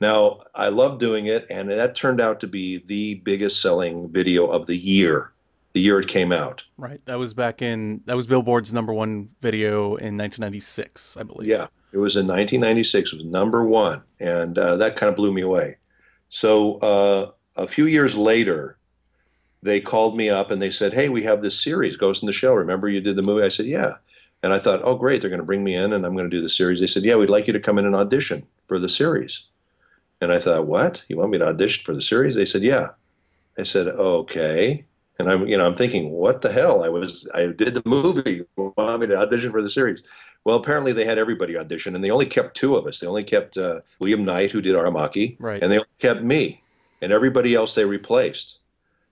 Now, 0.00 0.40
I 0.54 0.68
love 0.68 0.98
doing 0.98 1.26
it, 1.26 1.46
and 1.50 1.70
that 1.70 1.94
turned 1.94 2.20
out 2.20 2.40
to 2.40 2.46
be 2.46 2.82
the 2.86 3.16
biggest 3.16 3.60
selling 3.60 4.10
video 4.10 4.46
of 4.46 4.66
the 4.66 4.76
year, 4.76 5.32
the 5.72 5.80
year 5.80 6.00
it 6.00 6.08
came 6.08 6.32
out. 6.32 6.62
Right. 6.78 7.04
That 7.04 7.18
was 7.18 7.34
back 7.34 7.60
in, 7.60 8.02
that 8.06 8.16
was 8.16 8.26
Billboard's 8.26 8.72
number 8.72 8.94
one 8.94 9.28
video 9.42 9.96
in 9.96 10.16
1996, 10.16 11.18
I 11.18 11.22
believe. 11.22 11.48
Yeah. 11.48 11.66
It 11.92 11.98
was 11.98 12.16
in 12.16 12.26
1996. 12.26 13.12
It 13.12 13.16
was 13.16 13.24
number 13.24 13.64
one. 13.64 14.02
And 14.18 14.56
uh, 14.56 14.76
that 14.76 14.96
kind 14.96 15.10
of 15.10 15.16
blew 15.16 15.32
me 15.32 15.42
away. 15.42 15.76
So 16.28 16.76
uh, 16.78 17.32
a 17.56 17.66
few 17.66 17.86
years 17.86 18.16
later, 18.16 18.78
they 19.62 19.80
called 19.80 20.16
me 20.16 20.30
up 20.30 20.50
and 20.50 20.62
they 20.62 20.70
said, 20.70 20.92
Hey, 20.92 21.08
we 21.08 21.24
have 21.24 21.42
this 21.42 21.60
series, 21.60 21.96
Ghost 21.96 22.22
in 22.22 22.26
the 22.26 22.32
Shell. 22.32 22.54
Remember 22.54 22.88
you 22.88 23.00
did 23.00 23.16
the 23.16 23.22
movie? 23.22 23.44
I 23.44 23.48
said, 23.48 23.66
Yeah. 23.66 23.96
And 24.42 24.52
I 24.52 24.58
thought, 24.58 24.82
Oh, 24.84 24.94
great. 24.94 25.20
They're 25.20 25.30
going 25.30 25.40
to 25.40 25.46
bring 25.46 25.64
me 25.64 25.74
in 25.74 25.92
and 25.92 26.06
I'm 26.06 26.14
going 26.14 26.30
to 26.30 26.36
do 26.36 26.42
the 26.42 26.48
series. 26.48 26.80
They 26.80 26.86
said, 26.86 27.02
Yeah, 27.02 27.16
we'd 27.16 27.28
like 27.28 27.46
you 27.46 27.52
to 27.52 27.60
come 27.60 27.78
in 27.78 27.84
and 27.84 27.96
audition 27.96 28.46
for 28.68 28.78
the 28.78 28.88
series. 28.88 29.44
And 30.20 30.32
I 30.32 30.38
thought, 30.38 30.66
what? 30.66 31.02
You 31.08 31.16
want 31.16 31.30
me 31.30 31.38
to 31.38 31.48
audition 31.48 31.84
for 31.84 31.94
the 31.94 32.02
series? 32.02 32.34
They 32.34 32.44
said, 32.44 32.62
yeah. 32.62 32.90
I 33.58 33.62
said, 33.62 33.88
okay. 33.88 34.84
And 35.18 35.30
I'm, 35.30 35.46
you 35.46 35.56
know, 35.56 35.66
I'm 35.66 35.76
thinking, 35.76 36.10
what 36.10 36.40
the 36.42 36.52
hell? 36.52 36.82
I 36.82 36.88
was, 36.88 37.28
I 37.34 37.46
did 37.46 37.74
the 37.74 37.82
movie. 37.84 38.44
You 38.56 38.72
want 38.76 39.00
me 39.00 39.06
to 39.08 39.16
audition 39.16 39.50
for 39.50 39.62
the 39.62 39.70
series? 39.70 40.02
Well, 40.44 40.56
apparently 40.56 40.92
they 40.92 41.04
had 41.04 41.18
everybody 41.18 41.56
audition, 41.56 41.94
and 41.94 42.02
they 42.02 42.10
only 42.10 42.26
kept 42.26 42.56
two 42.56 42.76
of 42.76 42.86
us. 42.86 43.00
They 43.00 43.06
only 43.06 43.24
kept 43.24 43.58
uh, 43.58 43.80
William 43.98 44.24
Knight, 44.24 44.50
who 44.50 44.62
did 44.62 44.74
Aramaki, 44.74 45.36
right. 45.38 45.62
and 45.62 45.70
they 45.70 45.76
only 45.76 45.88
kept 45.98 46.22
me, 46.22 46.62
and 47.02 47.12
everybody 47.12 47.54
else 47.54 47.74
they 47.74 47.84
replaced. 47.84 48.60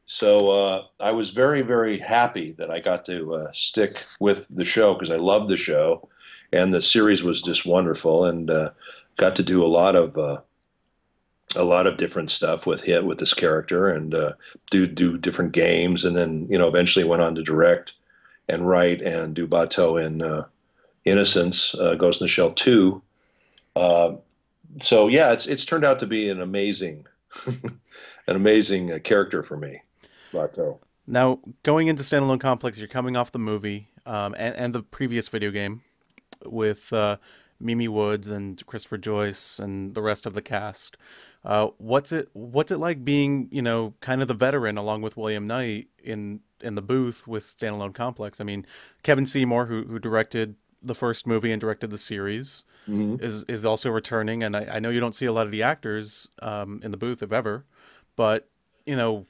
So 0.06 0.48
uh, 0.48 0.84
I 0.98 1.10
was 1.10 1.30
very, 1.30 1.60
very 1.60 1.98
happy 1.98 2.52
that 2.52 2.70
I 2.70 2.80
got 2.80 3.04
to 3.06 3.34
uh, 3.34 3.50
stick 3.52 4.04
with 4.20 4.46
the 4.48 4.64
show 4.64 4.94
because 4.94 5.10
I 5.10 5.16
loved 5.16 5.48
the 5.48 5.56
show, 5.58 6.08
and 6.50 6.72
the 6.72 6.80
series 6.80 7.22
was 7.22 7.42
just 7.42 7.66
wonderful, 7.66 8.24
and 8.24 8.50
uh, 8.50 8.70
got 9.18 9.36
to 9.36 9.42
do 9.42 9.62
a 9.62 9.66
lot 9.66 9.94
of 9.96 10.16
uh, 10.16 10.40
a 11.56 11.64
lot 11.64 11.86
of 11.86 11.96
different 11.96 12.30
stuff 12.30 12.66
with 12.66 12.82
hit 12.82 13.04
with 13.04 13.18
this 13.18 13.34
character 13.34 13.88
and 13.88 14.14
uh, 14.14 14.32
do 14.70 14.86
do 14.86 15.16
different 15.16 15.52
games 15.52 16.04
and 16.04 16.16
then 16.16 16.46
you 16.50 16.58
know 16.58 16.68
eventually 16.68 17.04
went 17.04 17.22
on 17.22 17.34
to 17.34 17.42
direct 17.42 17.94
and 18.48 18.68
write 18.68 19.00
and 19.02 19.34
do 19.34 19.46
Batou 19.46 20.02
in 20.04 20.22
uh, 20.22 20.44
Innocence 21.04 21.74
uh, 21.74 21.94
Ghost 21.94 22.20
in 22.20 22.24
the 22.24 22.28
Shell 22.28 22.52
two. 22.52 23.02
Uh, 23.76 24.16
so 24.82 25.08
yeah, 25.08 25.32
it's 25.32 25.46
it's 25.46 25.64
turned 25.64 25.84
out 25.84 25.98
to 26.00 26.06
be 26.06 26.28
an 26.28 26.40
amazing 26.40 27.06
an 27.46 27.78
amazing 28.26 28.92
uh, 28.92 28.98
character 28.98 29.42
for 29.42 29.56
me, 29.56 29.82
Batou. 30.32 30.78
Now 31.06 31.40
going 31.62 31.88
into 31.88 32.02
standalone 32.02 32.40
complex, 32.40 32.78
you're 32.78 32.88
coming 32.88 33.16
off 33.16 33.32
the 33.32 33.38
movie 33.38 33.88
um, 34.04 34.34
and, 34.38 34.54
and 34.56 34.74
the 34.74 34.82
previous 34.82 35.28
video 35.28 35.50
game 35.50 35.82
with 36.44 36.92
uh, 36.92 37.16
Mimi 37.60 37.88
Woods 37.88 38.28
and 38.28 38.64
Christopher 38.66 38.98
Joyce 38.98 39.58
and 39.58 39.94
the 39.94 40.02
rest 40.02 40.26
of 40.26 40.34
the 40.34 40.42
cast. 40.42 40.96
Uh, 41.44 41.68
what's 41.78 42.12
it 42.12 42.28
What's 42.32 42.70
it 42.70 42.78
like 42.78 43.04
being 43.04 43.48
you 43.50 43.62
know 43.62 43.94
kind 44.00 44.20
of 44.22 44.28
the 44.28 44.34
veteran 44.34 44.76
along 44.76 45.02
with 45.02 45.16
William 45.16 45.46
Knight 45.46 45.88
in 46.02 46.40
in 46.60 46.74
the 46.74 46.82
booth 46.82 47.26
with 47.28 47.44
Standalone 47.44 47.94
Complex? 47.94 48.40
I 48.40 48.44
mean, 48.44 48.66
Kevin 49.02 49.26
Seymour, 49.26 49.66
who 49.66 49.84
who 49.84 49.98
directed 49.98 50.56
the 50.82 50.94
first 50.94 51.26
movie 51.26 51.50
and 51.52 51.60
directed 51.60 51.90
the 51.90 51.98
series, 51.98 52.64
Mhm. 52.88 53.20
is 53.22 53.44
is 53.44 53.64
also 53.64 53.90
returning, 53.90 54.42
and 54.42 54.56
I, 54.56 54.76
I 54.76 54.78
know 54.78 54.90
you 54.90 55.00
don't 55.00 55.14
see 55.14 55.26
a 55.26 55.32
lot 55.32 55.46
of 55.46 55.52
the 55.52 55.62
actors 55.62 56.28
um, 56.42 56.80
in 56.82 56.90
the 56.90 56.96
booth 56.96 57.22
if 57.22 57.32
ever, 57.32 57.64
but 58.16 58.48
you 58.86 58.96
know, 58.96 59.26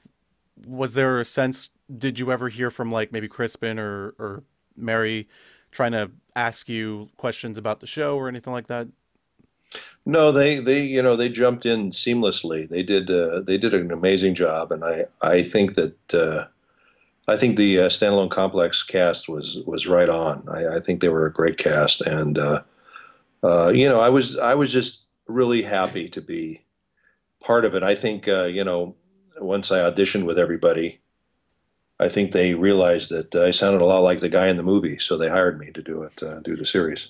was 0.66 0.94
there 0.94 1.18
a 1.18 1.24
sense? 1.24 1.70
Did 1.96 2.18
you 2.18 2.30
ever 2.32 2.48
hear 2.48 2.70
from 2.70 2.90
like 2.90 3.12
maybe 3.12 3.28
Crispin 3.28 3.78
or 3.78 4.14
or 4.18 4.42
Mary 4.76 5.28
trying 5.70 5.92
to 5.92 6.10
ask 6.36 6.68
you 6.68 7.10
questions 7.16 7.58
about 7.58 7.80
the 7.80 7.86
show 7.86 8.16
or 8.16 8.28
anything 8.28 8.52
like 8.52 8.66
that? 8.68 8.88
No, 10.06 10.32
they 10.32 10.58
they 10.58 10.82
you 10.84 11.02
know 11.02 11.16
they 11.16 11.28
jumped 11.28 11.66
in 11.66 11.90
seamlessly. 11.90 12.68
They 12.68 12.82
did 12.82 13.10
uh, 13.10 13.40
they 13.42 13.58
did 13.58 13.74
an 13.74 13.90
amazing 13.90 14.34
job, 14.34 14.72
and 14.72 14.82
I 14.84 15.04
I 15.20 15.42
think 15.42 15.74
that 15.74 16.14
uh, 16.14 16.46
I 17.28 17.36
think 17.36 17.56
the 17.56 17.80
uh, 17.80 17.88
standalone 17.88 18.30
complex 18.30 18.82
cast 18.82 19.28
was 19.28 19.58
was 19.66 19.86
right 19.86 20.08
on. 20.08 20.48
I, 20.48 20.76
I 20.76 20.80
think 20.80 21.00
they 21.00 21.10
were 21.10 21.26
a 21.26 21.32
great 21.32 21.58
cast, 21.58 22.00
and 22.00 22.38
uh, 22.38 22.62
uh, 23.42 23.68
you 23.74 23.88
know 23.88 24.00
I 24.00 24.08
was 24.08 24.38
I 24.38 24.54
was 24.54 24.72
just 24.72 25.04
really 25.26 25.62
happy 25.62 26.08
to 26.08 26.22
be 26.22 26.62
part 27.42 27.66
of 27.66 27.74
it. 27.74 27.82
I 27.82 27.94
think 27.94 28.28
uh, 28.28 28.44
you 28.44 28.64
know 28.64 28.96
once 29.40 29.70
I 29.70 29.80
auditioned 29.80 30.24
with 30.24 30.38
everybody, 30.38 31.00
I 32.00 32.08
think 32.08 32.32
they 32.32 32.54
realized 32.54 33.10
that 33.10 33.34
I 33.34 33.50
sounded 33.50 33.82
a 33.82 33.86
lot 33.86 34.00
like 34.00 34.20
the 34.20 34.28
guy 34.30 34.48
in 34.48 34.56
the 34.56 34.62
movie, 34.62 34.98
so 34.98 35.18
they 35.18 35.28
hired 35.28 35.58
me 35.58 35.70
to 35.72 35.82
do 35.82 36.02
it, 36.02 36.22
uh, 36.22 36.40
do 36.40 36.56
the 36.56 36.64
series. 36.66 37.08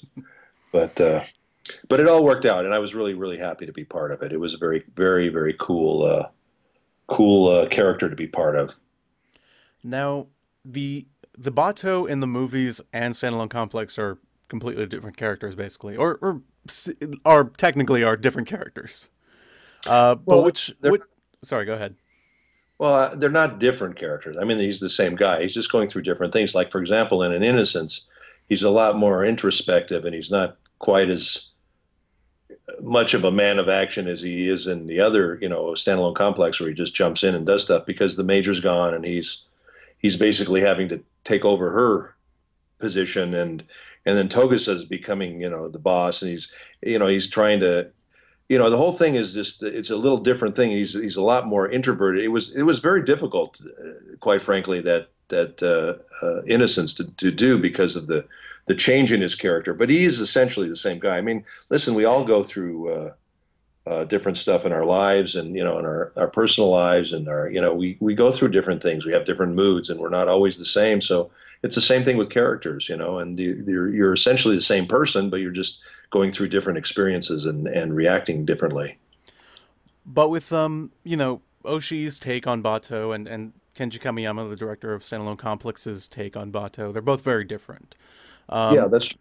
But 0.72 1.00
uh, 1.00 1.24
but 1.88 2.00
it 2.00 2.08
all 2.08 2.24
worked 2.24 2.46
out, 2.46 2.64
and 2.64 2.74
I 2.74 2.78
was 2.78 2.94
really 2.94 3.14
really 3.14 3.38
happy 3.38 3.66
to 3.66 3.72
be 3.72 3.84
part 3.84 4.12
of 4.12 4.22
it. 4.22 4.32
It 4.32 4.40
was 4.40 4.54
a 4.54 4.58
very 4.58 4.84
very 4.94 5.28
very 5.28 5.54
cool 5.58 6.04
uh, 6.04 6.28
cool 7.06 7.48
uh, 7.48 7.66
character 7.68 8.08
to 8.08 8.16
be 8.16 8.26
part 8.26 8.56
of. 8.56 8.74
Now, 9.82 10.26
the 10.64 11.06
the 11.36 11.52
Batou 11.52 12.08
in 12.08 12.20
the 12.20 12.26
movies 12.26 12.80
and 12.92 13.14
Standalone 13.14 13.50
Complex 13.50 13.98
are 13.98 14.18
completely 14.48 14.86
different 14.86 15.16
characters, 15.16 15.54
basically, 15.54 15.96
or 15.96 16.18
or 16.20 16.42
are 17.24 17.44
technically 17.44 18.02
are 18.02 18.16
different 18.16 18.48
characters. 18.48 19.08
Uh, 19.86 20.16
but 20.16 20.36
Well, 20.36 20.44
which, 20.44 20.74
which? 20.82 21.02
Sorry, 21.44 21.64
go 21.64 21.74
ahead. 21.74 21.94
Well, 22.78 22.94
uh, 22.94 23.14
they're 23.16 23.30
not 23.30 23.58
different 23.58 23.96
characters. 23.96 24.36
I 24.40 24.44
mean, 24.44 24.58
he's 24.58 24.80
the 24.80 24.90
same 24.90 25.16
guy. 25.16 25.42
He's 25.42 25.54
just 25.54 25.72
going 25.72 25.88
through 25.88 26.02
different 26.02 26.32
things. 26.32 26.54
Like, 26.54 26.70
for 26.70 26.80
example, 26.80 27.22
in 27.22 27.32
an 27.32 27.42
Innocence, 27.42 28.06
he's 28.48 28.62
a 28.62 28.70
lot 28.70 28.96
more 28.96 29.24
introspective, 29.24 30.04
and 30.04 30.14
he's 30.14 30.30
not 30.30 30.56
quite 30.78 31.10
as 31.10 31.50
much 32.80 33.14
of 33.14 33.24
a 33.24 33.30
man 33.30 33.58
of 33.58 33.68
action 33.68 34.06
as 34.06 34.20
he 34.20 34.48
is 34.48 34.66
in 34.66 34.86
the 34.86 35.00
other, 35.00 35.38
you 35.40 35.48
know, 35.48 35.64
standalone 35.72 36.14
complex 36.14 36.58
where 36.60 36.68
he 36.68 36.74
just 36.74 36.94
jumps 36.94 37.22
in 37.22 37.34
and 37.34 37.46
does 37.46 37.62
stuff 37.62 37.86
because 37.86 38.16
the 38.16 38.24
major's 38.24 38.60
gone 38.60 38.94
and 38.94 39.04
he's 39.04 39.44
he's 39.98 40.16
basically 40.16 40.60
having 40.60 40.88
to 40.88 41.02
take 41.24 41.44
over 41.44 41.70
her 41.70 42.14
position. 42.78 43.34
And 43.34 43.64
and 44.06 44.16
then 44.16 44.28
Togusa 44.28 44.74
is 44.74 44.84
becoming, 44.84 45.40
you 45.40 45.50
know, 45.50 45.68
the 45.68 45.78
boss 45.78 46.22
and 46.22 46.30
he's 46.30 46.50
you 46.82 46.98
know, 46.98 47.06
he's 47.06 47.28
trying 47.28 47.60
to 47.60 47.90
you 48.48 48.58
know 48.58 48.70
the 48.70 48.76
whole 48.76 48.92
thing 48.92 49.14
is 49.14 49.34
just 49.34 49.62
it's 49.62 49.90
a 49.90 49.96
little 49.96 50.18
different 50.18 50.56
thing. 50.56 50.70
He's 50.70 50.94
he's 50.94 51.16
a 51.16 51.22
lot 51.22 51.46
more 51.46 51.68
introverted. 51.68 52.24
It 52.24 52.28
was 52.28 52.56
it 52.56 52.62
was 52.62 52.80
very 52.80 53.04
difficult 53.04 53.60
uh, 53.60 54.16
quite 54.20 54.42
frankly 54.42 54.80
that 54.82 55.08
that 55.28 55.62
uh, 55.62 56.24
uh, 56.24 56.42
innocence 56.44 56.94
to, 56.94 57.04
to 57.04 57.30
do 57.30 57.58
because 57.58 57.96
of 57.96 58.06
the 58.06 58.26
the 58.68 58.74
change 58.74 59.12
in 59.12 59.20
his 59.20 59.34
character 59.34 59.74
but 59.74 59.90
he 59.90 60.04
is 60.04 60.20
essentially 60.20 60.68
the 60.68 60.76
same 60.76 60.98
guy. 60.98 61.16
I 61.16 61.20
mean 61.22 61.44
listen 61.70 61.94
we 61.94 62.04
all 62.04 62.24
go 62.24 62.42
through 62.42 62.90
uh, 62.90 63.12
uh, 63.86 64.04
different 64.04 64.36
stuff 64.38 64.66
in 64.66 64.72
our 64.72 64.84
lives 64.84 65.34
and 65.34 65.56
you 65.56 65.64
know 65.64 65.78
in 65.78 65.84
our, 65.84 66.12
our 66.16 66.28
personal 66.28 66.70
lives 66.70 67.12
and 67.12 67.28
our 67.28 67.48
you 67.48 67.60
know 67.60 67.74
we 67.74 67.96
we 68.00 68.14
go 68.14 68.30
through 68.30 68.50
different 68.50 68.82
things. 68.82 69.04
We 69.04 69.12
have 69.12 69.24
different 69.24 69.54
moods 69.54 69.90
and 69.90 69.98
we're 69.98 70.10
not 70.10 70.28
always 70.28 70.58
the 70.58 70.66
same. 70.66 71.00
So 71.00 71.30
it's 71.62 71.74
the 71.74 71.80
same 71.80 72.04
thing 72.04 72.16
with 72.16 72.30
characters 72.30 72.88
you 72.88 72.96
know 72.96 73.18
and 73.18 73.38
you- 73.38 73.64
you're, 73.66 73.88
you're 73.88 74.12
essentially 74.12 74.54
the 74.56 74.62
same 74.62 74.86
person 74.86 75.30
but 75.30 75.40
you're 75.40 75.50
just 75.50 75.82
going 76.10 76.32
through 76.32 76.48
different 76.48 76.78
experiences 76.78 77.44
and, 77.44 77.66
and 77.68 77.94
reacting 77.94 78.44
differently. 78.46 78.98
But 80.06 80.30
with 80.30 80.52
um, 80.52 80.92
you 81.04 81.16
know, 81.16 81.42
Oshii's 81.64 82.18
take 82.18 82.46
on 82.46 82.62
Batou 82.62 83.14
and 83.14 83.28
and 83.28 83.52
Kenji 83.74 84.00
Kamiyama, 84.00 84.48
the 84.48 84.56
director 84.56 84.92
of 84.92 85.02
Standalone 85.02 85.38
Complex's 85.38 86.08
take 86.08 86.36
on 86.36 86.50
Batou, 86.50 86.92
they're 86.92 87.02
both 87.02 87.22
very 87.22 87.44
different. 87.44 87.94
Um, 88.48 88.74
yeah 88.74 88.86
that's 88.88 89.14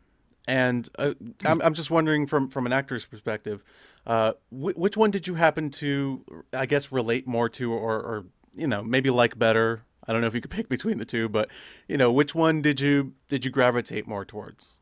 And 0.48 0.88
uh, 0.98 1.14
I'm, 1.45 1.62
I'm 1.62 1.74
just 1.74 1.91
wondering 1.91 2.28
from 2.28 2.49
from 2.49 2.66
an 2.66 2.74
actor's 2.74 3.06
perspective, 3.06 3.64
uh, 4.06 4.34
wh- 4.49 4.78
which 4.78 4.95
one 4.98 5.12
did 5.12 5.28
you 5.28 5.36
happen 5.36 5.70
to, 5.72 6.24
I 6.54 6.66
guess, 6.66 6.91
relate 6.91 7.28
more 7.28 7.49
to, 7.49 7.74
or, 7.74 7.95
or 7.95 8.26
you 8.56 8.68
know, 8.68 8.84
maybe 8.84 9.10
like 9.10 9.38
better? 9.38 9.84
I 10.08 10.14
don't 10.14 10.22
know 10.22 10.28
if 10.28 10.36
you 10.36 10.41
could 10.41 10.52
pick 10.52 10.70
between 10.70 10.99
the 10.99 11.06
two, 11.06 11.28
but 11.30 11.49
you 11.88 11.98
know, 11.98 12.12
which 12.12 12.34
one 12.34 12.62
did 12.62 12.80
you 12.80 13.14
did 13.28 13.44
you 13.45 13.52
gravitate 13.52 14.08
more 14.08 14.26
towards? 14.26 14.80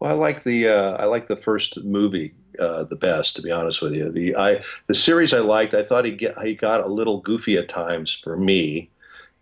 Well, 0.00 0.10
I 0.10 0.14
like 0.14 0.42
the 0.44 0.68
uh, 0.68 0.96
I 0.96 1.04
like 1.06 1.28
the 1.28 1.36
first 1.36 1.82
movie 1.84 2.34
uh, 2.58 2.84
the 2.84 2.96
best, 2.96 3.36
to 3.36 3.42
be 3.42 3.50
honest 3.50 3.80
with 3.80 3.94
you. 3.94 4.10
The 4.10 4.36
I 4.36 4.62
the 4.88 4.94
series 4.94 5.32
I 5.32 5.38
liked. 5.40 5.74
I 5.74 5.82
thought 5.82 6.04
he 6.04 6.12
get 6.12 6.38
he 6.40 6.54
got 6.54 6.82
a 6.82 6.88
little 6.88 7.20
goofy 7.20 7.56
at 7.56 7.68
times 7.68 8.12
for 8.12 8.36
me, 8.36 8.90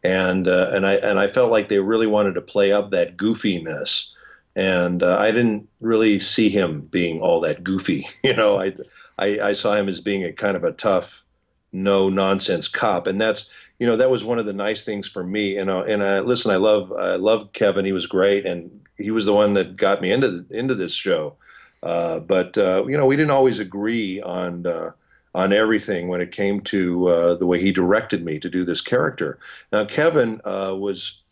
and 0.04 0.46
uh, 0.46 0.70
and 0.72 0.86
I 0.86 0.94
and 0.96 1.18
I 1.18 1.28
felt 1.28 1.50
like 1.50 1.68
they 1.68 1.78
really 1.78 2.06
wanted 2.06 2.34
to 2.34 2.42
play 2.42 2.70
up 2.70 2.90
that 2.90 3.16
goofiness, 3.16 4.12
and 4.54 5.02
uh, 5.02 5.16
I 5.18 5.30
didn't 5.30 5.68
really 5.80 6.20
see 6.20 6.50
him 6.50 6.82
being 6.82 7.20
all 7.20 7.40
that 7.40 7.64
goofy. 7.64 8.06
You 8.22 8.36
know, 8.36 8.60
I, 8.60 8.74
I 9.18 9.40
I 9.40 9.52
saw 9.54 9.74
him 9.74 9.88
as 9.88 10.00
being 10.00 10.22
a 10.22 10.32
kind 10.32 10.56
of 10.56 10.64
a 10.64 10.72
tough, 10.72 11.24
no 11.72 12.10
nonsense 12.10 12.68
cop, 12.68 13.06
and 13.06 13.18
that's 13.18 13.48
you 13.78 13.86
know 13.86 13.96
that 13.96 14.10
was 14.10 14.24
one 14.24 14.38
of 14.38 14.46
the 14.46 14.52
nice 14.52 14.84
things 14.84 15.08
for 15.08 15.24
me. 15.24 15.56
And 15.56 15.70
uh, 15.70 15.84
and 15.84 16.02
uh, 16.02 16.22
listen, 16.24 16.50
I 16.50 16.56
love 16.56 16.92
I 16.92 17.16
love 17.16 17.52
Kevin. 17.54 17.86
He 17.86 17.92
was 17.92 18.06
great, 18.06 18.44
and 18.44 18.70
he 18.98 19.10
was 19.10 19.24
the 19.24 19.32
one 19.32 19.54
that 19.54 19.76
got 19.76 20.02
me 20.02 20.12
into 20.12 20.44
into 20.50 20.74
this 20.74 20.92
show. 20.92 21.36
Uh, 21.82 22.20
but 22.20 22.58
uh, 22.58 22.84
you 22.86 22.96
know, 22.96 23.06
we 23.06 23.16
didn't 23.16 23.30
always 23.30 23.58
agree 23.58 24.20
on 24.20 24.66
uh, 24.66 24.92
on 25.34 25.52
everything 25.52 26.08
when 26.08 26.20
it 26.20 26.30
came 26.30 26.60
to 26.60 27.08
uh, 27.08 27.34
the 27.34 27.46
way 27.46 27.60
he 27.60 27.72
directed 27.72 28.24
me 28.24 28.38
to 28.38 28.48
do 28.48 28.64
this 28.64 28.80
character. 28.80 29.38
Now, 29.72 29.84
Kevin 29.84 30.40
uh, 30.44 30.76
was, 30.78 31.22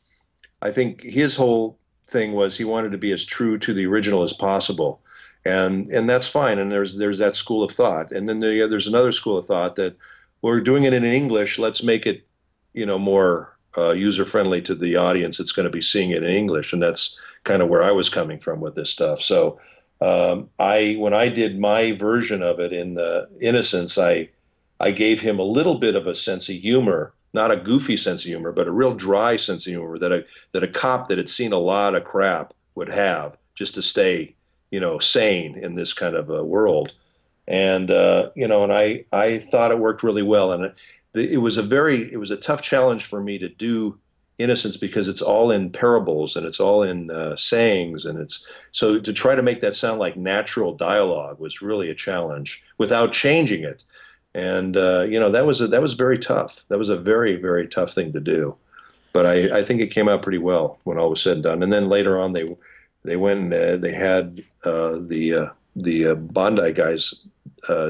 I 0.60 0.72
think, 0.72 1.02
his 1.02 1.36
whole 1.36 1.78
thing 2.08 2.32
was 2.32 2.56
he 2.56 2.64
wanted 2.64 2.92
to 2.92 2.98
be 2.98 3.12
as 3.12 3.24
true 3.24 3.58
to 3.58 3.72
the 3.72 3.86
original 3.86 4.22
as 4.22 4.32
possible, 4.32 5.00
and 5.44 5.88
and 5.90 6.08
that's 6.08 6.28
fine. 6.28 6.58
And 6.58 6.70
there's 6.70 6.96
there's 6.96 7.18
that 7.18 7.36
school 7.36 7.62
of 7.62 7.72
thought, 7.72 8.10
and 8.12 8.28
then 8.28 8.40
there, 8.40 8.66
there's 8.68 8.88
another 8.88 9.12
school 9.12 9.38
of 9.38 9.46
thought 9.46 9.76
that 9.76 9.96
we're 10.42 10.60
doing 10.60 10.82
it 10.82 10.92
in 10.92 11.04
English. 11.04 11.58
Let's 11.58 11.82
make 11.82 12.04
it, 12.04 12.26
you 12.74 12.84
know, 12.84 12.98
more 12.98 13.56
uh, 13.78 13.92
user 13.92 14.24
friendly 14.24 14.60
to 14.62 14.74
the 14.74 14.96
audience 14.96 15.38
that's 15.38 15.52
going 15.52 15.64
to 15.64 15.70
be 15.70 15.82
seeing 15.82 16.10
it 16.10 16.24
in 16.24 16.30
English, 16.30 16.72
and 16.72 16.82
that's 16.82 17.16
kind 17.44 17.62
of 17.62 17.68
where 17.68 17.82
I 17.82 17.92
was 17.92 18.08
coming 18.08 18.38
from 18.38 18.60
with 18.60 18.74
this 18.74 18.90
stuff. 18.90 19.22
So 19.22 19.60
um, 20.02 20.48
I 20.58 20.96
when 20.98 21.14
I 21.14 21.28
did 21.28 21.60
my 21.60 21.92
version 21.92 22.42
of 22.42 22.58
it 22.58 22.72
in 22.72 22.94
the 22.94 23.28
Innocence, 23.40 23.96
I 23.96 24.30
I 24.80 24.90
gave 24.90 25.20
him 25.20 25.38
a 25.38 25.44
little 25.44 25.78
bit 25.78 25.94
of 25.94 26.08
a 26.08 26.14
sense 26.14 26.48
of 26.48 26.56
humor, 26.56 27.12
not 27.32 27.52
a 27.52 27.56
goofy 27.56 27.96
sense 27.96 28.22
of 28.22 28.26
humor, 28.26 28.50
but 28.50 28.66
a 28.66 28.72
real 28.72 28.94
dry 28.94 29.36
sense 29.36 29.64
of 29.64 29.70
humor 29.70 29.98
that 29.98 30.10
a 30.10 30.24
that 30.52 30.64
a 30.64 30.68
cop 30.68 31.06
that 31.08 31.18
had 31.18 31.30
seen 31.30 31.52
a 31.52 31.58
lot 31.58 31.94
of 31.94 32.02
crap 32.02 32.52
would 32.74 32.88
have 32.88 33.36
just 33.54 33.74
to 33.76 33.82
stay, 33.82 34.34
you 34.72 34.80
know, 34.80 34.98
sane 34.98 35.56
in 35.56 35.76
this 35.76 35.92
kind 35.92 36.16
of 36.16 36.28
a 36.30 36.42
world. 36.42 36.92
And 37.46 37.88
uh, 37.92 38.30
you 38.34 38.48
know, 38.48 38.64
and 38.64 38.72
I 38.72 39.04
I 39.12 39.38
thought 39.38 39.70
it 39.70 39.78
worked 39.78 40.02
really 40.02 40.22
well, 40.22 40.50
and 40.50 40.64
it, 40.64 40.74
it 41.14 41.38
was 41.38 41.58
a 41.58 41.62
very 41.62 42.12
it 42.12 42.18
was 42.18 42.32
a 42.32 42.36
tough 42.36 42.62
challenge 42.62 43.04
for 43.04 43.22
me 43.22 43.38
to 43.38 43.48
do 43.48 44.00
innocence 44.38 44.76
because 44.76 45.09
it's 45.09 45.22
all 45.22 45.50
in 45.50 45.70
parables 45.70 46.36
and 46.36 46.46
it's 46.46 46.60
all 46.60 46.82
in 46.82 47.10
uh, 47.10 47.36
sayings 47.36 48.04
and 48.04 48.18
it's 48.18 48.46
so 48.72 48.98
to 48.98 49.12
try 49.12 49.34
to 49.34 49.42
make 49.42 49.60
that 49.60 49.76
sound 49.76 49.98
like 50.00 50.16
natural 50.16 50.74
dialogue 50.74 51.38
was 51.38 51.62
really 51.62 51.90
a 51.90 51.94
challenge 51.94 52.62
without 52.78 53.12
changing 53.12 53.62
it. 53.62 53.82
And 54.34 54.76
uh, 54.76 55.02
you 55.02 55.20
know 55.20 55.30
that 55.30 55.46
was 55.46 55.60
a, 55.60 55.68
that 55.68 55.82
was 55.82 55.94
very 55.94 56.18
tough. 56.18 56.64
That 56.68 56.78
was 56.78 56.88
a 56.88 56.96
very 56.96 57.36
very 57.36 57.68
tough 57.68 57.92
thing 57.92 58.12
to 58.12 58.20
do. 58.20 58.56
But 59.12 59.26
I, 59.26 59.59
I 59.59 59.62
think 59.62 59.82
it 59.82 59.88
came 59.88 60.09
out 60.09 60.22
pretty 60.22 60.38
well 60.38 60.78
when 60.84 60.98
all 60.98 61.10
was 61.10 61.20
said 61.20 61.34
and 61.34 61.42
done. 61.42 61.62
And 61.62 61.72
then 61.72 61.90
later 61.90 62.18
on 62.18 62.32
they 62.32 62.56
they 63.04 63.16
went 63.16 63.40
and 63.40 63.54
uh, 63.54 63.76
they 63.76 63.92
had 63.92 64.42
uh, 64.64 64.98
the 65.00 65.34
uh, 65.34 65.48
the 65.76 66.09
uh, 66.09 66.14
Bandai 66.14 66.74
guys 66.74 67.14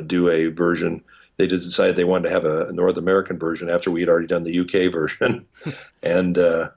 do 0.06 0.28
a 0.28 0.46
version 0.46 1.02
they 1.36 1.46
decided 1.46 1.96
they 1.96 2.04
wanted 2.04 2.28
to 2.28 2.34
have 2.34 2.44
a 2.44 2.72
North 2.72 2.96
American 2.96 3.38
version 3.38 3.70
after 3.70 3.90
we 3.90 4.00
had 4.00 4.08
already 4.08 4.26
done 4.26 4.44
the 4.44 4.60
UK 4.60 4.92
version, 4.92 5.46
and 6.02 6.38
uh, 6.38 6.70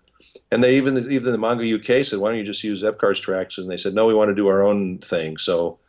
and 0.52 0.64
they 0.64 0.78
even 0.78 0.98
even 1.12 1.32
the 1.32 1.38
manga 1.38 1.76
UK 1.76 2.06
said, 2.06 2.20
why 2.20 2.30
don't 2.30 2.38
you 2.38 2.46
just 2.46 2.64
use 2.64 2.84
Epcar's 2.84 3.20
tracks? 3.20 3.58
And 3.58 3.70
they 3.70 3.78
said, 3.78 3.94
no, 3.94 4.06
we 4.06 4.14
want 4.14 4.30
to 4.30 4.36
do 4.36 4.48
our 4.48 4.64
own 4.64 5.00
thing. 5.00 5.38
So 5.38 5.80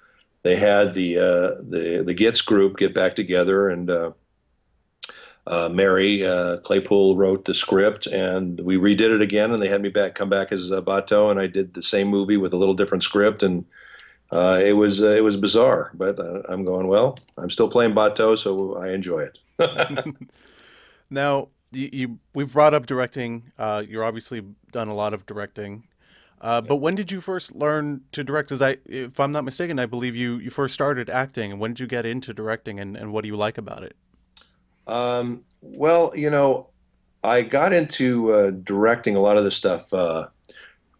they 0.42 0.56
had 0.56 0.94
the 0.94 1.18
uh, 1.18 1.62
the 1.68 2.02
the 2.04 2.14
Gits 2.14 2.40
group 2.40 2.76
get 2.76 2.94
back 2.94 3.16
together, 3.16 3.68
and 3.68 3.90
uh, 3.90 4.12
uh, 5.46 5.68
Mary 5.68 6.26
uh, 6.26 6.58
Claypool 6.58 7.16
wrote 7.16 7.44
the 7.44 7.54
script, 7.54 8.06
and 8.06 8.60
we 8.60 8.76
redid 8.76 9.14
it 9.14 9.22
again. 9.22 9.52
And 9.52 9.62
they 9.62 9.68
had 9.68 9.82
me 9.82 9.88
back 9.88 10.14
come 10.14 10.28
back 10.28 10.52
as 10.52 10.72
uh, 10.72 10.80
Batou, 10.80 11.30
and 11.30 11.38
I 11.38 11.46
did 11.46 11.74
the 11.74 11.82
same 11.82 12.08
movie 12.08 12.36
with 12.36 12.52
a 12.52 12.56
little 12.56 12.74
different 12.74 13.04
script, 13.04 13.42
and 13.42 13.64
uh, 14.30 14.60
it 14.62 14.72
was 14.72 15.02
uh, 15.02 15.08
it 15.08 15.24
was 15.24 15.36
bizarre, 15.36 15.90
but 15.94 16.18
uh, 16.18 16.42
I'm 16.48 16.64
going 16.64 16.88
well. 16.88 17.18
I'm 17.36 17.50
still 17.50 17.68
playing 17.68 17.94
Batou, 17.94 18.38
so 18.38 18.76
I 18.76 18.90
enjoy 18.90 19.28
it. 19.28 19.38
Now, 21.10 21.48
you, 21.72 21.88
you 21.92 22.18
we've 22.34 22.52
brought 22.52 22.74
up 22.74 22.86
directing. 22.86 23.52
Uh, 23.58 23.82
you're 23.86 24.04
obviously 24.04 24.42
done 24.72 24.88
a 24.88 24.94
lot 24.94 25.14
of 25.14 25.26
directing. 25.26 25.84
Uh, 26.40 26.60
but 26.60 26.76
when 26.76 26.94
did 26.94 27.10
you 27.10 27.20
first 27.20 27.54
learn 27.54 28.02
to 28.12 28.22
direct? 28.22 28.52
As 28.52 28.60
I, 28.60 28.76
if 28.84 29.18
I'm 29.18 29.32
not 29.32 29.44
mistaken, 29.44 29.78
I 29.78 29.86
believe 29.86 30.14
you 30.14 30.36
you 30.36 30.50
first 30.50 30.74
started 30.74 31.08
acting. 31.08 31.52
And 31.52 31.60
when 31.60 31.72
did 31.72 31.80
you 31.80 31.86
get 31.86 32.04
into 32.04 32.34
directing, 32.34 32.78
and, 32.78 32.96
and 32.96 33.12
what 33.12 33.22
do 33.22 33.28
you 33.28 33.36
like 33.36 33.58
about 33.58 33.82
it? 33.82 33.96
Um, 34.86 35.44
well, 35.62 36.12
you 36.14 36.30
know, 36.30 36.68
I 37.24 37.42
got 37.42 37.72
into 37.72 38.32
uh, 38.32 38.50
directing 38.50 39.16
a 39.16 39.20
lot 39.20 39.36
of 39.36 39.44
this 39.44 39.56
stuff 39.56 39.92
uh, 39.92 40.28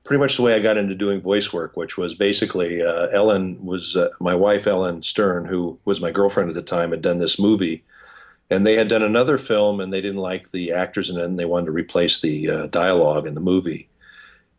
pretty 0.07 0.21
much 0.21 0.37
the 0.37 0.43
way 0.43 0.55
I 0.55 0.61
got 0.61 0.79
into 0.79 0.95
doing 0.95 1.21
voice 1.21 1.53
work, 1.53 1.77
which 1.77 1.99
was 1.99 2.15
basically 2.15 2.81
uh, 2.81 3.09
Ellen 3.09 3.63
was 3.65 3.97
uh, 3.97 4.09
my 4.21 4.35
wife, 4.35 4.67
Ellen 4.67 5.03
Stern, 5.03 5.45
who 5.45 5.79
was 5.85 6.01
my 6.01 6.13
girlfriend 6.13 6.49
at 6.49 6.55
the 6.55 6.63
time, 6.63 6.93
had 6.93 7.03
done 7.03 7.19
this 7.19 7.39
movie. 7.39 7.85
And 8.49 8.65
they 8.65 8.77
had 8.77 8.87
done 8.87 9.03
another 9.03 9.39
film, 9.39 9.81
and 9.81 9.93
they 9.93 10.01
didn't 10.01 10.21
like 10.21 10.53
the 10.53 10.73
actors 10.73 11.11
in 11.11 11.19
it, 11.19 11.25
and 11.25 11.37
they 11.37 11.45
wanted 11.45 11.67
to 11.67 11.73
replace 11.73 12.21
the 12.21 12.49
uh, 12.49 12.67
dialogue 12.69 13.27
in 13.27 13.35
the 13.35 13.41
movie. 13.41 13.89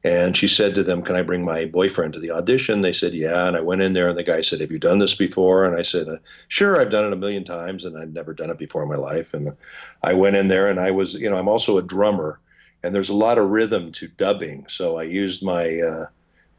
And 0.04 0.38
she 0.38 0.48
said 0.48 0.76
to 0.76 0.84
them, 0.84 1.02
Can 1.02 1.16
I 1.16 1.22
bring 1.22 1.44
my 1.44 1.66
boyfriend 1.66 2.14
to 2.14 2.20
the 2.20 2.32
audition? 2.32 2.82
They 2.82 2.94
said, 2.94 3.14
Yeah. 3.14 3.48
And 3.48 3.58
I 3.58 3.62
went 3.62 3.82
in 3.82 3.94
there, 3.94 4.10
and 4.10 4.18
the 4.18 4.24
guy 4.24 4.42
said, 4.42 4.60
Have 4.62 4.72
you 4.72 4.80
done 4.80 5.00
this 5.00 5.16
before? 5.16 5.66
And 5.66 5.76
I 5.76 5.82
said, 5.82 6.08
uh, 6.08 6.18
Sure, 6.50 6.80
I've 6.80 6.92
done 6.92 7.06
it 7.06 7.14
a 7.14 7.18
million 7.18 7.44
times, 7.44 7.86
and 7.86 7.98
I'd 7.98 8.14
never 8.14 8.34
done 8.34 8.50
it 8.50 8.58
before 8.58 8.84
in 8.84 8.90
my 8.90 8.96
life. 8.96 9.34
And 9.34 9.56
I 10.04 10.14
went 10.14 10.36
in 10.36 10.50
there, 10.50 10.68
and 10.68 10.80
I 10.80 10.92
was, 10.92 11.14
you 11.16 11.30
know, 11.30 11.38
I'm 11.38 11.50
also 11.50 11.78
a 11.78 11.82
drummer, 11.82 12.40
and 12.88 12.96
there's 12.96 13.10
a 13.10 13.14
lot 13.14 13.38
of 13.38 13.50
rhythm 13.50 13.92
to 13.92 14.08
dubbing. 14.08 14.66
So 14.70 14.98
I 14.98 15.04
used 15.04 15.44
my, 15.44 15.80
uh, 15.80 16.06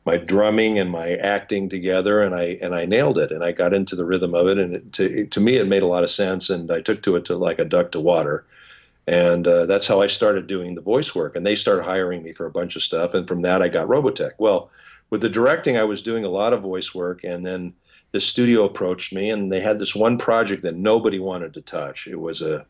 my 0.04 0.18
drumming 0.18 0.78
and 0.78 0.90
my 0.90 1.16
acting 1.16 1.68
together, 1.68 2.22
and 2.22 2.34
I 2.34 2.58
and 2.62 2.74
I 2.74 2.84
nailed 2.84 3.18
it, 3.18 3.32
and 3.32 3.42
I 3.42 3.52
got 3.52 3.74
into 3.74 3.96
the 3.96 4.04
rhythm 4.04 4.34
of 4.34 4.46
it, 4.46 4.58
and 4.58 4.74
it, 4.74 4.92
to 4.92 5.26
to 5.26 5.40
me 5.40 5.56
it 5.56 5.66
made 5.66 5.82
a 5.82 5.86
lot 5.86 6.04
of 6.04 6.10
sense, 6.10 6.48
and 6.50 6.70
I 6.70 6.80
took 6.80 7.02
to 7.02 7.16
it 7.16 7.24
to 7.24 7.36
like 7.36 7.58
a 7.58 7.64
duck 7.64 7.92
to 7.92 8.00
water, 8.00 8.46
and 9.08 9.46
uh, 9.46 9.64
that's 9.64 9.86
how 9.86 10.02
I 10.02 10.06
started 10.06 10.46
doing 10.46 10.74
the 10.74 10.82
voice 10.82 11.14
work. 11.14 11.34
And 11.34 11.46
they 11.46 11.56
started 11.56 11.84
hiring 11.84 12.22
me 12.22 12.34
for 12.34 12.44
a 12.44 12.50
bunch 12.50 12.76
of 12.76 12.82
stuff. 12.82 13.14
And 13.14 13.26
from 13.26 13.40
that, 13.40 13.62
I 13.62 13.68
got 13.68 13.88
Robotech. 13.88 14.32
Well, 14.36 14.70
with 15.08 15.22
the 15.22 15.30
directing, 15.30 15.78
I 15.78 15.84
was 15.84 16.02
doing 16.02 16.24
a 16.24 16.28
lot 16.28 16.52
of 16.52 16.60
voice 16.60 16.94
work. 16.94 17.24
And 17.24 17.44
then 17.44 17.72
the 18.12 18.20
studio 18.20 18.64
approached 18.64 19.12
me, 19.12 19.30
and 19.30 19.52
they 19.52 19.60
had 19.60 19.78
this 19.78 19.94
one 19.94 20.16
project 20.16 20.62
that 20.62 20.76
nobody 20.76 21.18
wanted 21.18 21.52
to 21.54 21.60
touch. 21.60 22.06
It 22.06 22.20
was 22.20 22.40
a 22.40 22.64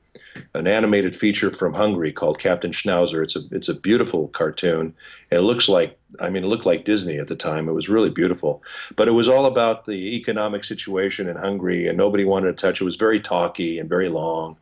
an 0.55 0.67
animated 0.67 1.15
feature 1.15 1.51
from 1.51 1.75
Hungary 1.75 2.13
called 2.13 2.39
Captain 2.39 2.73
Schnauzer. 2.73 3.23
It's 3.23 3.37
a 3.37 3.41
it's 3.51 3.69
a 3.69 3.75
beautiful 3.75 4.29
cartoon. 4.29 4.95
It 5.31 5.41
looks 5.41 5.69
like 5.69 5.99
I 6.21 6.29
mean 6.29 6.45
it 6.45 6.49
looked 6.49 6.67
like 6.67 6.85
Disney 6.85 7.19
at 7.19 7.29
the 7.29 7.37
time. 7.37 7.69
It 7.69 7.73
was 7.73 7.89
really 7.89 8.11
beautiful, 8.11 8.63
but 8.97 9.09
it 9.09 9.13
was 9.13 9.29
all 9.29 9.47
about 9.47 9.87
the 9.87 10.17
economic 10.17 10.65
situation 10.65 11.29
in 11.29 11.37
Hungary, 11.37 11.87
and 11.87 11.97
nobody 11.97 12.25
wanted 12.25 12.57
to 12.57 12.61
touch. 12.61 12.81
It 12.81 12.85
was 12.85 12.97
very 12.97 13.21
talky 13.21 13.79
and 13.79 13.89
very 13.89 14.09
long 14.09 14.57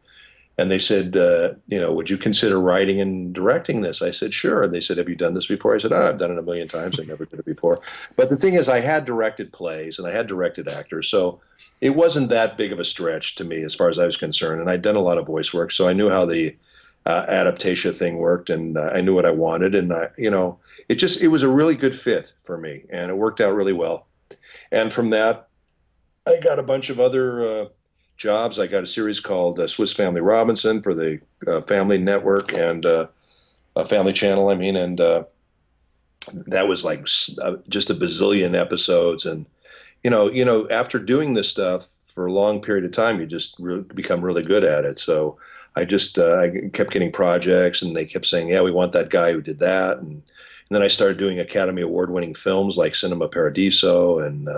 and 0.58 0.70
they 0.70 0.78
said, 0.78 1.16
uh, 1.16 1.54
you 1.66 1.78
know, 1.78 1.92
would 1.92 2.08
you 2.08 2.16
consider 2.16 2.60
writing 2.60 3.00
and 3.00 3.34
directing 3.34 3.82
this? 3.82 4.00
I 4.00 4.10
said, 4.10 4.32
sure. 4.32 4.62
And 4.62 4.72
they 4.72 4.80
said, 4.80 4.96
have 4.96 5.08
you 5.08 5.14
done 5.14 5.34
this 5.34 5.46
before? 5.46 5.74
I 5.74 5.78
said, 5.78 5.92
oh, 5.92 6.08
I've 6.08 6.18
done 6.18 6.30
it 6.30 6.38
a 6.38 6.42
million 6.42 6.66
times. 6.66 6.98
I've 6.98 7.08
never 7.08 7.26
did 7.26 7.38
it 7.38 7.44
before. 7.44 7.80
But 8.16 8.30
the 8.30 8.36
thing 8.36 8.54
is, 8.54 8.68
I 8.68 8.80
had 8.80 9.04
directed 9.04 9.52
plays 9.52 9.98
and 9.98 10.08
I 10.08 10.12
had 10.12 10.26
directed 10.26 10.68
actors, 10.68 11.08
so 11.08 11.40
it 11.82 11.90
wasn't 11.90 12.30
that 12.30 12.56
big 12.56 12.72
of 12.72 12.78
a 12.78 12.84
stretch 12.84 13.34
to 13.36 13.44
me 13.44 13.62
as 13.62 13.74
far 13.74 13.90
as 13.90 13.98
I 13.98 14.06
was 14.06 14.16
concerned. 14.16 14.60
And 14.60 14.70
I'd 14.70 14.82
done 14.82 14.96
a 14.96 15.00
lot 15.00 15.18
of 15.18 15.26
voice 15.26 15.52
work, 15.52 15.72
so 15.72 15.86
I 15.86 15.92
knew 15.92 16.08
how 16.08 16.24
the 16.24 16.56
uh, 17.04 17.26
adaptation 17.28 17.92
thing 17.92 18.16
worked, 18.16 18.48
and 18.50 18.78
uh, 18.78 18.90
I 18.94 19.02
knew 19.02 19.14
what 19.14 19.26
I 19.26 19.30
wanted. 19.30 19.74
And 19.74 19.92
I, 19.92 20.08
you 20.16 20.30
know, 20.30 20.58
it 20.88 20.94
just 20.96 21.20
it 21.20 21.28
was 21.28 21.42
a 21.42 21.48
really 21.48 21.74
good 21.74 21.98
fit 21.98 22.32
for 22.44 22.56
me, 22.56 22.84
and 22.88 23.10
it 23.10 23.16
worked 23.16 23.42
out 23.42 23.54
really 23.54 23.74
well. 23.74 24.06
And 24.72 24.92
from 24.92 25.10
that, 25.10 25.48
I 26.26 26.40
got 26.42 26.58
a 26.58 26.64
bunch 26.64 26.90
of 26.90 26.98
other 26.98 27.46
uh, 27.46 27.66
jobs. 28.16 28.58
I 28.58 28.66
got 28.66 28.84
a 28.84 28.86
series 28.86 29.20
called 29.20 29.60
uh, 29.60 29.66
Swiss 29.66 29.92
Family 29.92 30.20
Robinson 30.20 30.82
for 30.82 30.94
the 30.94 31.20
uh, 31.46 31.60
Family 31.62 31.98
Network 31.98 32.56
and 32.56 32.84
uh, 32.84 33.06
Family 33.86 34.12
Channel. 34.12 34.48
I 34.48 34.54
mean, 34.54 34.76
and 34.76 35.00
uh, 35.00 35.24
that 36.46 36.68
was 36.68 36.84
like 36.84 37.06
uh, 37.42 37.56
just 37.68 37.90
a 37.90 37.94
bazillion 37.94 38.58
episodes. 38.58 39.26
And 39.26 39.46
you 40.02 40.10
know, 40.10 40.30
you 40.30 40.44
know, 40.44 40.68
after 40.70 40.98
doing 40.98 41.34
this 41.34 41.48
stuff 41.48 41.86
for 42.06 42.26
a 42.26 42.32
long 42.32 42.60
period 42.60 42.84
of 42.84 42.92
time, 42.92 43.20
you 43.20 43.26
just 43.26 43.56
re- 43.58 43.82
become 43.82 44.22
really 44.22 44.42
good 44.42 44.64
at 44.64 44.84
it. 44.84 44.98
So 44.98 45.38
I 45.74 45.84
just 45.84 46.18
uh, 46.18 46.38
I 46.38 46.68
kept 46.72 46.90
getting 46.90 47.12
projects, 47.12 47.82
and 47.82 47.94
they 47.94 48.06
kept 48.06 48.26
saying, 48.26 48.48
"Yeah, 48.48 48.62
we 48.62 48.72
want 48.72 48.92
that 48.92 49.10
guy 49.10 49.32
who 49.32 49.42
did 49.42 49.58
that." 49.58 49.98
And, 49.98 50.22
and 50.68 50.74
then 50.74 50.82
I 50.82 50.88
started 50.88 51.18
doing 51.18 51.38
Academy 51.38 51.82
Award 51.82 52.10
winning 52.10 52.34
films 52.34 52.76
like 52.76 52.94
Cinema 52.94 53.28
Paradiso 53.28 54.18
and 54.18 54.48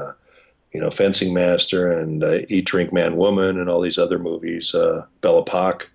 you 0.73 0.81
know, 0.81 0.91
Fencing 0.91 1.33
Master 1.33 1.91
and 1.91 2.23
uh, 2.23 2.41
Eat, 2.49 2.67
Drink, 2.67 2.93
Man, 2.93 3.17
Woman, 3.17 3.59
and 3.59 3.71
all 3.71 3.81
these 3.81 3.99
other 3.99 4.19
movies, 4.19 4.75
uh, 4.75 5.07
Belle 5.21 5.41
Epoque, 5.41 5.89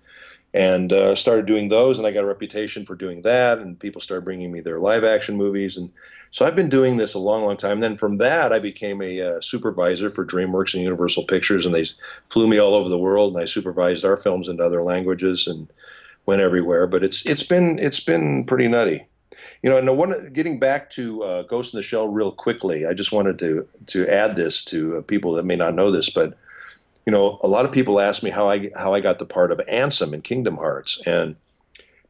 and 0.52 0.92
uh, 0.92 1.14
started 1.14 1.46
doing 1.46 1.68
those. 1.68 1.98
And 1.98 2.06
I 2.06 2.12
got 2.12 2.24
a 2.24 2.28
reputation 2.28 2.84
for 2.84 2.94
doing 2.94 3.22
that, 3.22 3.58
and 3.58 3.78
people 3.78 4.00
started 4.00 4.24
bringing 4.24 4.50
me 4.50 4.60
their 4.60 4.80
live 4.80 5.04
action 5.04 5.36
movies. 5.36 5.76
And 5.76 5.90
so 6.30 6.44
I've 6.44 6.56
been 6.56 6.68
doing 6.68 6.96
this 6.96 7.14
a 7.14 7.18
long, 7.20 7.44
long 7.44 7.56
time. 7.56 7.74
And 7.74 7.82
then 7.82 7.96
from 7.96 8.18
that, 8.18 8.52
I 8.52 8.58
became 8.58 9.00
a 9.00 9.20
uh, 9.20 9.40
supervisor 9.40 10.10
for 10.10 10.26
DreamWorks 10.26 10.74
and 10.74 10.82
Universal 10.82 11.26
Pictures, 11.26 11.64
and 11.64 11.74
they 11.74 11.86
flew 12.26 12.48
me 12.48 12.58
all 12.58 12.74
over 12.74 12.88
the 12.88 12.98
world, 12.98 13.34
and 13.34 13.42
I 13.42 13.46
supervised 13.46 14.04
our 14.04 14.16
films 14.16 14.48
into 14.48 14.64
other 14.64 14.82
languages 14.82 15.46
and 15.46 15.68
went 16.26 16.42
everywhere. 16.42 16.88
But 16.88 17.04
it's 17.04 17.24
it's 17.26 17.44
been 17.44 17.78
it's 17.78 18.00
been 18.00 18.44
pretty 18.44 18.66
nutty. 18.66 19.06
You 19.64 19.70
know, 19.70 19.78
and 19.78 19.96
one 19.96 20.30
getting 20.34 20.58
back 20.58 20.90
to 20.90 21.22
uh, 21.22 21.42
Ghost 21.44 21.72
in 21.72 21.78
the 21.78 21.82
Shell 21.82 22.08
real 22.08 22.30
quickly, 22.30 22.84
I 22.84 22.92
just 22.92 23.12
wanted 23.12 23.38
to 23.38 23.66
to 23.86 24.06
add 24.08 24.36
this 24.36 24.62
to 24.66 24.98
uh, 24.98 25.00
people 25.00 25.32
that 25.32 25.46
may 25.46 25.56
not 25.56 25.74
know 25.74 25.90
this, 25.90 26.10
but 26.10 26.36
you 27.06 27.10
know, 27.10 27.40
a 27.42 27.48
lot 27.48 27.64
of 27.64 27.72
people 27.72 27.98
ask 27.98 28.22
me 28.22 28.28
how 28.28 28.50
I 28.50 28.70
how 28.76 28.92
I 28.92 29.00
got 29.00 29.18
the 29.18 29.24
part 29.24 29.50
of 29.50 29.60
Ansem 29.60 30.12
in 30.12 30.20
Kingdom 30.20 30.58
Hearts, 30.58 31.00
and 31.06 31.36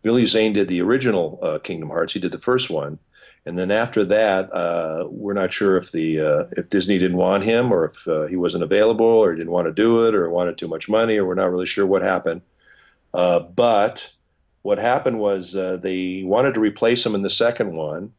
Billy 0.03 0.27
Zane 0.27 0.53
did 0.53 0.67
the 0.67 0.83
original 0.83 1.39
uh, 1.43 1.61
Kingdom 1.61 1.91
Hearts. 1.91 2.15
He 2.15 2.19
did 2.19 2.33
the 2.33 2.39
first 2.39 2.71
one, 2.71 2.99
and 3.47 3.57
then 3.57 3.71
after 3.71 4.05
that, 4.05 4.53
uh, 4.53 5.07
we're 5.09 5.33
not 5.33 5.53
sure 5.53 5.77
if 5.77 5.93
the 5.93 6.21
uh, 6.21 6.45
if 6.57 6.71
Disney 6.71 6.99
didn't 6.99 7.19
want 7.19 7.45
him, 7.45 7.71
or 7.71 7.85
if 7.85 8.09
uh, 8.09 8.25
he 8.25 8.35
wasn't 8.35 8.65
available, 8.65 9.07
or 9.07 9.33
didn't 9.33 9.53
want 9.53 9.69
to 9.69 9.73
do 9.73 10.09
it, 10.09 10.17
or 10.17 10.29
wanted 10.29 10.59
too 10.59 10.67
much 10.67 10.89
money, 10.89 11.19
or 11.19 11.25
we're 11.25 11.35
not 11.37 11.53
really 11.53 11.67
sure 11.67 11.87
what 11.87 12.03
happened. 12.03 12.41
Uh, 13.13 13.39
but 13.39 14.11
what 14.65 14.78
happened 14.78 15.20
was 15.20 15.55
uh, 15.55 15.77
they 15.77 16.23
wanted 16.24 16.55
to 16.55 16.61
replace 16.61 17.05
him 17.05 17.15
in 17.15 17.20
the 17.20 17.28
second 17.28 17.73
one. 17.73 18.15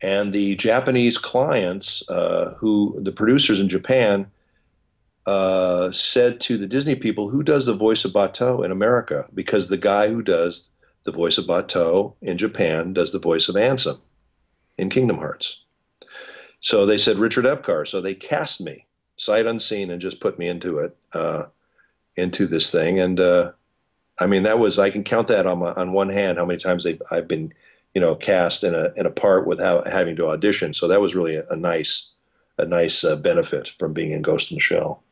And 0.00 0.32
the 0.32 0.54
Japanese 0.54 1.18
clients, 1.18 2.08
uh, 2.08 2.54
who 2.58 2.96
the 3.02 3.10
producers 3.10 3.58
in 3.58 3.68
Japan, 3.68 4.30
uh, 5.26 5.90
said 5.90 6.40
to 6.42 6.56
the 6.56 6.68
Disney 6.68 6.94
people, 6.94 7.30
"Who 7.30 7.42
does 7.42 7.66
the 7.66 7.74
voice 7.74 8.04
of 8.04 8.12
Batou 8.12 8.64
in 8.64 8.70
America?" 8.70 9.28
Because 9.34 9.66
the 9.66 9.76
guy 9.76 10.08
who 10.08 10.22
does 10.22 10.68
the 11.02 11.10
voice 11.10 11.36
of 11.36 11.46
Batou 11.46 12.14
in 12.22 12.38
Japan 12.38 12.92
does 12.92 13.10
the 13.10 13.18
voice 13.18 13.48
of 13.48 13.56
Ansem 13.56 13.98
in 14.78 14.88
Kingdom 14.88 15.18
Hearts. 15.18 15.64
So 16.60 16.86
they 16.86 16.96
said 16.96 17.18
Richard 17.18 17.44
Epcar. 17.44 17.88
So 17.88 18.00
they 18.00 18.14
cast 18.14 18.60
me 18.60 18.86
sight 19.16 19.46
unseen 19.46 19.90
and 19.90 20.00
just 20.00 20.20
put 20.20 20.38
me 20.38 20.46
into 20.46 20.78
it, 20.78 20.96
uh, 21.12 21.46
into 22.14 22.46
this 22.46 22.70
thing. 22.70 23.00
And 23.00 23.18
uh, 23.18 23.52
I 24.18 24.26
mean, 24.26 24.42
that 24.42 24.58
was 24.58 24.78
I 24.78 24.90
can 24.90 25.04
count 25.04 25.28
that 25.28 25.46
on 25.46 25.58
my, 25.58 25.72
on 25.72 25.92
one 25.92 26.08
hand 26.08 26.38
how 26.38 26.44
many 26.44 26.58
times 26.58 26.86
I've 27.10 27.28
been, 27.28 27.52
you 27.94 28.00
know, 28.00 28.14
cast 28.14 28.64
in 28.64 28.74
a 28.74 28.92
in 28.96 29.06
a 29.06 29.10
part 29.10 29.46
without 29.46 29.86
having 29.86 30.16
to 30.16 30.28
audition. 30.28 30.74
So 30.74 30.88
that 30.88 31.00
was 31.00 31.14
really 31.14 31.36
a, 31.36 31.46
a 31.48 31.56
nice 31.56 32.10
a 32.58 32.64
nice 32.64 33.04
uh, 33.04 33.16
benefit 33.16 33.70
from 33.78 33.92
being 33.92 34.12
in 34.12 34.22
Ghost 34.22 34.50
in 34.50 34.56
the 34.56 34.60
Shell. 34.60 35.02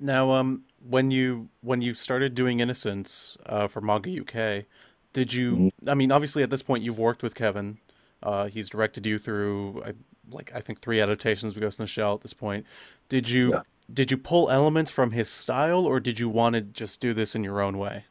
Now, 0.00 0.30
um, 0.30 0.64
when 0.88 1.10
you 1.10 1.48
when 1.60 1.82
you 1.82 1.94
started 1.94 2.34
doing 2.34 2.60
Innocence 2.60 3.36
uh, 3.46 3.68
for 3.68 3.80
Manga 3.80 4.20
UK, 4.20 4.64
did 5.12 5.32
you? 5.32 5.52
Mm-hmm. 5.52 5.88
I 5.88 5.94
mean, 5.94 6.10
obviously 6.10 6.42
at 6.42 6.50
this 6.50 6.62
point 6.62 6.82
you've 6.82 6.98
worked 6.98 7.22
with 7.22 7.34
Kevin. 7.34 7.78
Uh, 8.22 8.46
he's 8.46 8.68
directed 8.68 9.06
you 9.06 9.18
through 9.18 9.82
I, 9.84 9.92
like 10.30 10.50
I 10.54 10.60
think 10.60 10.80
three 10.80 11.00
adaptations 11.00 11.52
of 11.52 11.60
Ghost 11.60 11.78
in 11.78 11.84
the 11.84 11.88
Shell 11.88 12.14
at 12.14 12.20
this 12.22 12.34
point. 12.34 12.64
Did 13.08 13.28
you? 13.28 13.50
Yeah 13.50 13.60
did 13.92 14.10
you 14.10 14.16
pull 14.16 14.50
elements 14.50 14.90
from 14.90 15.12
his 15.12 15.28
style 15.28 15.86
or 15.86 16.00
did 16.00 16.18
you 16.18 16.28
want 16.28 16.54
to 16.54 16.60
just 16.60 17.00
do 17.00 17.14
this 17.14 17.34
in 17.34 17.42
your 17.42 17.60
own 17.60 17.78
way? 17.78 18.04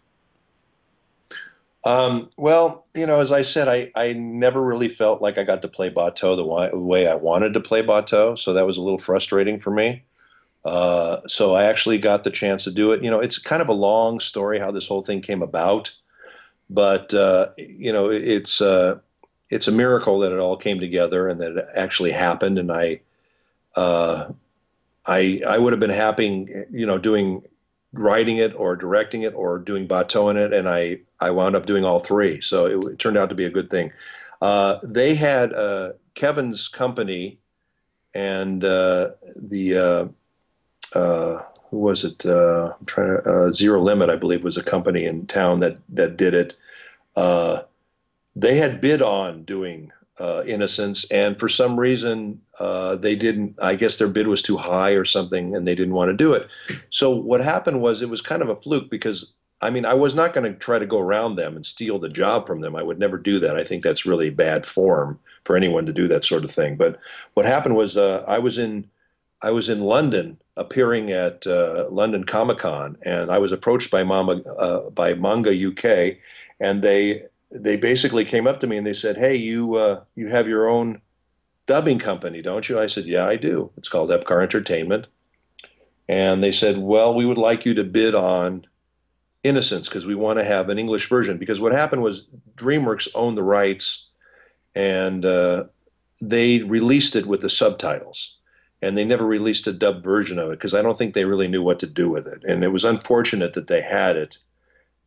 Um, 1.84 2.30
well, 2.36 2.86
you 2.94 3.06
know, 3.06 3.22
as 3.22 3.32
I 3.32 3.44
said, 3.44 3.70
I, 3.70 3.92
I 3.96 4.12
never 4.14 4.62
really 4.62 4.90
felt 4.90 5.22
like 5.22 5.38
I 5.38 5.44
got 5.44 5.62
to 5.62 5.68
play 5.70 5.90
Batou 5.90 6.36
the 6.36 6.78
way 6.78 7.08
I 7.08 7.16
wanted 7.16 7.54
to 7.54 7.62
play 7.62 7.82
Batou, 7.82 8.38
so 8.38 8.52
that 8.54 8.66
was 8.66 8.78
a 8.78 8.82
little 8.82 8.98
frustrating 8.98 9.60
for 9.60 9.72
me. 9.72 10.04
Uh, 10.66 11.22
so 11.28 11.56
I 11.56 11.64
actually 11.64 11.98
got 11.98 12.26
the 12.26 12.30
chance 12.30 12.66
to 12.66 12.72
do 12.72 12.92
it. 12.92 13.02
You 13.02 13.10
know, 13.10 13.22
it's 13.22 13.38
kind 13.38 13.62
of 13.62 13.70
a 13.70 13.74
long 13.74 14.20
story 14.20 14.60
how 14.60 14.70
this 14.70 14.88
whole 14.88 15.02
thing 15.02 15.22
came 15.22 15.42
about, 15.42 15.94
but 16.70 17.14
uh, 17.14 17.52
you 17.58 17.94
know, 17.94 18.10
it's 18.10 18.60
uh, 18.60 19.00
it's 19.50 19.70
a 19.70 19.72
miracle 19.72 20.20
that 20.20 20.34
it 20.34 20.40
all 20.40 20.58
came 20.58 20.82
together 20.82 21.30
and 21.30 21.40
that 21.40 21.56
it 21.56 21.66
actually 21.74 22.12
happened. 22.12 22.60
And 22.60 22.70
I, 22.70 23.00
uh, 23.78 24.32
I 25.08 25.42
I 25.48 25.58
would 25.58 25.74
have 25.74 25.80
been 25.80 25.90
happy, 25.90 26.48
you 26.72 26.86
know, 26.86 26.98
doing 26.98 27.44
writing 27.94 28.38
it 28.38 28.54
or 28.56 28.76
directing 28.76 29.24
it 29.24 29.34
or 29.34 29.60
doing 29.60 29.88
Batou 29.88 30.30
in 30.30 30.38
it, 30.38 30.54
and 30.54 30.68
I 30.68 31.00
I 31.20 31.32
wound 31.32 31.56
up 31.56 31.66
doing 31.66 31.86
all 31.86 32.00
three. 32.00 32.42
So 32.42 32.66
it, 32.66 32.92
it 32.92 33.00
turned 33.00 33.18
out 33.18 33.30
to 33.30 33.36
be 33.36 33.46
a 33.46 33.50
good 33.50 33.70
thing. 33.70 33.92
Uh, 34.42 34.78
they 34.84 35.16
had 35.16 35.54
uh, 35.54 35.94
Kevin's 36.14 36.68
company 36.68 37.40
and 38.14 38.64
uh, 38.64 39.12
the 39.36 39.78
uh, 39.78 40.98
uh, 40.98 41.44
who 41.70 41.80
was 41.80 42.04
it? 42.04 42.26
Uh, 42.26 42.74
I'm 42.80 42.86
trying 42.86 43.22
to 43.24 43.54
Zero 43.54 43.80
Limit, 43.80 44.10
I 44.10 44.16
believe, 44.16 44.44
was 44.44 44.58
a 44.58 44.64
company 44.64 45.06
in 45.06 45.28
town 45.28 45.60
that 45.60 45.78
that 45.90 46.18
did 46.18 46.34
it. 46.34 46.56
They 48.36 48.58
had 48.58 48.82
bid 48.82 49.02
on 49.02 49.44
doing 49.44 49.92
uh, 50.20 50.44
Innocence, 50.46 51.06
and 51.12 51.40
for 51.40 51.50
some 51.50 51.80
reason 51.80 52.42
uh, 52.60 52.96
they 52.96 53.16
didn't. 53.16 53.56
I 53.62 53.76
guess 53.76 53.98
their 53.98 54.08
bid 54.08 54.28
was 54.28 54.42
too 54.42 54.58
high 54.58 54.92
or 54.92 55.06
something, 55.06 55.56
and 55.56 55.68
they 55.68 55.76
didn't 55.76 55.94
want 55.94 56.10
to 56.10 56.18
do 56.18 56.34
it. 56.34 56.48
So 56.90 57.16
what 57.16 57.42
happened 57.42 57.82
was 57.82 58.02
it 58.02 58.10
was 58.10 58.22
kind 58.22 58.42
of 58.42 58.50
a 58.50 58.56
fluke 58.56 58.90
because 58.90 59.34
I 59.62 59.70
mean 59.70 59.86
I 59.86 59.94
was 59.94 60.16
not 60.16 60.34
going 60.34 60.52
to 60.52 60.58
try 60.58 60.80
to 60.80 60.86
go 60.86 61.00
around 61.00 61.36
them 61.36 61.56
and 61.56 61.66
steal 61.66 62.00
the 62.00 62.10
job 62.10 62.48
from 62.48 62.62
them. 62.62 62.76
I 62.76 62.84
would 62.84 63.00
never 63.00 63.18
do 63.18 63.40
that. 63.40 63.56
I 63.56 63.64
think 63.64 63.84
that's 63.84 64.06
really 64.06 64.30
bad 64.30 64.66
form 64.66 65.20
for 65.44 65.56
anyone 65.56 65.86
to 65.86 65.94
do 65.94 66.08
that 66.08 66.26
sort 66.26 66.44
of 66.44 66.52
thing. 66.52 66.76
But 66.76 67.00
what 67.36 67.46
happened 67.46 67.76
was 67.76 67.96
uh, 67.96 68.24
I 68.28 68.40
was 68.40 68.58
in 68.58 68.90
I 69.42 69.52
was 69.52 69.70
in 69.70 69.82
London 69.82 70.40
appearing 70.56 71.12
at 71.12 71.46
uh, 71.46 71.88
London 71.92 72.24
Comic 72.24 72.58
Con, 72.58 72.98
and 73.04 73.30
I 73.30 73.38
was 73.38 73.52
approached 73.52 73.92
by 73.92 74.04
Mama 74.04 74.42
uh, 74.42 74.90
by 74.90 75.14
Manga 75.14 75.52
UK, 75.52 76.18
and 76.60 76.82
they 76.82 77.24
they 77.52 77.78
basically 77.78 78.26
came 78.26 78.48
up 78.48 78.60
to 78.60 78.68
me 78.68 78.78
and 78.78 78.86
they 78.86 78.94
said, 78.94 79.18
"Hey, 79.18 79.36
you 79.36 79.76
uh, 79.76 80.04
you 80.16 80.28
have 80.28 80.48
your 80.48 80.68
own 80.68 81.02
dubbing 81.66 82.00
company, 82.00 82.42
don't 82.42 82.68
you?" 82.70 82.80
I 82.80 82.88
said, 82.88 83.06
"Yeah, 83.06 83.26
I 83.26 83.36
do. 83.36 83.72
It's 83.78 83.90
called 83.90 84.10
Epcar 84.10 84.42
Entertainment." 84.42 85.08
And 86.10 86.44
they 86.44 86.52
said, 86.52 86.78
"Well, 86.78 87.14
we 87.14 87.26
would 87.26 87.38
like 87.38 87.66
you 87.66 87.74
to 87.76 87.84
bid 87.84 88.16
on 88.16 88.66
Innocence 89.44 89.88
because 89.88 90.06
we 90.06 90.16
want 90.16 90.40
to 90.40 90.46
have 90.46 90.70
an 90.70 90.80
English 90.80 91.08
version." 91.10 91.38
Because 91.38 91.62
what 91.62 91.74
happened 91.74 92.04
was 92.04 92.28
DreamWorks 92.56 93.08
owned 93.16 93.38
the 93.38 93.44
rights, 93.44 94.08
and 94.76 95.26
uh, 95.26 95.66
they 96.22 96.60
released 96.64 97.16
it 97.16 97.26
with 97.26 97.42
the 97.42 97.50
subtitles 97.50 98.38
and 98.82 98.98
they 98.98 99.06
never 99.06 99.26
released 99.26 99.68
a 99.68 99.74
dubbed 99.74 100.04
version 100.04 100.38
of 100.38 100.50
it 100.50 100.60
because 100.60 100.74
I 100.74 100.82
don't 100.82 100.98
think 100.98 101.14
they 101.14 101.26
really 101.26 101.48
knew 101.48 101.64
what 101.64 101.80
to 101.80 101.88
do 101.88 102.10
with 102.10 102.28
it. 102.28 102.44
And 102.44 102.64
it 102.64 102.70
was 102.70 102.84
unfortunate 102.84 103.54
that 103.54 103.68
they 103.68 103.82
had 103.82 104.16
it. 104.16 104.38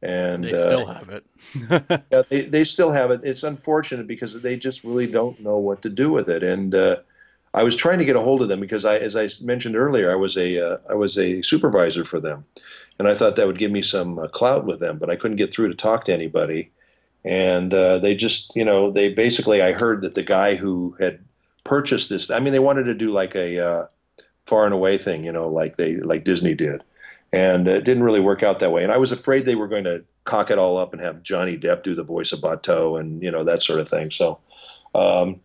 And 0.03 0.45
They 0.45 0.53
still 0.53 0.87
have 0.87 1.09
it. 1.11 1.25
yeah, 2.11 2.23
they, 2.29 2.43
they 2.43 2.65
still 2.65 2.91
have 2.91 3.11
it. 3.11 3.21
It's 3.23 3.43
unfortunate 3.43 4.07
because 4.07 4.41
they 4.41 4.57
just 4.57 4.83
really 4.83 5.07
don't 5.07 5.39
know 5.41 5.59
what 5.59 5.83
to 5.83 5.91
do 5.91 6.11
with 6.11 6.29
it. 6.31 6.43
And 6.43 6.75
uh, 6.75 6.97
I 7.53 7.63
was 7.63 7.77
trying 7.77 7.99
to 7.99 8.05
get 8.05 8.17
a 8.17 8.21
hold 8.21 8.41
of 8.41 8.49
them 8.49 8.61
because 8.61 8.85
I, 8.85 8.97
as 8.97 9.15
I 9.15 9.29
mentioned 9.45 9.77
earlier, 9.77 10.11
I 10.11 10.15
was 10.15 10.37
a 10.37 10.59
uh, 10.59 10.79
I 10.89 10.95
was 10.95 11.19
a 11.19 11.43
supervisor 11.43 12.05
for 12.05 12.19
them, 12.19 12.47
and 12.99 13.09
I 13.09 13.15
thought 13.15 13.37
that 13.37 13.47
would 13.47 13.59
give 13.59 13.73
me 13.73 13.83
some 13.83 14.19
uh, 14.19 14.29
clout 14.29 14.65
with 14.65 14.81
them. 14.81 14.99
But 14.99 15.11
I 15.11 15.17
couldn't 15.17 15.37
get 15.37 15.53
through 15.53 15.69
to 15.69 15.75
talk 15.75 16.05
to 16.07 16.15
anybody. 16.15 16.71
And 17.23 17.75
uh, 17.75 17.99
they 17.99 18.15
just, 18.15 18.57
you 18.57 18.65
know, 18.65 18.91
they 18.91 19.13
basically 19.13 19.61
I 19.61 19.73
heard 19.73 20.01
that 20.03 20.15
the 20.15 20.23
guy 20.23 20.55
who 20.55 20.97
had 20.99 21.21
purchased 21.65 22.09
this. 22.09 22.31
I 22.31 22.41
mean, 22.41 22.53
they 22.53 22.59
wanted 22.59 22.85
to 22.85 22.95
do 22.95 23.11
like 23.11 23.35
a 23.35 23.65
uh, 23.65 23.87
far 24.47 24.65
and 24.65 24.75
away 24.75 24.99
thing, 24.99 25.25
you 25.25 25.33
know, 25.33 25.49
like 25.49 25.77
they 25.77 25.97
like 25.97 26.25
Disney 26.25 26.55
did, 26.55 26.83
and 27.33 27.69
it 27.69 27.85
didn't 27.85 28.03
really 28.03 28.21
work 28.21 28.43
out 28.43 28.59
that 28.59 28.73
way. 28.73 28.83
And 28.83 28.93
I 28.93 28.99
was 28.99 29.13
afraid 29.13 29.45
they 29.45 29.55
were 29.55 29.69
going 29.69 29.85
to 29.85 30.05
cock 30.25 30.51
it 30.51 30.59
all 30.59 30.77
up 30.77 30.93
and 30.93 31.03
have 31.03 31.23
Johnny 31.23 31.57
Depp 31.57 31.83
do 31.83 31.95
the 31.95 32.05
voice 32.05 32.33
of 32.33 32.41
Batou 32.41 32.99
and 32.99 33.23
you 33.23 33.31
know 33.31 33.45
that 33.45 33.63
sort 33.63 33.81
of 33.81 33.89
thing. 33.89 34.11
So. 34.11 34.39
Um, 34.95 35.41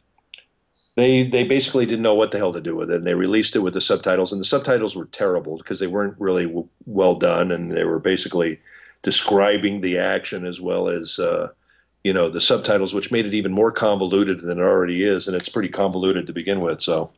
they 0.95 1.27
they 1.27 1.43
basically 1.43 1.85
didn't 1.85 2.03
know 2.03 2.13
what 2.13 2.31
the 2.31 2.37
hell 2.37 2.53
to 2.53 2.61
do 2.61 2.75
with 2.75 2.89
it, 2.89 2.97
and 2.97 3.07
they 3.07 3.13
released 3.15 3.55
it 3.55 3.59
with 3.59 3.73
the 3.73 3.81
subtitles, 3.81 4.31
and 4.31 4.39
the 4.39 4.45
subtitles 4.45 4.95
were 4.95 5.05
terrible 5.05 5.57
because 5.57 5.79
they 5.79 5.87
weren't 5.87 6.15
really 6.17 6.45
w- 6.45 6.69
well 6.85 7.15
done, 7.15 7.51
and 7.51 7.69
they 7.69 7.83
were 7.83 7.99
basically 7.99 8.59
describing 9.03 9.81
the 9.81 9.97
action 9.97 10.45
as 10.45 10.61
well 10.61 10.87
as 10.87 11.19
uh, 11.19 11.49
you 12.03 12.13
know 12.13 12.29
the 12.29 12.39
subtitles, 12.39 12.93
which 12.93 13.11
made 13.11 13.25
it 13.25 13.33
even 13.33 13.51
more 13.51 13.71
convoluted 13.71 14.39
than 14.39 14.57
it 14.57 14.63
already 14.63 15.03
is, 15.03 15.27
and 15.27 15.35
it's 15.35 15.49
pretty 15.49 15.69
convoluted 15.69 16.27
to 16.27 16.33
begin 16.33 16.61
with. 16.61 16.81
So 16.81 17.11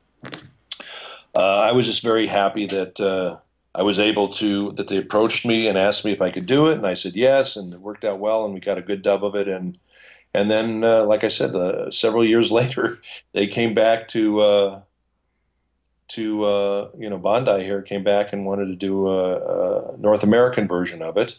uh, 1.36 1.60
I 1.60 1.72
was 1.72 1.86
just 1.86 2.02
very 2.02 2.26
happy 2.26 2.66
that 2.66 3.00
uh, 3.00 3.38
I 3.78 3.84
was 3.84 4.00
able 4.00 4.30
to 4.30 4.72
that 4.74 4.88
they 4.88 4.98
approached 4.98 5.46
me 5.46 5.68
and 5.68 5.78
asked 5.78 6.04
me 6.04 6.12
if 6.12 6.22
I 6.22 6.32
could 6.32 6.48
do 6.48 6.66
it, 6.66 6.78
and 6.78 6.88
I 6.88 6.96
said 6.96 7.16
yes, 7.16 7.56
and 7.56 7.72
it 7.72 7.80
worked 7.80 8.04
out 8.04 8.20
well, 8.20 8.44
and 8.44 8.54
we 8.54 8.60
got 8.60 8.80
a 8.80 8.82
good 8.82 9.04
dub 9.04 9.24
of 9.24 9.36
it, 9.36 9.48
and 9.48 9.78
and 10.34 10.50
then 10.50 10.84
uh, 10.84 11.06
like 11.06 11.24
I 11.24 11.28
said, 11.30 11.56
uh, 11.56 11.92
several 11.92 12.26
years 12.26 12.52
later, 12.60 13.00
they 13.34 13.48
came 13.48 13.74
back 13.74 14.08
to. 14.10 14.42
Uh, 14.42 14.82
to 16.10 16.46
uh, 16.46 16.90
you 16.98 17.10
know 17.10 17.20
Bandai 17.20 17.64
here 17.64 17.82
came 17.82 18.02
back 18.02 18.32
and 18.32 18.46
wanted 18.46 18.68
to 18.68 18.76
do 18.76 19.10
a, 19.10 19.94
a 19.94 19.98
North 19.98 20.24
American 20.24 20.66
version 20.66 21.02
of 21.02 21.18
it, 21.18 21.36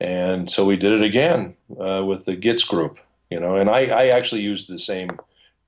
and 0.00 0.48
so 0.48 0.64
we 0.64 0.76
did 0.76 0.92
it 0.92 1.02
again 1.02 1.56
uh, 1.80 2.04
with 2.06 2.24
the 2.24 2.36
Gits 2.36 2.62
group, 2.62 2.98
you 3.30 3.40
know. 3.40 3.56
And 3.56 3.68
I, 3.68 3.86
I 3.86 4.06
actually 4.06 4.42
used 4.42 4.68
the 4.68 4.78
same, 4.78 5.18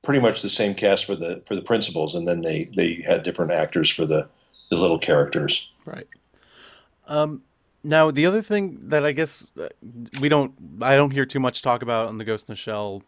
pretty 0.03 0.21
much 0.21 0.41
the 0.41 0.51
same 0.51 0.77
cast 0.77 1.05
for 1.05 1.17
the 1.17 1.43
for 1.47 1.57
the 1.57 1.63
principals, 1.63 2.15
and 2.15 2.29
then 2.29 2.43
they 2.43 2.71
they 2.77 3.03
had 3.05 3.25
different 3.25 3.51
actors 3.51 3.91
for 3.91 4.07
the 4.07 4.29
the 4.71 4.77
little 4.77 5.01
characters. 5.01 5.69
Right. 5.85 6.07
Um, 7.07 7.43
now 7.85 8.11
the 8.11 8.27
other 8.27 8.43
thing 8.43 8.79
that 8.89 9.05
I 9.05 9.13
guess 9.13 9.51
uh, 9.61 9.69
we 10.21 10.29
don't, 10.29 10.55
I 10.81 10.97
don't 10.97 11.11
hear 11.11 11.27
too 11.27 11.41
much 11.41 11.63
talk 11.63 11.83
about 11.83 12.09
on 12.09 12.19
the 12.19 12.25
Ghost 12.25 12.49
in 12.49 12.53
the 12.53 12.57
Shell, 12.57 13.03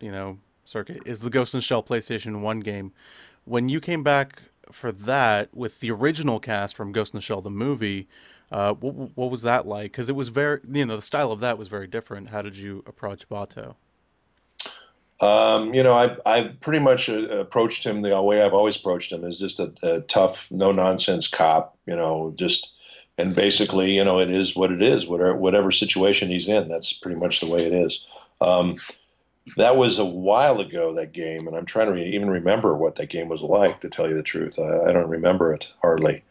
you 0.00 0.12
know, 0.12 0.38
circuit 0.64 1.02
is 1.06 1.20
the 1.20 1.30
Ghost 1.30 1.54
in 1.54 1.58
the 1.58 1.62
Shell 1.62 1.82
PlayStation 1.82 2.40
One 2.40 2.60
game. 2.60 2.92
When 3.44 3.68
you 3.68 3.80
came 3.80 4.02
back 4.02 4.42
for 4.70 4.92
that 4.92 5.54
with 5.54 5.80
the 5.80 5.90
original 5.90 6.38
cast 6.38 6.76
from 6.76 6.92
Ghost 6.92 7.12
in 7.12 7.18
the 7.18 7.22
Shell 7.22 7.40
the 7.40 7.50
movie, 7.50 8.06
uh, 8.52 8.74
what, 8.74 9.16
what 9.16 9.30
was 9.30 9.42
that 9.42 9.66
like? 9.66 9.92
Because 9.92 10.08
it 10.08 10.16
was 10.16 10.28
very, 10.28 10.60
you 10.70 10.86
know, 10.86 10.96
the 10.96 11.02
style 11.02 11.32
of 11.32 11.40
that 11.40 11.58
was 11.58 11.68
very 11.68 11.86
different. 11.86 12.30
How 12.30 12.42
did 12.42 12.56
you 12.56 12.84
approach 12.86 13.28
Batou? 13.28 13.74
Um, 15.20 15.74
you 15.74 15.82
know, 15.82 15.92
I 15.92 16.16
I 16.24 16.48
pretty 16.60 16.78
much 16.78 17.10
uh, 17.10 17.28
approached 17.28 17.84
him 17.84 18.02
the 18.02 18.20
way 18.22 18.42
I've 18.42 18.54
always 18.54 18.76
approached 18.76 19.12
him 19.12 19.24
is 19.24 19.38
just 19.38 19.60
a, 19.60 19.72
a 19.82 20.00
tough, 20.02 20.46
no 20.50 20.72
nonsense 20.72 21.26
cop. 21.28 21.76
You 21.86 21.96
know, 21.96 22.32
just 22.36 22.72
and 23.18 23.34
basically, 23.34 23.92
you 23.94 24.04
know, 24.04 24.18
it 24.18 24.30
is 24.30 24.56
what 24.56 24.72
it 24.72 24.82
is. 24.82 25.06
Whatever 25.06 25.36
whatever 25.36 25.70
situation 25.70 26.28
he's 26.28 26.48
in, 26.48 26.68
that's 26.68 26.92
pretty 26.92 27.18
much 27.18 27.40
the 27.40 27.48
way 27.48 27.60
it 27.60 27.74
is. 27.74 28.04
Um, 28.40 28.76
that 29.56 29.76
was 29.76 29.98
a 29.98 30.04
while 30.04 30.60
ago 30.60 30.94
that 30.94 31.12
game, 31.12 31.46
and 31.46 31.56
I'm 31.56 31.66
trying 31.66 31.86
to 31.86 31.92
re- 31.92 32.14
even 32.14 32.30
remember 32.30 32.74
what 32.74 32.96
that 32.96 33.10
game 33.10 33.28
was 33.28 33.42
like. 33.42 33.80
To 33.80 33.90
tell 33.90 34.08
you 34.08 34.14
the 34.14 34.22
truth, 34.22 34.58
I, 34.58 34.88
I 34.88 34.92
don't 34.92 35.08
remember 35.08 35.52
it 35.52 35.68
hardly. 35.82 36.24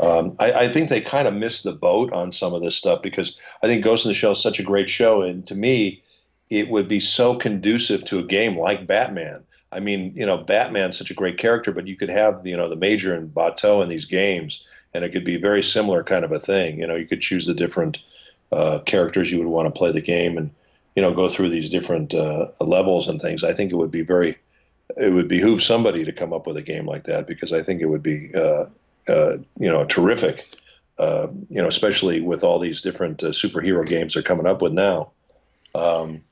Um, 0.00 0.34
I, 0.40 0.52
I, 0.52 0.68
think 0.68 0.88
they 0.88 1.00
kind 1.00 1.28
of 1.28 1.34
missed 1.34 1.62
the 1.62 1.72
boat 1.72 2.12
on 2.12 2.32
some 2.32 2.52
of 2.52 2.62
this 2.62 2.74
stuff 2.74 3.00
because 3.00 3.38
I 3.62 3.68
think 3.68 3.84
Ghost 3.84 4.04
in 4.04 4.08
the 4.10 4.14
Shell 4.14 4.32
is 4.32 4.42
such 4.42 4.58
a 4.58 4.64
great 4.64 4.90
show, 4.90 5.22
and 5.22 5.46
to 5.46 5.54
me, 5.54 6.02
it 6.50 6.68
would 6.68 6.88
be 6.88 7.00
so 7.00 7.36
conducive 7.36 8.04
to 8.04 8.18
a 8.18 8.24
game 8.24 8.58
like 8.58 8.86
Batman. 8.86 9.44
I 9.72 9.80
mean, 9.80 10.12
you 10.14 10.24
know, 10.24 10.38
Batman's 10.38 10.96
such 10.96 11.10
a 11.10 11.14
great 11.14 11.38
character, 11.38 11.72
but 11.72 11.86
you 11.86 11.96
could 11.96 12.10
have 12.10 12.46
you 12.46 12.56
know 12.56 12.68
the 12.68 12.76
Major 12.76 13.14
and 13.14 13.32
Batou 13.34 13.82
in 13.82 13.88
these 13.88 14.04
games, 14.04 14.64
and 14.92 15.04
it 15.04 15.10
could 15.10 15.24
be 15.24 15.36
very 15.36 15.62
similar 15.62 16.04
kind 16.04 16.24
of 16.24 16.32
a 16.32 16.38
thing. 16.38 16.78
You 16.78 16.86
know, 16.86 16.94
you 16.94 17.06
could 17.06 17.20
choose 17.20 17.46
the 17.46 17.54
different 17.54 17.98
uh, 18.52 18.78
characters 18.80 19.32
you 19.32 19.38
would 19.38 19.48
want 19.48 19.66
to 19.66 19.76
play 19.76 19.90
the 19.90 20.00
game, 20.00 20.38
and 20.38 20.50
you 20.94 21.02
know, 21.02 21.12
go 21.12 21.28
through 21.28 21.50
these 21.50 21.70
different 21.70 22.14
uh, 22.14 22.48
levels 22.60 23.08
and 23.08 23.20
things. 23.20 23.42
I 23.42 23.52
think 23.52 23.72
it 23.72 23.76
would 23.76 23.90
be 23.90 24.02
very, 24.02 24.38
it 24.96 25.12
would 25.12 25.28
behoove 25.28 25.62
somebody 25.62 26.04
to 26.04 26.12
come 26.12 26.32
up 26.32 26.46
with 26.46 26.56
a 26.56 26.62
game 26.62 26.86
like 26.86 27.04
that 27.04 27.26
because 27.26 27.52
I 27.52 27.62
think 27.62 27.80
it 27.80 27.86
would 27.86 28.02
be, 28.02 28.30
uh, 28.34 28.66
uh 29.08 29.38
you 29.58 29.70
know, 29.70 29.84
terrific. 29.84 30.46
Uh, 30.96 31.26
you 31.50 31.60
know, 31.60 31.66
especially 31.66 32.20
with 32.20 32.44
all 32.44 32.60
these 32.60 32.80
different 32.80 33.24
uh, 33.24 33.30
superhero 33.30 33.84
games 33.84 34.14
they're 34.14 34.22
coming 34.22 34.46
up 34.46 34.62
with 34.62 34.72
now. 34.72 35.10
Um, 35.74 36.22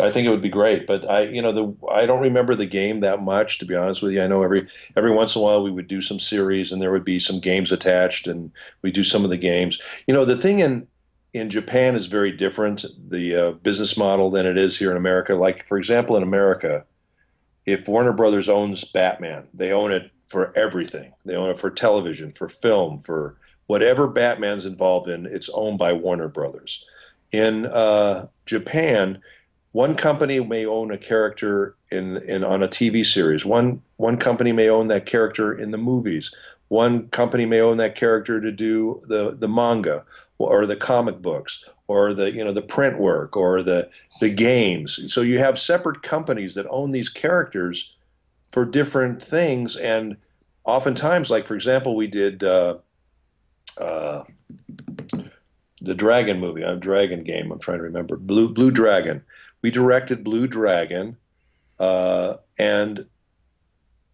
I 0.00 0.10
think 0.12 0.26
it 0.26 0.30
would 0.30 0.42
be 0.42 0.48
great, 0.48 0.86
but 0.86 1.08
I, 1.10 1.22
you 1.22 1.42
know, 1.42 1.52
the 1.52 1.88
I 1.90 2.06
don't 2.06 2.22
remember 2.22 2.54
the 2.54 2.66
game 2.66 3.00
that 3.00 3.22
much 3.22 3.58
to 3.58 3.64
be 3.64 3.74
honest 3.74 4.02
with 4.02 4.12
you. 4.12 4.22
I 4.22 4.26
know 4.26 4.42
every 4.42 4.68
every 4.96 5.10
once 5.10 5.34
in 5.34 5.40
a 5.40 5.44
while 5.44 5.62
we 5.62 5.70
would 5.70 5.88
do 5.88 6.02
some 6.02 6.20
series 6.20 6.70
and 6.70 6.80
there 6.80 6.92
would 6.92 7.04
be 7.04 7.18
some 7.18 7.40
games 7.40 7.72
attached, 7.72 8.26
and 8.26 8.52
we 8.82 8.92
do 8.92 9.02
some 9.02 9.24
of 9.24 9.30
the 9.30 9.36
games. 9.36 9.80
You 10.06 10.14
know, 10.14 10.24
the 10.24 10.36
thing 10.36 10.60
in 10.60 10.86
in 11.32 11.50
Japan 11.50 11.96
is 11.96 12.06
very 12.06 12.32
different 12.32 12.84
the 13.10 13.34
uh, 13.34 13.52
business 13.52 13.96
model 13.96 14.30
than 14.30 14.46
it 14.46 14.56
is 14.56 14.78
here 14.78 14.90
in 14.90 14.96
America. 14.96 15.34
Like 15.34 15.66
for 15.66 15.78
example, 15.78 16.16
in 16.16 16.22
America, 16.22 16.84
if 17.66 17.88
Warner 17.88 18.12
Brothers 18.12 18.48
owns 18.48 18.84
Batman, 18.84 19.48
they 19.52 19.72
own 19.72 19.90
it 19.90 20.10
for 20.28 20.56
everything. 20.56 21.12
They 21.24 21.34
own 21.34 21.50
it 21.50 21.58
for 21.58 21.70
television, 21.70 22.32
for 22.32 22.48
film, 22.48 23.02
for 23.02 23.36
whatever 23.66 24.06
Batman's 24.06 24.66
involved 24.66 25.08
in. 25.08 25.26
It's 25.26 25.48
owned 25.50 25.78
by 25.78 25.92
Warner 25.92 26.28
Brothers. 26.28 26.84
In 27.32 27.66
uh, 27.66 28.28
Japan 28.46 29.20
one 29.72 29.94
company 29.94 30.40
may 30.40 30.66
own 30.66 30.90
a 30.90 30.98
character 30.98 31.74
in, 31.90 32.16
in 32.18 32.42
on 32.42 32.62
a 32.62 32.68
TV 32.68 33.04
series. 33.04 33.44
One 33.44 33.82
one 33.96 34.16
company 34.16 34.52
may 34.52 34.68
own 34.68 34.88
that 34.88 35.06
character 35.06 35.52
in 35.52 35.70
the 35.70 35.78
movies. 35.78 36.34
One 36.68 37.08
company 37.08 37.46
may 37.46 37.60
own 37.60 37.76
that 37.78 37.94
character 37.94 38.40
to 38.40 38.52
do 38.52 39.02
the, 39.06 39.36
the 39.38 39.48
manga 39.48 40.04
or 40.38 40.66
the 40.66 40.76
comic 40.76 41.20
books 41.20 41.64
or 41.86 42.14
the 42.14 42.30
you 42.30 42.44
know 42.44 42.52
the 42.52 42.62
print 42.62 42.98
work 42.98 43.36
or 43.36 43.62
the 43.62 43.90
the 44.20 44.28
games. 44.30 45.12
So 45.12 45.20
you 45.20 45.38
have 45.38 45.58
separate 45.58 46.02
companies 46.02 46.54
that 46.54 46.66
own 46.68 46.92
these 46.92 47.08
characters 47.08 47.96
for 48.50 48.64
different 48.64 49.22
things. 49.22 49.76
And 49.76 50.16
oftentimes, 50.64 51.30
like 51.30 51.46
for 51.46 51.54
example, 51.54 51.96
we 51.96 52.06
did 52.06 52.44
uh, 52.44 52.78
uh, 53.78 54.24
the 55.80 55.94
Dragon 55.94 56.40
movie, 56.40 56.62
a 56.62 56.76
Dragon 56.76 57.24
game. 57.24 57.50
I'm 57.50 57.58
trying 57.58 57.78
to 57.78 57.84
remember 57.84 58.16
Blue 58.16 58.48
Blue 58.48 58.70
Dragon 58.70 59.22
we 59.62 59.70
directed 59.70 60.24
Blue 60.24 60.46
Dragon, 60.46 61.16
uh, 61.78 62.36
and 62.58 63.06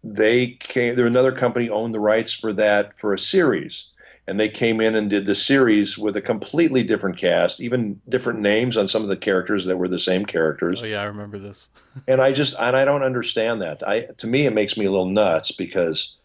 they 0.03 0.47
came. 0.47 0.95
There 0.95 1.07
another 1.07 1.31
company 1.31 1.69
owned 1.69 1.93
the 1.93 1.99
rights 1.99 2.33
for 2.33 2.53
that 2.53 2.97
for 2.97 3.13
a 3.13 3.19
series, 3.19 3.87
and 4.27 4.39
they 4.39 4.49
came 4.49 4.81
in 4.81 4.95
and 4.95 5.09
did 5.09 5.25
the 5.25 5.35
series 5.35 5.97
with 5.97 6.15
a 6.15 6.21
completely 6.21 6.83
different 6.83 7.17
cast, 7.17 7.59
even 7.59 8.01
different 8.09 8.39
names 8.39 8.77
on 8.77 8.87
some 8.87 9.03
of 9.03 9.09
the 9.09 9.17
characters 9.17 9.65
that 9.65 9.77
were 9.77 9.87
the 9.87 9.99
same 9.99 10.25
characters. 10.25 10.81
Oh 10.81 10.85
yeah, 10.85 11.01
I 11.01 11.05
remember 11.05 11.39
this. 11.39 11.69
and 12.07 12.21
I 12.21 12.31
just 12.31 12.55
and 12.59 12.75
I 12.75 12.85
don't 12.85 13.03
understand 13.03 13.61
that. 13.61 13.87
I 13.87 14.01
to 14.17 14.27
me 14.27 14.45
it 14.45 14.53
makes 14.53 14.77
me 14.77 14.85
a 14.85 14.91
little 14.91 15.09
nuts 15.09 15.51
because 15.51 16.15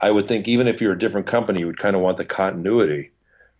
I 0.00 0.10
would 0.10 0.28
think 0.28 0.48
even 0.48 0.66
if 0.68 0.80
you're 0.80 0.92
a 0.92 0.98
different 0.98 1.26
company, 1.26 1.60
you 1.60 1.66
would 1.66 1.78
kind 1.78 1.96
of 1.96 2.02
want 2.02 2.16
the 2.16 2.24
continuity 2.24 3.10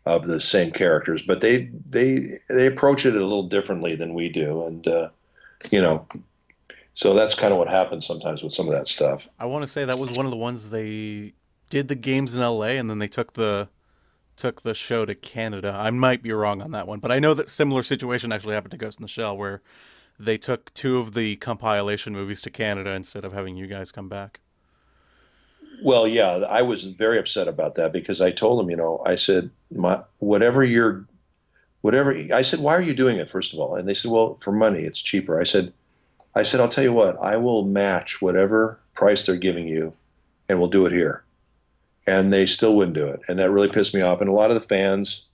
of 0.06 0.26
the 0.26 0.40
same 0.40 0.70
characters, 0.70 1.22
but 1.22 1.40
they 1.40 1.70
they 1.88 2.38
they 2.48 2.66
approach 2.66 3.04
it 3.04 3.14
a 3.14 3.20
little 3.20 3.48
differently 3.48 3.94
than 3.96 4.14
we 4.14 4.28
do, 4.28 4.64
and 4.64 4.86
uh, 4.86 5.08
you 5.70 5.80
know, 5.80 6.06
so 6.94 7.14
that's 7.14 7.34
kind 7.34 7.52
of 7.52 7.58
what 7.58 7.68
happens 7.68 8.06
sometimes 8.06 8.42
with 8.42 8.52
some 8.52 8.66
of 8.66 8.72
that 8.72 8.88
stuff. 8.88 9.28
I 9.38 9.46
want 9.46 9.62
to 9.62 9.66
say 9.66 9.84
that 9.84 9.98
was 9.98 10.16
one 10.16 10.26
of 10.26 10.30
the 10.30 10.38
ones 10.38 10.70
they 10.70 11.34
did 11.68 11.88
the 11.88 11.94
games 11.94 12.34
in 12.34 12.42
L.A. 12.42 12.76
and 12.76 12.90
then 12.90 12.98
they 12.98 13.08
took 13.08 13.34
the 13.34 13.68
took 14.36 14.62
the 14.62 14.74
show 14.74 15.04
to 15.04 15.14
Canada. 15.14 15.70
I 15.76 15.90
might 15.90 16.22
be 16.22 16.32
wrong 16.32 16.62
on 16.62 16.70
that 16.70 16.86
one, 16.86 16.98
but 16.98 17.12
I 17.12 17.18
know 17.18 17.34
that 17.34 17.50
similar 17.50 17.82
situation 17.82 18.32
actually 18.32 18.54
happened 18.54 18.70
to 18.70 18.78
Ghost 18.78 18.98
in 18.98 19.02
the 19.02 19.08
Shell, 19.08 19.36
where 19.36 19.60
they 20.18 20.38
took 20.38 20.72
two 20.72 20.98
of 20.98 21.12
the 21.12 21.36
compilation 21.36 22.14
movies 22.14 22.40
to 22.42 22.50
Canada 22.50 22.90
instead 22.90 23.24
of 23.24 23.34
having 23.34 23.56
you 23.56 23.66
guys 23.66 23.92
come 23.92 24.08
back. 24.08 24.40
Well, 25.82 26.06
yeah, 26.06 26.30
I 26.48 26.62
was 26.62 26.84
very 26.84 27.18
upset 27.18 27.48
about 27.48 27.74
that 27.76 27.92
because 27.92 28.20
I 28.20 28.30
told 28.30 28.58
them, 28.58 28.70
you 28.70 28.76
know, 28.76 29.02
I 29.06 29.16
said, 29.16 29.50
my, 29.74 30.02
whatever 30.18 30.62
you're, 30.62 31.06
whatever, 31.80 32.14
I 32.32 32.42
said, 32.42 32.60
why 32.60 32.76
are 32.76 32.82
you 32.82 32.94
doing 32.94 33.16
it, 33.16 33.30
first 33.30 33.54
of 33.54 33.60
all? 33.60 33.76
And 33.76 33.88
they 33.88 33.94
said, 33.94 34.10
well, 34.10 34.38
for 34.42 34.52
money, 34.52 34.80
it's 34.80 35.00
cheaper. 35.00 35.40
I 35.40 35.44
said, 35.44 35.72
I 36.34 36.42
said, 36.42 36.60
I'll 36.60 36.68
tell 36.68 36.84
you 36.84 36.92
what, 36.92 37.20
I 37.20 37.36
will 37.36 37.64
match 37.64 38.20
whatever 38.20 38.78
price 38.94 39.24
they're 39.24 39.36
giving 39.36 39.66
you 39.66 39.94
and 40.48 40.58
we'll 40.58 40.68
do 40.68 40.86
it 40.86 40.92
here. 40.92 41.24
And 42.06 42.32
they 42.32 42.44
still 42.44 42.76
wouldn't 42.76 42.94
do 42.94 43.06
it. 43.06 43.20
And 43.28 43.38
that 43.38 43.50
really 43.50 43.68
pissed 43.70 43.94
me 43.94 44.00
off. 44.00 44.20
And 44.20 44.28
a 44.28 44.34
lot 44.34 44.50
of 44.50 44.54
the 44.54 44.68
fans 44.68 45.26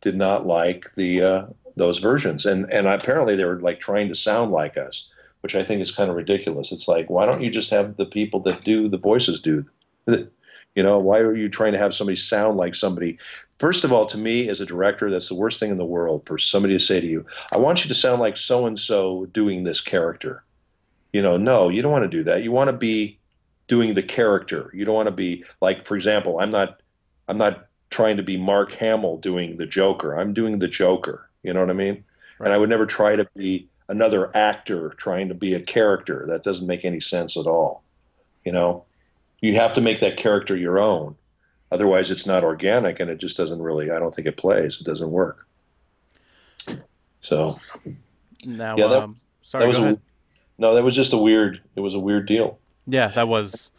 did 0.00 0.16
not 0.16 0.46
like 0.46 0.94
the, 0.94 1.22
uh, 1.22 1.46
those 1.76 1.98
versions. 1.98 2.46
And, 2.46 2.70
and 2.72 2.86
apparently 2.86 3.34
they 3.34 3.44
were 3.44 3.60
like 3.60 3.80
trying 3.80 4.08
to 4.08 4.14
sound 4.14 4.52
like 4.52 4.76
us, 4.76 5.10
which 5.40 5.54
I 5.54 5.64
think 5.64 5.80
is 5.80 5.94
kind 5.94 6.10
of 6.10 6.16
ridiculous. 6.16 6.70
It's 6.70 6.88
like, 6.88 7.08
why 7.10 7.26
don't 7.26 7.42
you 7.42 7.50
just 7.50 7.70
have 7.70 7.96
the 7.96 8.06
people 8.06 8.40
that 8.40 8.62
do 8.62 8.88
the 8.88 8.98
voices 8.98 9.40
do 9.40 9.64
you 10.74 10.82
know, 10.82 10.98
why 10.98 11.18
are 11.18 11.34
you 11.34 11.48
trying 11.48 11.72
to 11.72 11.78
have 11.78 11.94
somebody 11.94 12.16
sound 12.16 12.56
like 12.56 12.74
somebody? 12.74 13.18
First 13.58 13.84
of 13.84 13.92
all, 13.92 14.06
to 14.06 14.16
me 14.16 14.48
as 14.48 14.60
a 14.60 14.66
director, 14.66 15.10
that's 15.10 15.28
the 15.28 15.34
worst 15.34 15.58
thing 15.58 15.70
in 15.70 15.78
the 15.78 15.84
world 15.84 16.22
for 16.26 16.38
somebody 16.38 16.74
to 16.74 16.80
say 16.80 17.00
to 17.00 17.06
you, 17.06 17.26
I 17.52 17.56
want 17.56 17.84
you 17.84 17.88
to 17.88 17.94
sound 17.94 18.20
like 18.20 18.36
so 18.36 18.66
and 18.66 18.78
so 18.78 19.26
doing 19.26 19.64
this 19.64 19.80
character. 19.80 20.44
You 21.12 21.22
know, 21.22 21.36
no, 21.36 21.68
you 21.68 21.82
don't 21.82 21.92
want 21.92 22.04
to 22.04 22.16
do 22.16 22.22
that. 22.24 22.42
You 22.42 22.52
want 22.52 22.68
to 22.68 22.76
be 22.76 23.18
doing 23.66 23.94
the 23.94 24.02
character. 24.02 24.70
You 24.74 24.84
don't 24.84 24.94
want 24.94 25.08
to 25.08 25.12
be 25.14 25.44
like, 25.60 25.84
for 25.84 25.96
example, 25.96 26.38
I'm 26.40 26.50
not 26.50 26.80
I'm 27.28 27.38
not 27.38 27.66
trying 27.90 28.16
to 28.16 28.22
be 28.22 28.36
Mark 28.36 28.72
Hamill 28.72 29.18
doing 29.18 29.56
the 29.56 29.66
Joker. 29.66 30.14
I'm 30.14 30.32
doing 30.32 30.58
the 30.58 30.68
Joker. 30.68 31.28
You 31.42 31.52
know 31.52 31.60
what 31.60 31.70
I 31.70 31.74
mean? 31.74 32.04
Right. 32.38 32.46
And 32.46 32.52
I 32.52 32.58
would 32.58 32.68
never 32.68 32.86
try 32.86 33.16
to 33.16 33.28
be 33.36 33.68
another 33.88 34.34
actor 34.36 34.90
trying 34.98 35.28
to 35.28 35.34
be 35.34 35.54
a 35.54 35.60
character. 35.60 36.24
That 36.28 36.42
doesn't 36.42 36.66
make 36.66 36.84
any 36.84 37.00
sense 37.00 37.36
at 37.36 37.46
all. 37.46 37.82
You 38.44 38.52
know? 38.52 38.84
You 39.40 39.54
have 39.54 39.74
to 39.74 39.80
make 39.80 40.00
that 40.00 40.16
character 40.16 40.56
your 40.56 40.78
own. 40.78 41.16
Otherwise, 41.70 42.10
it's 42.10 42.26
not 42.26 42.44
organic, 42.44 42.98
and 42.98 43.10
it 43.10 43.18
just 43.18 43.36
doesn't 43.36 43.60
really. 43.60 43.90
I 43.90 43.98
don't 43.98 44.14
think 44.14 44.26
it 44.26 44.36
plays. 44.36 44.80
It 44.80 44.84
doesn't 44.84 45.10
work. 45.10 45.46
So 47.20 47.58
now, 48.44 48.76
yeah, 48.76 48.86
that, 48.86 49.02
um, 49.02 49.16
sorry, 49.42 49.72
that 49.72 49.80
was. 49.80 49.96
A, 49.96 50.00
no, 50.56 50.74
that 50.74 50.82
was 50.82 50.96
just 50.96 51.12
a 51.12 51.18
weird. 51.18 51.60
It 51.76 51.80
was 51.80 51.94
a 51.94 51.98
weird 51.98 52.26
deal. 52.26 52.58
Yeah, 52.86 53.08
that 53.08 53.28
was. 53.28 53.70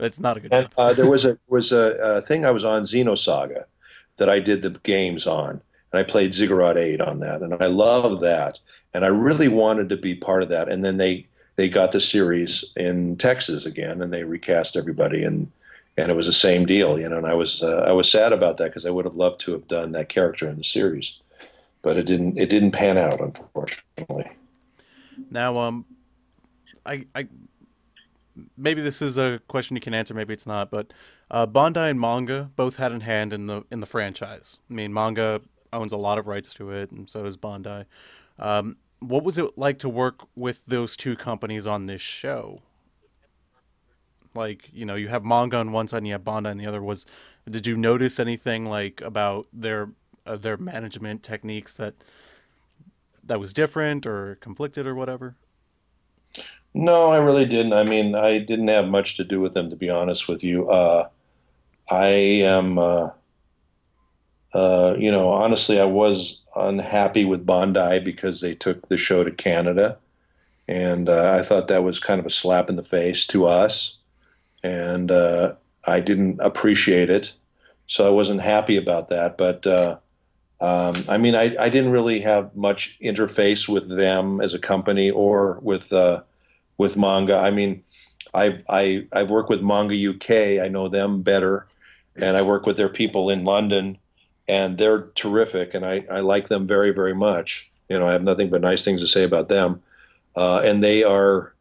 It's 0.00 0.18
not 0.18 0.36
a 0.36 0.40
good. 0.40 0.52
And, 0.52 0.68
uh, 0.76 0.92
there 0.92 1.08
was 1.08 1.24
a 1.24 1.38
was 1.48 1.70
a, 1.70 1.96
a, 2.00 2.22
thing 2.22 2.44
I 2.44 2.50
was 2.50 2.64
on 2.64 2.82
Xenosaga 2.82 3.64
that 4.16 4.28
I 4.28 4.40
did 4.40 4.62
the 4.62 4.70
games 4.82 5.26
on, 5.26 5.62
and 5.92 6.00
I 6.00 6.02
played 6.02 6.34
Ziggurat 6.34 6.76
Eight 6.76 7.00
on 7.00 7.20
that, 7.20 7.42
and 7.42 7.54
I 7.62 7.66
love 7.66 8.20
that, 8.22 8.58
and 8.92 9.04
I 9.04 9.08
really 9.08 9.48
wanted 9.48 9.88
to 9.90 9.96
be 9.96 10.16
part 10.16 10.42
of 10.42 10.48
that, 10.48 10.68
and 10.68 10.84
then 10.84 10.96
they 10.96 11.28
they 11.56 11.68
got 11.68 11.92
the 11.92 12.00
series 12.00 12.64
in 12.76 13.16
Texas 13.16 13.64
again, 13.64 14.02
and 14.02 14.12
they 14.12 14.24
recast 14.24 14.76
everybody, 14.76 15.22
and 15.24 15.50
and 15.96 16.10
it 16.10 16.14
was 16.14 16.26
the 16.26 16.32
same 16.32 16.66
deal, 16.66 16.98
you 16.98 17.08
know. 17.08 17.18
And 17.18 17.26
I 17.26 17.34
was 17.34 17.62
uh, 17.62 17.84
I 17.86 17.92
was 17.92 18.10
sad 18.10 18.32
about 18.32 18.56
that 18.58 18.70
because 18.70 18.86
I 18.86 18.90
would 18.90 19.04
have 19.04 19.14
loved 19.14 19.40
to 19.42 19.52
have 19.52 19.68
done 19.68 19.92
that 19.92 20.08
character 20.08 20.48
in 20.48 20.56
the 20.56 20.64
series, 20.64 21.20
but 21.82 21.96
it 21.96 22.06
didn't 22.06 22.38
it 22.38 22.50
didn't 22.50 22.72
pan 22.72 22.98
out, 22.98 23.20
unfortunately. 23.20 24.30
Now, 25.30 25.58
um, 25.58 25.84
I 26.84 27.06
I 27.14 27.28
maybe 28.56 28.80
this 28.80 29.00
is 29.00 29.16
a 29.16 29.40
question 29.48 29.76
you 29.76 29.80
can 29.80 29.94
answer, 29.94 30.14
maybe 30.14 30.34
it's 30.34 30.46
not, 30.46 30.70
but 30.70 30.92
uh, 31.30 31.46
and 31.54 32.00
manga 32.00 32.50
both 32.56 32.76
had 32.76 32.92
in 32.92 33.00
hand 33.00 33.32
in 33.32 33.46
the 33.46 33.62
in 33.70 33.80
the 33.80 33.86
franchise. 33.86 34.60
I 34.70 34.74
mean, 34.74 34.92
manga 34.92 35.40
owns 35.72 35.92
a 35.92 35.96
lot 35.96 36.18
of 36.18 36.26
rights 36.26 36.54
to 36.54 36.70
it, 36.70 36.90
and 36.90 37.08
so 37.08 37.22
does 37.22 37.36
Bandai. 37.36 37.86
Um, 38.38 38.76
what 39.08 39.24
was 39.24 39.38
it 39.38 39.56
like 39.56 39.78
to 39.80 39.88
work 39.88 40.26
with 40.34 40.62
those 40.66 40.96
two 40.96 41.16
companies 41.16 41.66
on 41.66 41.86
this 41.86 42.00
show? 42.00 42.62
Like, 44.34 44.68
you 44.72 44.84
know, 44.84 44.94
you 44.96 45.08
have 45.08 45.24
manga 45.24 45.58
on 45.58 45.72
one 45.72 45.88
side 45.88 45.98
and 45.98 46.06
you 46.06 46.12
have 46.14 46.24
Bandai 46.24 46.50
on 46.50 46.58
the 46.58 46.66
other. 46.66 46.82
Was 46.82 47.06
did 47.48 47.66
you 47.66 47.76
notice 47.76 48.18
anything 48.18 48.66
like 48.66 49.00
about 49.00 49.46
their 49.52 49.90
uh, 50.26 50.36
their 50.36 50.56
management 50.56 51.22
techniques 51.22 51.74
that 51.74 51.94
that 53.22 53.38
was 53.38 53.52
different 53.52 54.06
or 54.06 54.36
conflicted 54.36 54.86
or 54.86 54.94
whatever? 54.94 55.36
No, 56.74 57.10
I 57.10 57.18
really 57.18 57.46
didn't. 57.46 57.72
I 57.72 57.84
mean, 57.84 58.16
I 58.16 58.38
didn't 58.38 58.68
have 58.68 58.88
much 58.88 59.16
to 59.16 59.24
do 59.24 59.40
with 59.40 59.54
them, 59.54 59.70
to 59.70 59.76
be 59.76 59.88
honest 59.88 60.26
with 60.26 60.42
you. 60.42 60.68
Uh, 60.68 61.08
I 61.88 62.06
am. 62.06 62.78
Uh, 62.78 63.10
uh, 64.54 64.94
you 64.96 65.10
know, 65.10 65.30
honestly, 65.30 65.80
I 65.80 65.84
was 65.84 66.42
unhappy 66.54 67.24
with 67.24 67.44
Bandai 67.44 68.02
because 68.02 68.40
they 68.40 68.54
took 68.54 68.88
the 68.88 68.96
show 68.96 69.24
to 69.24 69.32
Canada, 69.32 69.98
and 70.68 71.08
uh, 71.08 71.32
I 71.32 71.42
thought 71.42 71.66
that 71.68 71.82
was 71.82 71.98
kind 71.98 72.20
of 72.20 72.26
a 72.26 72.30
slap 72.30 72.70
in 72.70 72.76
the 72.76 72.84
face 72.84 73.26
to 73.28 73.46
us, 73.46 73.96
and 74.62 75.10
uh, 75.10 75.54
I 75.86 75.98
didn't 75.98 76.40
appreciate 76.40 77.10
it, 77.10 77.32
so 77.88 78.06
I 78.06 78.10
wasn't 78.10 78.42
happy 78.42 78.76
about 78.76 79.08
that. 79.08 79.36
But 79.36 79.66
uh, 79.66 79.98
um, 80.60 80.94
I 81.08 81.18
mean, 81.18 81.34
I, 81.34 81.54
I 81.58 81.68
didn't 81.68 81.90
really 81.90 82.20
have 82.20 82.54
much 82.54 82.96
interface 83.02 83.68
with 83.68 83.88
them 83.88 84.40
as 84.40 84.54
a 84.54 84.58
company 84.60 85.10
or 85.10 85.58
with 85.62 85.92
uh, 85.92 86.22
with 86.78 86.96
manga. 86.96 87.36
I 87.36 87.50
mean, 87.50 87.82
I 88.32 88.62
I 88.68 89.06
I 89.12 89.24
work 89.24 89.48
with 89.48 89.62
Manga 89.62 90.10
UK. 90.10 90.64
I 90.64 90.68
know 90.68 90.86
them 90.86 91.22
better, 91.22 91.66
and 92.14 92.36
I 92.36 92.42
work 92.42 92.66
with 92.66 92.76
their 92.76 92.88
people 92.88 93.30
in 93.30 93.42
London 93.42 93.98
and 94.48 94.78
they're 94.78 95.08
terrific, 95.14 95.74
and 95.74 95.84
I, 95.86 96.04
I 96.10 96.20
like 96.20 96.48
them 96.48 96.66
very, 96.66 96.90
very 96.90 97.14
much. 97.14 97.70
You 97.88 97.98
know, 97.98 98.06
I 98.06 98.12
have 98.12 98.22
nothing 98.22 98.50
but 98.50 98.60
nice 98.60 98.84
things 98.84 99.00
to 99.00 99.08
say 99.08 99.24
about 99.24 99.48
them, 99.48 99.82
uh, 100.36 100.60
and 100.64 100.82
they 100.82 101.02
are 101.02 101.54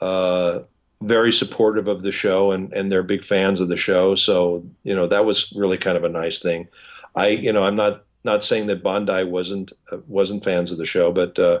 uh, 0.00 0.60
very 1.02 1.32
supportive 1.32 1.88
of 1.88 2.02
the 2.02 2.12
show, 2.12 2.52
and 2.52 2.72
and 2.72 2.90
they're 2.90 3.02
big 3.02 3.24
fans 3.24 3.60
of 3.60 3.68
the 3.68 3.76
show. 3.76 4.14
So 4.14 4.64
you 4.82 4.94
know, 4.94 5.06
that 5.06 5.24
was 5.24 5.52
really 5.52 5.78
kind 5.78 5.96
of 5.96 6.04
a 6.04 6.08
nice 6.08 6.40
thing. 6.40 6.68
I, 7.14 7.28
you 7.28 7.52
know, 7.52 7.64
I'm 7.64 7.76
not 7.76 8.04
not 8.24 8.44
saying 8.44 8.66
that 8.66 8.82
Bandai 8.82 9.28
wasn't 9.28 9.72
uh, 9.92 9.98
wasn't 10.06 10.44
fans 10.44 10.70
of 10.70 10.78
the 10.78 10.86
show, 10.86 11.12
but 11.12 11.38
uh, 11.38 11.60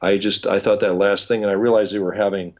I 0.00 0.18
just 0.18 0.46
I 0.46 0.60
thought 0.60 0.80
that 0.80 0.94
last 0.94 1.28
thing, 1.28 1.42
and 1.42 1.50
I 1.50 1.54
realized 1.54 1.92
they 1.92 1.98
were 1.98 2.12
having, 2.12 2.56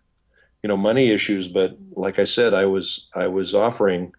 you 0.63 0.69
know, 0.69 0.77
money 0.77 1.11
issues. 1.11 1.49
But 1.49 1.77
like 1.93 2.19
I 2.19 2.25
said, 2.25 2.55
I 2.55 2.67
was 2.67 3.09
I 3.15 3.27
was 3.27 3.55
offering 3.55 4.15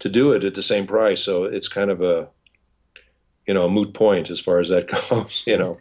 to 0.00 0.08
do 0.08 0.32
it 0.32 0.44
at 0.44 0.54
the 0.54 0.62
same 0.62 0.86
price, 0.86 1.22
so 1.22 1.44
it's 1.44 1.68
kind 1.68 1.90
of 1.90 2.02
a 2.02 2.28
you 3.46 3.54
know 3.54 3.66
a 3.66 3.70
moot 3.70 3.94
point 3.94 4.30
as 4.30 4.40
far 4.40 4.58
as 4.58 4.68
that 4.68 4.88
goes. 5.10 5.42
You 5.46 5.58
know, 5.58 5.78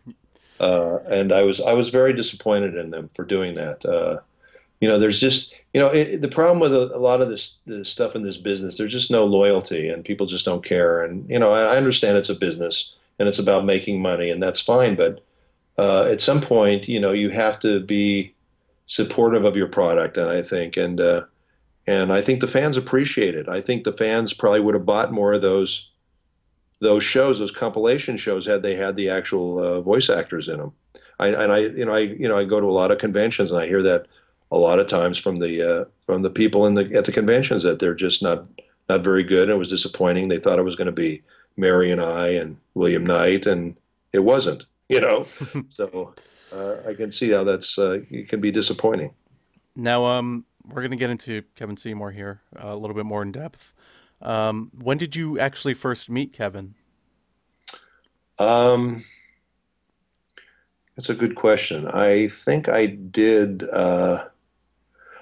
uh, 0.59 0.99
and 1.07 1.31
I 1.31 1.43
was 1.43 1.59
I 1.61 1.73
was 1.73 1.89
very 1.89 2.13
disappointed 2.13 2.75
in 2.75 2.91
them 2.91 3.09
for 3.15 3.25
doing 3.25 3.55
that. 3.55 3.85
Uh, 3.85 4.19
you 4.81 4.87
know, 4.87 4.99
there's 4.99 5.19
just 5.19 5.55
you 5.73 5.79
know 5.79 5.87
it, 5.87 6.21
the 6.21 6.27
problem 6.27 6.59
with 6.59 6.73
a, 6.73 6.95
a, 6.95 6.99
lot 6.99 7.21
of 7.21 7.29
this, 7.29 7.57
this 7.65 7.89
stuff 7.89 8.15
in 8.15 8.23
this 8.23 8.37
business. 8.37 8.77
There's 8.77 8.91
just 8.91 9.11
no 9.11 9.25
loyalty, 9.25 9.89
and 9.89 10.03
people 10.03 10.27
just 10.27 10.45
don't 10.45 10.63
care. 10.63 11.03
And 11.03 11.29
you 11.29 11.39
know, 11.39 11.51
I, 11.51 11.73
I 11.73 11.77
understand 11.77 12.17
it's 12.17 12.29
a 12.29 12.35
business 12.35 12.95
and 13.17 13.29
it's 13.29 13.39
about 13.39 13.65
making 13.65 14.01
money, 14.01 14.29
and 14.29 14.41
that's 14.41 14.59
fine. 14.59 14.95
But 14.95 15.23
uh, 15.77 16.03
at 16.03 16.21
some 16.21 16.41
point, 16.41 16.87
you 16.87 16.99
know, 16.99 17.13
you 17.13 17.29
have 17.29 17.59
to 17.61 17.79
be 17.79 18.33
supportive 18.87 19.45
of 19.45 19.55
your 19.55 19.67
product, 19.67 20.17
and 20.17 20.29
I 20.29 20.41
think 20.41 20.77
and 20.77 20.99
uh, 20.99 21.23
and 21.87 22.11
I 22.11 22.21
think 22.21 22.41
the 22.41 22.47
fans 22.47 22.77
appreciate 22.77 23.35
it. 23.35 23.47
I 23.47 23.61
think 23.61 23.83
the 23.83 23.93
fans 23.93 24.33
probably 24.33 24.61
would 24.61 24.75
have 24.75 24.85
bought 24.85 25.11
more 25.11 25.33
of 25.33 25.41
those 25.41 25.91
those 26.79 27.03
shows, 27.03 27.39
those 27.39 27.51
compilation 27.51 28.17
shows, 28.17 28.45
had 28.45 28.61
they 28.61 28.75
had 28.75 28.95
the 28.95 29.09
actual 29.09 29.59
uh, 29.59 29.81
voice 29.81 30.09
actors 30.09 30.47
in 30.47 30.57
them. 30.57 30.73
I, 31.19 31.27
and 31.29 31.51
I, 31.51 31.59
you 31.59 31.85
know, 31.85 31.93
I, 31.93 31.99
you 31.99 32.27
know, 32.27 32.37
I 32.37 32.43
go 32.43 32.59
to 32.59 32.67
a 32.67 32.71
lot 32.71 32.91
of 32.91 32.97
conventions, 32.97 33.51
and 33.51 33.59
I 33.59 33.67
hear 33.67 33.81
that 33.83 34.07
a 34.51 34.57
lot 34.57 34.79
of 34.79 34.87
times 34.87 35.17
from 35.17 35.37
the 35.37 35.61
uh, 35.61 35.85
from 36.05 36.21
the 36.21 36.29
people 36.29 36.65
in 36.65 36.75
the 36.75 36.93
at 36.93 37.05
the 37.05 37.11
conventions 37.11 37.63
that 37.63 37.79
they're 37.79 37.95
just 37.95 38.21
not 38.21 38.45
not 38.89 39.03
very 39.03 39.23
good. 39.23 39.43
And 39.43 39.55
it 39.55 39.59
was 39.59 39.69
disappointing. 39.69 40.27
They 40.27 40.39
thought 40.39 40.59
it 40.59 40.63
was 40.63 40.75
going 40.75 40.87
to 40.87 40.91
be 40.91 41.23
Mary 41.57 41.91
and 41.91 42.01
I 42.01 42.29
and 42.29 42.57
William 42.73 43.05
Knight, 43.05 43.45
and 43.45 43.79
it 44.13 44.19
wasn't. 44.19 44.65
You 44.87 45.01
know, 45.01 45.25
so 45.69 46.13
uh, 46.53 46.75
I 46.87 46.93
can 46.93 47.11
see 47.11 47.31
how 47.31 47.43
that's 47.43 47.79
uh, 47.79 48.01
it 48.11 48.29
can 48.29 48.39
be 48.39 48.51
disappointing. 48.51 49.15
Now, 49.75 50.05
um, 50.05 50.45
we're 50.63 50.83
gonna 50.83 50.95
get 50.95 51.09
into 51.09 51.41
Kevin 51.55 51.75
Seymour 51.75 52.11
here 52.11 52.41
uh, 52.55 52.67
a 52.67 52.75
little 52.75 52.95
bit 52.95 53.07
more 53.07 53.23
in 53.23 53.31
depth. 53.31 53.73
Um, 54.21 54.71
when 54.77 54.97
did 54.97 55.15
you 55.15 55.39
actually 55.39 55.73
first 55.73 56.09
meet 56.09 56.33
Kevin? 56.33 56.75
Um, 58.39 59.05
that's 60.95 61.09
a 61.09 61.15
good 61.15 61.35
question. 61.35 61.87
I 61.87 62.27
think 62.29 62.69
I 62.69 62.85
did. 62.85 63.63
Uh, 63.69 64.25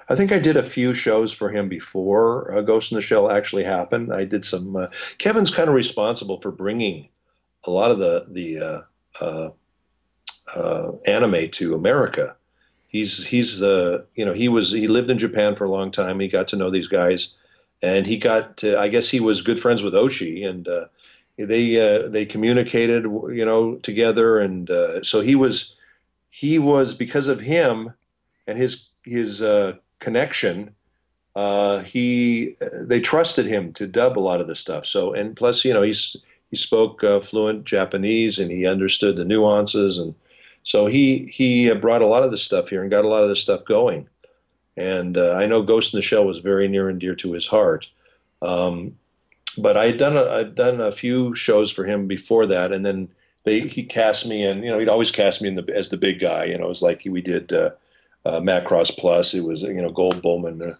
I 0.08 0.16
think 0.16 0.32
I 0.32 0.38
did 0.38 0.56
a 0.56 0.62
few 0.62 0.94
shows 0.94 1.32
for 1.32 1.50
him 1.50 1.68
before 1.68 2.54
uh, 2.54 2.60
Ghost 2.60 2.92
in 2.92 2.96
the 2.96 3.02
Shell 3.02 3.30
actually 3.30 3.64
happened. 3.64 4.12
I 4.12 4.24
did 4.24 4.44
some. 4.44 4.76
Uh, 4.76 4.86
Kevin's 5.18 5.50
kind 5.50 5.68
of 5.68 5.74
responsible 5.74 6.40
for 6.40 6.50
bringing 6.50 7.08
a 7.64 7.70
lot 7.70 7.90
of 7.90 7.98
the 7.98 8.26
the 8.28 8.58
uh, 8.58 8.80
uh, 9.20 9.50
uh, 10.54 10.92
anime 11.06 11.50
to 11.52 11.74
America. 11.74 12.36
He's 12.86 13.24
he's 13.26 13.58
the 13.58 14.06
you 14.14 14.24
know 14.24 14.34
he 14.34 14.48
was 14.48 14.70
he 14.70 14.86
lived 14.86 15.10
in 15.10 15.18
Japan 15.18 15.56
for 15.56 15.64
a 15.64 15.70
long 15.70 15.90
time. 15.90 16.20
He 16.20 16.28
got 16.28 16.48
to 16.48 16.56
know 16.56 16.70
these 16.70 16.88
guys, 16.88 17.34
and 17.84 18.06
he 18.06 18.16
got 18.16 18.56
to, 18.58 18.78
I 18.78 18.88
guess 18.88 19.08
he 19.10 19.20
was 19.20 19.42
good 19.42 19.60
friends 19.60 19.82
with 19.82 19.94
Oshii, 19.94 20.48
and 20.48 20.66
uh, 20.66 20.86
they 21.36 21.78
uh, 21.78 22.08
they 22.08 22.24
communicated 22.24 23.04
you 23.04 23.44
know 23.44 23.76
together, 23.76 24.38
and 24.38 24.70
uh, 24.70 25.04
so 25.04 25.20
he 25.20 25.34
was 25.34 25.76
he 26.30 26.58
was 26.58 26.94
because 26.94 27.28
of 27.28 27.40
him 27.40 27.92
and 28.46 28.56
his 28.56 28.88
his 29.04 29.42
uh, 29.42 29.74
connection. 29.98 30.74
Uh, 31.36 31.80
he 31.80 32.54
they 32.80 33.00
trusted 33.00 33.44
him 33.44 33.72
to 33.74 33.86
dub 33.86 34.18
a 34.18 34.20
lot 34.20 34.40
of 34.40 34.46
the 34.46 34.56
stuff. 34.56 34.86
So 34.86 35.12
and 35.12 35.36
plus 35.36 35.64
you 35.64 35.74
know 35.74 35.82
he's 35.82 36.16
he 36.50 36.56
spoke 36.56 37.04
uh, 37.04 37.20
fluent 37.20 37.64
Japanese 37.64 38.38
and 38.38 38.50
he 38.50 38.66
understood 38.66 39.16
the 39.16 39.24
nuances 39.24 39.98
and 39.98 40.14
so 40.62 40.86
he 40.86 41.26
he 41.26 41.70
brought 41.74 42.02
a 42.02 42.06
lot 42.06 42.22
of 42.22 42.30
this 42.30 42.42
stuff 42.42 42.68
here 42.68 42.82
and 42.82 42.90
got 42.90 43.04
a 43.04 43.08
lot 43.08 43.22
of 43.22 43.28
this 43.28 43.40
stuff 43.40 43.64
going. 43.64 44.08
And 44.76 45.16
uh, 45.16 45.34
I 45.34 45.46
know 45.46 45.62
Ghost 45.62 45.94
in 45.94 45.98
the 45.98 46.02
Shell 46.02 46.26
was 46.26 46.38
very 46.38 46.68
near 46.68 46.88
and 46.88 47.00
dear 47.00 47.14
to 47.16 47.32
his 47.32 47.46
heart. 47.46 47.88
Um, 48.42 48.96
but 49.56 49.76
I 49.76 49.86
had 49.86 49.98
done 49.98 50.16
a, 50.16 50.24
I'd 50.24 50.54
done 50.54 50.80
a 50.80 50.90
few 50.90 51.34
shows 51.34 51.70
for 51.70 51.84
him 51.84 52.08
before 52.08 52.46
that, 52.46 52.72
and 52.72 52.84
then 52.84 53.08
they 53.44 53.60
he 53.60 53.84
cast 53.84 54.26
me 54.26 54.44
in. 54.44 54.62
You 54.62 54.70
know, 54.70 54.78
he'd 54.78 54.88
always 54.88 55.12
cast 55.12 55.40
me 55.40 55.48
in 55.48 55.54
the 55.54 55.72
as 55.74 55.90
the 55.90 55.96
big 55.96 56.18
guy. 56.20 56.46
You 56.46 56.58
know, 56.58 56.66
it 56.66 56.70
was 56.70 56.82
like 56.82 57.02
we 57.08 57.20
did 57.20 57.52
uh, 57.52 57.70
uh, 58.24 58.40
Macross 58.40 58.96
Plus. 58.96 59.32
It 59.32 59.44
was 59.44 59.62
you 59.62 59.80
know 59.80 59.90
Guld 59.90 60.22
Bowman 60.22 60.74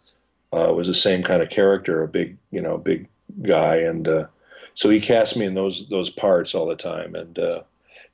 uh, 0.53 0.73
was 0.73 0.87
the 0.87 0.95
same 0.95 1.23
kind 1.23 1.43
of 1.43 1.51
character, 1.51 2.03
a 2.03 2.09
big 2.09 2.37
you 2.51 2.61
know 2.61 2.79
big 2.79 3.09
guy, 3.43 3.77
and 3.77 4.07
uh, 4.09 4.27
so 4.75 4.91
he 4.91 5.01
cast 5.01 5.37
me 5.37 5.47
in 5.47 5.55
those 5.55 5.89
those 5.89 6.11
parts 6.11 6.55
all 6.55 6.67
the 6.67 6.77
time, 6.77 7.15
and 7.15 7.39
uh, 7.39 7.63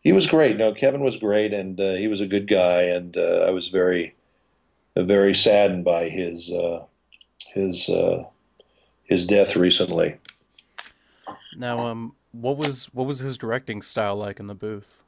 he 0.01 0.12
was 0.12 0.27
great. 0.27 0.57
No, 0.57 0.73
Kevin 0.73 1.02
was 1.02 1.19
great, 1.19 1.52
and 1.52 1.78
uh, 1.81 1.94
he 1.94 2.09
was 2.09 2.20
a 2.20 2.27
good 2.27 2.48
guy, 2.48 2.82
and 2.82 3.16
uh, 3.16 3.44
I 3.47 3.51
was 3.51 3.69
very, 3.69 4.15
very 4.97 5.35
saddened 5.35 5.85
by 5.85 6.09
his 6.09 6.51
uh, 6.51 6.85
his 7.47 7.89
uh, 7.89 8.25
his 9.05 9.27
death 9.27 9.57
recently. 9.57 10.17
Now, 11.57 11.79
um, 11.87 12.15
what 12.33 12.57
was 12.57 12.87
what 12.93 13.07
was 13.07 13.19
his 13.19 13.37
directing 13.37 13.83
style 13.83 14.17
like 14.17 14.41
in 14.41 14.47
the 14.47 14.55
booth? 14.55 15.03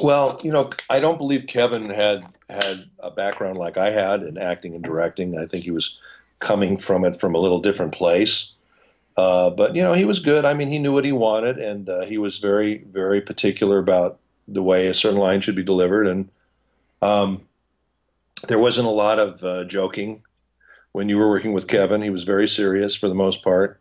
Well, 0.00 0.40
you 0.44 0.52
know, 0.52 0.70
I 0.88 1.00
don't 1.00 1.18
believe 1.18 1.46
Kevin 1.46 1.90
had 1.90 2.24
had 2.48 2.88
a 3.00 3.10
background 3.10 3.58
like 3.58 3.76
I 3.76 3.90
had 3.90 4.22
in 4.22 4.38
acting 4.38 4.74
and 4.74 4.82
directing. 4.82 5.38
I 5.38 5.46
think 5.46 5.64
he 5.64 5.70
was 5.70 5.98
coming 6.38 6.78
from 6.78 7.04
it 7.04 7.18
from 7.18 7.34
a 7.34 7.38
little 7.38 7.60
different 7.60 7.92
place. 7.92 8.52
Uh, 9.16 9.50
but 9.50 9.74
you 9.74 9.82
know, 9.82 9.94
he 9.94 10.04
was 10.04 10.20
good. 10.20 10.44
I 10.44 10.54
mean, 10.54 10.68
he 10.68 10.78
knew 10.78 10.92
what 10.92 11.04
he 11.04 11.12
wanted, 11.12 11.58
and 11.58 11.88
uh, 11.88 12.02
he 12.02 12.18
was 12.18 12.38
very, 12.38 12.84
very 12.92 13.20
particular 13.20 13.78
about 13.78 14.20
the 14.46 14.62
way 14.62 14.86
a 14.86 14.94
certain 14.94 15.18
line 15.18 15.40
should 15.40 15.56
be 15.56 15.64
delivered. 15.64 16.06
And 16.06 16.30
um, 17.02 17.42
there 18.46 18.58
wasn't 18.58 18.86
a 18.86 18.92
lot 18.92 19.18
of 19.18 19.42
uh, 19.42 19.64
joking 19.64 20.22
when 20.92 21.08
you 21.08 21.18
were 21.18 21.28
working 21.28 21.52
with 21.52 21.68
Kevin. 21.68 22.02
He 22.02 22.10
was 22.10 22.24
very 22.24 22.48
serious 22.48 22.94
for 22.94 23.08
the 23.08 23.14
most 23.14 23.42
part. 23.42 23.80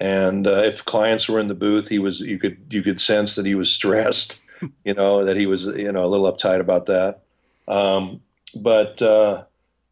And 0.00 0.46
uh, 0.46 0.62
if 0.62 0.84
clients 0.84 1.28
were 1.28 1.40
in 1.40 1.48
the 1.48 1.54
booth, 1.54 1.88
he 1.88 1.98
was 1.98 2.20
you 2.20 2.38
could 2.38 2.58
you 2.70 2.82
could 2.82 3.00
sense 3.00 3.34
that 3.34 3.46
he 3.46 3.54
was 3.54 3.70
stressed. 3.70 4.42
You 4.84 4.92
know 4.92 5.24
that 5.24 5.36
he 5.36 5.46
was 5.46 5.66
you 5.66 5.92
know 5.92 6.04
a 6.04 6.10
little 6.10 6.26
uptight 6.26 6.58
about 6.58 6.86
that. 6.86 7.20
Um, 7.68 8.22
but 8.56 9.00
uh, 9.00 9.44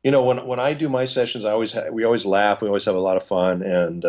you 0.03 0.11
know 0.11 0.25
when 0.25 0.45
when 0.45 0.59
I 0.59 0.75
do 0.75 0.89
my 0.89 1.07
sessions, 1.07 1.45
I 1.45 1.53
always 1.53 1.73
ha- 1.73 1.91
we 1.93 2.03
always 2.03 2.25
laugh. 2.25 2.61
We 2.61 2.67
always 2.67 2.85
have 2.87 2.97
a 2.97 3.01
lot 3.01 3.17
of 3.17 3.25
fun 3.25 3.63
and 3.63 4.05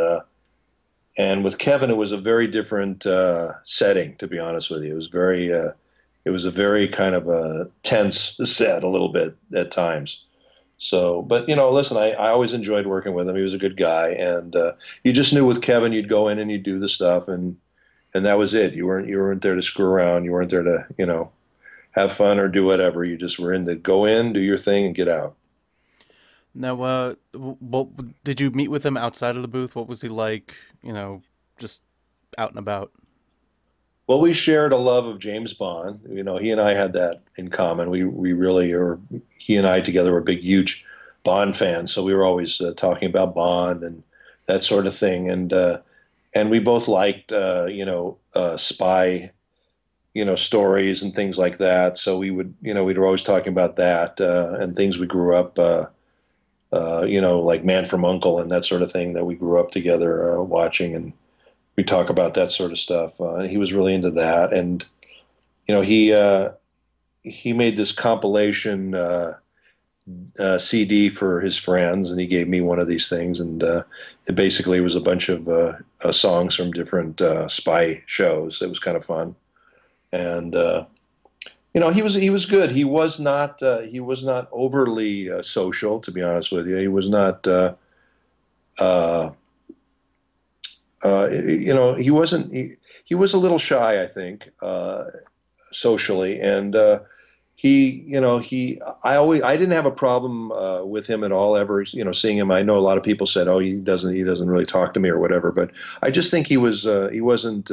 and 1.17 1.43
with 1.43 1.57
Kevin, 1.57 1.89
it 1.89 1.97
was 1.97 2.11
a 2.11 2.17
very 2.17 2.47
different 2.47 3.05
uh, 3.05 3.53
setting. 3.63 4.15
To 4.17 4.27
be 4.27 4.37
honest 4.37 4.69
with 4.69 4.83
you, 4.83 4.91
it 4.91 4.95
was 4.95 5.07
very, 5.07 5.51
uh, 5.51 5.71
it 6.27 6.31
was 6.31 6.43
a 6.43 6.51
very 6.51 6.89
kind 6.89 7.15
of 7.15 7.29
a 7.29 7.69
tense 7.83 8.37
set 8.43 8.83
a 8.83 8.89
little 8.89 9.07
bit 9.07 9.33
at 9.55 9.71
times. 9.71 10.25
So, 10.77 11.21
but 11.21 11.47
you 11.47 11.55
know, 11.55 11.71
listen, 11.71 11.95
I, 11.95 12.11
I 12.11 12.31
always 12.31 12.51
enjoyed 12.51 12.85
working 12.85 13.13
with 13.13 13.29
him. 13.29 13.37
He 13.37 13.41
was 13.43 13.53
a 13.53 13.57
good 13.57 13.77
guy, 13.77 14.09
and 14.09 14.53
uh, 14.53 14.73
you 15.05 15.13
just 15.13 15.33
knew 15.33 15.45
with 15.45 15.61
Kevin, 15.61 15.93
you'd 15.93 16.09
go 16.09 16.27
in 16.27 16.37
and 16.37 16.51
you'd 16.51 16.63
do 16.63 16.79
the 16.79 16.89
stuff, 16.89 17.29
and 17.29 17.55
and 18.13 18.25
that 18.25 18.37
was 18.37 18.53
it. 18.53 18.73
You 18.73 18.87
weren't 18.87 19.07
you 19.07 19.17
weren't 19.19 19.41
there 19.41 19.55
to 19.55 19.61
screw 19.61 19.85
around. 19.85 20.25
You 20.25 20.33
weren't 20.33 20.51
there 20.51 20.63
to 20.63 20.85
you 20.97 21.05
know 21.05 21.31
have 21.91 22.11
fun 22.11 22.39
or 22.39 22.49
do 22.49 22.65
whatever. 22.65 23.05
You 23.05 23.15
just 23.15 23.39
were 23.39 23.53
in 23.53 23.65
to 23.65 23.75
go 23.75 24.03
in, 24.03 24.33
do 24.33 24.41
your 24.41 24.57
thing, 24.57 24.85
and 24.85 24.93
get 24.93 25.07
out. 25.07 25.37
Now, 26.53 26.81
uh, 26.81 27.15
did 28.25 28.41
you 28.41 28.51
meet 28.51 28.67
with 28.67 28.85
him 28.85 28.97
outside 28.97 29.37
of 29.37 29.43
the 29.43 29.47
booth? 29.47 29.77
What 29.77 29.87
was 29.87 30.01
he 30.01 30.09
like? 30.09 30.53
You 30.83 30.91
know, 30.91 31.21
just 31.57 31.83
out 32.37 32.49
and 32.49 32.59
about. 32.59 32.91
Well, 34.07 34.21
we 34.21 34.33
shared 34.33 34.71
a 34.71 34.77
love 34.77 35.05
of 35.05 35.19
James 35.19 35.53
Bond. 35.53 35.99
You 36.09 36.23
know, 36.23 36.37
he 36.37 36.49
and 36.51 36.61
I 36.61 36.73
had 36.73 36.93
that 36.93 37.21
in 37.35 37.49
common. 37.49 37.89
We 37.89 38.05
we 38.05 38.33
really 38.33 38.71
are. 38.73 38.99
He 39.37 39.57
and 39.57 39.67
I 39.67 39.81
together 39.81 40.13
were 40.13 40.21
big, 40.21 40.39
huge 40.39 40.85
Bond 41.23 41.57
fans. 41.57 41.93
So 41.93 42.03
we 42.03 42.13
were 42.13 42.23
always 42.23 42.61
uh, 42.61 42.73
talking 42.75 43.09
about 43.09 43.35
Bond 43.35 43.83
and 43.83 44.03
that 44.47 44.63
sort 44.63 44.87
of 44.87 44.95
thing. 44.95 45.29
And 45.29 45.51
uh, 45.51 45.79
and 46.33 46.49
we 46.49 46.59
both 46.59 46.87
liked 46.87 47.33
uh, 47.33 47.67
you 47.69 47.85
know 47.85 48.17
uh, 48.33 48.55
spy 48.57 49.31
you 50.13 50.23
know 50.25 50.37
stories 50.37 51.03
and 51.03 51.13
things 51.13 51.37
like 51.37 51.57
that. 51.57 51.97
So 51.97 52.17
we 52.17 52.31
would 52.31 52.53
you 52.61 52.73
know 52.73 52.85
we 52.85 52.93
were 52.93 53.05
always 53.05 53.23
talking 53.23 53.49
about 53.49 53.75
that 53.75 54.21
uh, 54.21 54.55
and 54.59 54.75
things 54.75 54.97
we 54.97 55.07
grew 55.07 55.35
up 55.35 55.59
uh, 55.59 55.87
you 57.07 57.21
know, 57.21 57.39
like 57.39 57.63
Man 57.63 57.85
from 57.85 58.03
Uncle 58.03 58.39
and 58.39 58.51
that 58.51 58.65
sort 58.65 58.81
of 58.81 58.91
thing 58.91 59.13
that 59.13 59.25
we 59.25 59.35
grew 59.35 59.59
up 59.59 59.71
together 59.71 60.41
watching, 60.43 60.95
and 60.95 61.13
we 61.77 61.83
talk 61.83 62.09
about 62.09 62.33
that 62.33 62.51
sort 62.51 62.71
of 62.71 62.79
stuff. 62.79 63.19
Uh, 63.21 63.41
he 63.41 63.57
was 63.57 63.71
really 63.71 63.93
into 63.93 64.11
that, 64.11 64.51
and 64.51 64.83
you 65.67 65.75
know, 65.75 65.81
he 65.81 66.11
uh, 66.11 66.49
he 67.23 67.53
made 67.53 67.77
this 67.77 67.91
compilation 67.91 68.95
uh, 68.95 69.33
uh, 70.39 70.57
CD 70.57 71.09
for 71.09 71.39
his 71.41 71.57
friends, 71.57 72.09
and 72.09 72.19
he 72.19 72.25
gave 72.25 72.47
me 72.47 72.61
one 72.61 72.79
of 72.79 72.87
these 72.87 73.07
things, 73.07 73.39
and 73.39 73.63
uh 73.63 73.83
it 74.25 74.35
basically 74.35 74.81
was 74.81 74.95
a 74.95 75.01
bunch 75.01 75.29
of 75.29 75.47
uh 75.47 75.77
songs 76.11 76.55
from 76.55 76.71
different 76.71 77.21
uh 77.21 77.47
spy 77.47 78.03
shows. 78.07 78.61
It 78.61 78.69
was 78.69 78.79
kind 78.79 78.97
of 78.97 79.05
fun, 79.05 79.35
and 80.11 80.55
uh 80.55 80.85
you 81.73 81.81
know, 81.81 81.91
he 81.91 82.01
was 82.01 82.15
he 82.15 82.31
was 82.31 82.47
good. 82.47 82.71
He 82.71 82.83
was 82.83 83.19
not 83.19 83.61
uh, 83.61 83.81
he 83.81 83.99
was 83.99 84.25
not 84.25 84.49
overly 84.51 85.29
social, 85.43 85.99
to 85.99 86.11
be 86.11 86.23
honest 86.23 86.51
with 86.51 86.67
you. 86.67 86.77
He 86.77 86.87
was 86.87 87.07
not. 87.07 87.45
Uh, 91.07 91.11
uh, 91.11 91.25
uh 91.25 91.41
you 91.41 91.73
know, 91.73 91.95
he 91.95 92.11
wasn't. 92.11 92.53
He, 92.53 92.75
he 93.05 93.15
was 93.15 93.33
a 93.33 93.37
little 93.37 93.59
shy, 93.59 94.01
I 94.01 94.07
think, 94.07 94.49
uh, 94.61 95.05
socially, 95.71 96.41
and 96.41 96.75
he, 97.55 98.03
you 98.05 98.19
know, 98.19 98.39
he. 98.39 98.81
I 99.03 99.15
always 99.15 99.41
I 99.41 99.57
didn't 99.57 99.73
have 99.73 99.85
a 99.85 99.91
problem 99.91 100.51
with 100.89 101.07
him 101.07 101.23
at 101.23 101.31
all. 101.31 101.55
Ever, 101.55 101.83
you 101.83 102.03
know, 102.03 102.11
seeing 102.11 102.37
him. 102.37 102.51
I 102.51 102.61
know 102.61 102.77
a 102.77 102.79
lot 102.79 102.97
of 102.97 103.03
people 103.03 103.27
said, 103.27 103.47
"Oh, 103.47 103.59
he 103.59 103.75
doesn't 103.75 104.13
he 104.13 104.23
doesn't 104.23 104.49
really 104.49 104.65
talk 104.65 104.93
to 104.93 104.99
me 104.99 105.09
or 105.09 105.19
whatever," 105.19 105.51
but 105.51 105.71
I 106.01 106.11
just 106.11 106.31
think 106.31 106.47
he 106.47 106.57
was 106.57 106.83
he 107.11 107.21
wasn't 107.21 107.71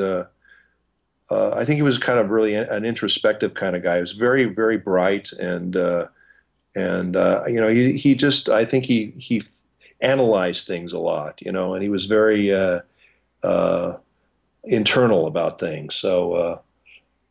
uh, 1.30 1.52
I 1.56 1.64
think 1.64 1.76
he 1.76 1.82
was 1.82 1.98
kind 1.98 2.18
of 2.18 2.30
really 2.30 2.54
an 2.54 2.84
introspective 2.84 3.54
kind 3.54 3.74
of 3.74 3.82
guy. 3.82 3.96
He 3.96 4.00
was 4.02 4.12
very, 4.12 4.44
very 4.44 4.76
bright, 4.76 5.32
and 5.32 5.76
uh, 5.76 6.08
and 6.76 7.16
uh, 7.16 7.44
you 7.46 7.60
know, 7.60 7.68
he 7.68 7.96
he 7.96 8.14
just 8.14 8.48
I 8.48 8.64
think 8.64 8.84
he 8.84 9.14
he 9.16 9.42
analyzed 10.00 10.66
things 10.66 10.92
a 10.92 10.98
lot, 10.98 11.40
you 11.40 11.50
know, 11.50 11.74
and 11.74 11.82
he 11.82 11.88
was 11.88 12.06
very 12.06 12.52
uh, 13.44 13.48
uh, 13.48 13.98
internal 14.64 15.26
about 15.26 15.60
things. 15.60 15.94
So, 15.94 16.32
uh, 16.32 16.58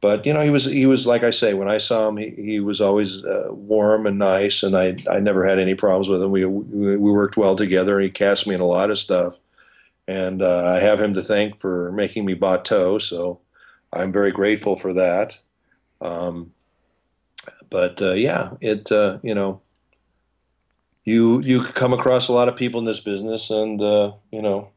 but 0.02 0.26
you 0.26 0.34
know, 0.34 0.42
he 0.42 0.50
was 0.50 0.66
he 0.66 0.86
was 0.86 1.08
like 1.08 1.24
I 1.24 1.32
say, 1.32 1.54
when 1.54 1.70
I 1.70 1.78
saw 1.78 2.08
him, 2.08 2.18
he, 2.18 2.30
he 2.32 2.60
was 2.60 2.82
always 2.82 3.24
warm 3.50 4.06
and 4.06 4.20
nice, 4.20 4.64
and 4.64 4.78
I 4.78 4.98
I 5.10 5.20
never 5.20 5.46
had 5.46 5.60
any 5.60 5.76
problems 5.76 6.10
with 6.10 6.22
him. 6.22 6.32
We 6.32 6.46
we 6.46 6.98
worked 6.98 7.38
well 7.38 7.56
together, 7.56 7.98
and 7.98 8.06
he 8.06 8.12
cast 8.12 8.48
me 8.48 8.56
in 8.56 8.62
a 8.62 8.66
lot 8.66 8.92
of 8.92 9.00
stuff, 9.00 9.38
and 10.08 10.44
I 10.44 10.80
have 10.82 11.02
him 11.02 11.14
to 11.14 11.24
thank 11.24 11.60
for 11.60 11.92
making 11.92 12.26
me 12.26 12.36
Batou. 12.36 13.02
So. 13.02 13.40
I'm 13.94 14.12
very 14.12 14.32
grateful 14.32 14.76
for 14.76 14.94
that. 14.94 15.40
Um, 16.02 16.52
but 17.70 18.02
uh, 18.02 18.14
yeah, 18.14 18.52
it 18.60 18.92
uh, 18.92 19.20
you 19.22 19.36
know 19.36 19.62
you 21.06 21.42
you 21.42 21.64
come 21.64 21.94
across 21.94 22.28
a 22.28 22.34
lot 22.34 22.48
of 22.48 22.56
people 22.56 22.80
in 22.80 22.86
this 22.86 23.00
business, 23.00 23.50
and 23.50 23.82
uh, 23.82 24.14
you 24.32 24.42
know 24.42 24.70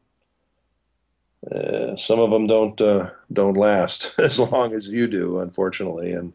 uh, 1.51 1.95
some 1.95 2.19
of 2.19 2.31
them 2.31 2.47
don't 2.47 2.79
uh, 2.81 3.11
don't 3.31 3.55
last 3.57 4.13
as 4.19 4.39
long 4.39 4.73
as 4.73 4.89
you 4.89 5.07
do, 5.07 5.39
unfortunately, 5.39 6.11
and 6.13 6.33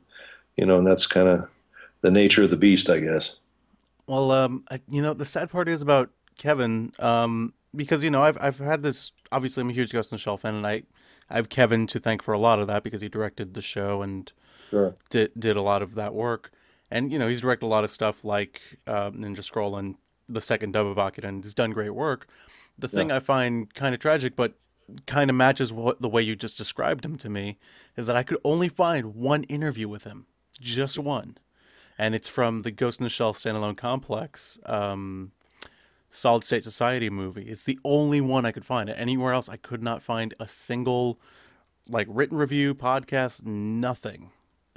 you 0.56 0.66
know 0.66 0.78
and 0.78 0.86
that's 0.86 1.06
kind 1.06 1.28
of 1.28 1.48
the 2.02 2.10
nature 2.10 2.44
of 2.44 2.50
the 2.50 2.56
beast, 2.56 2.90
I 2.90 3.00
guess. 3.00 3.36
Well, 4.06 4.30
um, 4.32 4.64
I, 4.70 4.80
you 4.88 5.02
know, 5.02 5.14
the 5.14 5.24
sad 5.24 5.50
part 5.50 5.68
is 5.68 5.82
about 5.82 6.10
Kevin, 6.36 6.92
um, 6.98 7.54
because 7.74 8.02
you 8.02 8.10
know, 8.10 8.22
I've 8.22 8.38
I've 8.40 8.58
had 8.58 8.82
this. 8.82 9.12
Obviously, 9.30 9.60
I'm 9.62 9.70
a 9.70 9.72
huge 9.72 9.92
Ghost 9.92 10.12
in 10.12 10.16
the 10.16 10.20
Shell 10.20 10.38
fan, 10.38 10.54
and 10.56 10.66
I 10.66 10.82
I 11.30 11.36
have 11.36 11.48
Kevin 11.48 11.86
to 11.88 11.98
thank 11.98 12.22
for 12.22 12.34
a 12.34 12.38
lot 12.38 12.58
of 12.58 12.66
that 12.66 12.82
because 12.82 13.00
he 13.00 13.08
directed 13.08 13.54
the 13.54 13.62
show 13.62 14.02
and 14.02 14.32
Sure. 14.70 14.96
did 15.10 15.32
did 15.38 15.56
a 15.56 15.62
lot 15.62 15.82
of 15.82 15.94
that 15.96 16.14
work. 16.14 16.52
And 16.90 17.12
you 17.12 17.18
know, 17.18 17.28
he's 17.28 17.40
directed 17.42 17.66
a 17.66 17.68
lot 17.68 17.84
of 17.84 17.90
stuff 17.90 18.24
like 18.24 18.60
uh, 18.86 19.10
Ninja 19.12 19.44
Scroll 19.44 19.76
and 19.76 19.96
the 20.28 20.40
second 20.40 20.72
dub 20.72 20.86
of 20.86 20.98
Akira, 20.98 21.28
and 21.28 21.44
he's 21.44 21.54
done 21.54 21.72
great 21.72 21.94
work. 21.94 22.28
The 22.78 22.88
thing 22.88 23.10
I 23.10 23.20
find 23.20 23.72
kind 23.74 23.94
of 23.94 24.00
tragic, 24.00 24.36
but 24.36 24.54
kind 25.06 25.30
of 25.30 25.36
matches 25.36 25.72
what 25.72 26.00
the 26.02 26.08
way 26.08 26.22
you 26.22 26.36
just 26.36 26.58
described 26.58 27.04
him 27.04 27.16
to 27.18 27.28
me, 27.28 27.58
is 27.96 28.06
that 28.06 28.16
I 28.16 28.22
could 28.22 28.38
only 28.44 28.68
find 28.68 29.14
one 29.14 29.44
interview 29.44 29.88
with 29.88 30.04
him, 30.04 30.26
just 30.60 30.98
one, 30.98 31.38
and 31.98 32.14
it's 32.14 32.28
from 32.28 32.62
the 32.62 32.70
Ghost 32.70 33.00
in 33.00 33.04
the 33.04 33.10
Shell 33.10 33.34
standalone 33.34 33.76
complex. 33.76 34.58
Um, 34.66 35.32
Solid 36.14 36.44
State 36.44 36.62
Society 36.62 37.08
movie. 37.08 37.44
It's 37.44 37.64
the 37.64 37.78
only 37.86 38.20
one 38.20 38.44
I 38.44 38.52
could 38.52 38.66
find. 38.66 38.90
Anywhere 38.90 39.32
else, 39.32 39.48
I 39.48 39.56
could 39.56 39.82
not 39.82 40.02
find 40.02 40.34
a 40.38 40.46
single 40.46 41.18
like 41.88 42.06
written 42.10 42.36
review, 42.36 42.74
podcast, 42.74 43.44
nothing. 43.46 44.30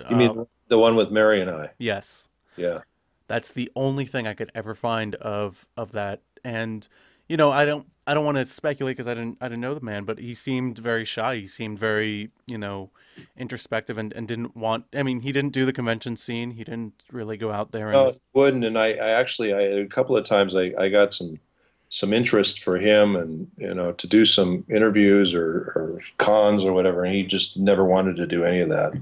You 0.10 0.16
mean 0.16 0.30
Uh, 0.40 0.46
the 0.70 0.78
one 0.80 0.96
with 0.96 1.12
Mary 1.12 1.42
and 1.42 1.52
I? 1.52 1.72
yes, 1.78 2.30
Yeah. 2.56 2.80
that's 3.28 3.52
the 3.52 3.70
only 3.76 4.06
thing 4.06 4.28
I 4.28 4.34
could 4.34 4.50
ever 4.56 4.74
find 4.76 5.16
of 5.16 5.66
of 5.76 5.92
that. 5.92 6.22
And 6.46 6.88
you 7.28 7.36
know, 7.38 7.52
I 7.52 7.66
don't 7.66 7.88
I 8.08 8.14
don't 8.14 8.26
want 8.26 8.38
to 8.38 8.46
speculate 8.46 8.98
because 8.98 9.08
I 9.08 9.14
didn't 9.14 9.38
I 9.42 9.48
didn't 9.48 9.62
know 9.62 9.74
the 9.74 9.82
man, 9.82 10.06
but 10.06 10.20
he 10.20 10.34
seemed 10.34 10.78
very 10.78 11.06
shy. 11.06 11.38
He 11.38 11.48
seemed 11.48 11.80
very 11.80 12.32
you 12.48 12.58
know 12.58 12.92
introspective 13.38 13.98
and, 13.98 14.14
and 14.14 14.28
didn't 14.28 14.56
want. 14.56 14.86
I 14.94 15.04
mean, 15.04 15.22
he 15.22 15.32
didn't 15.32 15.54
do 15.54 15.66
the 15.66 15.74
convention 15.74 16.16
scene. 16.18 16.52
He 16.52 16.64
didn't 16.64 17.04
really 17.12 17.38
go 17.38 17.52
out 17.52 17.72
there 17.72 17.88
and 17.88 17.94
No, 17.94 18.14
wouldn't. 18.34 18.66
And 18.66 18.78
I, 18.78 18.94
I 18.94 19.10
actually, 19.12 19.54
I, 19.54 19.62
a 19.62 19.86
couple 19.88 20.16
of 20.18 20.26
times 20.26 20.56
I, 20.56 20.74
I 20.78 20.90
got 20.90 21.14
some, 21.14 21.40
some 21.90 22.14
interest 22.14 22.64
for 22.64 22.78
him 22.78 23.16
and, 23.16 23.50
you 23.58 23.74
know, 23.74 23.92
to 23.94 24.08
do 24.08 24.26
some 24.26 24.66
interviews 24.70 25.34
or, 25.34 25.72
or 25.76 26.02
cons 26.18 26.64
or 26.64 26.74
whatever. 26.74 27.04
And 27.04 27.16
he 27.16 27.24
just 27.24 27.58
never 27.58 27.86
wanted 27.86 28.16
to 28.18 28.28
do 28.28 28.44
any 28.44 28.60
of 28.60 28.70
that. 28.70 28.94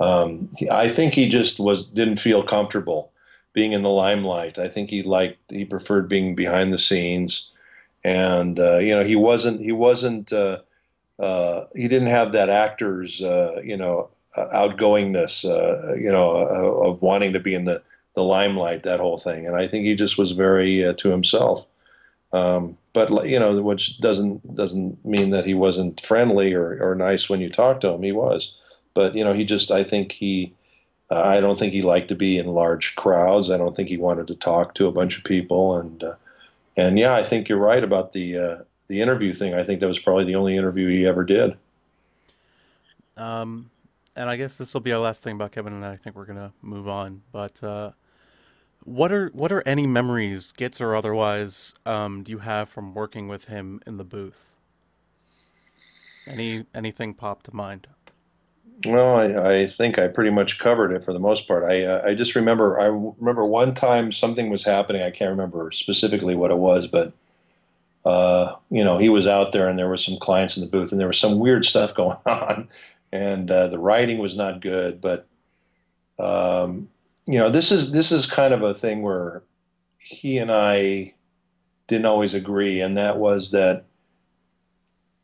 Um, 0.00 0.48
he, 0.56 0.70
I 0.70 0.88
think 0.88 1.14
he 1.14 1.28
just 1.28 1.58
was, 1.58 1.86
didn't 1.86 2.18
feel 2.18 2.42
comfortable 2.42 3.12
being 3.52 3.72
in 3.72 3.82
the 3.82 3.90
limelight. 3.90 4.58
I 4.58 4.68
think 4.68 4.90
he 4.90 5.02
liked, 5.02 5.38
he 5.50 5.64
preferred 5.64 6.08
being 6.08 6.34
behind 6.34 6.72
the 6.72 6.78
scenes. 6.78 7.50
And, 8.04 8.58
uh, 8.58 8.78
you 8.78 8.94
know, 8.94 9.04
he 9.04 9.16
wasn't, 9.16 9.60
he 9.60 9.72
wasn't, 9.72 10.32
uh, 10.32 10.60
uh, 11.18 11.64
he 11.74 11.88
didn't 11.88 12.08
have 12.08 12.32
that 12.32 12.48
actor's, 12.48 13.20
uh, 13.20 13.60
you 13.64 13.76
know, 13.76 14.10
outgoingness, 14.36 15.44
uh, 15.44 15.94
you 15.94 16.10
know, 16.10 16.30
of 16.30 17.02
wanting 17.02 17.32
to 17.32 17.40
be 17.40 17.54
in 17.54 17.64
the, 17.64 17.82
the 18.14 18.22
limelight, 18.22 18.82
that 18.84 19.00
whole 19.00 19.18
thing. 19.18 19.46
And 19.46 19.56
I 19.56 19.66
think 19.68 19.84
he 19.84 19.94
just 19.94 20.16
was 20.18 20.32
very 20.32 20.84
uh, 20.84 20.92
to 20.94 21.10
himself. 21.10 21.66
Um, 22.32 22.76
but 22.92 23.28
you 23.28 23.38
know, 23.38 23.60
which 23.62 24.00
doesn't 24.00 24.54
doesn't 24.54 25.04
mean 25.04 25.30
that 25.30 25.46
he 25.46 25.54
wasn't 25.54 26.00
friendly 26.00 26.52
or, 26.52 26.78
or 26.82 26.94
nice 26.94 27.28
when 27.28 27.40
you 27.40 27.48
talked 27.48 27.82
to 27.82 27.90
him. 27.90 28.02
He 28.02 28.12
was, 28.12 28.54
but 28.92 29.14
you 29.14 29.24
know, 29.24 29.32
he 29.32 29.44
just 29.44 29.70
I 29.70 29.84
think 29.84 30.12
he, 30.12 30.52
I 31.10 31.40
don't 31.40 31.58
think 31.58 31.72
he 31.72 31.82
liked 31.82 32.08
to 32.08 32.14
be 32.14 32.38
in 32.38 32.48
large 32.48 32.96
crowds. 32.96 33.50
I 33.50 33.56
don't 33.56 33.74
think 33.74 33.88
he 33.88 33.96
wanted 33.96 34.26
to 34.28 34.34
talk 34.34 34.74
to 34.74 34.86
a 34.86 34.92
bunch 34.92 35.16
of 35.16 35.24
people. 35.24 35.76
And 35.76 36.02
and 36.78 36.96
yeah, 36.96 37.14
I 37.14 37.24
think 37.24 37.48
you're 37.48 37.58
right 37.58 37.82
about 37.82 38.12
the 38.12 38.38
uh, 38.38 38.56
the 38.86 39.02
interview 39.02 39.34
thing. 39.34 39.52
I 39.52 39.64
think 39.64 39.80
that 39.80 39.88
was 39.88 39.98
probably 39.98 40.24
the 40.24 40.36
only 40.36 40.56
interview 40.56 40.88
he 40.88 41.06
ever 41.06 41.24
did. 41.24 41.56
Um, 43.16 43.70
and 44.14 44.30
I 44.30 44.36
guess 44.36 44.56
this 44.56 44.72
will 44.72 44.80
be 44.80 44.92
our 44.92 45.00
last 45.00 45.22
thing 45.22 45.34
about 45.34 45.50
Kevin, 45.50 45.72
and 45.72 45.82
then 45.82 45.90
I 45.90 45.96
think 45.96 46.14
we're 46.14 46.24
gonna 46.24 46.52
move 46.62 46.86
on. 46.86 47.22
But 47.32 47.62
uh, 47.64 47.90
what 48.84 49.12
are 49.12 49.28
what 49.30 49.50
are 49.50 49.62
any 49.66 49.88
memories, 49.88 50.46
skits 50.46 50.80
or 50.80 50.94
otherwise, 50.94 51.74
um, 51.84 52.22
do 52.22 52.30
you 52.30 52.38
have 52.38 52.68
from 52.68 52.94
working 52.94 53.26
with 53.26 53.46
him 53.46 53.80
in 53.84 53.96
the 53.96 54.04
booth? 54.04 54.54
Any 56.28 56.64
anything 56.74 57.12
pop 57.12 57.42
to 57.44 57.54
mind? 57.54 57.88
Well, 58.86 59.16
I, 59.16 59.62
I 59.62 59.66
think 59.66 59.98
I 59.98 60.06
pretty 60.06 60.30
much 60.30 60.58
covered 60.58 60.92
it 60.92 61.04
for 61.04 61.12
the 61.12 61.18
most 61.18 61.48
part. 61.48 61.64
I 61.64 61.84
uh, 61.84 62.02
I 62.06 62.14
just 62.14 62.36
remember 62.36 62.78
I 62.78 62.86
remember 62.86 63.44
one 63.44 63.74
time 63.74 64.12
something 64.12 64.50
was 64.50 64.62
happening. 64.64 65.02
I 65.02 65.10
can't 65.10 65.30
remember 65.30 65.70
specifically 65.72 66.36
what 66.36 66.52
it 66.52 66.58
was, 66.58 66.86
but 66.86 67.12
uh, 68.04 68.56
you 68.70 68.84
know 68.84 68.98
he 68.98 69.08
was 69.08 69.26
out 69.26 69.52
there 69.52 69.68
and 69.68 69.78
there 69.78 69.88
were 69.88 69.96
some 69.96 70.18
clients 70.18 70.56
in 70.56 70.62
the 70.62 70.70
booth 70.70 70.92
and 70.92 71.00
there 71.00 71.08
was 71.08 71.18
some 71.18 71.38
weird 71.40 71.64
stuff 71.66 71.94
going 71.96 72.18
on, 72.26 72.68
and 73.12 73.50
uh, 73.50 73.68
the 73.68 73.78
writing 73.78 74.18
was 74.18 74.36
not 74.36 74.60
good. 74.60 75.00
But 75.00 75.26
um, 76.18 76.88
you 77.26 77.38
know 77.38 77.50
this 77.50 77.72
is 77.72 77.92
this 77.92 78.12
is 78.12 78.26
kind 78.26 78.54
of 78.54 78.62
a 78.62 78.74
thing 78.74 79.02
where 79.02 79.42
he 79.98 80.38
and 80.38 80.52
I 80.52 81.14
didn't 81.88 82.06
always 82.06 82.34
agree, 82.34 82.80
and 82.80 82.96
that 82.96 83.18
was 83.18 83.50
that 83.52 83.86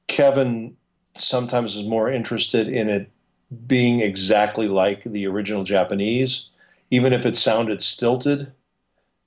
Kevin 0.09 0.77
sometimes 1.17 1.77
is 1.77 1.87
more 1.87 2.11
interested 2.11 2.69
in 2.69 2.89
it 2.89 3.11
being 3.67 4.01
exactly 4.01 4.69
like 4.69 5.05
the 5.05 5.27
original 5.27 5.65
Japanese, 5.65 6.51
even 6.91 7.13
if 7.13 7.27
it 7.27 7.37
sounded 7.37 7.83
stilted. 7.83 8.53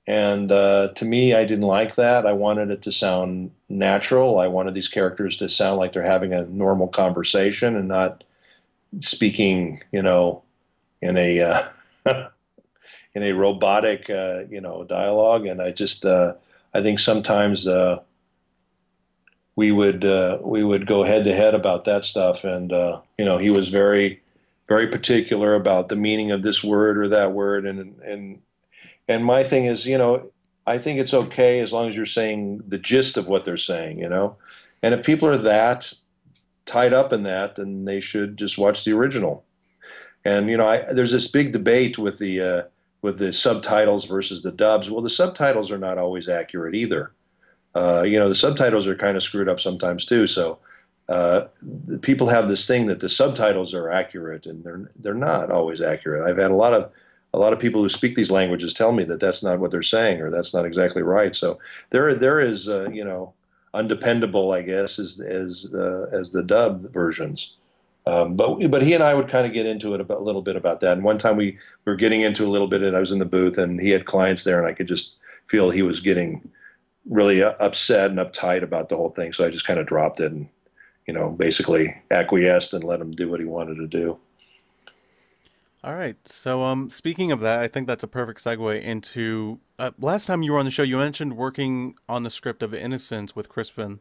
And 0.06 0.50
uh, 0.50 0.88
to 0.94 1.04
me, 1.04 1.34
I 1.34 1.44
didn't 1.44 1.66
like 1.66 1.96
that. 1.96 2.26
I 2.26 2.32
wanted 2.32 2.70
it 2.70 2.82
to 2.82 2.92
sound 2.92 3.50
natural. 3.68 4.38
I 4.38 4.46
wanted 4.46 4.74
these 4.74 4.88
characters 4.88 5.36
to 5.38 5.48
sound 5.48 5.78
like 5.78 5.92
they're 5.92 6.02
having 6.02 6.32
a 6.32 6.46
normal 6.46 6.88
conversation 6.88 7.76
and 7.76 7.88
not 7.88 8.24
speaking, 9.00 9.82
you 9.92 10.02
know, 10.02 10.42
in 11.02 11.16
a 11.16 11.40
uh, 11.40 11.68
in 13.14 13.22
a 13.22 13.32
robotic, 13.32 14.08
uh, 14.10 14.44
you 14.50 14.60
know, 14.60 14.84
dialogue. 14.84 15.46
And 15.46 15.60
I 15.60 15.72
just, 15.72 16.04
uh, 16.04 16.34
I 16.74 16.82
think 16.82 17.00
sometimes 17.00 17.66
uh, 17.66 18.00
we 19.58 19.72
would 19.72 20.04
uh, 20.04 20.38
we 20.40 20.62
would 20.62 20.86
go 20.86 21.02
head 21.02 21.24
to 21.24 21.34
head 21.34 21.52
about 21.52 21.84
that 21.84 22.04
stuff, 22.04 22.44
and 22.44 22.72
uh, 22.72 23.00
you 23.18 23.24
know, 23.24 23.38
he 23.38 23.50
was 23.50 23.70
very 23.70 24.22
very 24.68 24.86
particular 24.86 25.56
about 25.56 25.88
the 25.88 25.96
meaning 25.96 26.30
of 26.30 26.44
this 26.44 26.62
word 26.62 26.96
or 26.96 27.08
that 27.08 27.32
word, 27.32 27.66
and 27.66 28.00
and 28.02 28.40
and 29.08 29.24
my 29.24 29.42
thing 29.42 29.64
is, 29.64 29.84
you 29.84 29.98
know, 29.98 30.30
I 30.64 30.78
think 30.78 31.00
it's 31.00 31.12
okay 31.12 31.58
as 31.58 31.72
long 31.72 31.88
as 31.88 31.96
you're 31.96 32.06
saying 32.06 32.62
the 32.68 32.78
gist 32.78 33.16
of 33.16 33.26
what 33.26 33.44
they're 33.44 33.56
saying, 33.56 33.98
you 33.98 34.08
know, 34.08 34.36
and 34.80 34.94
if 34.94 35.04
people 35.04 35.28
are 35.28 35.38
that 35.38 35.92
tied 36.64 36.92
up 36.92 37.12
in 37.12 37.24
that, 37.24 37.56
then 37.56 37.84
they 37.84 37.98
should 38.00 38.36
just 38.36 38.58
watch 38.58 38.84
the 38.84 38.92
original. 38.92 39.44
And 40.24 40.48
you 40.48 40.56
know, 40.56 40.68
I, 40.68 40.92
there's 40.92 41.10
this 41.10 41.26
big 41.26 41.50
debate 41.50 41.98
with 41.98 42.20
the 42.20 42.40
uh, 42.40 42.62
with 43.02 43.18
the 43.18 43.32
subtitles 43.32 44.04
versus 44.04 44.40
the 44.40 44.52
dubs. 44.52 44.88
Well, 44.88 45.02
the 45.02 45.10
subtitles 45.10 45.72
are 45.72 45.78
not 45.78 45.98
always 45.98 46.28
accurate 46.28 46.76
either. 46.76 47.10
Uh, 47.74 48.02
you 48.06 48.18
know, 48.18 48.28
the 48.28 48.34
subtitles 48.34 48.86
are 48.86 48.96
kind 48.96 49.16
of 49.16 49.22
screwed 49.22 49.48
up 49.48 49.60
sometimes 49.60 50.04
too. 50.04 50.26
So 50.26 50.58
uh, 51.08 51.46
people 52.02 52.28
have 52.28 52.48
this 52.48 52.66
thing 52.66 52.86
that 52.86 53.00
the 53.00 53.08
subtitles 53.08 53.72
are 53.74 53.90
accurate, 53.90 54.46
and 54.46 54.62
they're 54.64 54.90
they're 54.96 55.14
not 55.14 55.50
always 55.50 55.80
accurate. 55.80 56.28
I've 56.28 56.38
had 56.38 56.50
a 56.50 56.56
lot 56.56 56.74
of 56.74 56.90
a 57.34 57.38
lot 57.38 57.52
of 57.52 57.58
people 57.58 57.82
who 57.82 57.88
speak 57.88 58.14
these 58.14 58.30
languages 58.30 58.74
tell 58.74 58.92
me 58.92 59.04
that 59.04 59.20
that's 59.20 59.42
not 59.42 59.58
what 59.58 59.70
they're 59.70 59.82
saying, 59.82 60.20
or 60.20 60.30
that's 60.30 60.52
not 60.52 60.66
exactly 60.66 61.02
right. 61.02 61.34
So 61.34 61.58
there 61.90 62.14
there 62.14 62.40
is 62.40 62.68
uh, 62.68 62.90
you 62.90 63.04
know 63.04 63.32
undependable, 63.74 64.52
I 64.52 64.62
guess, 64.62 64.98
as 64.98 65.20
as 65.20 65.72
uh, 65.74 66.08
as 66.12 66.30
the 66.30 66.42
dub 66.42 66.92
versions. 66.92 67.56
Um, 68.06 68.36
but 68.36 68.58
but 68.68 68.82
he 68.82 68.94
and 68.94 69.04
I 69.04 69.14
would 69.14 69.28
kind 69.28 69.46
of 69.46 69.52
get 69.52 69.66
into 69.66 69.94
it 69.94 70.10
a 70.10 70.18
little 70.18 70.42
bit 70.42 70.56
about 70.56 70.80
that. 70.80 70.92
And 70.92 71.04
one 71.04 71.18
time 71.18 71.36
we 71.36 71.58
were 71.84 71.96
getting 71.96 72.22
into 72.22 72.46
a 72.46 72.48
little 72.48 72.68
bit, 72.68 72.82
and 72.82 72.96
I 72.96 73.00
was 73.00 73.12
in 73.12 73.18
the 73.18 73.24
booth, 73.26 73.58
and 73.58 73.80
he 73.80 73.90
had 73.90 74.06
clients 74.06 74.44
there, 74.44 74.58
and 74.58 74.66
I 74.66 74.72
could 74.72 74.88
just 74.88 75.16
feel 75.46 75.70
he 75.70 75.82
was 75.82 76.00
getting 76.00 76.50
really 77.08 77.42
upset 77.42 78.10
and 78.10 78.18
uptight 78.18 78.62
about 78.62 78.88
the 78.88 78.96
whole 78.96 79.10
thing. 79.10 79.32
So 79.32 79.46
I 79.46 79.50
just 79.50 79.66
kind 79.66 79.80
of 79.80 79.86
dropped 79.86 80.20
it 80.20 80.32
and 80.32 80.48
you 81.06 81.14
know 81.14 81.30
basically 81.30 81.96
acquiesced 82.10 82.74
and 82.74 82.84
let 82.84 83.00
him 83.00 83.12
do 83.12 83.28
what 83.28 83.40
he 83.40 83.46
wanted 83.46 83.76
to 83.76 83.86
do. 83.86 84.18
All 85.84 85.94
right. 85.94 86.16
So, 86.26 86.64
um, 86.64 86.90
speaking 86.90 87.30
of 87.30 87.38
that, 87.40 87.60
I 87.60 87.68
think 87.68 87.86
that's 87.86 88.02
a 88.02 88.08
perfect 88.08 88.42
segue 88.42 88.82
into 88.82 89.60
uh, 89.78 89.92
last 90.00 90.26
time 90.26 90.42
you 90.42 90.52
were 90.52 90.58
on 90.58 90.64
the 90.64 90.72
show. 90.72 90.82
You 90.82 90.98
mentioned 90.98 91.36
working 91.36 91.94
on 92.08 92.24
the 92.24 92.30
script 92.30 92.64
of 92.64 92.74
Innocence 92.74 93.36
with 93.36 93.48
Crispin, 93.48 94.00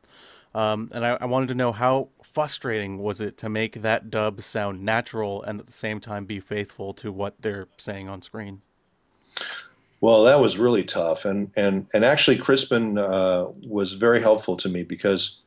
um, 0.55 0.89
and 0.91 1.05
I, 1.05 1.17
I 1.21 1.25
wanted 1.25 1.49
to 1.49 1.55
know 1.55 1.71
how 1.71 2.09
frustrating 2.23 2.97
was 2.97 3.21
it 3.21 3.37
to 3.37 3.49
make 3.49 3.83
that 3.83 4.09
dub 4.09 4.41
sound 4.41 4.83
natural 4.83 5.43
and 5.43 5.59
at 5.59 5.67
the 5.67 5.71
same 5.71 5.99
time 5.99 6.25
be 6.25 6.39
faithful 6.39 6.95
to 6.95 7.11
what 7.11 7.35
they're 7.39 7.67
saying 7.77 8.09
on 8.09 8.23
screen. 8.23 8.61
Well, 9.99 10.23
that 10.25 10.39
was 10.39 10.57
really 10.57 10.83
tough, 10.83 11.25
and 11.25 11.51
and 11.55 11.87
and 11.93 12.05
actually, 12.05 12.37
Crispin 12.37 12.97
uh, 12.97 13.47
was 13.67 13.93
very 13.93 14.21
helpful 14.21 14.55
to 14.57 14.69
me 14.69 14.83
because 14.83 15.39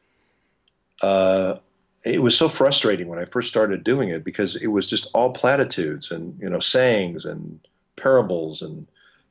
uh, 1.02 1.56
it 2.04 2.20
was 2.22 2.36
so 2.36 2.48
frustrating 2.48 3.06
when 3.06 3.20
I 3.20 3.26
first 3.26 3.48
started 3.48 3.84
doing 3.84 4.08
it 4.08 4.24
because 4.24 4.56
it 4.56 4.68
was 4.68 4.88
just 4.88 5.08
all 5.14 5.32
platitudes 5.32 6.10
and 6.10 6.38
you 6.40 6.50
know 6.50 6.58
sayings 6.58 7.24
and 7.24 7.60
parables 7.94 8.60
and 8.60 8.88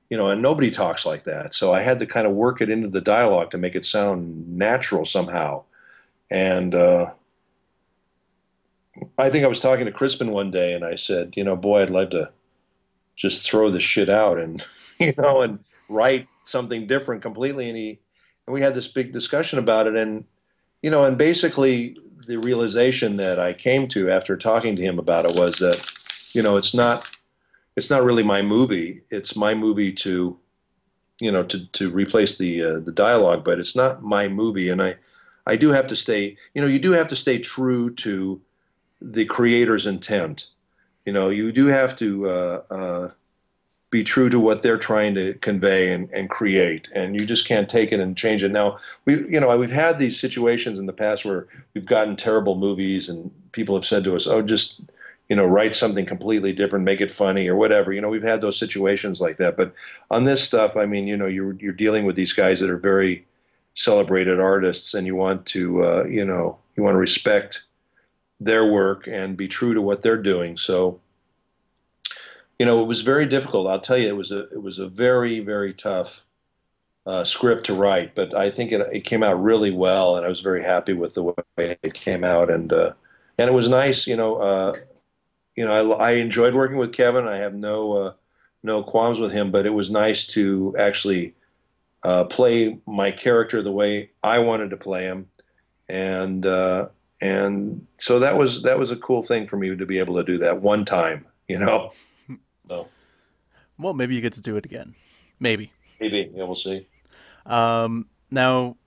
you 0.09 0.15
know 0.15 0.29
and 0.29 0.41
nobody 0.41 0.71
talks 0.71 1.05
like 1.05 1.25
that. 1.25 1.53
So 1.53 1.73
I 1.73 1.81
had 1.81 1.99
to 1.99 2.05
kind 2.05 2.25
of 2.25 2.33
work 2.33 2.61
it 2.61 2.69
into 2.69 2.87
the 2.87 3.01
dialogue 3.01 3.51
to 3.51 3.57
make 3.57 3.75
it 3.75 3.85
sound 3.85 4.47
natural 4.57 5.05
somehow, 5.05 5.63
and. 6.31 6.73
Uh, 6.73 7.11
I 9.17 9.29
think 9.29 9.45
I 9.45 9.47
was 9.47 9.61
talking 9.61 9.85
to 9.85 9.93
Crispin 9.93 10.31
one 10.31 10.51
day, 10.51 10.73
and 10.73 10.83
I 10.83 10.95
said, 10.95 11.33
"You 11.37 11.45
know, 11.45 11.55
boy, 11.55 11.83
I'd 11.83 11.89
love 11.89 12.09
to 12.09 12.31
just 13.15 13.43
throw 13.43 13.71
this 13.71 13.83
shit 13.83 14.09
out 14.09 14.37
and 14.37 14.65
you 15.05 15.13
know, 15.17 15.41
and 15.41 15.59
write 15.87 16.27
something 16.43 16.85
different 16.85 17.21
completely. 17.21 17.69
And 17.69 17.77
he, 17.77 17.99
and 18.45 18.53
we 18.53 18.61
had 18.61 18.75
this 18.75 18.87
big 18.87 19.13
discussion 19.13 19.59
about 19.59 19.87
it. 19.87 19.95
And, 19.95 20.25
you 20.81 20.91
know, 20.91 21.05
and 21.05 21.17
basically 21.17 21.97
the 22.27 22.37
realization 22.37 23.17
that 23.17 23.39
I 23.39 23.53
came 23.53 23.87
to 23.89 24.11
after 24.11 24.37
talking 24.37 24.75
to 24.75 24.81
him 24.81 24.99
about 24.99 25.25
it 25.25 25.35
was 25.35 25.55
that, 25.57 25.85
you 26.33 26.41
know, 26.41 26.57
it's 26.57 26.73
not, 26.73 27.09
it's 27.75 27.89
not 27.89 28.03
really 28.03 28.23
my 28.23 28.41
movie. 28.41 29.01
It's 29.09 29.35
my 29.35 29.53
movie 29.53 29.93
to, 29.93 30.37
you 31.19 31.31
know, 31.31 31.43
to, 31.43 31.65
to 31.67 31.89
replace 31.89 32.37
the, 32.37 32.63
uh, 32.63 32.79
the 32.79 32.91
dialogue, 32.91 33.43
but 33.45 33.59
it's 33.59 33.75
not 33.75 34.03
my 34.03 34.27
movie. 34.27 34.69
And 34.69 34.81
I, 34.81 34.95
I 35.45 35.55
do 35.55 35.69
have 35.69 35.87
to 35.87 35.95
stay, 35.95 36.37
you 36.53 36.61
know, 36.61 36.67
you 36.67 36.79
do 36.79 36.91
have 36.91 37.07
to 37.07 37.15
stay 37.15 37.39
true 37.39 37.93
to 37.95 38.41
the 39.01 39.25
creator's 39.25 39.85
intent. 39.85 40.47
You 41.05 41.13
know, 41.13 41.29
you 41.29 41.51
do 41.51 41.67
have 41.67 41.95
to, 41.97 42.27
uh, 42.27 42.63
uh, 42.69 43.09
be 43.89 44.03
true 44.03 44.29
to 44.29 44.39
what 44.39 44.61
they're 44.61 44.77
trying 44.77 45.15
to 45.15 45.33
convey 45.35 45.91
and, 45.91 46.09
and 46.11 46.29
create. 46.29 46.89
And 46.93 47.19
you 47.19 47.25
just 47.25 47.47
can't 47.47 47.67
take 47.67 47.91
it 47.91 47.99
and 47.99 48.15
change 48.15 48.43
it. 48.43 48.51
Now 48.51 48.79
we 49.05 49.27
you 49.27 49.39
know 49.39 49.55
we've 49.57 49.71
had 49.71 49.99
these 49.99 50.19
situations 50.19 50.77
in 50.77 50.85
the 50.85 50.93
past 50.93 51.25
where 51.25 51.47
we've 51.73 51.85
gotten 51.85 52.15
terrible 52.15 52.55
movies 52.55 53.09
and 53.09 53.31
people 53.51 53.75
have 53.75 53.85
said 53.85 54.03
to 54.03 54.15
us 54.15 54.27
oh 54.27 54.43
just 54.43 54.81
you 55.27 55.35
know 55.35 55.45
write 55.45 55.75
something 55.75 56.05
completely 56.05 56.53
different 56.53 56.85
make 56.85 57.01
it 57.01 57.11
funny 57.11 57.47
or 57.47 57.55
whatever. 57.55 57.91
You 57.91 58.01
know 58.01 58.09
we've 58.09 58.23
had 58.23 58.41
those 58.41 58.59
situations 58.59 59.19
like 59.19 59.37
that. 59.37 59.57
But 59.57 59.73
on 60.11 60.25
this 60.25 60.43
stuff 60.43 60.75
i 60.77 60.85
mean 60.85 61.07
you 61.07 61.17
know 61.17 61.27
you're 61.27 61.53
you're 61.53 61.73
dealing 61.73 62.05
with 62.05 62.15
these 62.15 62.33
guys 62.33 62.59
that 62.59 62.69
are 62.69 62.77
very 62.77 63.25
celebrated 63.75 64.39
artists 64.39 64.93
and 64.93 65.07
you 65.07 65.15
want 65.15 65.45
to 65.45 65.83
uh, 65.83 66.03
you 66.03 66.25
know 66.25 66.57
you 66.75 66.83
want 66.83 66.95
to 66.95 66.99
respect 66.99 67.63
their 68.39 68.65
work 68.65 69.07
and 69.07 69.35
be 69.35 69.47
true 69.47 69.73
to 69.73 69.81
what 69.81 70.01
they're 70.01 70.21
doing. 70.21 70.57
So 70.57 70.99
you 72.59 72.65
know, 72.65 72.81
it 72.81 72.87
was 72.87 73.01
very 73.01 73.25
difficult. 73.25 73.67
I'll 73.67 73.79
tell 73.79 73.97
you, 73.97 74.09
it 74.09 74.17
was 74.17 74.31
a 74.31 74.49
it 74.49 74.61
was 74.61 74.79
a 74.79 74.87
very 74.87 75.39
very 75.39 75.73
tough 75.73 76.25
uh, 77.05 77.23
script 77.23 77.65
to 77.67 77.73
write, 77.73 78.13
but 78.15 78.35
I 78.35 78.51
think 78.51 78.71
it 78.73 78.81
it 78.93 79.05
came 79.05 79.23
out 79.23 79.41
really 79.41 79.71
well, 79.71 80.17
and 80.17 80.25
I 80.25 80.29
was 80.29 80.41
very 80.41 80.61
happy 80.63 80.93
with 80.93 81.15
the 81.15 81.23
way 81.23 81.35
it 81.57 81.93
came 81.93 82.25
out, 82.25 82.51
and 82.51 82.71
uh, 82.73 82.91
and 83.37 83.49
it 83.49 83.53
was 83.53 83.69
nice. 83.69 84.05
You 84.05 84.17
know, 84.17 84.35
uh, 84.35 84.75
you 85.55 85.65
know, 85.65 85.93
I, 85.93 86.09
I 86.09 86.11
enjoyed 86.13 86.53
working 86.53 86.77
with 86.77 86.93
Kevin. 86.93 87.27
I 87.27 87.37
have 87.37 87.55
no 87.55 87.93
uh, 87.93 88.13
no 88.61 88.83
qualms 88.83 89.19
with 89.19 89.31
him, 89.31 89.51
but 89.51 89.65
it 89.65 89.73
was 89.73 89.89
nice 89.89 90.27
to 90.27 90.75
actually 90.77 91.35
uh, 92.03 92.25
play 92.25 92.79
my 92.85 93.11
character 93.11 93.61
the 93.61 93.71
way 93.71 94.11
I 94.21 94.39
wanted 94.39 94.69
to 94.71 94.77
play 94.77 95.05
him, 95.05 95.29
and 95.87 96.45
uh, 96.45 96.89
and 97.21 97.87
so 97.99 98.19
that 98.19 98.37
was 98.37 98.63
that 98.63 98.77
was 98.77 98.91
a 98.91 98.97
cool 98.97 99.23
thing 99.23 99.47
for 99.47 99.55
me 99.55 99.73
to 99.73 99.85
be 99.85 99.99
able 99.99 100.15
to 100.17 100.23
do 100.25 100.37
that 100.39 100.61
one 100.61 100.83
time. 100.83 101.25
You 101.47 101.59
know. 101.59 101.93
So, 102.69 102.87
well, 103.77 103.93
maybe 103.93 104.15
you 104.15 104.21
get 104.21 104.33
to 104.33 104.41
do 104.41 104.55
it 104.55 104.65
again. 104.65 104.95
Maybe. 105.39 105.71
Maybe. 105.99 106.31
Yeah, 106.33 106.43
we'll 106.43 106.55
see. 106.55 106.87
Um, 107.45 108.07
now, 108.31 108.77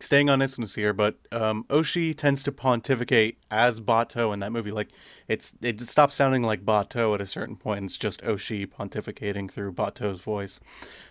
staying 0.00 0.30
on 0.30 0.40
Innocence 0.40 0.74
here, 0.74 0.92
but 0.92 1.16
um, 1.32 1.64
Oshii 1.68 2.14
tends 2.14 2.42
to 2.44 2.52
pontificate 2.52 3.38
as 3.50 3.80
Batou 3.80 4.32
in 4.32 4.40
that 4.40 4.52
movie. 4.52 4.70
Like, 4.70 4.88
it's 5.28 5.54
it 5.62 5.80
stops 5.80 6.14
sounding 6.14 6.42
like 6.42 6.64
Batou 6.64 7.14
at 7.14 7.20
a 7.20 7.26
certain 7.26 7.56
point. 7.56 7.84
It's 7.84 7.96
just 7.96 8.22
Oshii 8.22 8.66
pontificating 8.66 9.50
through 9.50 9.72
Batou's 9.72 10.20
voice. 10.20 10.60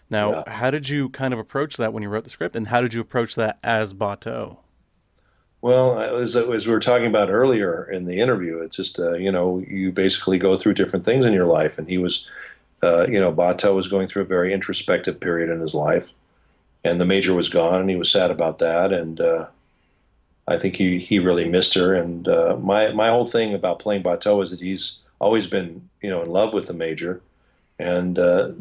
Now, 0.09 0.31
yeah. 0.31 0.51
how 0.51 0.71
did 0.71 0.89
you 0.89 1.09
kind 1.09 1.33
of 1.33 1.39
approach 1.39 1.77
that 1.77 1.93
when 1.93 2.03
you 2.03 2.09
wrote 2.09 2.23
the 2.23 2.29
script, 2.29 2.55
and 2.55 2.67
how 2.67 2.81
did 2.81 2.93
you 2.93 3.01
approach 3.01 3.35
that 3.35 3.59
as 3.63 3.93
Batou? 3.93 4.57
Well, 5.61 5.99
as, 5.99 6.35
as 6.35 6.67
we 6.67 6.73
were 6.73 6.79
talking 6.79 7.07
about 7.07 7.29
earlier 7.29 7.83
in 7.83 8.05
the 8.05 8.19
interview, 8.21 8.59
it's 8.59 8.77
just 8.77 8.97
uh, 8.99 9.13
you 9.13 9.31
know 9.31 9.59
you 9.67 9.91
basically 9.91 10.39
go 10.39 10.55
through 10.55 10.75
different 10.75 11.05
things 11.05 11.25
in 11.25 11.33
your 11.33 11.47
life, 11.47 11.77
and 11.77 11.87
he 11.89 11.97
was, 11.97 12.27
uh, 12.81 13.07
you 13.07 13.19
know, 13.19 13.33
Batou 13.33 13.75
was 13.75 13.87
going 13.89 14.07
through 14.07 14.21
a 14.23 14.25
very 14.25 14.53
introspective 14.53 15.19
period 15.19 15.49
in 15.49 15.59
his 15.59 15.73
life, 15.73 16.09
and 16.83 16.99
the 17.01 17.05
major 17.05 17.33
was 17.33 17.49
gone, 17.49 17.81
and 17.81 17.89
he 17.89 17.97
was 17.97 18.11
sad 18.11 18.31
about 18.31 18.59
that, 18.59 18.93
and 18.93 19.19
uh, 19.19 19.47
I 20.47 20.57
think 20.57 20.77
he 20.77 20.99
he 20.99 21.19
really 21.19 21.47
missed 21.49 21.73
her, 21.75 21.93
and 21.93 22.27
uh, 22.27 22.57
my 22.61 22.91
my 22.93 23.09
whole 23.09 23.27
thing 23.27 23.53
about 23.53 23.79
playing 23.79 24.03
Batou 24.03 24.41
is 24.43 24.51
that 24.51 24.61
he's 24.61 24.99
always 25.19 25.47
been 25.47 25.89
you 26.01 26.09
know 26.09 26.21
in 26.23 26.29
love 26.29 26.53
with 26.53 26.67
the 26.67 26.73
major, 26.73 27.21
and 27.77 28.17
uh, 28.17 28.51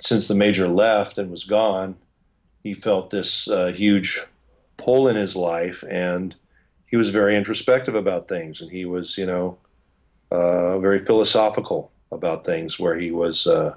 since 0.00 0.28
the 0.28 0.34
major 0.34 0.68
left 0.68 1.16
and 1.18 1.30
was 1.30 1.44
gone, 1.44 1.96
he 2.62 2.74
felt 2.74 3.10
this 3.10 3.48
uh, 3.48 3.68
huge 3.72 4.20
hole 4.80 5.08
in 5.08 5.16
his 5.16 5.36
life 5.36 5.84
and 5.88 6.34
he 6.90 6.96
was 6.96 7.10
very 7.10 7.36
introspective 7.36 7.94
about 7.94 8.28
things, 8.28 8.60
and 8.60 8.70
he 8.70 8.84
was, 8.84 9.16
you 9.16 9.24
know, 9.24 9.58
uh, 10.30 10.78
very 10.80 10.98
philosophical 10.98 11.92
about 12.10 12.44
things 12.44 12.78
where 12.78 12.98
he 12.98 13.12
was 13.12 13.46
uh, 13.46 13.74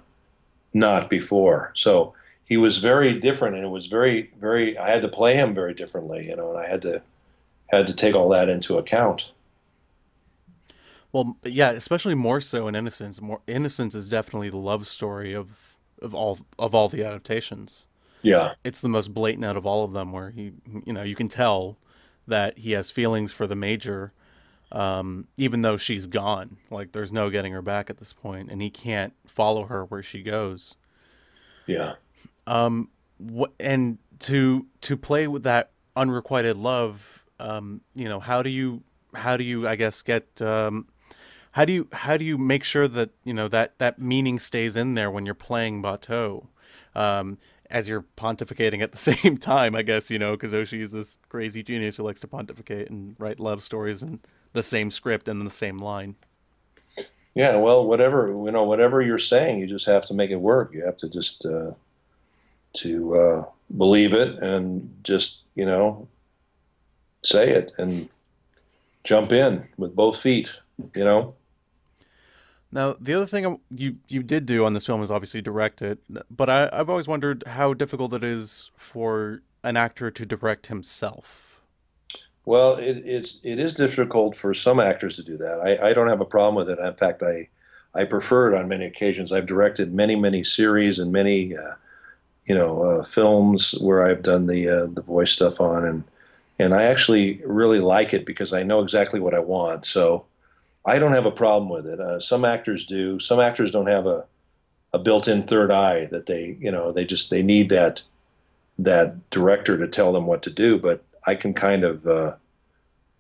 not 0.74 1.10
before. 1.10 1.72
So 1.76 2.16
he 2.46 2.58
was 2.58 2.80
very 2.80 3.20
different, 3.20 3.56
and 3.56 3.64
it 3.64 3.70
was 3.70 3.86
very, 3.86 4.32
very. 4.40 4.78
I 4.78 4.90
had 4.90 5.04
to 5.04 5.08
play 5.08 5.36
him 5.36 5.54
very 5.54 5.76
differently, 5.76 6.28
you 6.28 6.36
know, 6.36 6.50
and 6.50 6.60
I 6.60 6.68
had 6.68 6.82
to 6.82 7.02
had 7.68 7.88
to 7.88 7.94
take 7.94 8.16
all 8.16 8.30
that 8.30 8.50
into 8.50 8.78
account. 8.78 9.32
Well, 11.12 11.38
yeah, 11.44 11.70
especially 11.70 12.16
more 12.16 12.42
so 12.42 12.68
in 12.68 12.76
Innocence. 12.76 13.22
More 13.22 13.42
Innocence 13.46 13.94
is 13.94 14.10
definitely 14.10 14.50
the 14.50 14.58
love 14.58 14.88
story 14.88 15.34
of 15.34 15.76
of 16.02 16.16
all 16.16 16.40
of 16.58 16.74
all 16.74 16.90
the 16.90 17.04
adaptations. 17.06 17.86
Yeah, 18.24 18.54
it's 18.64 18.82
the 18.82 18.90
most 18.90 19.14
blatant 19.14 19.46
out 19.46 19.56
of 19.56 19.68
all 19.68 19.84
of 19.84 19.94
them, 19.94 20.12
where 20.12 20.32
he, 20.32 20.54
you 20.86 20.94
know, 20.94 21.04
you 21.04 21.16
can 21.16 21.28
tell 21.28 21.78
that 22.28 22.58
he 22.60 22.72
has 22.72 22.92
feelings 22.92 23.32
for 23.32 23.48
the 23.48 23.56
major, 23.56 24.14
um, 24.72 25.28
even 25.38 25.62
though 25.62 25.78
she's 25.78 26.08
gone. 26.08 26.58
Like 26.70 26.92
there's 26.92 27.14
no 27.14 27.30
getting 27.30 27.54
her 27.54 27.62
back 27.62 27.90
at 27.90 27.98
this 27.98 28.14
point, 28.14 28.52
and 28.52 28.62
he 28.62 28.70
can't 28.70 29.14
follow 29.26 29.66
her 29.66 29.86
where 29.86 30.04
she 30.04 30.22
goes. 30.24 30.76
Yeah. 31.66 31.94
Um. 32.48 32.90
What 33.18 33.54
and 33.60 33.98
to 34.20 34.66
to 34.82 34.98
play 34.98 35.28
with 35.28 35.44
that 35.44 35.72
unrequited 35.96 36.58
love. 36.58 37.26
Um. 37.40 37.82
You 37.96 38.10
know 38.10 38.20
how 38.20 38.42
do 38.42 38.50
you 38.50 38.84
how 39.14 39.38
do 39.38 39.44
you 39.44 39.68
I 39.68 39.76
guess 39.76 40.02
get 40.02 40.42
um. 40.42 40.88
How 41.52 41.66
do 41.66 41.74
you 41.74 41.88
how 41.92 42.18
do 42.18 42.26
you 42.26 42.38
make 42.40 42.64
sure 42.64 42.88
that 42.88 43.12
you 43.24 43.34
know 43.34 43.48
that 43.48 43.78
that 43.78 44.00
meaning 44.00 44.40
stays 44.40 44.76
in 44.76 44.96
there 44.96 45.12
when 45.12 45.26
you're 45.26 45.36
playing 45.36 45.84
Batou? 45.84 46.48
Um, 46.96 47.38
as 47.74 47.90
you're 47.90 48.06
pontificating 48.16 48.82
at 48.82 48.92
the 48.92 48.98
same 49.16 49.38
time, 49.38 49.76
I 49.76 49.82
guess, 49.82 50.10
you 50.10 50.20
know, 50.20 50.32
because 50.32 50.54
Oshii 50.54 50.82
is 50.82 50.94
this 50.94 51.18
crazy 51.28 51.64
genius 51.64 51.98
who 51.98 52.04
likes 52.04 52.22
to 52.22 52.28
pontificate 52.28 52.90
and 52.90 53.16
write 53.20 53.40
love 53.40 53.62
stories 53.62 54.04
in 54.04 54.22
the 54.54 54.64
same 54.64 54.92
script 54.92 55.28
and 55.28 55.42
in 55.42 55.46
the 55.46 55.52
same 55.52 55.80
line. 55.80 56.16
Yeah, 57.36 57.56
well, 57.56 57.84
whatever 57.84 58.28
you 58.28 58.52
know, 58.52 58.64
whatever 58.64 59.02
you're 59.02 59.18
saying, 59.18 59.60
you 59.60 59.66
just 59.66 59.88
have 59.88 60.06
to 60.06 60.14
make 60.14 60.30
it 60.30 60.36
work. 60.36 60.72
You 60.72 60.86
have 60.86 60.98
to 60.98 61.10
just 61.10 61.44
uh, 61.46 61.72
to 62.78 63.18
uh, 63.18 63.46
believe 63.76 64.14
it 64.14 64.38
and 64.38 64.96
just 65.04 65.42
you 65.56 65.66
know 65.66 66.08
say 67.24 67.50
it 67.50 67.72
and 67.80 68.08
jump 69.04 69.32
in 69.32 69.68
with 69.78 69.96
both 69.96 70.20
feet. 70.20 70.52
You 70.94 71.04
know. 71.04 71.34
Now, 72.74 72.96
the 73.00 73.14
other 73.14 73.28
thing 73.28 73.60
you 73.70 73.98
you 74.08 74.24
did 74.24 74.48
do 74.48 74.66
on 74.66 74.74
this 74.74 74.88
film 74.88 75.04
is 75.04 75.12
obviously 75.12 75.42
direct 75.42 75.84
it, 75.84 76.00
but 76.36 76.50
I, 76.50 76.70
I've 76.74 76.90
always 76.90 77.08
wondered 77.08 77.44
how 77.46 77.76
difficult 77.76 78.14
it 78.16 78.24
is 78.24 78.72
for 78.76 79.44
an 79.64 79.78
actor 79.78 80.10
to 80.10 80.26
direct 80.26 80.68
himself. 80.68 81.62
Well, 82.46 82.76
it, 82.76 83.04
it's 83.06 83.40
it 83.44 83.60
is 83.60 83.76
difficult 83.76 84.36
for 84.36 84.56
some 84.56 84.80
actors 84.80 85.16
to 85.18 85.24
do 85.24 85.38
that. 85.38 85.60
I, 85.60 85.90
I 85.90 85.94
don't 85.94 86.08
have 86.08 86.20
a 86.20 86.26
problem 86.26 86.56
with 86.56 86.68
it. 86.68 86.80
In 86.80 86.96
fact, 86.96 87.22
I 87.22 87.48
I 87.94 88.06
prefer 88.06 88.52
it 88.52 88.58
on 88.58 88.68
many 88.68 88.86
occasions. 88.86 89.32
I've 89.32 89.46
directed 89.46 89.94
many 89.94 90.16
many 90.16 90.44
series 90.44 90.98
and 90.98 91.12
many 91.12 91.56
uh, 91.56 91.76
you 92.46 92.56
know 92.56 92.82
uh, 92.82 93.04
films 93.04 93.74
where 93.82 94.04
I've 94.04 94.24
done 94.24 94.48
the 94.48 94.68
uh, 94.68 94.88
the 94.88 95.04
voice 95.04 95.32
stuff 95.32 95.62
on, 95.62 95.86
and 95.86 96.04
and 96.58 96.74
I 96.74 96.86
actually 96.86 97.40
really 97.46 97.80
like 97.80 98.16
it 98.16 98.26
because 98.26 98.52
I 98.52 98.64
know 98.64 98.80
exactly 98.82 99.20
what 99.20 99.36
I 99.36 99.40
want. 99.40 99.86
So 99.86 100.26
I 100.86 101.00
don't 101.00 101.14
have 101.14 101.26
a 101.26 101.32
problem 101.32 101.70
with 101.70 101.88
it. 101.88 102.00
Uh, 102.00 102.20
some 102.20 102.44
actors 102.44 102.86
do. 102.86 103.20
Some 103.20 103.40
actors 103.40 103.72
don't 103.72 103.88
have 103.88 104.06
a 104.06 104.26
a 104.94 105.00
built-in 105.00 105.44
third 105.44 105.72
eye 105.72 106.06
that 106.06 106.28
they, 106.28 106.56
you 106.60 106.72
know, 106.72 106.92
they 106.92 107.04
just 107.04 107.30
they 107.30 107.42
need 107.42 107.70
that 107.70 108.04
that 108.78 109.30
director 109.30 109.78
to 109.78 109.88
tell 109.88 110.12
them 110.12 110.28
what 110.28 110.44
to 110.44 110.50
do. 110.50 110.78
But 110.78 111.04
I 111.26 111.36
can 111.36 111.54
kind 111.54 111.84
of, 111.84 112.06
uh, 112.06 112.36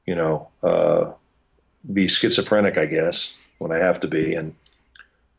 you 0.05 0.15
know, 0.15 0.49
uh, 0.61 1.13
be 1.91 2.07
schizophrenic, 2.07 2.77
I 2.77 2.85
guess, 2.85 3.33
when 3.57 3.71
I 3.71 3.77
have 3.77 3.99
to 4.01 4.07
be, 4.07 4.35
and 4.35 4.55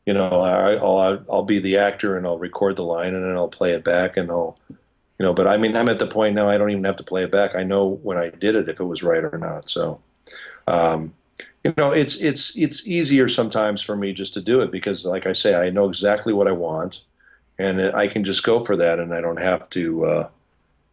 you 0.06 0.12
know, 0.12 0.28
I, 0.28 0.74
will 0.74 1.24
I'll 1.30 1.44
be 1.44 1.60
the 1.60 1.78
actor 1.78 2.16
and 2.16 2.26
I'll 2.26 2.38
record 2.38 2.76
the 2.76 2.84
line 2.84 3.14
and 3.14 3.24
then 3.24 3.36
I'll 3.36 3.48
play 3.48 3.72
it 3.72 3.84
back 3.84 4.16
and 4.16 4.30
I'll, 4.30 4.58
you 4.68 5.24
know, 5.24 5.32
but 5.32 5.46
I 5.46 5.56
mean, 5.56 5.76
I'm 5.76 5.88
at 5.88 5.98
the 5.98 6.06
point 6.06 6.34
now 6.34 6.50
I 6.50 6.58
don't 6.58 6.70
even 6.70 6.84
have 6.84 6.96
to 6.96 7.04
play 7.04 7.22
it 7.24 7.30
back. 7.30 7.54
I 7.54 7.62
know 7.62 8.00
when 8.02 8.18
I 8.18 8.30
did 8.30 8.54
it 8.56 8.68
if 8.68 8.80
it 8.80 8.84
was 8.84 9.02
right 9.02 9.24
or 9.24 9.38
not. 9.38 9.70
So. 9.70 10.00
Um, 10.66 11.14
you 11.64 11.72
know 11.76 11.90
it's 11.90 12.16
it's 12.16 12.56
it's 12.56 12.86
easier 12.86 13.28
sometimes 13.28 13.82
for 13.82 13.96
me 13.96 14.12
just 14.12 14.34
to 14.34 14.40
do 14.40 14.60
it 14.60 14.70
because 14.70 15.04
like 15.04 15.26
i 15.26 15.32
say 15.32 15.54
i 15.54 15.70
know 15.70 15.88
exactly 15.88 16.32
what 16.32 16.46
i 16.46 16.52
want 16.52 17.00
and 17.58 17.80
i 17.94 18.06
can 18.06 18.22
just 18.22 18.44
go 18.44 18.62
for 18.64 18.76
that 18.76 18.98
and 18.98 19.14
i 19.14 19.20
don't 19.20 19.40
have 19.40 19.68
to 19.70 20.04
uh, 20.04 20.28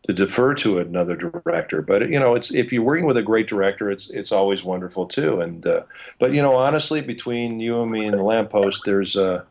to 0.08 0.14
defer 0.14 0.56
to 0.56 0.80
another 0.80 1.16
director 1.16 1.82
but 1.82 2.10
you 2.10 2.20
know 2.20 2.34
it's 2.34 2.52
if 2.52 2.72
you're 2.72 2.84
working 2.84 3.06
with 3.06 3.18
a 3.18 3.24
great 3.24 3.48
director 3.48 3.92
it's 3.92 4.10
it's 4.10 4.32
always 4.32 4.64
wonderful 4.64 5.06
too 5.06 5.42
and 5.42 5.68
uh, 5.68 5.84
but 6.20 6.34
you 6.34 6.42
know 6.42 6.56
honestly 6.56 7.02
between 7.02 7.60
you 7.60 7.82
and 7.82 7.92
me 7.92 8.06
and 8.06 8.18
the 8.18 8.24
lamppost 8.24 8.84
there's 8.86 9.16
uh 9.16 9.44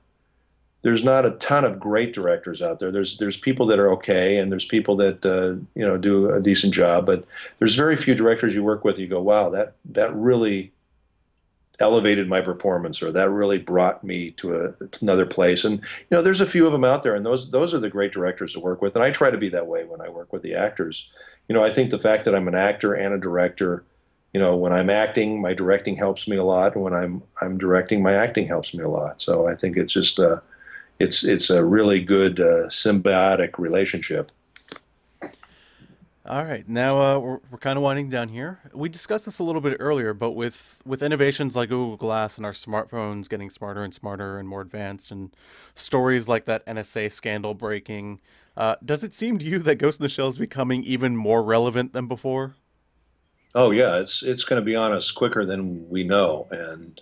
there's 0.83 1.05
not 1.05 1.27
a 1.27 1.33
ton 1.33 1.67
of 1.67 1.79
great 1.79 2.15
directors 2.15 2.63
out 2.63 2.79
there. 2.79 2.91
There's 2.91 3.19
there's 3.19 3.37
people 3.37 3.67
that 3.67 3.79
are 3.79 3.93
okay, 3.93 4.39
and 4.39 4.51
there's 4.51 4.65
people 4.65 4.97
that 4.97 5.27
uh, 5.27 5.61
you 5.75 5.87
know 5.87 5.99
do 5.99 6.31
a 6.31 6.41
decent 6.41 6.73
job. 6.73 7.05
But 7.05 7.27
there's 7.59 7.75
very 7.75 7.97
few 7.97 8.15
directors 8.15 8.55
you 8.55 8.65
work 8.65 8.83
with. 8.83 8.99
You 8.99 9.07
go, 9.07 9.21
wow, 9.21 9.51
that 9.51 9.75
that 9.91 10.15
really 10.15 10.73
elevated 11.81 12.29
my 12.29 12.41
performance, 12.41 13.03
or 13.03 13.11
that 13.13 13.31
really 13.31 13.59
brought 13.59 14.05
me 14.05 14.31
to 14.33 14.57
a, 14.57 14.75
another 15.01 15.27
place. 15.27 15.65
And 15.65 15.79
you 15.79 16.07
know, 16.11 16.23
there's 16.23 16.41
a 16.41 16.47
few 16.47 16.67
of 16.67 16.73
them 16.73 16.85
out 16.85 17.03
there, 17.03 17.15
and 17.15 17.25
those 17.25 17.51
those 17.51 17.75
are 17.75 17.81
the 17.81 17.91
great 17.91 18.13
directors 18.13 18.53
to 18.55 18.61
work 18.61 18.83
with. 18.83 18.95
And 18.95 19.05
I 19.05 19.11
try 19.11 19.31
to 19.31 19.39
be 19.39 19.49
that 19.51 19.67
way 19.67 19.85
when 19.85 20.01
I 20.01 20.09
work 20.09 20.33
with 20.33 20.43
the 20.43 20.55
actors. 20.55 21.09
You 21.49 21.55
know, 21.55 21.65
I 21.65 21.73
think 21.73 21.91
the 21.91 21.99
fact 21.99 22.25
that 22.25 22.35
I'm 22.35 22.49
an 22.49 22.55
actor 22.55 22.95
and 22.95 23.15
a 23.15 23.19
director 23.19 23.85
you 24.33 24.41
know, 24.41 24.57
when 24.57 24.73
I'm 24.73 24.91
acting, 24.91 25.41
my 25.41 25.55
directing 25.55 25.97
helps 25.97 26.29
me 26.29 26.37
a 26.37 26.45
lot. 26.45 26.77
When 26.77 26.95
I'm 26.95 27.23
I'm 27.41 27.59
directing, 27.59 28.03
my 28.03 28.15
acting 28.15 28.47
helps 28.47 28.73
me 28.73 28.85
a 28.85 28.89
lot. 28.89 29.21
So 29.21 29.49
I 29.49 29.55
think 29.55 29.77
it's 29.77 29.93
just 29.93 30.19
a 30.19 30.43
it's 31.01 31.25
it's 31.25 31.51
a 31.51 31.65
really 31.65 32.01
good 32.01 32.39
uh, 32.39 32.69
symbiotic 32.69 33.59
relationship. 33.59 34.31
All 36.31 36.45
right, 36.45 36.69
now 36.69 37.01
uh, 37.01 37.19
we're, 37.19 37.39
we're 37.51 37.59
kind 37.59 37.77
of 37.77 37.83
winding 37.83 38.09
down 38.09 38.29
here. 38.29 38.61
We 38.73 38.89
discussed 38.89 39.25
this 39.25 39.41
a 39.41 39.43
little 39.43 39.61
bit 39.61 39.79
earlier, 39.81 40.15
but 40.15 40.31
with 40.31 40.79
with 40.87 41.03
innovations 41.03 41.57
like 41.57 41.71
Google 41.71 41.97
Glass 41.97 42.37
and 42.37 42.47
our 42.47 42.53
smartphones 42.53 43.29
getting 43.29 43.51
smarter 43.51 43.83
and 43.83 43.93
smarter 43.93 44.39
and 44.39 44.49
more 44.49 44.61
advanced, 44.61 45.11
and 45.11 45.35
stories 45.75 46.29
like 46.29 46.45
that 46.45 46.65
NSA 46.67 47.11
scandal 47.11 47.55
breaking, 47.55 48.21
uh, 48.57 48.77
does 48.85 49.03
it 49.03 49.13
seem 49.13 49.41
to 49.41 49.45
you 49.45 49.59
that 49.59 49.75
Ghost 49.79 49.99
in 49.99 50.05
the 50.05 50.09
Shell 50.09 50.29
is 50.29 50.39
becoming 50.39 50.85
even 50.85 51.17
more 51.17 51.43
relevant 51.43 51.95
than 51.95 52.07
before? 52.07 52.55
Oh 53.57 53.73
yeah, 53.73 53.99
it's 53.99 54.23
it's 54.23 54.45
going 54.45 54.63
to 54.63 54.65
be 54.65 54.77
on 54.77 54.93
us 54.93 55.11
quicker 55.11 55.45
than 55.45 55.89
we 55.91 56.05
know, 56.05 56.47
and 56.53 57.01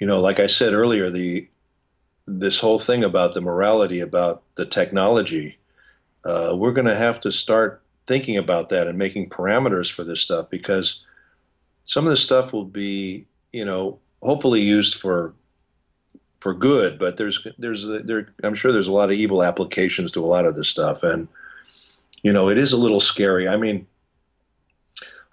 you 0.00 0.06
know, 0.08 0.20
like 0.20 0.40
I 0.40 0.48
said 0.48 0.74
earlier, 0.74 1.10
the 1.10 1.48
this 2.26 2.58
whole 2.58 2.80
thing 2.80 3.04
about 3.04 3.34
the 3.34 3.40
morality 3.40 4.00
about 4.00 4.42
the 4.56 4.66
technology, 4.66 5.58
uh, 6.24 6.56
we're 6.56 6.72
going 6.72 6.88
to 6.88 6.96
have 6.96 7.20
to 7.20 7.30
start 7.30 7.84
thinking 8.08 8.38
about 8.38 8.70
that 8.70 8.88
and 8.88 8.98
making 8.98 9.28
parameters 9.28 9.92
for 9.92 10.02
this 10.02 10.20
stuff 10.20 10.48
because 10.50 11.04
some 11.84 12.06
of 12.06 12.10
this 12.10 12.22
stuff 12.22 12.52
will 12.52 12.64
be, 12.64 13.26
you 13.52 13.64
know, 13.64 14.00
hopefully 14.22 14.60
used 14.60 14.96
for 14.96 15.34
for 16.40 16.54
good, 16.54 16.98
but 16.98 17.16
there's 17.16 17.46
there's 17.58 17.86
there 17.86 18.28
I'm 18.42 18.54
sure 18.54 18.72
there's 18.72 18.88
a 18.88 18.92
lot 18.92 19.10
of 19.10 19.16
evil 19.16 19.42
applications 19.42 20.12
to 20.12 20.24
a 20.24 20.26
lot 20.26 20.46
of 20.46 20.56
this 20.56 20.68
stuff, 20.68 21.02
and 21.02 21.28
you 22.22 22.32
know, 22.32 22.48
it 22.48 22.58
is 22.58 22.72
a 22.72 22.76
little 22.76 23.00
scary. 23.00 23.48
I 23.48 23.56
mean, 23.56 23.86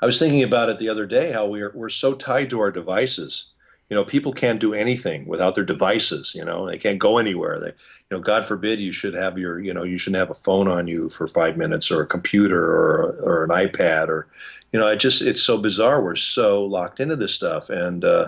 I 0.02 0.06
was 0.06 0.19
thinking 0.19 0.43
about 0.43 0.69
it 0.69 0.77
the 0.77 0.89
other 0.89 1.06
day 1.06 1.31
how 1.31 1.45
we're 1.47 1.72
we're 1.73 1.89
so 1.89 2.14
tied 2.14 2.49
to 2.49 2.60
our 2.60 2.72
devices. 2.72 3.52
You 3.89 3.95
know 3.95 4.03
people 4.03 4.34
can't 4.34 4.60
do 4.60 4.73
anything 4.73 5.27
without 5.27 5.53
their 5.53 5.64
devices 5.64 6.34
you 6.34 6.43
know? 6.43 6.65
They 6.65 6.80
can't 6.80 6.99
go 6.99 7.19
anywhere. 7.19 7.60
They 7.60 7.73
you 8.10 8.18
know 8.18 8.23
god 8.23 8.45
forbid 8.45 8.80
you 8.80 8.91
should 8.91 9.14
have 9.14 9.38
your 9.38 9.60
you 9.60 9.73
know 9.73 9.84
you 9.84 9.98
shouldn't 9.98 10.19
have 10.19 10.30
a 10.30 10.36
phone 10.36 10.68
on 10.68 10.88
you 10.88 11.10
for 11.10 11.27
five 11.27 11.57
minutes 11.57 11.90
or 11.90 12.02
a 12.02 12.07
computer 12.07 12.64
or 12.64 13.15
or 13.22 13.44
an 13.44 13.49
ipad 13.49 14.07
or 14.07 14.27
you 14.76 14.82
know 14.82 14.88
it 14.88 14.98
just 14.98 15.22
it's 15.22 15.41
so 15.41 15.57
bizarre. 15.57 16.03
We're 16.03 16.18
so 16.18 16.65
locked 16.65 16.99
into 16.99 17.15
this 17.15 17.34
stuff 17.34 17.69
and 17.69 18.03
uh 18.03 18.27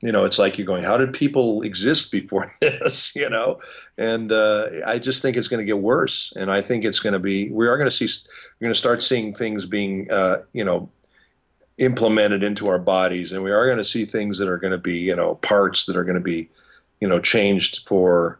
you 0.00 0.10
know 0.10 0.24
it's 0.24 0.38
like 0.38 0.56
you're 0.56 0.66
going 0.66 0.82
how 0.82 0.96
did 0.96 1.12
people 1.12 1.60
exist 1.60 2.10
before 2.10 2.54
this? 2.62 3.14
You 3.22 3.28
know? 3.28 3.60
And 3.98 4.32
uh, 4.32 4.70
i 4.86 4.98
just 4.98 5.20
think 5.20 5.36
it's 5.36 5.48
going 5.48 5.58
to 5.58 5.66
get 5.66 5.78
worse. 5.78 6.32
And 6.36 6.50
i 6.50 6.62
think 6.62 6.86
it's 6.86 7.00
going 7.00 7.12
to 7.12 7.18
be 7.18 7.50
we 7.50 7.66
are 7.68 7.76
going 7.76 7.90
to 7.90 7.94
see 7.94 8.06
we're 8.06 8.64
going 8.64 8.74
to 8.74 8.78
start 8.78 9.02
seeing 9.02 9.34
things 9.34 9.66
being 9.66 10.10
uh, 10.10 10.38
you 10.54 10.64
know 10.64 10.88
implemented 11.76 12.42
into 12.42 12.68
our 12.68 12.78
bodies. 12.78 13.30
And 13.30 13.42
we 13.42 13.50
are 13.50 13.66
going 13.66 13.76
to 13.76 13.84
see 13.84 14.06
things 14.06 14.38
that 14.38 14.48
are 14.48 14.56
going 14.56 14.70
to 14.70 14.78
be 14.78 15.00
you 15.00 15.14
know 15.14 15.34
parts 15.34 15.84
that 15.84 15.96
are 15.98 16.04
going 16.04 16.22
to 16.22 16.28
be 16.34 16.48
you 16.98 17.08
know 17.08 17.20
changed 17.20 17.86
for 17.86 18.38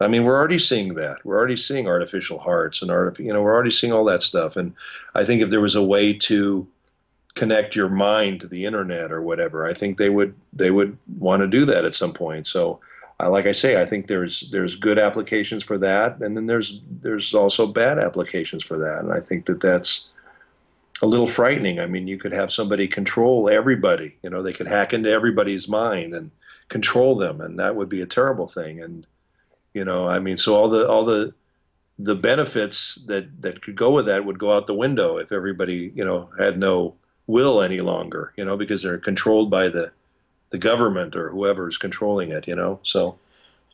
i 0.00 0.08
mean 0.08 0.24
we're 0.24 0.36
already 0.36 0.58
seeing 0.58 0.94
that 0.94 1.24
we're 1.24 1.36
already 1.36 1.56
seeing 1.56 1.86
artificial 1.86 2.38
hearts 2.38 2.82
and 2.82 2.90
art 2.90 3.18
you 3.18 3.32
know 3.32 3.42
we're 3.42 3.54
already 3.54 3.70
seeing 3.70 3.92
all 3.92 4.04
that 4.04 4.22
stuff 4.22 4.56
and 4.56 4.74
i 5.14 5.24
think 5.24 5.42
if 5.42 5.50
there 5.50 5.60
was 5.60 5.74
a 5.74 5.82
way 5.82 6.12
to 6.12 6.66
connect 7.34 7.76
your 7.76 7.88
mind 7.88 8.40
to 8.40 8.48
the 8.48 8.64
internet 8.64 9.12
or 9.12 9.22
whatever 9.22 9.66
i 9.66 9.72
think 9.72 9.96
they 9.96 10.10
would 10.10 10.34
they 10.52 10.70
would 10.70 10.96
want 11.18 11.40
to 11.40 11.46
do 11.46 11.64
that 11.64 11.84
at 11.84 11.94
some 11.94 12.12
point 12.12 12.46
so 12.46 12.80
I, 13.20 13.28
like 13.28 13.46
i 13.46 13.52
say 13.52 13.80
i 13.80 13.86
think 13.86 14.06
there's 14.06 14.50
there's 14.50 14.76
good 14.76 14.98
applications 14.98 15.62
for 15.62 15.78
that 15.78 16.20
and 16.20 16.36
then 16.36 16.46
there's 16.46 16.80
there's 17.00 17.34
also 17.34 17.66
bad 17.66 17.98
applications 17.98 18.64
for 18.64 18.78
that 18.78 19.00
and 19.00 19.12
i 19.12 19.20
think 19.20 19.46
that 19.46 19.60
that's 19.60 20.08
a 21.02 21.06
little 21.06 21.26
frightening. 21.26 21.78
I 21.78 21.86
mean, 21.86 22.08
you 22.08 22.18
could 22.18 22.32
have 22.32 22.52
somebody 22.52 22.88
control 22.88 23.48
everybody. 23.48 24.16
You 24.22 24.30
know, 24.30 24.42
they 24.42 24.52
could 24.52 24.66
hack 24.66 24.92
into 24.92 25.10
everybody's 25.10 25.68
mind 25.68 26.14
and 26.14 26.30
control 26.68 27.16
them, 27.16 27.40
and 27.40 27.58
that 27.58 27.76
would 27.76 27.88
be 27.88 28.00
a 28.00 28.06
terrible 28.06 28.48
thing. 28.48 28.80
And 28.80 29.06
you 29.78 29.84
know, 29.84 30.08
I 30.08 30.18
mean, 30.18 30.38
so 30.38 30.56
all 30.56 30.68
the 30.68 30.88
all 30.88 31.04
the 31.04 31.34
the 32.00 32.16
benefits 32.16 32.96
that 33.06 33.42
that 33.42 33.62
could 33.62 33.76
go 33.76 33.92
with 33.92 34.06
that 34.06 34.24
would 34.24 34.40
go 34.40 34.52
out 34.52 34.66
the 34.66 34.74
window 34.74 35.18
if 35.18 35.30
everybody 35.30 35.92
you 35.94 36.04
know 36.04 36.30
had 36.36 36.58
no 36.58 36.96
will 37.28 37.62
any 37.62 37.80
longer. 37.80 38.32
You 38.36 38.44
know, 38.44 38.56
because 38.56 38.82
they're 38.82 38.98
controlled 38.98 39.52
by 39.52 39.68
the 39.68 39.92
the 40.50 40.58
government 40.58 41.14
or 41.14 41.30
whoever 41.30 41.68
is 41.68 41.78
controlling 41.78 42.32
it. 42.32 42.48
You 42.48 42.56
know, 42.56 42.80
so 42.82 43.20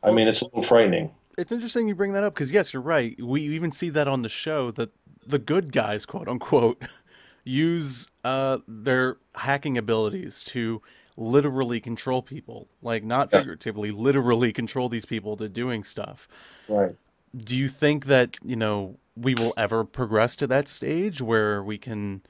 I 0.02 0.10
mean, 0.10 0.28
it's 0.28 0.43
a 0.43 0.44
little 0.44 0.62
frightening. 0.62 1.10
It's 1.39 1.52
interesting 1.52 1.89
you 1.89 1.94
bring 1.94 2.12
that 2.12 2.22
up 2.22 2.35
because 2.35 2.52
yes, 2.52 2.74
you're 2.74 2.82
right. 2.82 3.18
We 3.18 3.40
even 3.40 3.72
see 3.72 3.89
that 3.89 4.06
on 4.06 4.20
the 4.20 4.28
show 4.28 4.70
that 4.72 4.90
the 5.26 5.39
good 5.39 5.72
guys, 5.72 6.05
quote 6.05 6.28
unquote, 6.28 6.82
use 7.44 8.10
uh, 8.24 8.59
their 8.68 9.16
hacking 9.36 9.78
abilities 9.78 10.44
to 10.44 10.82
literally 11.16 11.81
control 11.81 12.23
people, 12.23 12.69
like 12.82 13.05
not 13.05 13.31
figuratively, 13.31 13.91
literally 13.91 14.53
control 14.53 14.89
these 14.89 15.05
people 15.05 15.36
to 15.36 15.49
doing 15.49 15.85
stuff. 15.85 16.28
Right. 16.69 16.97
Do 17.36 17.57
you 17.57 17.69
think 17.69 18.07
that 18.07 18.36
you 18.45 18.57
know 18.57 18.99
we 19.16 19.35
will 19.35 19.55
ever 19.57 19.85
progress 19.85 20.36
to 20.36 20.47
that 20.49 20.69
stage 20.69 21.20
where 21.20 21.62
we 21.62 21.78
can 21.78 22.23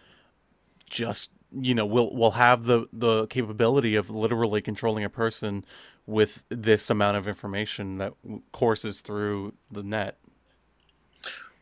just 0.88 1.30
you 1.52 1.74
know 1.74 1.86
we'll 1.86 2.14
we'll 2.14 2.32
have 2.32 2.64
the 2.64 2.86
the 2.92 3.26
capability 3.28 3.96
of 3.96 4.10
literally 4.10 4.60
controlling 4.60 5.04
a 5.04 5.10
person 5.10 5.64
with 6.06 6.42
this 6.48 6.90
amount 6.90 7.16
of 7.16 7.26
information 7.26 7.98
that 7.98 8.12
courses 8.52 9.00
through 9.00 9.54
the 9.70 9.82
net? 9.82 10.18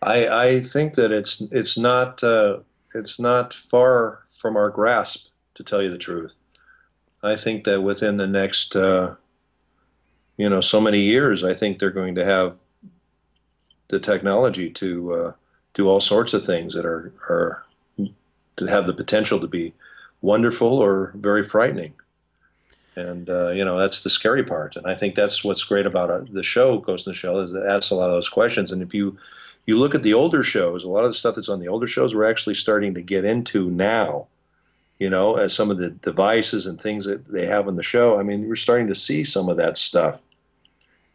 I 0.00 0.28
I 0.28 0.62
think 0.62 0.94
that 0.94 1.12
it's 1.12 1.40
it's 1.52 1.78
not. 1.78 2.22
Uh 2.22 2.60
it's 2.94 3.18
not 3.18 3.54
far 3.54 4.26
from 4.40 4.56
our 4.56 4.70
grasp, 4.70 5.28
to 5.54 5.62
tell 5.62 5.82
you 5.82 5.90
the 5.90 5.98
truth. 5.98 6.34
I 7.22 7.36
think 7.36 7.64
that 7.64 7.82
within 7.82 8.16
the 8.16 8.26
next, 8.26 8.74
uh, 8.74 9.14
you 10.36 10.48
know, 10.48 10.60
so 10.60 10.80
many 10.80 11.00
years, 11.00 11.44
I 11.44 11.54
think 11.54 11.78
they're 11.78 11.90
going 11.90 12.16
to 12.16 12.24
have 12.24 12.56
the 13.88 14.00
technology 14.00 14.70
to 14.70 15.12
uh, 15.12 15.32
do 15.74 15.86
all 15.86 16.00
sorts 16.00 16.34
of 16.34 16.44
things 16.44 16.74
that 16.74 16.84
are 16.84 17.12
are 17.28 17.64
to 18.56 18.66
have 18.66 18.86
the 18.86 18.94
potential 18.94 19.38
to 19.40 19.46
be 19.46 19.72
wonderful 20.20 20.78
or 20.78 21.12
very 21.14 21.44
frightening. 21.44 21.94
And 22.96 23.30
uh, 23.30 23.50
you 23.50 23.64
know 23.64 23.78
that's 23.78 24.02
the 24.02 24.10
scary 24.10 24.44
part, 24.44 24.76
and 24.76 24.86
I 24.86 24.94
think 24.94 25.14
that's 25.14 25.42
what's 25.42 25.64
great 25.64 25.86
about 25.86 26.10
uh, 26.10 26.24
the 26.30 26.42
show 26.42 26.78
Ghost 26.78 27.06
in 27.06 27.12
the 27.12 27.16
Shell 27.16 27.40
is 27.40 27.52
it 27.52 27.62
asks 27.64 27.90
a 27.90 27.94
lot 27.94 28.10
of 28.10 28.16
those 28.16 28.28
questions. 28.28 28.70
And 28.70 28.82
if 28.82 28.92
you 28.92 29.16
you 29.64 29.78
look 29.78 29.94
at 29.94 30.02
the 30.02 30.12
older 30.12 30.42
shows, 30.42 30.84
a 30.84 30.88
lot 30.88 31.04
of 31.04 31.10
the 31.10 31.18
stuff 31.18 31.36
that's 31.36 31.48
on 31.48 31.60
the 31.60 31.68
older 31.68 31.86
shows, 31.86 32.14
we're 32.14 32.30
actually 32.30 32.54
starting 32.54 32.94
to 32.94 33.00
get 33.00 33.24
into 33.24 33.70
now. 33.70 34.26
You 35.02 35.10
know, 35.10 35.34
as 35.34 35.52
some 35.52 35.68
of 35.68 35.78
the 35.78 35.90
devices 35.90 36.66
and 36.66 36.80
things 36.80 37.04
that 37.06 37.26
they 37.26 37.46
have 37.46 37.66
on 37.66 37.74
the 37.74 37.82
show. 37.82 38.20
I 38.20 38.22
mean, 38.22 38.48
we're 38.48 38.54
starting 38.54 38.86
to 38.86 38.94
see 38.94 39.24
some 39.24 39.48
of 39.48 39.56
that 39.56 39.76
stuff, 39.76 40.20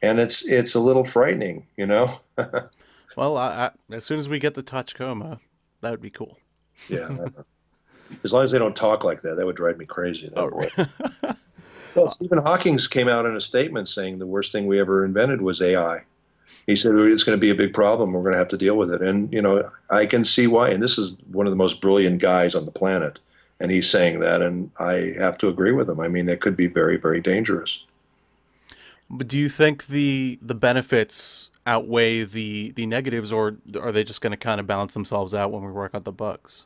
and 0.02 0.20
it's 0.20 0.46
it's 0.46 0.76
a 0.76 0.80
little 0.80 1.06
frightening. 1.06 1.66
You 1.78 1.86
know. 1.86 2.20
well, 3.16 3.38
I, 3.38 3.72
I, 3.90 3.96
as 3.96 4.04
soon 4.04 4.20
as 4.20 4.28
we 4.28 4.40
get 4.40 4.56
the 4.56 4.64
Tachikoma, 4.64 5.40
that 5.82 5.92
would 5.92 6.02
be 6.02 6.10
cool. 6.10 6.38
yeah. 6.90 7.28
as 8.24 8.34
long 8.34 8.44
as 8.44 8.52
they 8.52 8.60
don't 8.60 8.76
talk 8.76 9.04
like 9.04 9.22
that, 9.22 9.36
that 9.36 9.46
would 9.46 9.56
drive 9.56 9.78
me 9.78 9.86
crazy. 9.86 10.32
Oh, 10.36 10.52
well, 11.96 12.10
Stephen 12.10 12.40
Hawking's 12.40 12.88
came 12.88 13.08
out 13.08 13.26
in 13.26 13.36
a 13.36 13.42
statement 13.42 13.88
saying 13.88 14.20
the 14.20 14.28
worst 14.28 14.52
thing 14.52 14.68
we 14.68 14.80
ever 14.80 15.06
invented 15.06 15.42
was 15.42 15.62
AI 15.62 16.04
he 16.68 16.76
said 16.76 16.94
it's 16.96 17.24
going 17.24 17.36
to 17.38 17.42
be 17.42 17.50
a 17.50 17.56
big 17.56 17.74
problem. 17.74 18.12
We're 18.12 18.22
going 18.22 18.34
to 18.34 18.40
have 18.40 18.50
to 18.50 18.58
deal 18.58 18.76
with 18.76 18.92
it. 18.92 19.02
And 19.02 19.32
you 19.34 19.42
know, 19.42 19.72
I 19.90 20.06
can 20.06 20.26
see 20.26 20.48
why. 20.48 20.70
And 20.70 20.84
this 20.84 20.98
is 20.98 21.18
one 21.32 21.48
of 21.48 21.52
the 21.52 21.58
most 21.58 21.82
brilliant 21.82 22.22
guys 22.22 22.54
on 22.54 22.66
the 22.66 22.72
planet, 22.72 23.20
and 23.60 23.72
he's 23.72 23.90
saying 23.90 24.20
that, 24.20 24.42
and 24.42 24.72
I 24.80 25.14
have 25.18 25.38
to 25.40 25.48
agree 25.48 25.72
with 25.72 25.90
him. 25.90 26.00
I 26.00 26.08
mean, 26.08 26.30
it 26.30 26.42
could 26.42 26.56
be 26.56 26.68
very, 26.68 26.98
very 26.98 27.22
dangerous. 27.22 27.84
But 29.10 29.28
do 29.28 29.38
you 29.38 29.50
think 29.50 29.88
the 29.88 30.38
the 30.42 30.56
benefits 30.56 31.50
outweigh 31.66 32.24
the 32.24 32.72
the 32.72 32.86
negatives, 32.86 33.32
or 33.32 33.58
are 33.80 33.92
they 33.92 34.04
just 34.04 34.22
going 34.22 34.32
to 34.32 34.38
kind 34.38 34.60
of 34.60 34.68
balance 34.68 34.94
themselves 34.94 35.34
out 35.34 35.52
when 35.52 35.64
we 35.64 35.72
work 35.72 35.96
out 35.96 36.04
the 36.04 36.12
bugs? 36.12 36.66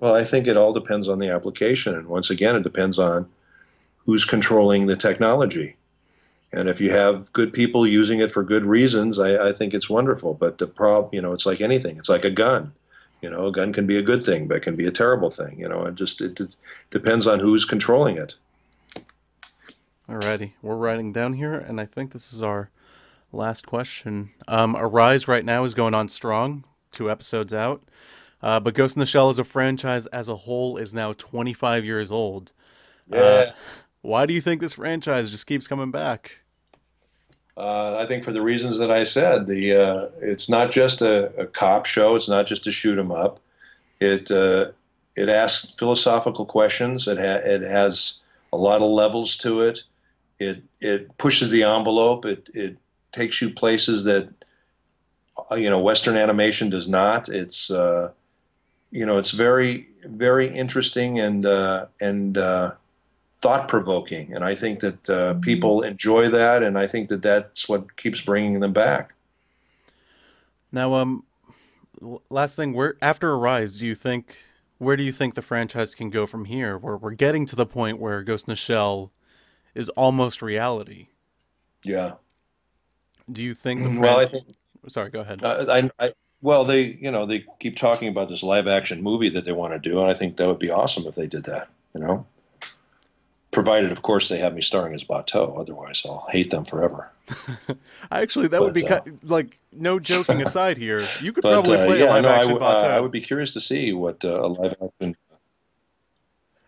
Well, 0.00 0.14
I 0.14 0.24
think 0.24 0.46
it 0.46 0.56
all 0.56 0.72
depends 0.72 1.08
on 1.08 1.18
the 1.18 1.28
application, 1.28 1.94
and 1.94 2.08
once 2.08 2.30
again, 2.30 2.54
it 2.56 2.62
depends 2.62 2.98
on 2.98 3.28
who's 4.04 4.24
controlling 4.24 4.86
the 4.86 4.96
technology. 4.96 5.76
And 6.52 6.68
if 6.68 6.80
you 6.80 6.90
have 6.92 7.30
good 7.32 7.52
people 7.52 7.86
using 7.86 8.20
it 8.20 8.30
for 8.30 8.42
good 8.42 8.64
reasons, 8.64 9.18
I, 9.18 9.48
I 9.48 9.52
think 9.52 9.74
it's 9.74 9.90
wonderful. 9.90 10.32
But 10.34 10.58
the 10.58 10.66
problem, 10.66 11.14
you 11.14 11.20
know, 11.20 11.34
it's 11.34 11.44
like 11.44 11.60
anything. 11.60 11.98
It's 11.98 12.08
like 12.08 12.24
a 12.24 12.30
gun. 12.30 12.72
You 13.20 13.30
know, 13.30 13.46
a 13.46 13.52
gun 13.52 13.72
can 13.72 13.86
be 13.86 13.96
a 13.96 14.02
good 14.02 14.22
thing, 14.22 14.46
but 14.46 14.58
it 14.58 14.62
can 14.62 14.76
be 14.76 14.86
a 14.86 14.92
terrible 14.92 15.30
thing. 15.30 15.58
You 15.58 15.68
know, 15.68 15.84
it 15.84 15.96
just 15.96 16.20
it, 16.20 16.38
it 16.40 16.56
depends 16.90 17.26
on 17.26 17.40
who's 17.40 17.64
controlling 17.64 18.16
it. 18.16 18.34
Alrighty, 20.08 20.52
we're 20.62 20.76
writing 20.76 21.12
down 21.12 21.34
here, 21.34 21.54
and 21.54 21.80
I 21.80 21.84
think 21.84 22.12
this 22.12 22.32
is 22.32 22.42
our 22.42 22.70
last 23.32 23.66
question. 23.66 24.30
Um, 24.46 24.74
Arise 24.76 25.28
right 25.28 25.44
now 25.44 25.64
is 25.64 25.74
going 25.74 25.94
on 25.94 26.08
strong, 26.08 26.64
two 26.92 27.10
episodes 27.10 27.52
out. 27.52 27.82
Uh, 28.40 28.60
but 28.60 28.74
Ghost 28.74 28.96
in 28.96 29.00
the 29.00 29.06
Shell 29.06 29.30
as 29.30 29.38
a 29.38 29.44
franchise 29.44 30.06
as 30.06 30.28
a 30.28 30.36
whole 30.36 30.76
is 30.76 30.94
now 30.94 31.12
25 31.12 31.84
years 31.84 32.10
old. 32.10 32.52
Yeah. 33.10 33.18
Uh, 33.18 33.52
why 34.00 34.26
do 34.26 34.32
you 34.32 34.40
think 34.40 34.60
this 34.60 34.74
franchise 34.74 35.30
just 35.30 35.46
keeps 35.46 35.66
coming 35.66 35.90
back? 35.90 36.37
Uh, 37.58 37.96
I 37.98 38.06
think 38.06 38.22
for 38.22 38.30
the 38.30 38.40
reasons 38.40 38.78
that 38.78 38.90
I 38.90 39.02
said, 39.02 39.48
the 39.48 39.74
uh, 39.74 40.08
it's 40.22 40.48
not 40.48 40.70
just 40.70 41.02
a, 41.02 41.34
a 41.36 41.46
cop 41.46 41.86
show. 41.86 42.14
It's 42.14 42.28
not 42.28 42.46
just 42.46 42.68
a 42.68 42.72
shoot 42.72 42.98
'em 42.98 43.10
up. 43.10 43.40
It 43.98 44.30
uh, 44.30 44.70
it 45.16 45.28
asks 45.28 45.72
philosophical 45.72 46.46
questions. 46.46 47.08
It 47.08 47.18
ha- 47.18 47.42
it 47.44 47.62
has 47.62 48.20
a 48.52 48.56
lot 48.56 48.80
of 48.80 48.88
levels 48.88 49.36
to 49.38 49.62
it. 49.62 49.82
It 50.38 50.62
it 50.80 51.18
pushes 51.18 51.50
the 51.50 51.64
envelope. 51.64 52.24
It 52.24 52.48
it 52.54 52.76
takes 53.10 53.42
you 53.42 53.50
places 53.50 54.04
that 54.04 54.28
uh, 55.50 55.56
you 55.56 55.68
know 55.68 55.80
Western 55.80 56.16
animation 56.16 56.70
does 56.70 56.88
not. 56.88 57.28
It's 57.28 57.72
uh, 57.72 58.12
you 58.92 59.04
know 59.04 59.18
it's 59.18 59.32
very 59.32 59.88
very 60.04 60.46
interesting 60.46 61.18
and 61.18 61.44
uh, 61.44 61.86
and 62.00 62.38
thought 63.40 63.68
provoking, 63.68 64.34
and 64.34 64.44
I 64.44 64.54
think 64.54 64.80
that 64.80 65.10
uh, 65.10 65.34
people 65.34 65.82
enjoy 65.82 66.28
that, 66.30 66.62
and 66.62 66.78
I 66.78 66.86
think 66.86 67.08
that 67.08 67.22
that's 67.22 67.68
what 67.68 67.96
keeps 67.96 68.20
bringing 68.20 68.60
them 68.60 68.72
back. 68.72 69.14
Now, 70.72 70.94
um, 70.94 71.24
last 72.30 72.56
thing, 72.56 72.72
where 72.72 72.96
after 73.00 73.32
Arise, 73.32 73.78
do 73.78 73.86
you 73.86 73.94
think 73.94 74.36
where 74.78 74.96
do 74.96 75.02
you 75.02 75.12
think 75.12 75.34
the 75.34 75.42
franchise 75.42 75.94
can 75.94 76.10
go 76.10 76.26
from 76.26 76.44
here? 76.44 76.78
Where 76.78 76.96
we're 76.96 77.12
getting 77.12 77.46
to 77.46 77.56
the 77.56 77.66
point 77.66 77.98
where 77.98 78.22
Ghost 78.22 78.46
in 78.46 78.52
the 78.52 78.56
Shell 78.56 79.12
is 79.74 79.88
almost 79.90 80.42
reality. 80.42 81.08
Yeah. 81.84 82.14
Do 83.30 83.42
you 83.42 83.54
think 83.54 83.82
the 83.82 83.98
Well, 83.98 84.18
I 84.18 84.26
think 84.26 84.46
Sorry, 84.88 85.10
go 85.10 85.20
ahead. 85.20 85.42
Uh, 85.42 85.66
I, 85.98 86.04
I, 86.04 86.12
well, 86.40 86.64
they, 86.64 86.98
you 87.00 87.10
know, 87.10 87.26
they 87.26 87.44
keep 87.58 87.76
talking 87.76 88.08
about 88.08 88.28
this 88.28 88.42
live 88.42 88.68
action 88.68 89.02
movie 89.02 89.28
that 89.30 89.44
they 89.44 89.52
want 89.52 89.72
to 89.74 89.88
do, 89.88 90.00
and 90.00 90.08
I 90.08 90.14
think 90.14 90.36
that 90.36 90.46
would 90.46 90.58
be 90.58 90.70
awesome 90.70 91.06
if 91.06 91.14
they 91.14 91.26
did 91.26 91.44
that. 91.44 91.68
You 91.94 92.00
know, 92.00 92.26
provided, 93.50 93.92
of 93.92 94.02
course, 94.02 94.28
they 94.28 94.38
have 94.38 94.54
me 94.54 94.62
starring 94.62 94.94
as 94.94 95.04
Batou. 95.04 95.58
Otherwise, 95.58 96.02
I'll 96.04 96.26
hate 96.30 96.50
them 96.50 96.64
forever. 96.64 97.10
Actually, 98.10 98.48
that 98.48 98.62
would 98.62 98.72
be 98.72 98.82
But, 98.82 98.90
uh, 98.92 99.00
ki- 99.00 99.10
like 99.22 99.58
no 99.72 99.98
joking 99.98 100.40
aside 100.42 100.78
here. 100.78 101.06
You 101.22 101.32
could 101.32 101.42
But 101.42 101.52
probably 101.52 101.76
uh, 101.76 101.84
play 101.86 101.98
yeah, 102.00 102.06
a 102.06 102.10
live 102.10 102.22
no, 102.22 102.28
I, 102.28 102.34
action 102.34 102.52
w- 102.54 102.66
uh, 102.66 102.84
Batou. 102.84 102.90
I 102.90 103.00
would 103.00 103.10
be 103.12 103.20
curious 103.20 103.52
to 103.54 103.60
see 103.60 103.92
what 103.92 104.24
uh, 104.24 104.40
a 104.40 104.48
live 104.48 104.74
action. 104.82 105.16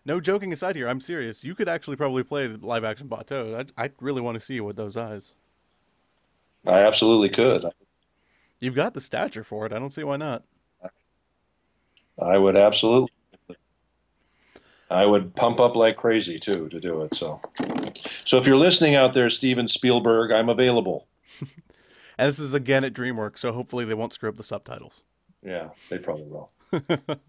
No 0.06 0.18
joking 0.18 0.52
aside 0.52 0.76
here, 0.76 0.88
I'm 0.88 1.00
serious. 1.00 1.44
You 1.44 1.54
could 1.54 1.68
actually 1.68 1.96
probably 1.96 2.22
play 2.22 2.46
the 2.46 2.64
live 2.66 2.84
action 2.84 3.08
Batou. 3.08 3.70
I 3.76 3.84
I 3.84 3.90
really 4.00 4.20
want 4.20 4.34
to 4.36 4.40
see 4.40 4.54
you 4.54 4.64
with 4.64 4.76
those 4.76 4.96
eyes. 4.96 5.34
I 6.66 6.80
absolutely 6.80 7.28
could. 7.30 7.64
You've 8.60 8.74
got 8.74 8.92
the 8.92 9.00
stature 9.00 9.44
for 9.44 9.64
it. 9.66 9.72
I 9.72 9.78
don't 9.78 9.92
see 9.92 10.04
why 10.04 10.16
not. 10.16 10.44
I 12.18 12.36
would 12.36 12.56
absolutely. 12.56 13.10
I 14.90 15.06
would 15.06 15.34
pump 15.36 15.60
up 15.60 15.76
like 15.76 15.96
crazy 15.96 16.38
too 16.38 16.68
to 16.68 16.80
do 16.80 17.02
it. 17.02 17.14
So, 17.14 17.40
so 18.24 18.38
if 18.38 18.46
you're 18.46 18.56
listening 18.56 18.96
out 18.96 19.14
there, 19.14 19.30
Steven 19.30 19.68
Spielberg, 19.68 20.32
I'm 20.32 20.48
available. 20.48 21.06
And 22.18 22.28
this 22.28 22.38
is 22.38 22.52
again 22.52 22.84
at 22.84 22.92
DreamWorks, 22.92 23.38
so 23.38 23.50
hopefully 23.50 23.86
they 23.86 23.94
won't 23.94 24.12
screw 24.12 24.28
up 24.28 24.36
the 24.36 24.44
subtitles. 24.44 25.04
Yeah, 25.42 25.70
they 25.88 25.96
probably 25.96 26.24
will. 26.24 26.50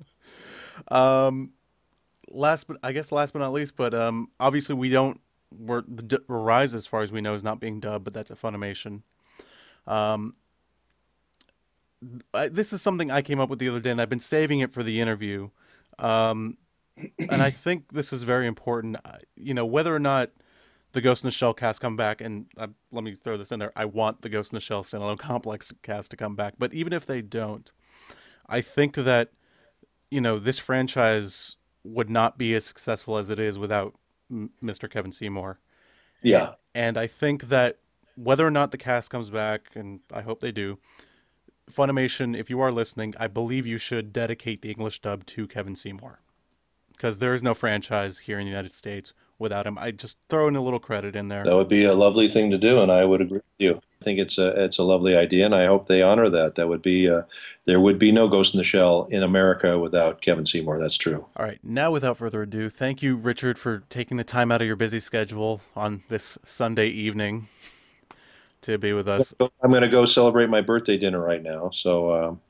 Um, 0.87 1.51
last 2.29 2.67
but 2.67 2.77
I 2.83 2.91
guess 2.91 3.11
last 3.11 3.33
but 3.33 3.39
not 3.39 3.53
least, 3.53 3.75
but 3.75 3.93
um, 3.93 4.29
obviously 4.39 4.75
we 4.75 4.89
don't. 4.89 5.19
We're 5.57 5.81
the 5.81 6.03
d- 6.03 6.17
Rise, 6.27 6.73
as 6.73 6.87
far 6.87 7.01
as 7.01 7.11
we 7.11 7.21
know, 7.21 7.33
is 7.33 7.43
not 7.43 7.59
being 7.59 7.79
dubbed, 7.79 8.05
but 8.05 8.13
that's 8.13 8.31
a 8.31 8.35
Funimation. 8.35 9.01
Um, 9.85 10.35
I, 12.33 12.47
this 12.47 12.71
is 12.73 12.81
something 12.81 13.11
I 13.11 13.21
came 13.21 13.39
up 13.39 13.49
with 13.49 13.59
the 13.59 13.69
other 13.69 13.79
day, 13.81 13.91
and 13.91 14.01
I've 14.01 14.09
been 14.09 14.19
saving 14.19 14.61
it 14.61 14.73
for 14.73 14.81
the 14.81 15.01
interview. 15.01 15.49
Um, 15.99 16.57
and 16.97 17.41
I 17.41 17.49
think 17.49 17.91
this 17.91 18.13
is 18.13 18.23
very 18.23 18.47
important. 18.47 18.97
You 19.35 19.53
know, 19.53 19.65
whether 19.65 19.95
or 19.95 19.99
not 19.99 20.31
the 20.93 21.01
Ghost 21.01 21.23
in 21.23 21.27
the 21.27 21.31
Shell 21.31 21.53
cast 21.53 21.81
come 21.81 21.95
back, 21.95 22.21
and 22.21 22.45
uh, 22.57 22.67
let 22.91 23.03
me 23.03 23.15
throw 23.15 23.37
this 23.37 23.51
in 23.51 23.59
there. 23.59 23.71
I 23.75 23.85
want 23.85 24.21
the 24.21 24.29
Ghost 24.29 24.51
in 24.51 24.55
the 24.55 24.61
Shell 24.61 24.83
standalone 24.83 25.19
complex 25.19 25.71
cast 25.83 26.11
to 26.11 26.17
come 26.17 26.35
back, 26.35 26.55
but 26.57 26.73
even 26.73 26.93
if 26.93 27.05
they 27.05 27.21
don't, 27.21 27.71
I 28.47 28.61
think 28.61 28.95
that 28.95 29.31
you 30.09 30.21
know 30.21 30.39
this 30.39 30.59
franchise 30.59 31.57
would 31.83 32.09
not 32.09 32.37
be 32.37 32.53
as 32.53 32.65
successful 32.65 33.17
as 33.17 33.29
it 33.29 33.39
is 33.39 33.57
without 33.57 33.95
M- 34.29 34.51
Mr. 34.63 34.89
Kevin 34.89 35.11
Seymour. 35.11 35.59
Yeah. 36.21 36.53
And 36.75 36.97
I 36.97 37.07
think 37.07 37.49
that 37.49 37.79
whether 38.15 38.45
or 38.45 38.51
not 38.51 38.71
the 38.71 38.77
cast 38.77 39.09
comes 39.09 39.29
back, 39.29 39.69
and 39.75 39.99
I 40.13 40.21
hope 40.21 40.41
they 40.41 40.51
do, 40.51 40.77
Funimation, 41.71 42.37
if 42.37 42.49
you 42.49 42.59
are 42.59 42.71
listening, 42.71 43.13
I 43.19 43.27
believe 43.27 43.65
you 43.65 43.77
should 43.77 44.11
dedicate 44.11 44.61
the 44.61 44.69
English 44.69 44.99
dub 44.99 45.25
to 45.27 45.47
Kevin 45.47 45.75
Seymour. 45.75 46.19
Because 47.01 47.17
there 47.17 47.33
is 47.33 47.41
no 47.41 47.55
franchise 47.55 48.19
here 48.19 48.37
in 48.37 48.45
the 48.45 48.51
United 48.51 48.71
States 48.71 49.11
without 49.39 49.65
him. 49.65 49.75
I 49.75 49.89
just 49.89 50.19
throw 50.29 50.47
in 50.47 50.55
a 50.55 50.61
little 50.61 50.77
credit 50.77 51.15
in 51.15 51.29
there. 51.29 51.43
That 51.43 51.55
would 51.55 51.67
be 51.67 51.85
a 51.85 51.95
lovely 51.95 52.27
thing 52.27 52.51
to 52.51 52.59
do, 52.59 52.79
and 52.79 52.91
I 52.91 53.05
would 53.05 53.21
agree 53.21 53.37
with 53.37 53.43
you. 53.57 53.81
I 53.99 54.05
think 54.05 54.19
it's 54.19 54.37
a 54.37 54.49
it's 54.63 54.77
a 54.77 54.83
lovely 54.83 55.15
idea, 55.15 55.45
and 55.45 55.55
I 55.55 55.65
hope 55.65 55.87
they 55.87 56.03
honor 56.03 56.29
that. 56.29 56.53
That 56.53 56.67
would 56.67 56.83
be 56.83 57.09
uh, 57.09 57.23
there 57.65 57.79
would 57.79 57.97
be 57.97 58.11
no 58.11 58.27
Ghost 58.27 58.53
in 58.53 58.59
the 58.59 58.63
Shell 58.63 59.07
in 59.09 59.23
America 59.23 59.79
without 59.79 60.21
Kevin 60.21 60.45
Seymour. 60.45 60.79
That's 60.79 60.95
true. 60.95 61.25
All 61.37 61.45
right, 61.45 61.57
now 61.63 61.89
without 61.89 62.17
further 62.17 62.43
ado, 62.43 62.69
thank 62.69 63.01
you, 63.01 63.15
Richard, 63.15 63.57
for 63.57 63.79
taking 63.89 64.17
the 64.17 64.23
time 64.23 64.51
out 64.51 64.61
of 64.61 64.67
your 64.67 64.75
busy 64.75 64.99
schedule 64.99 65.61
on 65.75 66.03
this 66.07 66.37
Sunday 66.43 66.89
evening 66.89 67.47
to 68.61 68.77
be 68.77 68.93
with 68.93 69.07
us. 69.07 69.33
I'm 69.39 69.71
going 69.71 69.81
to 69.81 69.89
go 69.89 70.05
celebrate 70.05 70.51
my 70.51 70.61
birthday 70.61 70.97
dinner 70.97 71.19
right 71.19 71.41
now. 71.41 71.71
So 71.71 72.13
um, 72.13 72.41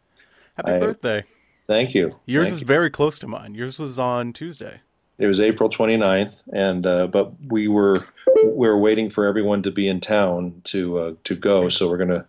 Happy 0.57 0.71
I- 0.71 0.79
birthday. 0.79 1.23
Thank 1.72 1.95
you. 1.95 2.19
Yours 2.26 2.48
Thank 2.48 2.53
is 2.56 2.61
you. 2.61 2.68
very 2.68 2.89
close 2.89 3.18
to 3.19 3.27
mine. 3.27 3.56
Yours 3.56 3.80
was 3.80 3.98
on 3.98 4.34
Tuesday. 4.34 4.81
It 5.18 5.27
was 5.27 5.39
April 5.39 5.69
29th, 5.69 6.43
and 6.52 6.85
uh, 6.85 7.07
but 7.07 7.34
we 7.48 7.68
were 7.68 8.06
we 8.43 8.68
were 8.68 8.77
waiting 8.77 9.10
for 9.10 9.26
everyone 9.26 9.61
to 9.64 9.72
be 9.72 9.88
in 9.88 10.02
town 10.02 10.61
to 10.65 10.99
uh, 10.99 11.14
to 11.26 11.35
go. 11.35 11.69
So 11.69 11.89
we're 11.89 11.98
gonna 11.98 12.26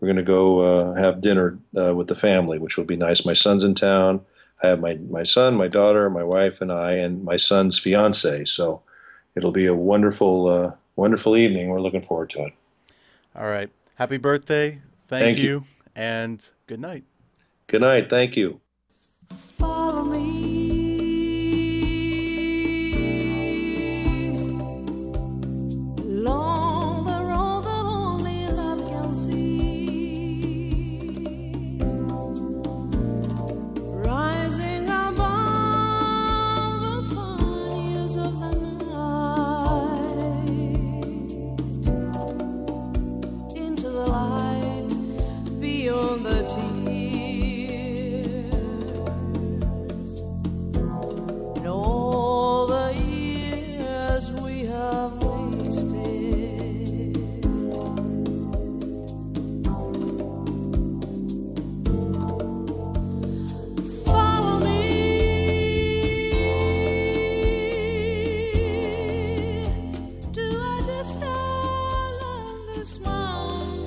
we're 0.00 0.08
gonna 0.08 0.22
go 0.22 0.60
uh, 0.60 0.94
have 0.94 1.20
dinner 1.20 1.58
uh, 1.76 1.94
with 1.94 2.06
the 2.06 2.14
family, 2.14 2.58
which 2.58 2.76
will 2.76 2.84
be 2.84 2.96
nice. 2.96 3.26
My 3.26 3.34
son's 3.34 3.64
in 3.64 3.74
town. 3.74 4.20
I 4.62 4.68
have 4.68 4.80
my 4.80 4.94
my 4.94 5.24
son, 5.24 5.56
my 5.56 5.68
daughter, 5.68 6.08
my 6.08 6.22
wife, 6.22 6.60
and 6.60 6.72
I, 6.72 6.92
and 6.92 7.24
my 7.24 7.36
son's 7.36 7.78
fiance. 7.78 8.44
So 8.44 8.82
it'll 9.34 9.52
be 9.52 9.66
a 9.66 9.74
wonderful 9.74 10.46
uh, 10.46 10.74
wonderful 10.94 11.36
evening. 11.36 11.68
We're 11.68 11.80
looking 11.80 12.02
forward 12.02 12.30
to 12.30 12.46
it. 12.46 12.52
All 13.34 13.48
right. 13.48 13.70
Happy 13.96 14.18
birthday. 14.18 14.80
Thank, 15.08 15.24
Thank 15.24 15.38
you. 15.38 15.44
you. 15.44 15.64
And 15.94 16.48
good 16.66 16.80
night. 16.80 17.04
Good 17.66 17.80
night. 17.80 18.08
Thank 18.08 18.36
you. 18.36 18.60
Follow 19.30 20.04
me. 20.04 20.55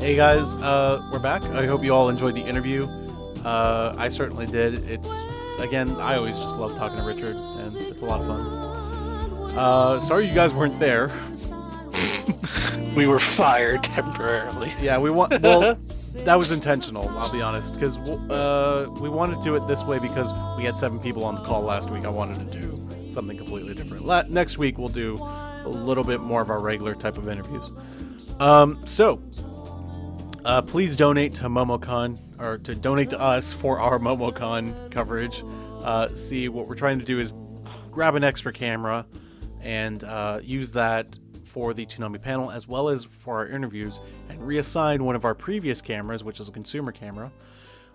Hey 0.09 0.15
guys, 0.15 0.55
uh, 0.55 1.07
we're 1.11 1.19
back. 1.19 1.43
I 1.43 1.67
hope 1.67 1.83
you 1.83 1.93
all 1.93 2.09
enjoyed 2.09 2.33
the 2.33 2.41
interview. 2.41 2.87
Uh, 3.45 3.93
I 3.95 4.09
certainly 4.09 4.47
did. 4.47 4.89
It's 4.89 5.07
again, 5.59 5.91
I 5.97 6.15
always 6.15 6.35
just 6.35 6.57
love 6.57 6.75
talking 6.75 6.97
to 6.97 7.03
Richard, 7.03 7.35
and 7.35 7.75
it's 7.75 8.01
a 8.01 8.05
lot 8.05 8.21
of 8.21 8.25
fun. 8.25 9.55
Uh, 9.55 10.01
sorry 10.01 10.27
you 10.27 10.33
guys 10.33 10.51
weren't 10.51 10.79
there. 10.79 11.11
We 12.95 13.05
were 13.05 13.19
fired 13.19 13.83
temporarily. 13.83 14.73
Yeah, 14.81 14.97
we 14.97 15.11
want. 15.11 15.39
Well, 15.43 15.75
that 16.25 16.35
was 16.39 16.51
intentional. 16.51 17.07
I'll 17.09 17.31
be 17.31 17.41
honest, 17.41 17.75
because 17.75 17.97
uh, 17.97 18.89
we 18.99 19.09
wanted 19.09 19.35
to 19.35 19.41
do 19.43 19.55
it 19.55 19.67
this 19.67 19.83
way 19.83 19.99
because 19.99 20.33
we 20.57 20.65
had 20.65 20.77
seven 20.79 20.99
people 20.99 21.23
on 21.23 21.35
the 21.35 21.41
call 21.41 21.61
last 21.61 21.91
week. 21.91 22.05
I 22.05 22.09
wanted 22.09 22.51
to 22.51 22.59
do 22.59 23.11
something 23.11 23.37
completely 23.37 23.75
different. 23.75 24.05
La- 24.05 24.23
next 24.27 24.57
week 24.57 24.79
we'll 24.79 24.89
do 24.89 25.17
a 25.17 25.69
little 25.69 26.03
bit 26.03 26.19
more 26.19 26.41
of 26.41 26.49
our 26.49 26.59
regular 26.59 26.95
type 26.95 27.19
of 27.19 27.29
interviews. 27.29 27.71
Um, 28.39 28.81
so 28.85 29.21
Uh, 30.49 30.63
please 30.63 30.95
donate 30.95 31.35
to 31.35 31.43
MomoCon 31.43 32.19
or 32.41 32.57
to 32.57 32.73
donate 32.73 33.11
to 33.11 33.19
us 33.19 33.53
for 33.53 33.79
our 33.79 33.99
MomoCon 33.99 34.89
coverage. 34.89 35.43
Uh, 35.83 36.07
see, 36.15 36.49
what 36.49 36.67
we're 36.67 36.73
trying 36.73 36.97
to 36.97 37.05
do 37.05 37.19
is 37.19 37.35
grab 37.91 38.15
an 38.15 38.23
extra 38.23 38.51
camera 38.51 39.05
and 39.61 40.03
uh, 40.05 40.39
use 40.41 40.71
that 40.71 41.19
for 41.45 41.75
the 41.75 41.85
Toonami 41.85 42.19
panel 42.19 42.49
as 42.49 42.67
well 42.67 42.89
as 42.89 43.05
for 43.05 43.37
our 43.37 43.47
interviews 43.47 44.01
and 44.29 44.41
reassign 44.41 45.01
one 45.01 45.15
of 45.15 45.23
our 45.23 45.35
previous 45.35 45.83
cameras, 45.83 46.23
which 46.23 46.39
is 46.39 46.49
a 46.49 46.51
consumer 46.51 46.91
camera, 46.91 47.31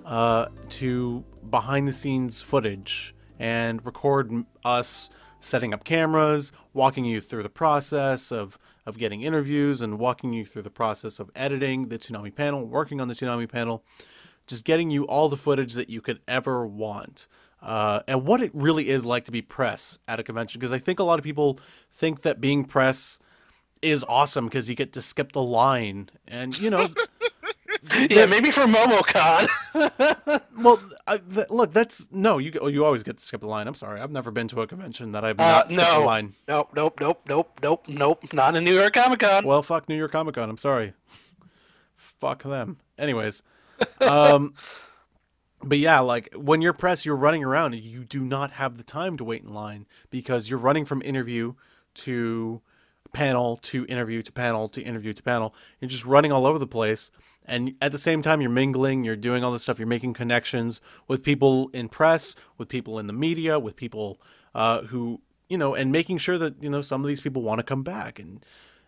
uh, 0.04 0.46
to 0.68 1.24
behind 1.50 1.88
the 1.88 1.92
scenes 1.92 2.40
footage 2.40 3.16
and 3.40 3.84
record 3.84 4.30
us 4.64 5.10
setting 5.40 5.74
up 5.74 5.82
cameras, 5.82 6.52
walking 6.72 7.04
you 7.04 7.20
through 7.20 7.42
the 7.42 7.50
process 7.50 8.30
of, 8.30 8.60
of 8.86 8.98
getting 8.98 9.22
interviews 9.22 9.80
and 9.80 9.98
walking 9.98 10.32
you 10.32 10.44
through 10.44 10.62
the 10.62 10.70
process 10.70 11.18
of 11.18 11.30
editing 11.34 11.88
the 11.88 11.98
Toonami 11.98 12.34
panel, 12.34 12.64
working 12.64 13.00
on 13.00 13.08
the 13.08 13.14
Toonami 13.14 13.48
panel, 13.48 13.84
just 14.46 14.64
getting 14.64 14.90
you 14.90 15.04
all 15.04 15.28
the 15.28 15.36
footage 15.36 15.74
that 15.74 15.88
you 15.88 16.00
could 16.00 16.20
ever 16.28 16.66
want. 16.66 17.26
Uh, 17.62 18.00
and 18.06 18.26
what 18.26 18.42
it 18.42 18.50
really 18.52 18.90
is 18.90 19.06
like 19.06 19.24
to 19.24 19.32
be 19.32 19.40
press 19.40 19.98
at 20.06 20.20
a 20.20 20.22
convention, 20.22 20.58
because 20.58 20.72
I 20.72 20.78
think 20.78 20.98
a 20.98 21.04
lot 21.04 21.18
of 21.18 21.24
people 21.24 21.58
think 21.90 22.22
that 22.22 22.40
being 22.40 22.64
press 22.64 23.18
is 23.80 24.04
awesome 24.06 24.46
because 24.46 24.68
you 24.68 24.74
get 24.74 24.92
to 24.94 25.02
skip 25.02 25.32
the 25.32 25.42
line, 25.42 26.10
and 26.28 26.58
you 26.58 26.68
know, 26.70 26.88
Yeah, 28.10 28.26
maybe 28.26 28.50
for 28.50 28.62
MomoCon. 28.62 30.40
well, 30.58 30.80
I, 31.06 31.18
th- 31.18 31.50
look, 31.50 31.72
that's 31.72 32.08
no, 32.10 32.38
you 32.38 32.50
go- 32.50 32.66
you 32.68 32.84
always 32.84 33.02
get 33.02 33.18
to 33.18 33.22
skip 33.24 33.40
the 33.40 33.46
line. 33.46 33.66
I'm 33.68 33.74
sorry, 33.74 34.00
I've 34.00 34.10
never 34.10 34.30
been 34.30 34.48
to 34.48 34.62
a 34.62 34.66
convention 34.66 35.12
that 35.12 35.24
I've 35.24 35.38
Uh, 35.38 35.44
not 35.44 35.72
skipped 35.72 35.90
the 35.92 35.98
line. 36.00 36.34
Nope, 36.48 36.70
nope, 36.74 36.98
nope, 37.00 37.20
nope, 37.28 37.58
nope, 37.62 37.84
nope. 37.88 38.32
Not 38.32 38.56
in 38.56 38.64
New 38.64 38.74
York 38.74 38.92
Comic 38.94 39.20
Con. 39.20 39.44
Well, 39.46 39.62
fuck 39.62 39.88
New 39.88 39.96
York 39.96 40.12
Comic 40.12 40.34
Con. 40.36 40.48
I'm 40.48 40.58
sorry. 40.58 40.94
fuck 41.96 42.42
them. 42.42 42.78
Anyways, 42.98 43.42
um, 44.00 44.54
but 45.62 45.78
yeah, 45.78 46.00
like 46.00 46.32
when 46.34 46.62
you're 46.62 46.72
press, 46.72 47.04
you're 47.04 47.16
running 47.16 47.44
around 47.44 47.74
and 47.74 47.82
you 47.82 48.04
do 48.04 48.24
not 48.24 48.52
have 48.52 48.76
the 48.76 48.84
time 48.84 49.16
to 49.18 49.24
wait 49.24 49.42
in 49.42 49.52
line 49.52 49.86
because 50.10 50.48
you're 50.48 50.58
running 50.58 50.84
from 50.84 51.02
interview 51.02 51.54
to 51.94 52.60
panel 53.12 53.56
to 53.58 53.84
interview 53.86 54.22
to 54.22 54.32
panel 54.32 54.68
to 54.70 54.82
interview 54.82 55.12
to 55.12 55.22
panel. 55.22 55.54
You're 55.80 55.88
just 55.88 56.04
running 56.04 56.32
all 56.32 56.46
over 56.46 56.58
the 56.58 56.66
place. 56.66 57.10
And 57.44 57.74
at 57.80 57.92
the 57.92 57.98
same 57.98 58.22
time, 58.22 58.40
you're 58.40 58.50
mingling, 58.50 59.04
you're 59.04 59.16
doing 59.16 59.44
all 59.44 59.52
this 59.52 59.62
stuff, 59.62 59.78
you're 59.78 59.86
making 59.86 60.14
connections 60.14 60.80
with 61.06 61.22
people 61.22 61.68
in 61.74 61.88
press, 61.88 62.36
with 62.56 62.68
people 62.68 62.98
in 62.98 63.06
the 63.06 63.12
media, 63.12 63.58
with 63.58 63.76
people 63.76 64.20
uh, 64.54 64.82
who, 64.82 65.20
you 65.48 65.58
know, 65.58 65.74
and 65.74 65.92
making 65.92 66.18
sure 66.18 66.38
that, 66.38 66.62
you 66.62 66.70
know, 66.70 66.80
some 66.80 67.02
of 67.02 67.06
these 67.06 67.20
people 67.20 67.42
want 67.42 67.58
to 67.58 67.62
come 67.62 67.82
back 67.82 68.18
and, 68.18 68.44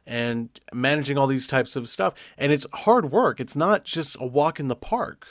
and 0.06 0.60
managing 0.72 1.18
all 1.18 1.26
these 1.26 1.46
types 1.46 1.76
of 1.76 1.88
stuff. 1.88 2.14
And 2.38 2.50
it's 2.50 2.66
hard 2.72 3.10
work. 3.10 3.40
It's 3.40 3.56
not 3.56 3.84
just 3.84 4.16
a 4.18 4.26
walk 4.26 4.58
in 4.58 4.68
the 4.68 4.76
park. 4.76 5.26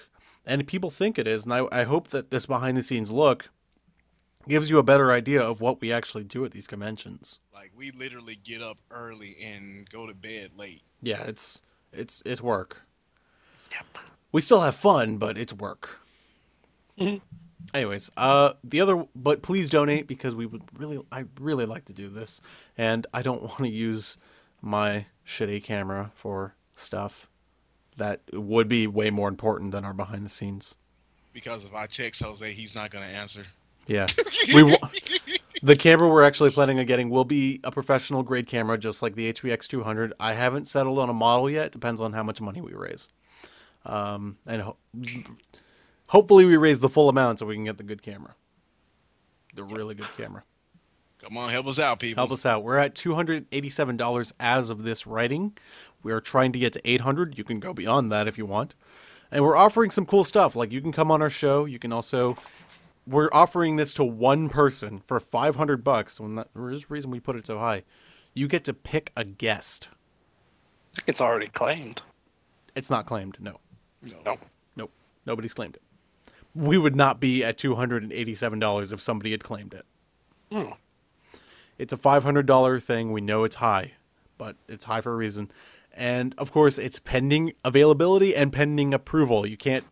And 0.46 0.68
people 0.68 0.92
think 0.92 1.18
it 1.18 1.26
is. 1.26 1.46
And 1.46 1.54
I, 1.54 1.66
I 1.72 1.84
hope 1.84 2.10
that 2.10 2.30
this 2.30 2.46
behind 2.46 2.78
the 2.78 2.84
scenes 2.84 3.12
look 3.12 3.50
gives 4.48 4.70
you 4.70 4.78
a 4.78 4.84
better 4.84 5.12
idea 5.12 5.42
of 5.42 5.62
what 5.62 5.82
we 5.82 5.92
actually 5.92 6.24
do 6.24 6.46
at 6.46 6.52
these 6.52 6.68
conventions. 6.68 7.40
Like 7.54 7.72
we 7.76 7.90
literally 7.92 8.36
get 8.36 8.62
up 8.62 8.78
early 8.92 9.36
and 9.44 9.90
go 9.90 10.06
to 10.06 10.14
bed 10.14 10.52
late. 10.56 10.84
Yeah, 11.02 11.24
it's 11.24 11.64
it's 11.92 12.22
it's 12.26 12.42
work. 12.42 12.84
We 14.32 14.42
still 14.42 14.62
have 14.62 14.76
fun, 14.76 15.18
but 15.18 15.38
it's 15.38 15.54
work. 15.54 16.00
Anyways, 17.74 18.12
uh, 18.16 18.54
the 18.64 18.82
other, 18.82 19.06
but 19.16 19.42
please 19.42 19.70
donate 19.70 20.08
because 20.08 20.36
we 20.36 20.46
would 20.46 20.62
really, 20.78 21.02
I 21.12 21.26
really 21.40 21.66
like 21.66 21.86
to 21.86 21.94
do 21.94 22.10
this, 22.10 22.42
and 22.78 23.08
I 23.14 23.22
don't 23.22 23.42
want 23.44 23.58
to 23.60 23.70
use 23.70 24.18
my 24.62 25.06
shitty 25.26 25.64
camera 25.64 26.12
for 26.16 26.56
stuff 26.76 27.28
that 27.98 28.22
would 28.34 28.68
be 28.68 28.88
way 28.88 29.10
more 29.10 29.30
important 29.30 29.72
than 29.72 29.86
our 29.86 29.94
behind 29.94 30.26
the 30.26 30.30
scenes. 30.30 30.76
Because 31.34 31.66
if 31.66 31.74
I 31.74 31.86
text 31.86 32.22
Jose, 32.24 32.52
he's 32.52 32.76
not 32.76 32.92
gonna 32.92 33.06
answer. 33.06 33.44
Yeah, 33.88 34.08
we 34.54 34.64
wa- 34.64 34.90
the 35.62 35.76
camera 35.76 36.08
we're 36.10 36.24
actually 36.24 36.52
planning 36.52 36.80
on 36.80 36.86
getting 36.86 37.10
will 37.10 37.26
be 37.26 37.60
a 37.64 37.72
professional 37.72 38.24
grade 38.24 38.48
camera, 38.48 38.78
just 38.78 39.02
like 39.02 39.16
the 39.16 39.32
HVX 39.34 39.68
200. 39.68 40.14
I 40.20 40.34
haven't 40.34 40.68
settled 40.68 41.00
on 41.00 41.10
a 41.10 41.14
model 41.14 41.50
yet. 41.50 41.72
Depends 41.72 42.00
on 42.00 42.14
how 42.14 42.24
much 42.24 42.42
money 42.42 42.62
we 42.62 42.74
raise, 42.74 43.10
um, 43.86 44.38
and 44.46 44.62
ho- 44.62 44.78
hopefully 46.08 46.46
we 46.46 46.58
raise 46.58 46.80
the 46.80 46.90
full 46.90 47.10
amount 47.10 47.40
so 47.40 47.46
we 47.46 47.56
can 47.56 47.66
get 47.66 47.78
the 47.78 47.84
good 47.84 48.02
camera, 48.02 48.36
the 49.54 49.64
really 49.64 49.96
good 49.96 50.10
camera. 50.18 50.44
Come 51.24 51.38
on, 51.38 51.50
help 51.50 51.66
us 51.68 51.80
out, 51.80 52.00
people. 52.00 52.22
Help 52.22 52.32
us 52.32 52.46
out. 52.46 52.64
We're 52.64 52.78
at 52.78 52.94
two 52.96 53.16
hundred 53.16 53.46
eighty-seven 53.52 53.98
dollars 53.98 54.34
as 54.40 54.70
of 54.70 54.84
this 54.84 55.08
writing. 55.08 55.58
We 56.04 56.12
are 56.12 56.22
trying 56.22 56.52
to 56.52 56.60
get 56.60 56.74
to 56.74 56.82
eight 56.90 57.02
hundred. 57.02 57.38
You 57.38 57.44
can 57.44 57.60
go 57.60 57.74
beyond 57.74 58.12
that 58.12 58.28
if 58.28 58.38
you 58.38 58.46
want, 58.46 58.76
and 59.32 59.44
we're 59.44 59.56
offering 59.56 59.92
some 59.92 60.06
cool 60.06 60.24
stuff. 60.24 60.56
Like 60.56 60.72
you 60.72 60.82
can 60.82 60.92
come 60.92 61.10
on 61.12 61.22
our 61.22 61.30
show. 61.30 61.66
You 61.66 61.80
can 61.80 61.92
also 61.94 62.36
we're 63.08 63.30
offering 63.32 63.76
this 63.76 63.94
to 63.94 64.04
one 64.04 64.50
person 64.50 65.00
for 65.06 65.20
500 65.20 65.84
bucks 65.84 66.20
when 66.20 66.36
that, 66.36 66.48
there's 66.56 66.84
a 66.84 66.88
reason 66.90 67.12
we 67.12 67.20
put 67.20 67.36
it 67.36 67.46
so 67.46 67.60
high 67.60 67.84
you 68.34 68.48
get 68.48 68.64
to 68.64 68.74
pick 68.74 69.12
a 69.16 69.24
guest 69.24 69.90
It's 71.06 71.22
already 71.22 71.48
claimed. 71.50 72.02
it's 72.76 72.90
not 72.90 73.06
claimed 73.06 73.38
no 73.40 73.60
No. 74.26 74.38
nope. 74.76 74.92
Nobody's 75.26 75.54
claimed 75.54 75.76
it. 75.76 75.82
We 76.54 76.78
would 76.78 76.96
not 76.96 77.20
be 77.20 77.44
at 77.44 77.58
$287 77.58 78.94
if 78.94 79.02
somebody 79.02 79.32
had 79.32 79.44
claimed 79.44 79.74
it. 79.74 79.86
Hmm. 80.52 80.74
it's 81.78 81.92
a 81.92 81.98
$500 81.98 82.84
thing. 82.84 83.12
We 83.12 83.20
know 83.20 83.44
it's 83.44 83.56
high 83.56 83.94
but 84.38 84.56
it's 84.68 84.86
high 84.86 85.02
for 85.02 85.14
a 85.14 85.16
reason. 85.16 85.52
And 85.94 86.36
of 86.38 86.52
course 86.52 86.78
it's 86.78 87.00
pending 87.00 87.54
availability 87.64 88.36
and 88.36 88.52
pending 88.52 88.94
approval. 88.94 89.46
You 89.46 89.58
can't 89.58 89.88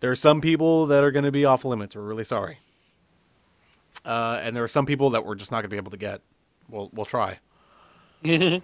there 0.00 0.10
are 0.10 0.16
some 0.16 0.40
people 0.40 0.86
that 0.86 1.02
are 1.02 1.10
going 1.10 1.24
to 1.24 1.32
be 1.32 1.44
off 1.44 1.64
limits. 1.64 1.96
We're 1.96 2.02
really 2.02 2.24
sorry. 2.24 2.58
Uh, 4.04 4.38
and 4.42 4.54
there 4.54 4.62
are 4.62 4.68
some 4.68 4.86
people 4.86 5.10
that 5.10 5.24
we're 5.24 5.34
just 5.34 5.50
not 5.50 5.58
going 5.58 5.64
to 5.64 5.68
be 5.70 5.78
able 5.78 5.90
to 5.90 5.96
get. 5.96 6.20
We'll, 6.68 6.90
we'll 6.92 7.06
try. 7.06 7.38
Try 8.22 8.60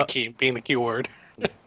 Uh, 0.00 0.04
key, 0.04 0.28
being 0.28 0.54
the 0.54 0.60
keyword. 0.60 1.08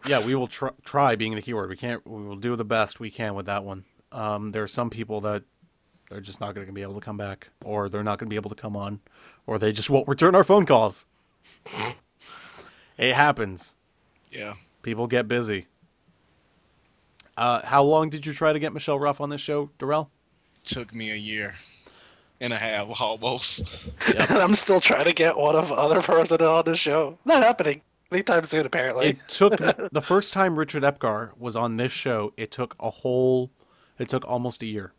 Yeah, 0.06 0.24
we 0.24 0.34
will 0.34 0.46
tr- 0.46 0.68
try 0.84 1.16
being 1.16 1.34
the 1.34 1.42
keyword. 1.42 1.70
We 1.70 1.76
can't. 1.76 2.06
We 2.06 2.22
will 2.24 2.36
do 2.36 2.56
the 2.56 2.64
best 2.64 3.00
we 3.00 3.10
can 3.10 3.34
with 3.34 3.46
that 3.46 3.64
one. 3.64 3.84
Um, 4.12 4.50
there 4.50 4.62
are 4.62 4.68
some 4.68 4.90
people 4.90 5.20
that 5.22 5.42
are 6.10 6.20
just 6.20 6.40
not 6.40 6.54
going 6.54 6.66
to 6.66 6.72
be 6.72 6.82
able 6.82 6.94
to 6.94 7.00
come 7.00 7.16
back, 7.16 7.48
or 7.64 7.88
they're 7.88 8.04
not 8.04 8.18
going 8.18 8.26
to 8.28 8.30
be 8.30 8.36
able 8.36 8.50
to 8.50 8.56
come 8.56 8.76
on, 8.76 9.00
or 9.46 9.58
they 9.58 9.72
just 9.72 9.90
won't 9.90 10.06
return 10.06 10.34
our 10.34 10.44
phone 10.44 10.66
calls. 10.66 11.04
it 12.98 13.14
happens. 13.14 13.74
Yeah. 14.30 14.54
People 14.82 15.06
get 15.06 15.26
busy. 15.26 15.66
Uh, 17.36 17.64
how 17.64 17.82
long 17.82 18.10
did 18.10 18.24
you 18.26 18.32
try 18.32 18.52
to 18.52 18.58
get 18.58 18.72
Michelle 18.72 18.98
Ruff 18.98 19.20
on 19.20 19.30
this 19.30 19.40
show, 19.40 19.70
Darrell? 19.78 20.10
Took 20.62 20.94
me 20.94 21.10
a 21.10 21.16
year 21.16 21.54
and 22.40 22.52
a 22.52 22.56
half 22.56 22.88
almost. 23.00 23.62
and 24.06 24.30
I'm 24.38 24.54
still 24.54 24.80
trying 24.80 25.04
to 25.04 25.12
get 25.12 25.36
one 25.36 25.56
of 25.56 25.72
other 25.72 26.00
person 26.00 26.40
on 26.42 26.64
the 26.64 26.76
show. 26.76 27.18
Not 27.24 27.42
happening 27.42 27.82
anytime 28.14 28.44
soon, 28.44 28.64
apparently. 28.64 29.08
It 29.08 29.18
took 29.28 29.56
the 29.92 30.02
first 30.02 30.32
time 30.32 30.56
Richard 30.58 30.82
Epgar 30.82 31.30
was 31.38 31.56
on 31.56 31.76
this 31.76 31.92
show. 31.92 32.32
It 32.36 32.50
took 32.50 32.74
a 32.80 32.90
whole. 32.90 33.50
It 33.98 34.08
took 34.08 34.26
almost 34.28 34.62
a 34.62 34.66
year. 34.66 34.92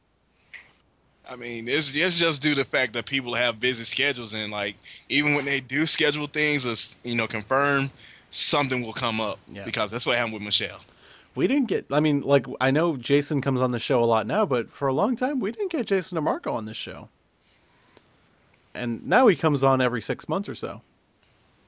I 1.28 1.36
mean, 1.36 1.68
it's, 1.68 1.96
it's 1.96 2.20
just 2.20 2.42
due 2.44 2.52
to 2.54 2.56
the 2.64 2.66
fact 2.70 2.94
that 2.94 3.08
people 3.08 3.34
have 3.34 3.60
busy 3.60 3.84
schedules, 3.84 4.34
and 4.36 4.52
like 4.52 4.76
even 5.10 5.34
when 5.34 5.46
they 5.46 5.60
do 5.60 5.86
schedule 5.88 6.28
things, 6.28 6.66
as 6.68 6.96
you 7.04 7.16
know, 7.16 7.26
confirm 7.28 7.90
something 8.30 8.84
will 8.84 8.94
come 8.94 9.20
up 9.20 9.40
Yeah. 9.50 9.66
because 9.66 9.90
that's 9.92 10.06
what 10.06 10.18
happened 10.18 10.36
with 10.36 10.44
Michelle. 10.44 10.82
We 11.34 11.48
didn't 11.48 11.68
get. 11.68 11.86
I 11.92 12.00
mean, 12.00 12.22
like 12.22 12.46
I 12.62 12.70
know 12.72 12.96
Jason 12.96 13.42
comes 13.42 13.60
on 13.60 13.72
the 13.72 13.80
show 13.80 14.04
a 14.04 14.06
lot 14.06 14.28
now, 14.28 14.46
but 14.46 14.72
for 14.72 14.88
a 14.88 14.94
long 14.94 15.16
time 15.16 15.40
we 15.40 15.52
didn't 15.52 15.72
get 15.72 15.88
Jason 15.88 16.18
DeMarco 16.18 16.54
on 16.54 16.66
this 16.66 16.78
show. 16.78 17.10
And 18.74 19.06
now 19.08 19.28
he 19.28 19.36
comes 19.36 19.64
on 19.64 19.82
every 19.82 20.02
six 20.02 20.28
months 20.30 20.48
or 20.50 20.56
so, 20.56 20.82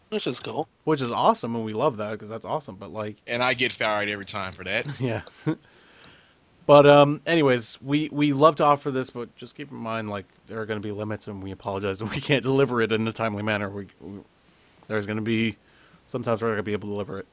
Which 0.09 0.27
is 0.27 0.39
cool. 0.39 0.67
which 0.85 1.01
is 1.01 1.11
awesome, 1.11 1.55
and 1.55 1.65
we 1.65 1.73
love 1.73 1.97
that 1.97 2.11
because 2.11 2.29
that's 2.29 2.45
awesome. 2.45 2.75
But 2.75 2.91
like, 2.91 3.17
And 3.27 3.43
I 3.43 3.53
get 3.53 3.73
fired 3.73 4.09
every 4.09 4.25
time 4.25 4.53
for 4.53 4.63
that. 4.63 4.85
yeah. 4.99 5.21
but 6.65 6.87
um, 6.87 7.21
anyways, 7.25 7.77
we 7.81 8.09
we 8.11 8.33
love 8.33 8.55
to 8.55 8.63
offer 8.63 8.89
this, 8.91 9.09
but 9.09 9.35
just 9.35 9.55
keep 9.55 9.71
in 9.71 9.77
mind 9.77 10.09
like 10.09 10.25
there 10.47 10.61
are 10.61 10.65
going 10.65 10.79
to 10.81 10.87
be 10.87 10.91
limits, 10.91 11.27
and 11.27 11.43
we 11.43 11.51
apologize 11.51 12.01
if 12.01 12.09
we 12.13 12.21
can't 12.21 12.43
deliver 12.43 12.81
it 12.81 12.91
in 12.91 13.07
a 13.07 13.13
timely 13.13 13.43
manner. 13.43 13.69
We, 13.69 13.87
we 13.99 14.19
there's 14.87 15.05
going 15.05 15.17
to 15.17 15.23
be 15.23 15.57
sometimes 16.05 16.41
we're 16.41 16.47
not 16.47 16.53
going 16.53 16.59
to 16.59 16.63
be 16.63 16.73
able 16.73 16.89
to 16.89 16.93
deliver 16.93 17.19
it. 17.19 17.27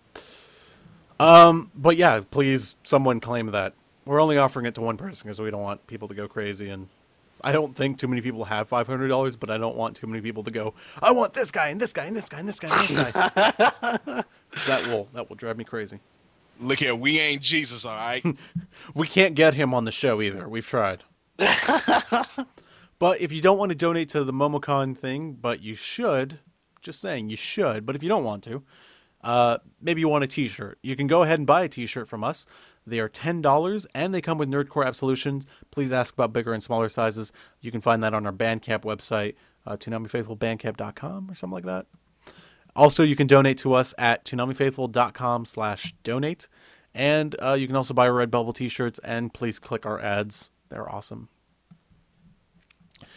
Um, 1.21 1.71
but 1.77 1.97
yeah, 1.97 2.21
please, 2.29 2.75
someone 2.85 3.21
claim 3.21 3.47
that. 3.47 3.75
We're 4.05 4.21
only 4.21 4.37
offering 4.37 4.67
it 4.67 4.75
to 4.75 4.83
one 4.83 4.99
person 4.99 5.27
because 5.27 5.41
we 5.41 5.51
don't 5.51 5.63
want 5.63 5.87
people 5.87 6.09
to 6.09 6.15
go 6.15 6.29
crazy, 6.29 6.69
and 6.69 6.89
I 7.43 7.52
don't 7.52 7.77
think 7.77 7.98
too 7.98 8.09
many 8.09 8.23
people 8.23 8.44
have 8.44 8.69
five 8.69 8.86
hundred 8.86 9.09
dollars, 9.09 9.36
but 9.36 9.51
I 9.51 9.59
don't 9.59 9.77
want 9.77 9.97
too 9.97 10.06
many 10.06 10.23
people 10.23 10.43
to 10.44 10.51
go. 10.51 10.74
I 11.02 11.11
want 11.12 11.35
this 11.35 11.51
guy 11.51 11.69
and 11.69 11.81
this 11.81 11.93
guy 11.93 12.06
and 12.06 12.16
this 12.16 12.28
guy 12.28 12.39
and 12.39 12.48
this 12.48 12.59
guy 12.61 12.69
and 12.70 12.89
this 12.89 13.12
guy. 13.12 13.12
that 14.66 14.86
will 14.86 15.09
that 15.12 15.28
will 15.28 15.36
drive 15.36 15.59
me 15.59 15.65
crazy. 15.65 16.01
Look 16.61 16.78
here, 16.78 16.94
we 16.94 17.19
ain't 17.19 17.43
Jesus, 17.43 17.85
all 17.85 17.97
right? 17.97 18.24
We 18.94 19.09
can't 19.09 19.35
get 19.35 19.55
him 19.55 19.74
on 19.74 19.85
the 19.85 19.93
show 19.93 20.23
either. 20.23 20.48
We've 20.48 20.66
tried. 20.66 21.02
but 22.98 23.20
if 23.20 23.32
you 23.32 23.40
don't 23.40 23.59
want 23.59 23.70
to 23.70 23.77
donate 23.77 24.09
to 24.11 24.24
the 24.24 24.32
MomoCon 24.32 24.97
thing, 24.97 25.32
but 25.32 25.62
you 25.62 25.74
should, 25.74 26.39
just 26.81 27.01
saying 27.01 27.28
you 27.28 27.36
should, 27.36 27.85
but 27.85 27.97
if 27.97 28.02
you 28.02 28.09
don't 28.09 28.24
want 28.24 28.44
to, 28.44 28.62
Uh, 29.23 29.56
maybe 29.81 30.01
you 30.02 30.09
want 30.09 30.23
a 30.23 30.27
T-shirt. 30.27 30.78
You 30.82 30.97
can 30.97 31.06
go 31.06 31.23
ahead 31.23 31.39
and 31.40 31.47
buy 31.47 31.65
a 31.65 31.69
T-shirt 31.69 32.06
from 32.06 32.23
us. 32.23 32.47
They 32.86 33.01
are 33.01 33.09
ten 33.09 33.40
dollars, 33.40 33.86
and 33.94 34.15
they 34.15 34.20
come 34.20 34.39
with 34.39 34.51
Nerdcore 34.51 34.86
Absolutions. 34.86 35.47
Please 35.70 35.93
ask 35.93 36.12
about 36.15 36.32
bigger 36.32 36.52
and 36.52 36.62
smaller 36.62 36.89
sizes. 36.89 37.32
You 37.61 37.70
can 37.70 37.81
find 37.81 38.02
that 38.02 38.15
on 38.15 38.27
our 38.27 38.32
Bandcamp 38.32 38.82
website, 38.82 39.35
uh, 39.66 39.77
ToonamiFaithfulBandcamp.com 39.77 41.31
or 41.31 41.35
something 41.35 41.55
like 41.55 41.65
that. 41.65 41.86
Also, 42.77 43.02
you 43.02 43.16
can 43.16 43.27
donate 43.27 43.59
to 43.59 43.73
us 43.73 43.94
at 43.98 44.24
ToonamiFaithful.com 44.24 45.44
slash 45.44 45.94
donate. 46.02 46.48
And 46.93 47.35
uh, 47.43 47.55
you 47.55 47.66
can 47.66 47.77
also 47.77 47.94
buy 47.94 48.09
Red 48.09 48.31
Bubble 48.31 48.52
t-shirts, 48.52 49.01
and 49.02 49.32
please 49.32 49.59
click 49.59 49.85
our 49.85 50.01
ads. 50.01 50.51
They're 50.69 50.89
awesome. 50.93 51.28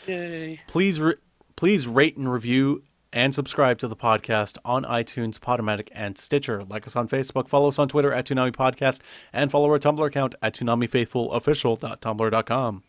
Yay. 0.07 0.61
Please, 0.67 0.99
re- 0.99 1.15
please 1.55 1.87
rate 1.87 2.17
and 2.17 2.31
review 2.31 2.83
and 3.13 3.33
subscribe 3.33 3.77
to 3.79 3.87
the 3.87 3.95
podcast 3.95 4.57
on 4.65 4.83
iTunes, 4.83 5.39
Podomatic, 5.39 5.89
and 5.91 6.17
Stitcher. 6.17 6.63
Like 6.63 6.85
us 6.87 6.95
on 6.95 7.07
Facebook, 7.07 7.47
follow 7.47 7.67
us 7.69 7.79
on 7.79 7.87
Twitter 7.87 8.11
at 8.11 8.25
Toonami 8.25 8.51
Podcast, 8.51 8.99
and 9.31 9.51
follow 9.51 9.69
our 9.71 9.79
Tumblr 9.79 10.05
account 10.05 10.35
at 10.41 10.53
ToonamiFaithfulOfficial.tumblr.com. 10.55 12.83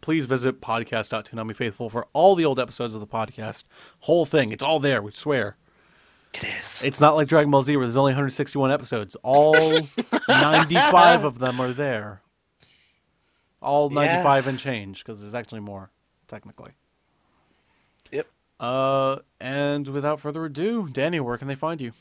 Please 0.00 0.24
visit 0.26 0.60
podcast.toonamifaithful 0.62 1.90
for 1.90 2.06
all 2.14 2.34
the 2.34 2.44
old 2.44 2.58
episodes 2.58 2.94
of 2.94 3.00
the 3.00 3.06
podcast. 3.06 3.64
Whole 4.00 4.24
thing. 4.24 4.50
It's 4.50 4.62
all 4.62 4.80
there, 4.80 5.02
we 5.02 5.12
swear. 5.12 5.56
It 6.32 6.44
is. 6.44 6.82
It's 6.84 7.00
not 7.00 7.16
like 7.16 7.28
Dragon 7.28 7.50
Ball 7.50 7.62
Z 7.62 7.76
where 7.76 7.84
there's 7.86 7.96
only 7.96 8.12
161 8.12 8.70
episodes. 8.70 9.16
All 9.22 9.54
95 10.28 11.24
of 11.24 11.38
them 11.38 11.60
are 11.60 11.72
there. 11.72 12.22
All 13.60 13.90
Yeah. 13.92 14.22
95 14.22 14.46
and 14.46 14.58
change 14.58 15.04
because 15.04 15.20
there's 15.20 15.34
actually 15.34 15.60
more, 15.60 15.90
technically. 16.28 16.72
Yep. 18.60 18.68
Uh, 18.68 19.16
and 19.40 19.88
without 19.88 20.20
further 20.20 20.44
ado, 20.44 20.88
Danny, 20.90 21.20
where 21.20 21.38
can 21.38 21.48
they 21.48 21.54
find 21.54 21.80
you? 21.80 21.92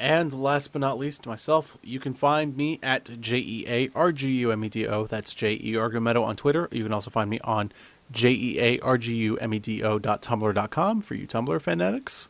And 0.00 0.32
last 0.32 0.72
but 0.72 0.80
not 0.80 0.96
least, 0.96 1.26
myself, 1.26 1.76
you 1.82 1.98
can 1.98 2.14
find 2.14 2.56
me 2.56 2.78
at 2.82 3.20
J 3.20 3.38
E 3.38 3.64
A 3.66 3.90
R 3.96 4.12
G 4.12 4.28
U 4.38 4.52
M 4.52 4.62
E 4.64 4.68
D 4.68 4.86
O. 4.86 5.06
That's 5.06 5.34
J 5.34 5.54
E 5.54 5.72
Argumedo 5.74 6.22
on 6.22 6.36
Twitter. 6.36 6.68
You 6.70 6.84
can 6.84 6.92
also 6.92 7.10
find 7.10 7.28
me 7.28 7.40
on 7.42 7.72
J 8.12 8.30
E 8.30 8.60
A 8.60 8.78
R 8.80 8.96
G 8.96 9.14
U 9.14 9.36
M 9.38 9.52
E 9.54 9.58
D 9.58 9.82
O 9.82 9.98
dot 9.98 10.22
tumblr 10.22 10.54
dot 10.54 10.70
com 10.70 11.00
for 11.00 11.14
you 11.14 11.26
Tumblr 11.26 11.60
fanatics. 11.60 12.28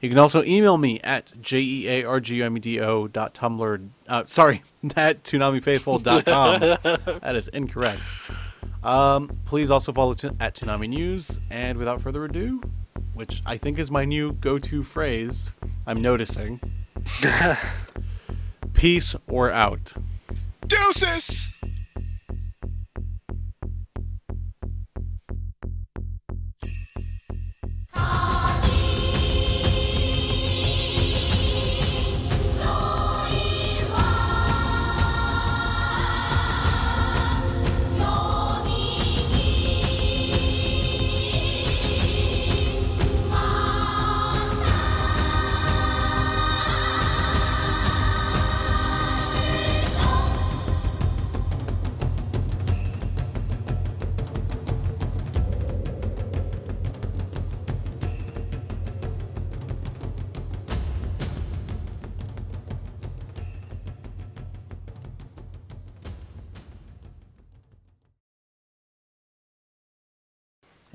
You 0.00 0.08
can 0.08 0.18
also 0.18 0.42
email 0.44 0.78
me 0.78 0.98
at 1.00 1.32
J 1.40 1.60
E 1.60 1.88
A 1.88 2.04
R 2.04 2.20
G 2.20 2.36
U 2.36 2.44
M 2.44 2.56
E 2.56 2.60
D 2.60 2.80
O 2.80 3.08
dot 3.08 3.34
tumblr. 3.34 3.88
Uh, 4.06 4.22
sorry, 4.26 4.62
at 4.96 5.24
toonamifaithful 5.24 6.02
dot 6.04 6.24
com. 6.24 6.60
that 7.22 7.34
is 7.34 7.48
incorrect. 7.48 8.02
Um, 8.82 9.36
please 9.44 9.70
also 9.70 9.92
follow 9.92 10.14
tu- 10.14 10.36
at 10.40 10.54
Toonami 10.54 10.88
News. 10.88 11.40
And 11.50 11.76
without 11.76 12.00
further 12.00 12.24
ado, 12.24 12.62
which 13.20 13.42
I 13.44 13.58
think 13.58 13.78
is 13.78 13.90
my 13.90 14.06
new 14.06 14.32
go-to 14.32 14.82
phrase, 14.82 15.50
I'm 15.86 16.00
noticing. 16.00 16.58
Peace 18.72 19.14
or 19.28 19.50
out. 19.50 19.92
Deuces! 20.66 21.50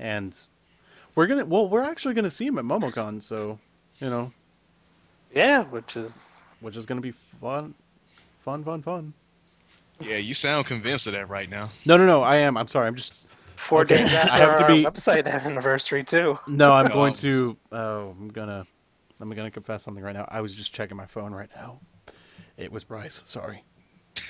And 0.06 0.38
we're 1.16 1.26
gonna 1.26 1.44
well, 1.44 1.68
we're 1.68 1.82
actually 1.82 2.14
gonna 2.14 2.30
see 2.30 2.46
him 2.46 2.58
at 2.58 2.64
MomoCon, 2.64 3.20
so 3.20 3.58
you 3.98 4.08
know, 4.08 4.32
Yeah, 5.34 5.64
which 5.64 5.96
is 5.96 6.42
which 6.60 6.76
is 6.76 6.86
gonna 6.86 7.00
be 7.00 7.10
fun, 7.40 7.74
fun, 8.44 8.62
fun, 8.62 8.82
fun. 8.82 9.12
Yeah, 9.98 10.18
you 10.18 10.34
sound 10.34 10.66
convinced 10.66 11.08
of 11.08 11.14
that 11.14 11.28
right 11.28 11.50
now. 11.50 11.70
No, 11.86 11.96
no, 11.96 12.06
no. 12.06 12.22
I 12.22 12.36
am. 12.36 12.56
I'm 12.56 12.68
sorry. 12.68 12.86
I'm 12.86 12.94
just 12.94 13.14
four 13.56 13.80
Okay, 13.80 13.96
days 13.96 14.14
I 14.14 14.36
have 14.36 14.58
to 14.58 14.62
our 14.64 14.68
be- 14.68 14.84
website 14.84 15.26
anniversary 15.44 16.04
too. 16.04 16.38
no. 16.46 16.72
I'm 16.72 16.86
going 16.92 17.14
to. 17.14 17.56
Oh, 17.72 18.10
I'm 18.20 18.28
gonna. 18.28 18.64
I'm 19.20 19.30
gonna 19.30 19.50
confess 19.50 19.82
something 19.82 20.04
right 20.04 20.14
now. 20.14 20.28
I 20.28 20.40
was 20.40 20.54
just 20.54 20.72
checking 20.72 20.96
my 20.96 21.06
phone 21.06 21.32
right 21.32 21.50
now. 21.56 21.80
It 22.56 22.70
was 22.70 22.84
Bryce. 22.84 23.22
Sorry. 23.26 23.64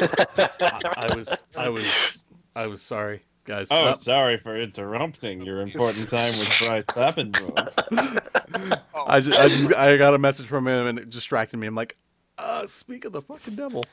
I, 0.00 0.80
I 0.96 1.14
was. 1.14 1.36
I 1.56 1.68
was. 1.68 2.24
I 2.56 2.66
was 2.66 2.80
sorry, 2.82 3.22
guys. 3.50 3.68
Oh, 3.70 3.86
Uh, 3.88 3.94
sorry 3.94 4.36
for 4.38 4.56
interrupting 4.58 5.42
your 5.42 5.60
important 5.60 6.08
time 6.08 6.38
with 6.38 6.48
Bryce 6.60 6.86
Papenbrook. 6.86 8.80
I 9.06 9.20
just, 9.20 9.38
I 9.38 9.48
just 9.48 9.74
I 9.74 9.96
got 9.96 10.14
a 10.14 10.18
message 10.18 10.46
from 10.46 10.68
him 10.68 10.86
and 10.86 10.98
it 10.98 11.10
distracted 11.10 11.56
me. 11.56 11.66
I'm 11.66 11.74
like, 11.74 11.96
uh, 12.38 12.64
speak 12.66 13.04
of 13.04 13.12
the 13.12 13.20
fucking 13.20 13.56
devil. 13.56 13.84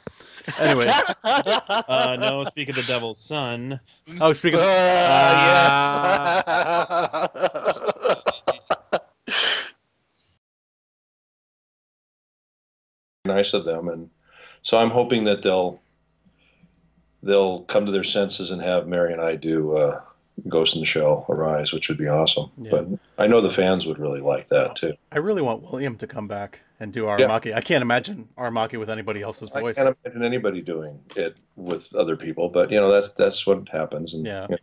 Anyways, 0.59 0.91
Uh, 1.23 2.15
no, 2.19 2.43
speak 2.45 2.69
of 2.69 2.75
the 2.75 2.83
devil's 2.83 3.19
son. 3.19 3.79
oh, 4.21 4.31
speak 4.33 4.53
of. 4.53 4.59
Uh, 4.59 4.65
Ah. 4.69 6.43
yes. 7.35 7.81
nice 13.25 13.53
of 13.53 13.65
them 13.65 13.89
and 13.89 14.09
so 14.61 14.77
i'm 14.77 14.89
hoping 14.91 15.25
that 15.25 15.41
they'll 15.41 15.81
they'll 17.27 17.61
come 17.63 17.85
to 17.85 17.91
their 17.91 18.03
senses 18.03 18.49
and 18.51 18.61
have 18.61 18.87
mary 18.87 19.11
and 19.13 19.21
i 19.21 19.35
do 19.35 19.75
uh, 19.77 20.01
ghost 20.47 20.75
in 20.75 20.79
the 20.81 20.85
shell 20.87 21.25
arise 21.29 21.73
which 21.73 21.89
would 21.89 21.97
be 21.97 22.07
awesome 22.07 22.49
Yeah. 22.57 22.69
but 22.71 22.87
i 23.17 23.27
know 23.27 23.41
the 23.41 23.49
fans 23.51 23.85
would 23.85 23.99
really 23.99 24.21
like 24.21 24.47
that 24.49 24.75
too 24.75 24.93
I 25.11 25.17
really 25.19 25.41
want 25.41 25.63
William 25.63 25.95
to 25.97 26.07
come 26.07 26.27
back 26.27 26.61
and 26.79 26.93
do 26.93 27.03
Yeah. 27.05 27.17
Aramaki. 27.17 27.53
I 27.55 27.61
can't 27.61 27.81
imagine 27.81 28.27
Aramaki 28.37 28.77
with 28.79 28.89
anybody 28.89 29.21
else's 29.21 29.49
voice. 29.49 29.77
i 29.77 29.83
can't 29.83 29.97
imagine 30.05 30.23
anybody 30.23 30.61
doing 30.61 30.99
it 31.15 31.35
with 31.55 31.93
other 31.95 32.15
people 32.15 32.49
but 32.49 32.71
you 32.71 32.79
know 32.79 32.91
that's 32.91 33.09
that's 33.13 33.45
what 33.47 33.67
happens 33.69 34.13
and 34.13 34.25
Yeah. 34.25 34.43
you 34.49 34.55
know, 34.55 34.57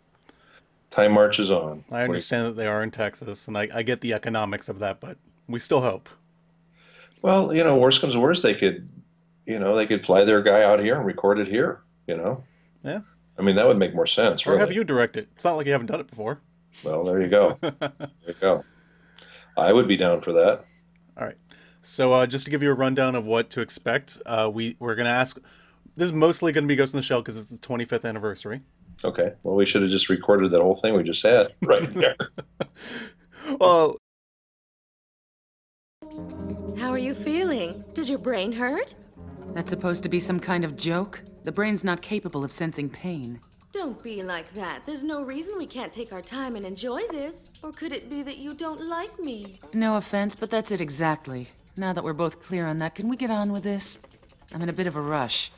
time 0.91 1.13
marches 1.13 1.51
on 1.51 1.85
I 1.91 2.03
understand 2.03 2.47
that 2.47 2.57
they 2.57 2.69
are 2.69 2.83
in 2.85 2.91
Texas, 2.93 3.49
and 3.49 3.59
I, 3.59 3.69
I 3.75 3.83
get 3.83 4.01
the 4.01 4.13
economics 4.15 4.69
of 4.69 4.79
that, 4.79 5.01
but 5.01 5.19
we 5.49 5.59
still 5.59 5.81
hope. 5.81 6.09
well 7.23 7.53
you 7.53 7.65
know 7.65 7.77
worst 7.77 8.01
comes 8.01 8.15
to 8.15 8.21
worst 8.21 8.43
they 8.45 8.55
could 8.55 8.89
you 9.45 9.59
know 9.59 9.75
they 9.75 9.87
could 9.87 10.07
fly 10.07 10.25
their 10.25 10.41
guy 10.41 10.63
out 10.63 10.79
here 10.81 10.97
and 10.97 11.05
record 11.05 11.39
it 11.41 11.49
here 11.49 11.81
you 12.07 12.17
know 12.17 12.45
Yeah. 12.85 13.01
i 13.39 13.43
mean 13.43 13.57
that 13.57 13.67
would 13.67 13.79
make 13.79 13.95
more 13.95 14.07
sense 14.07 14.47
Or 14.47 14.51
really 14.51 14.61
have 14.61 14.73
you 14.73 14.85
direct 14.85 15.17
it? 15.17 15.29
It's 15.35 15.45
not 15.45 15.55
like 15.57 15.67
you 15.67 15.73
haven't 15.73 15.87
done 15.87 16.01
it 16.01 16.09
before. 16.09 16.41
well 16.85 17.05
there 17.05 17.21
you 17.21 17.29
go 17.29 17.57
there 17.61 17.93
you 18.27 18.35
go 18.41 18.65
i 19.57 19.73
would 19.73 19.89
be 19.89 19.97
down 19.97 20.21
for 20.21 20.33
that 20.33 20.65
All 21.17 21.25
right. 21.25 21.37
So 21.87 22.13
uh, 22.15 22.27
just 22.27 22.47
to 22.47 22.51
give 22.51 22.63
you 22.63 22.71
a 22.71 22.75
rundown 22.75 23.15
of 23.15 23.27
what 23.27 23.51
to 23.51 23.61
expect, 23.61 24.19
uh, 24.25 24.51
we 24.53 24.75
we're 24.81 24.95
gonna 24.95 25.11
ask. 25.11 25.37
This 25.97 26.07
is 26.07 26.13
mostly 26.15 26.51
gonna 26.51 26.67
be 26.67 26.77
Ghost 26.77 26.95
in 26.95 26.99
the 26.99 27.03
Shell 27.03 27.21
because 27.21 27.37
it's 27.37 27.49
the 27.51 27.59
25th 27.59 28.07
anniversary. 28.09 28.63
Okay. 29.05 29.35
Well, 29.43 29.55
we 29.55 29.67
should 29.67 29.83
have 29.83 29.91
just 29.91 30.09
recorded 30.09 30.51
that 30.53 30.63
whole 30.63 30.73
thing 30.75 30.97
we 30.97 31.03
just 31.03 31.23
had 31.23 31.53
right 31.63 31.93
there. 31.93 32.17
Well, 33.61 33.99
How 36.79 36.91
are 36.91 36.99
you 36.99 37.15
feeling? 37.15 37.85
Does 37.93 38.09
your 38.09 38.19
brain 38.19 38.53
hurt? 38.53 38.95
That's 39.53 39.71
supposed 39.71 40.03
to 40.03 40.09
be 40.09 40.21
some 40.21 40.41
kind 40.41 40.65
of 40.65 40.77
joke? 40.77 41.23
The 41.45 41.53
brain's 41.53 41.85
not 41.85 42.03
capable 42.03 42.45
of 42.45 42.53
sensing 42.53 42.89
pain. 42.89 43.41
Don't 43.73 44.03
be 44.03 44.23
like 44.23 44.53
that. 44.55 44.87
There's 44.87 45.05
no 45.05 45.23
reason 45.23 45.59
we 45.59 45.67
can't 45.67 45.93
take 45.93 46.13
our 46.13 46.23
time 46.23 46.57
and 46.57 46.65
enjoy 46.65 47.03
this. 47.09 47.51
Or 47.63 47.73
could 47.73 47.93
it 47.93 48.09
be 48.09 48.23
that 48.23 48.39
you 48.39 48.55
don't 48.55 48.81
like 48.89 49.19
me? 49.19 49.61
No 49.73 49.97
offense, 49.97 50.35
but 50.35 50.51
that's 50.51 50.71
it 50.71 50.81
exactly. 50.81 51.49
Now 51.77 51.93
that 51.93 52.05
we're 52.05 52.13
both 52.13 52.43
clear 52.43 52.67
on 52.67 52.79
that, 52.79 52.95
can 52.95 53.09
we 53.09 53.17
get 53.17 53.31
on 53.31 53.53
with 53.53 53.65
this? 53.65 53.99
I'm 54.53 54.63
in 54.63 54.69
a 54.69 54.73
bit 54.73 54.87
of 54.87 54.97
a 54.97 55.01
rush. 55.01 55.51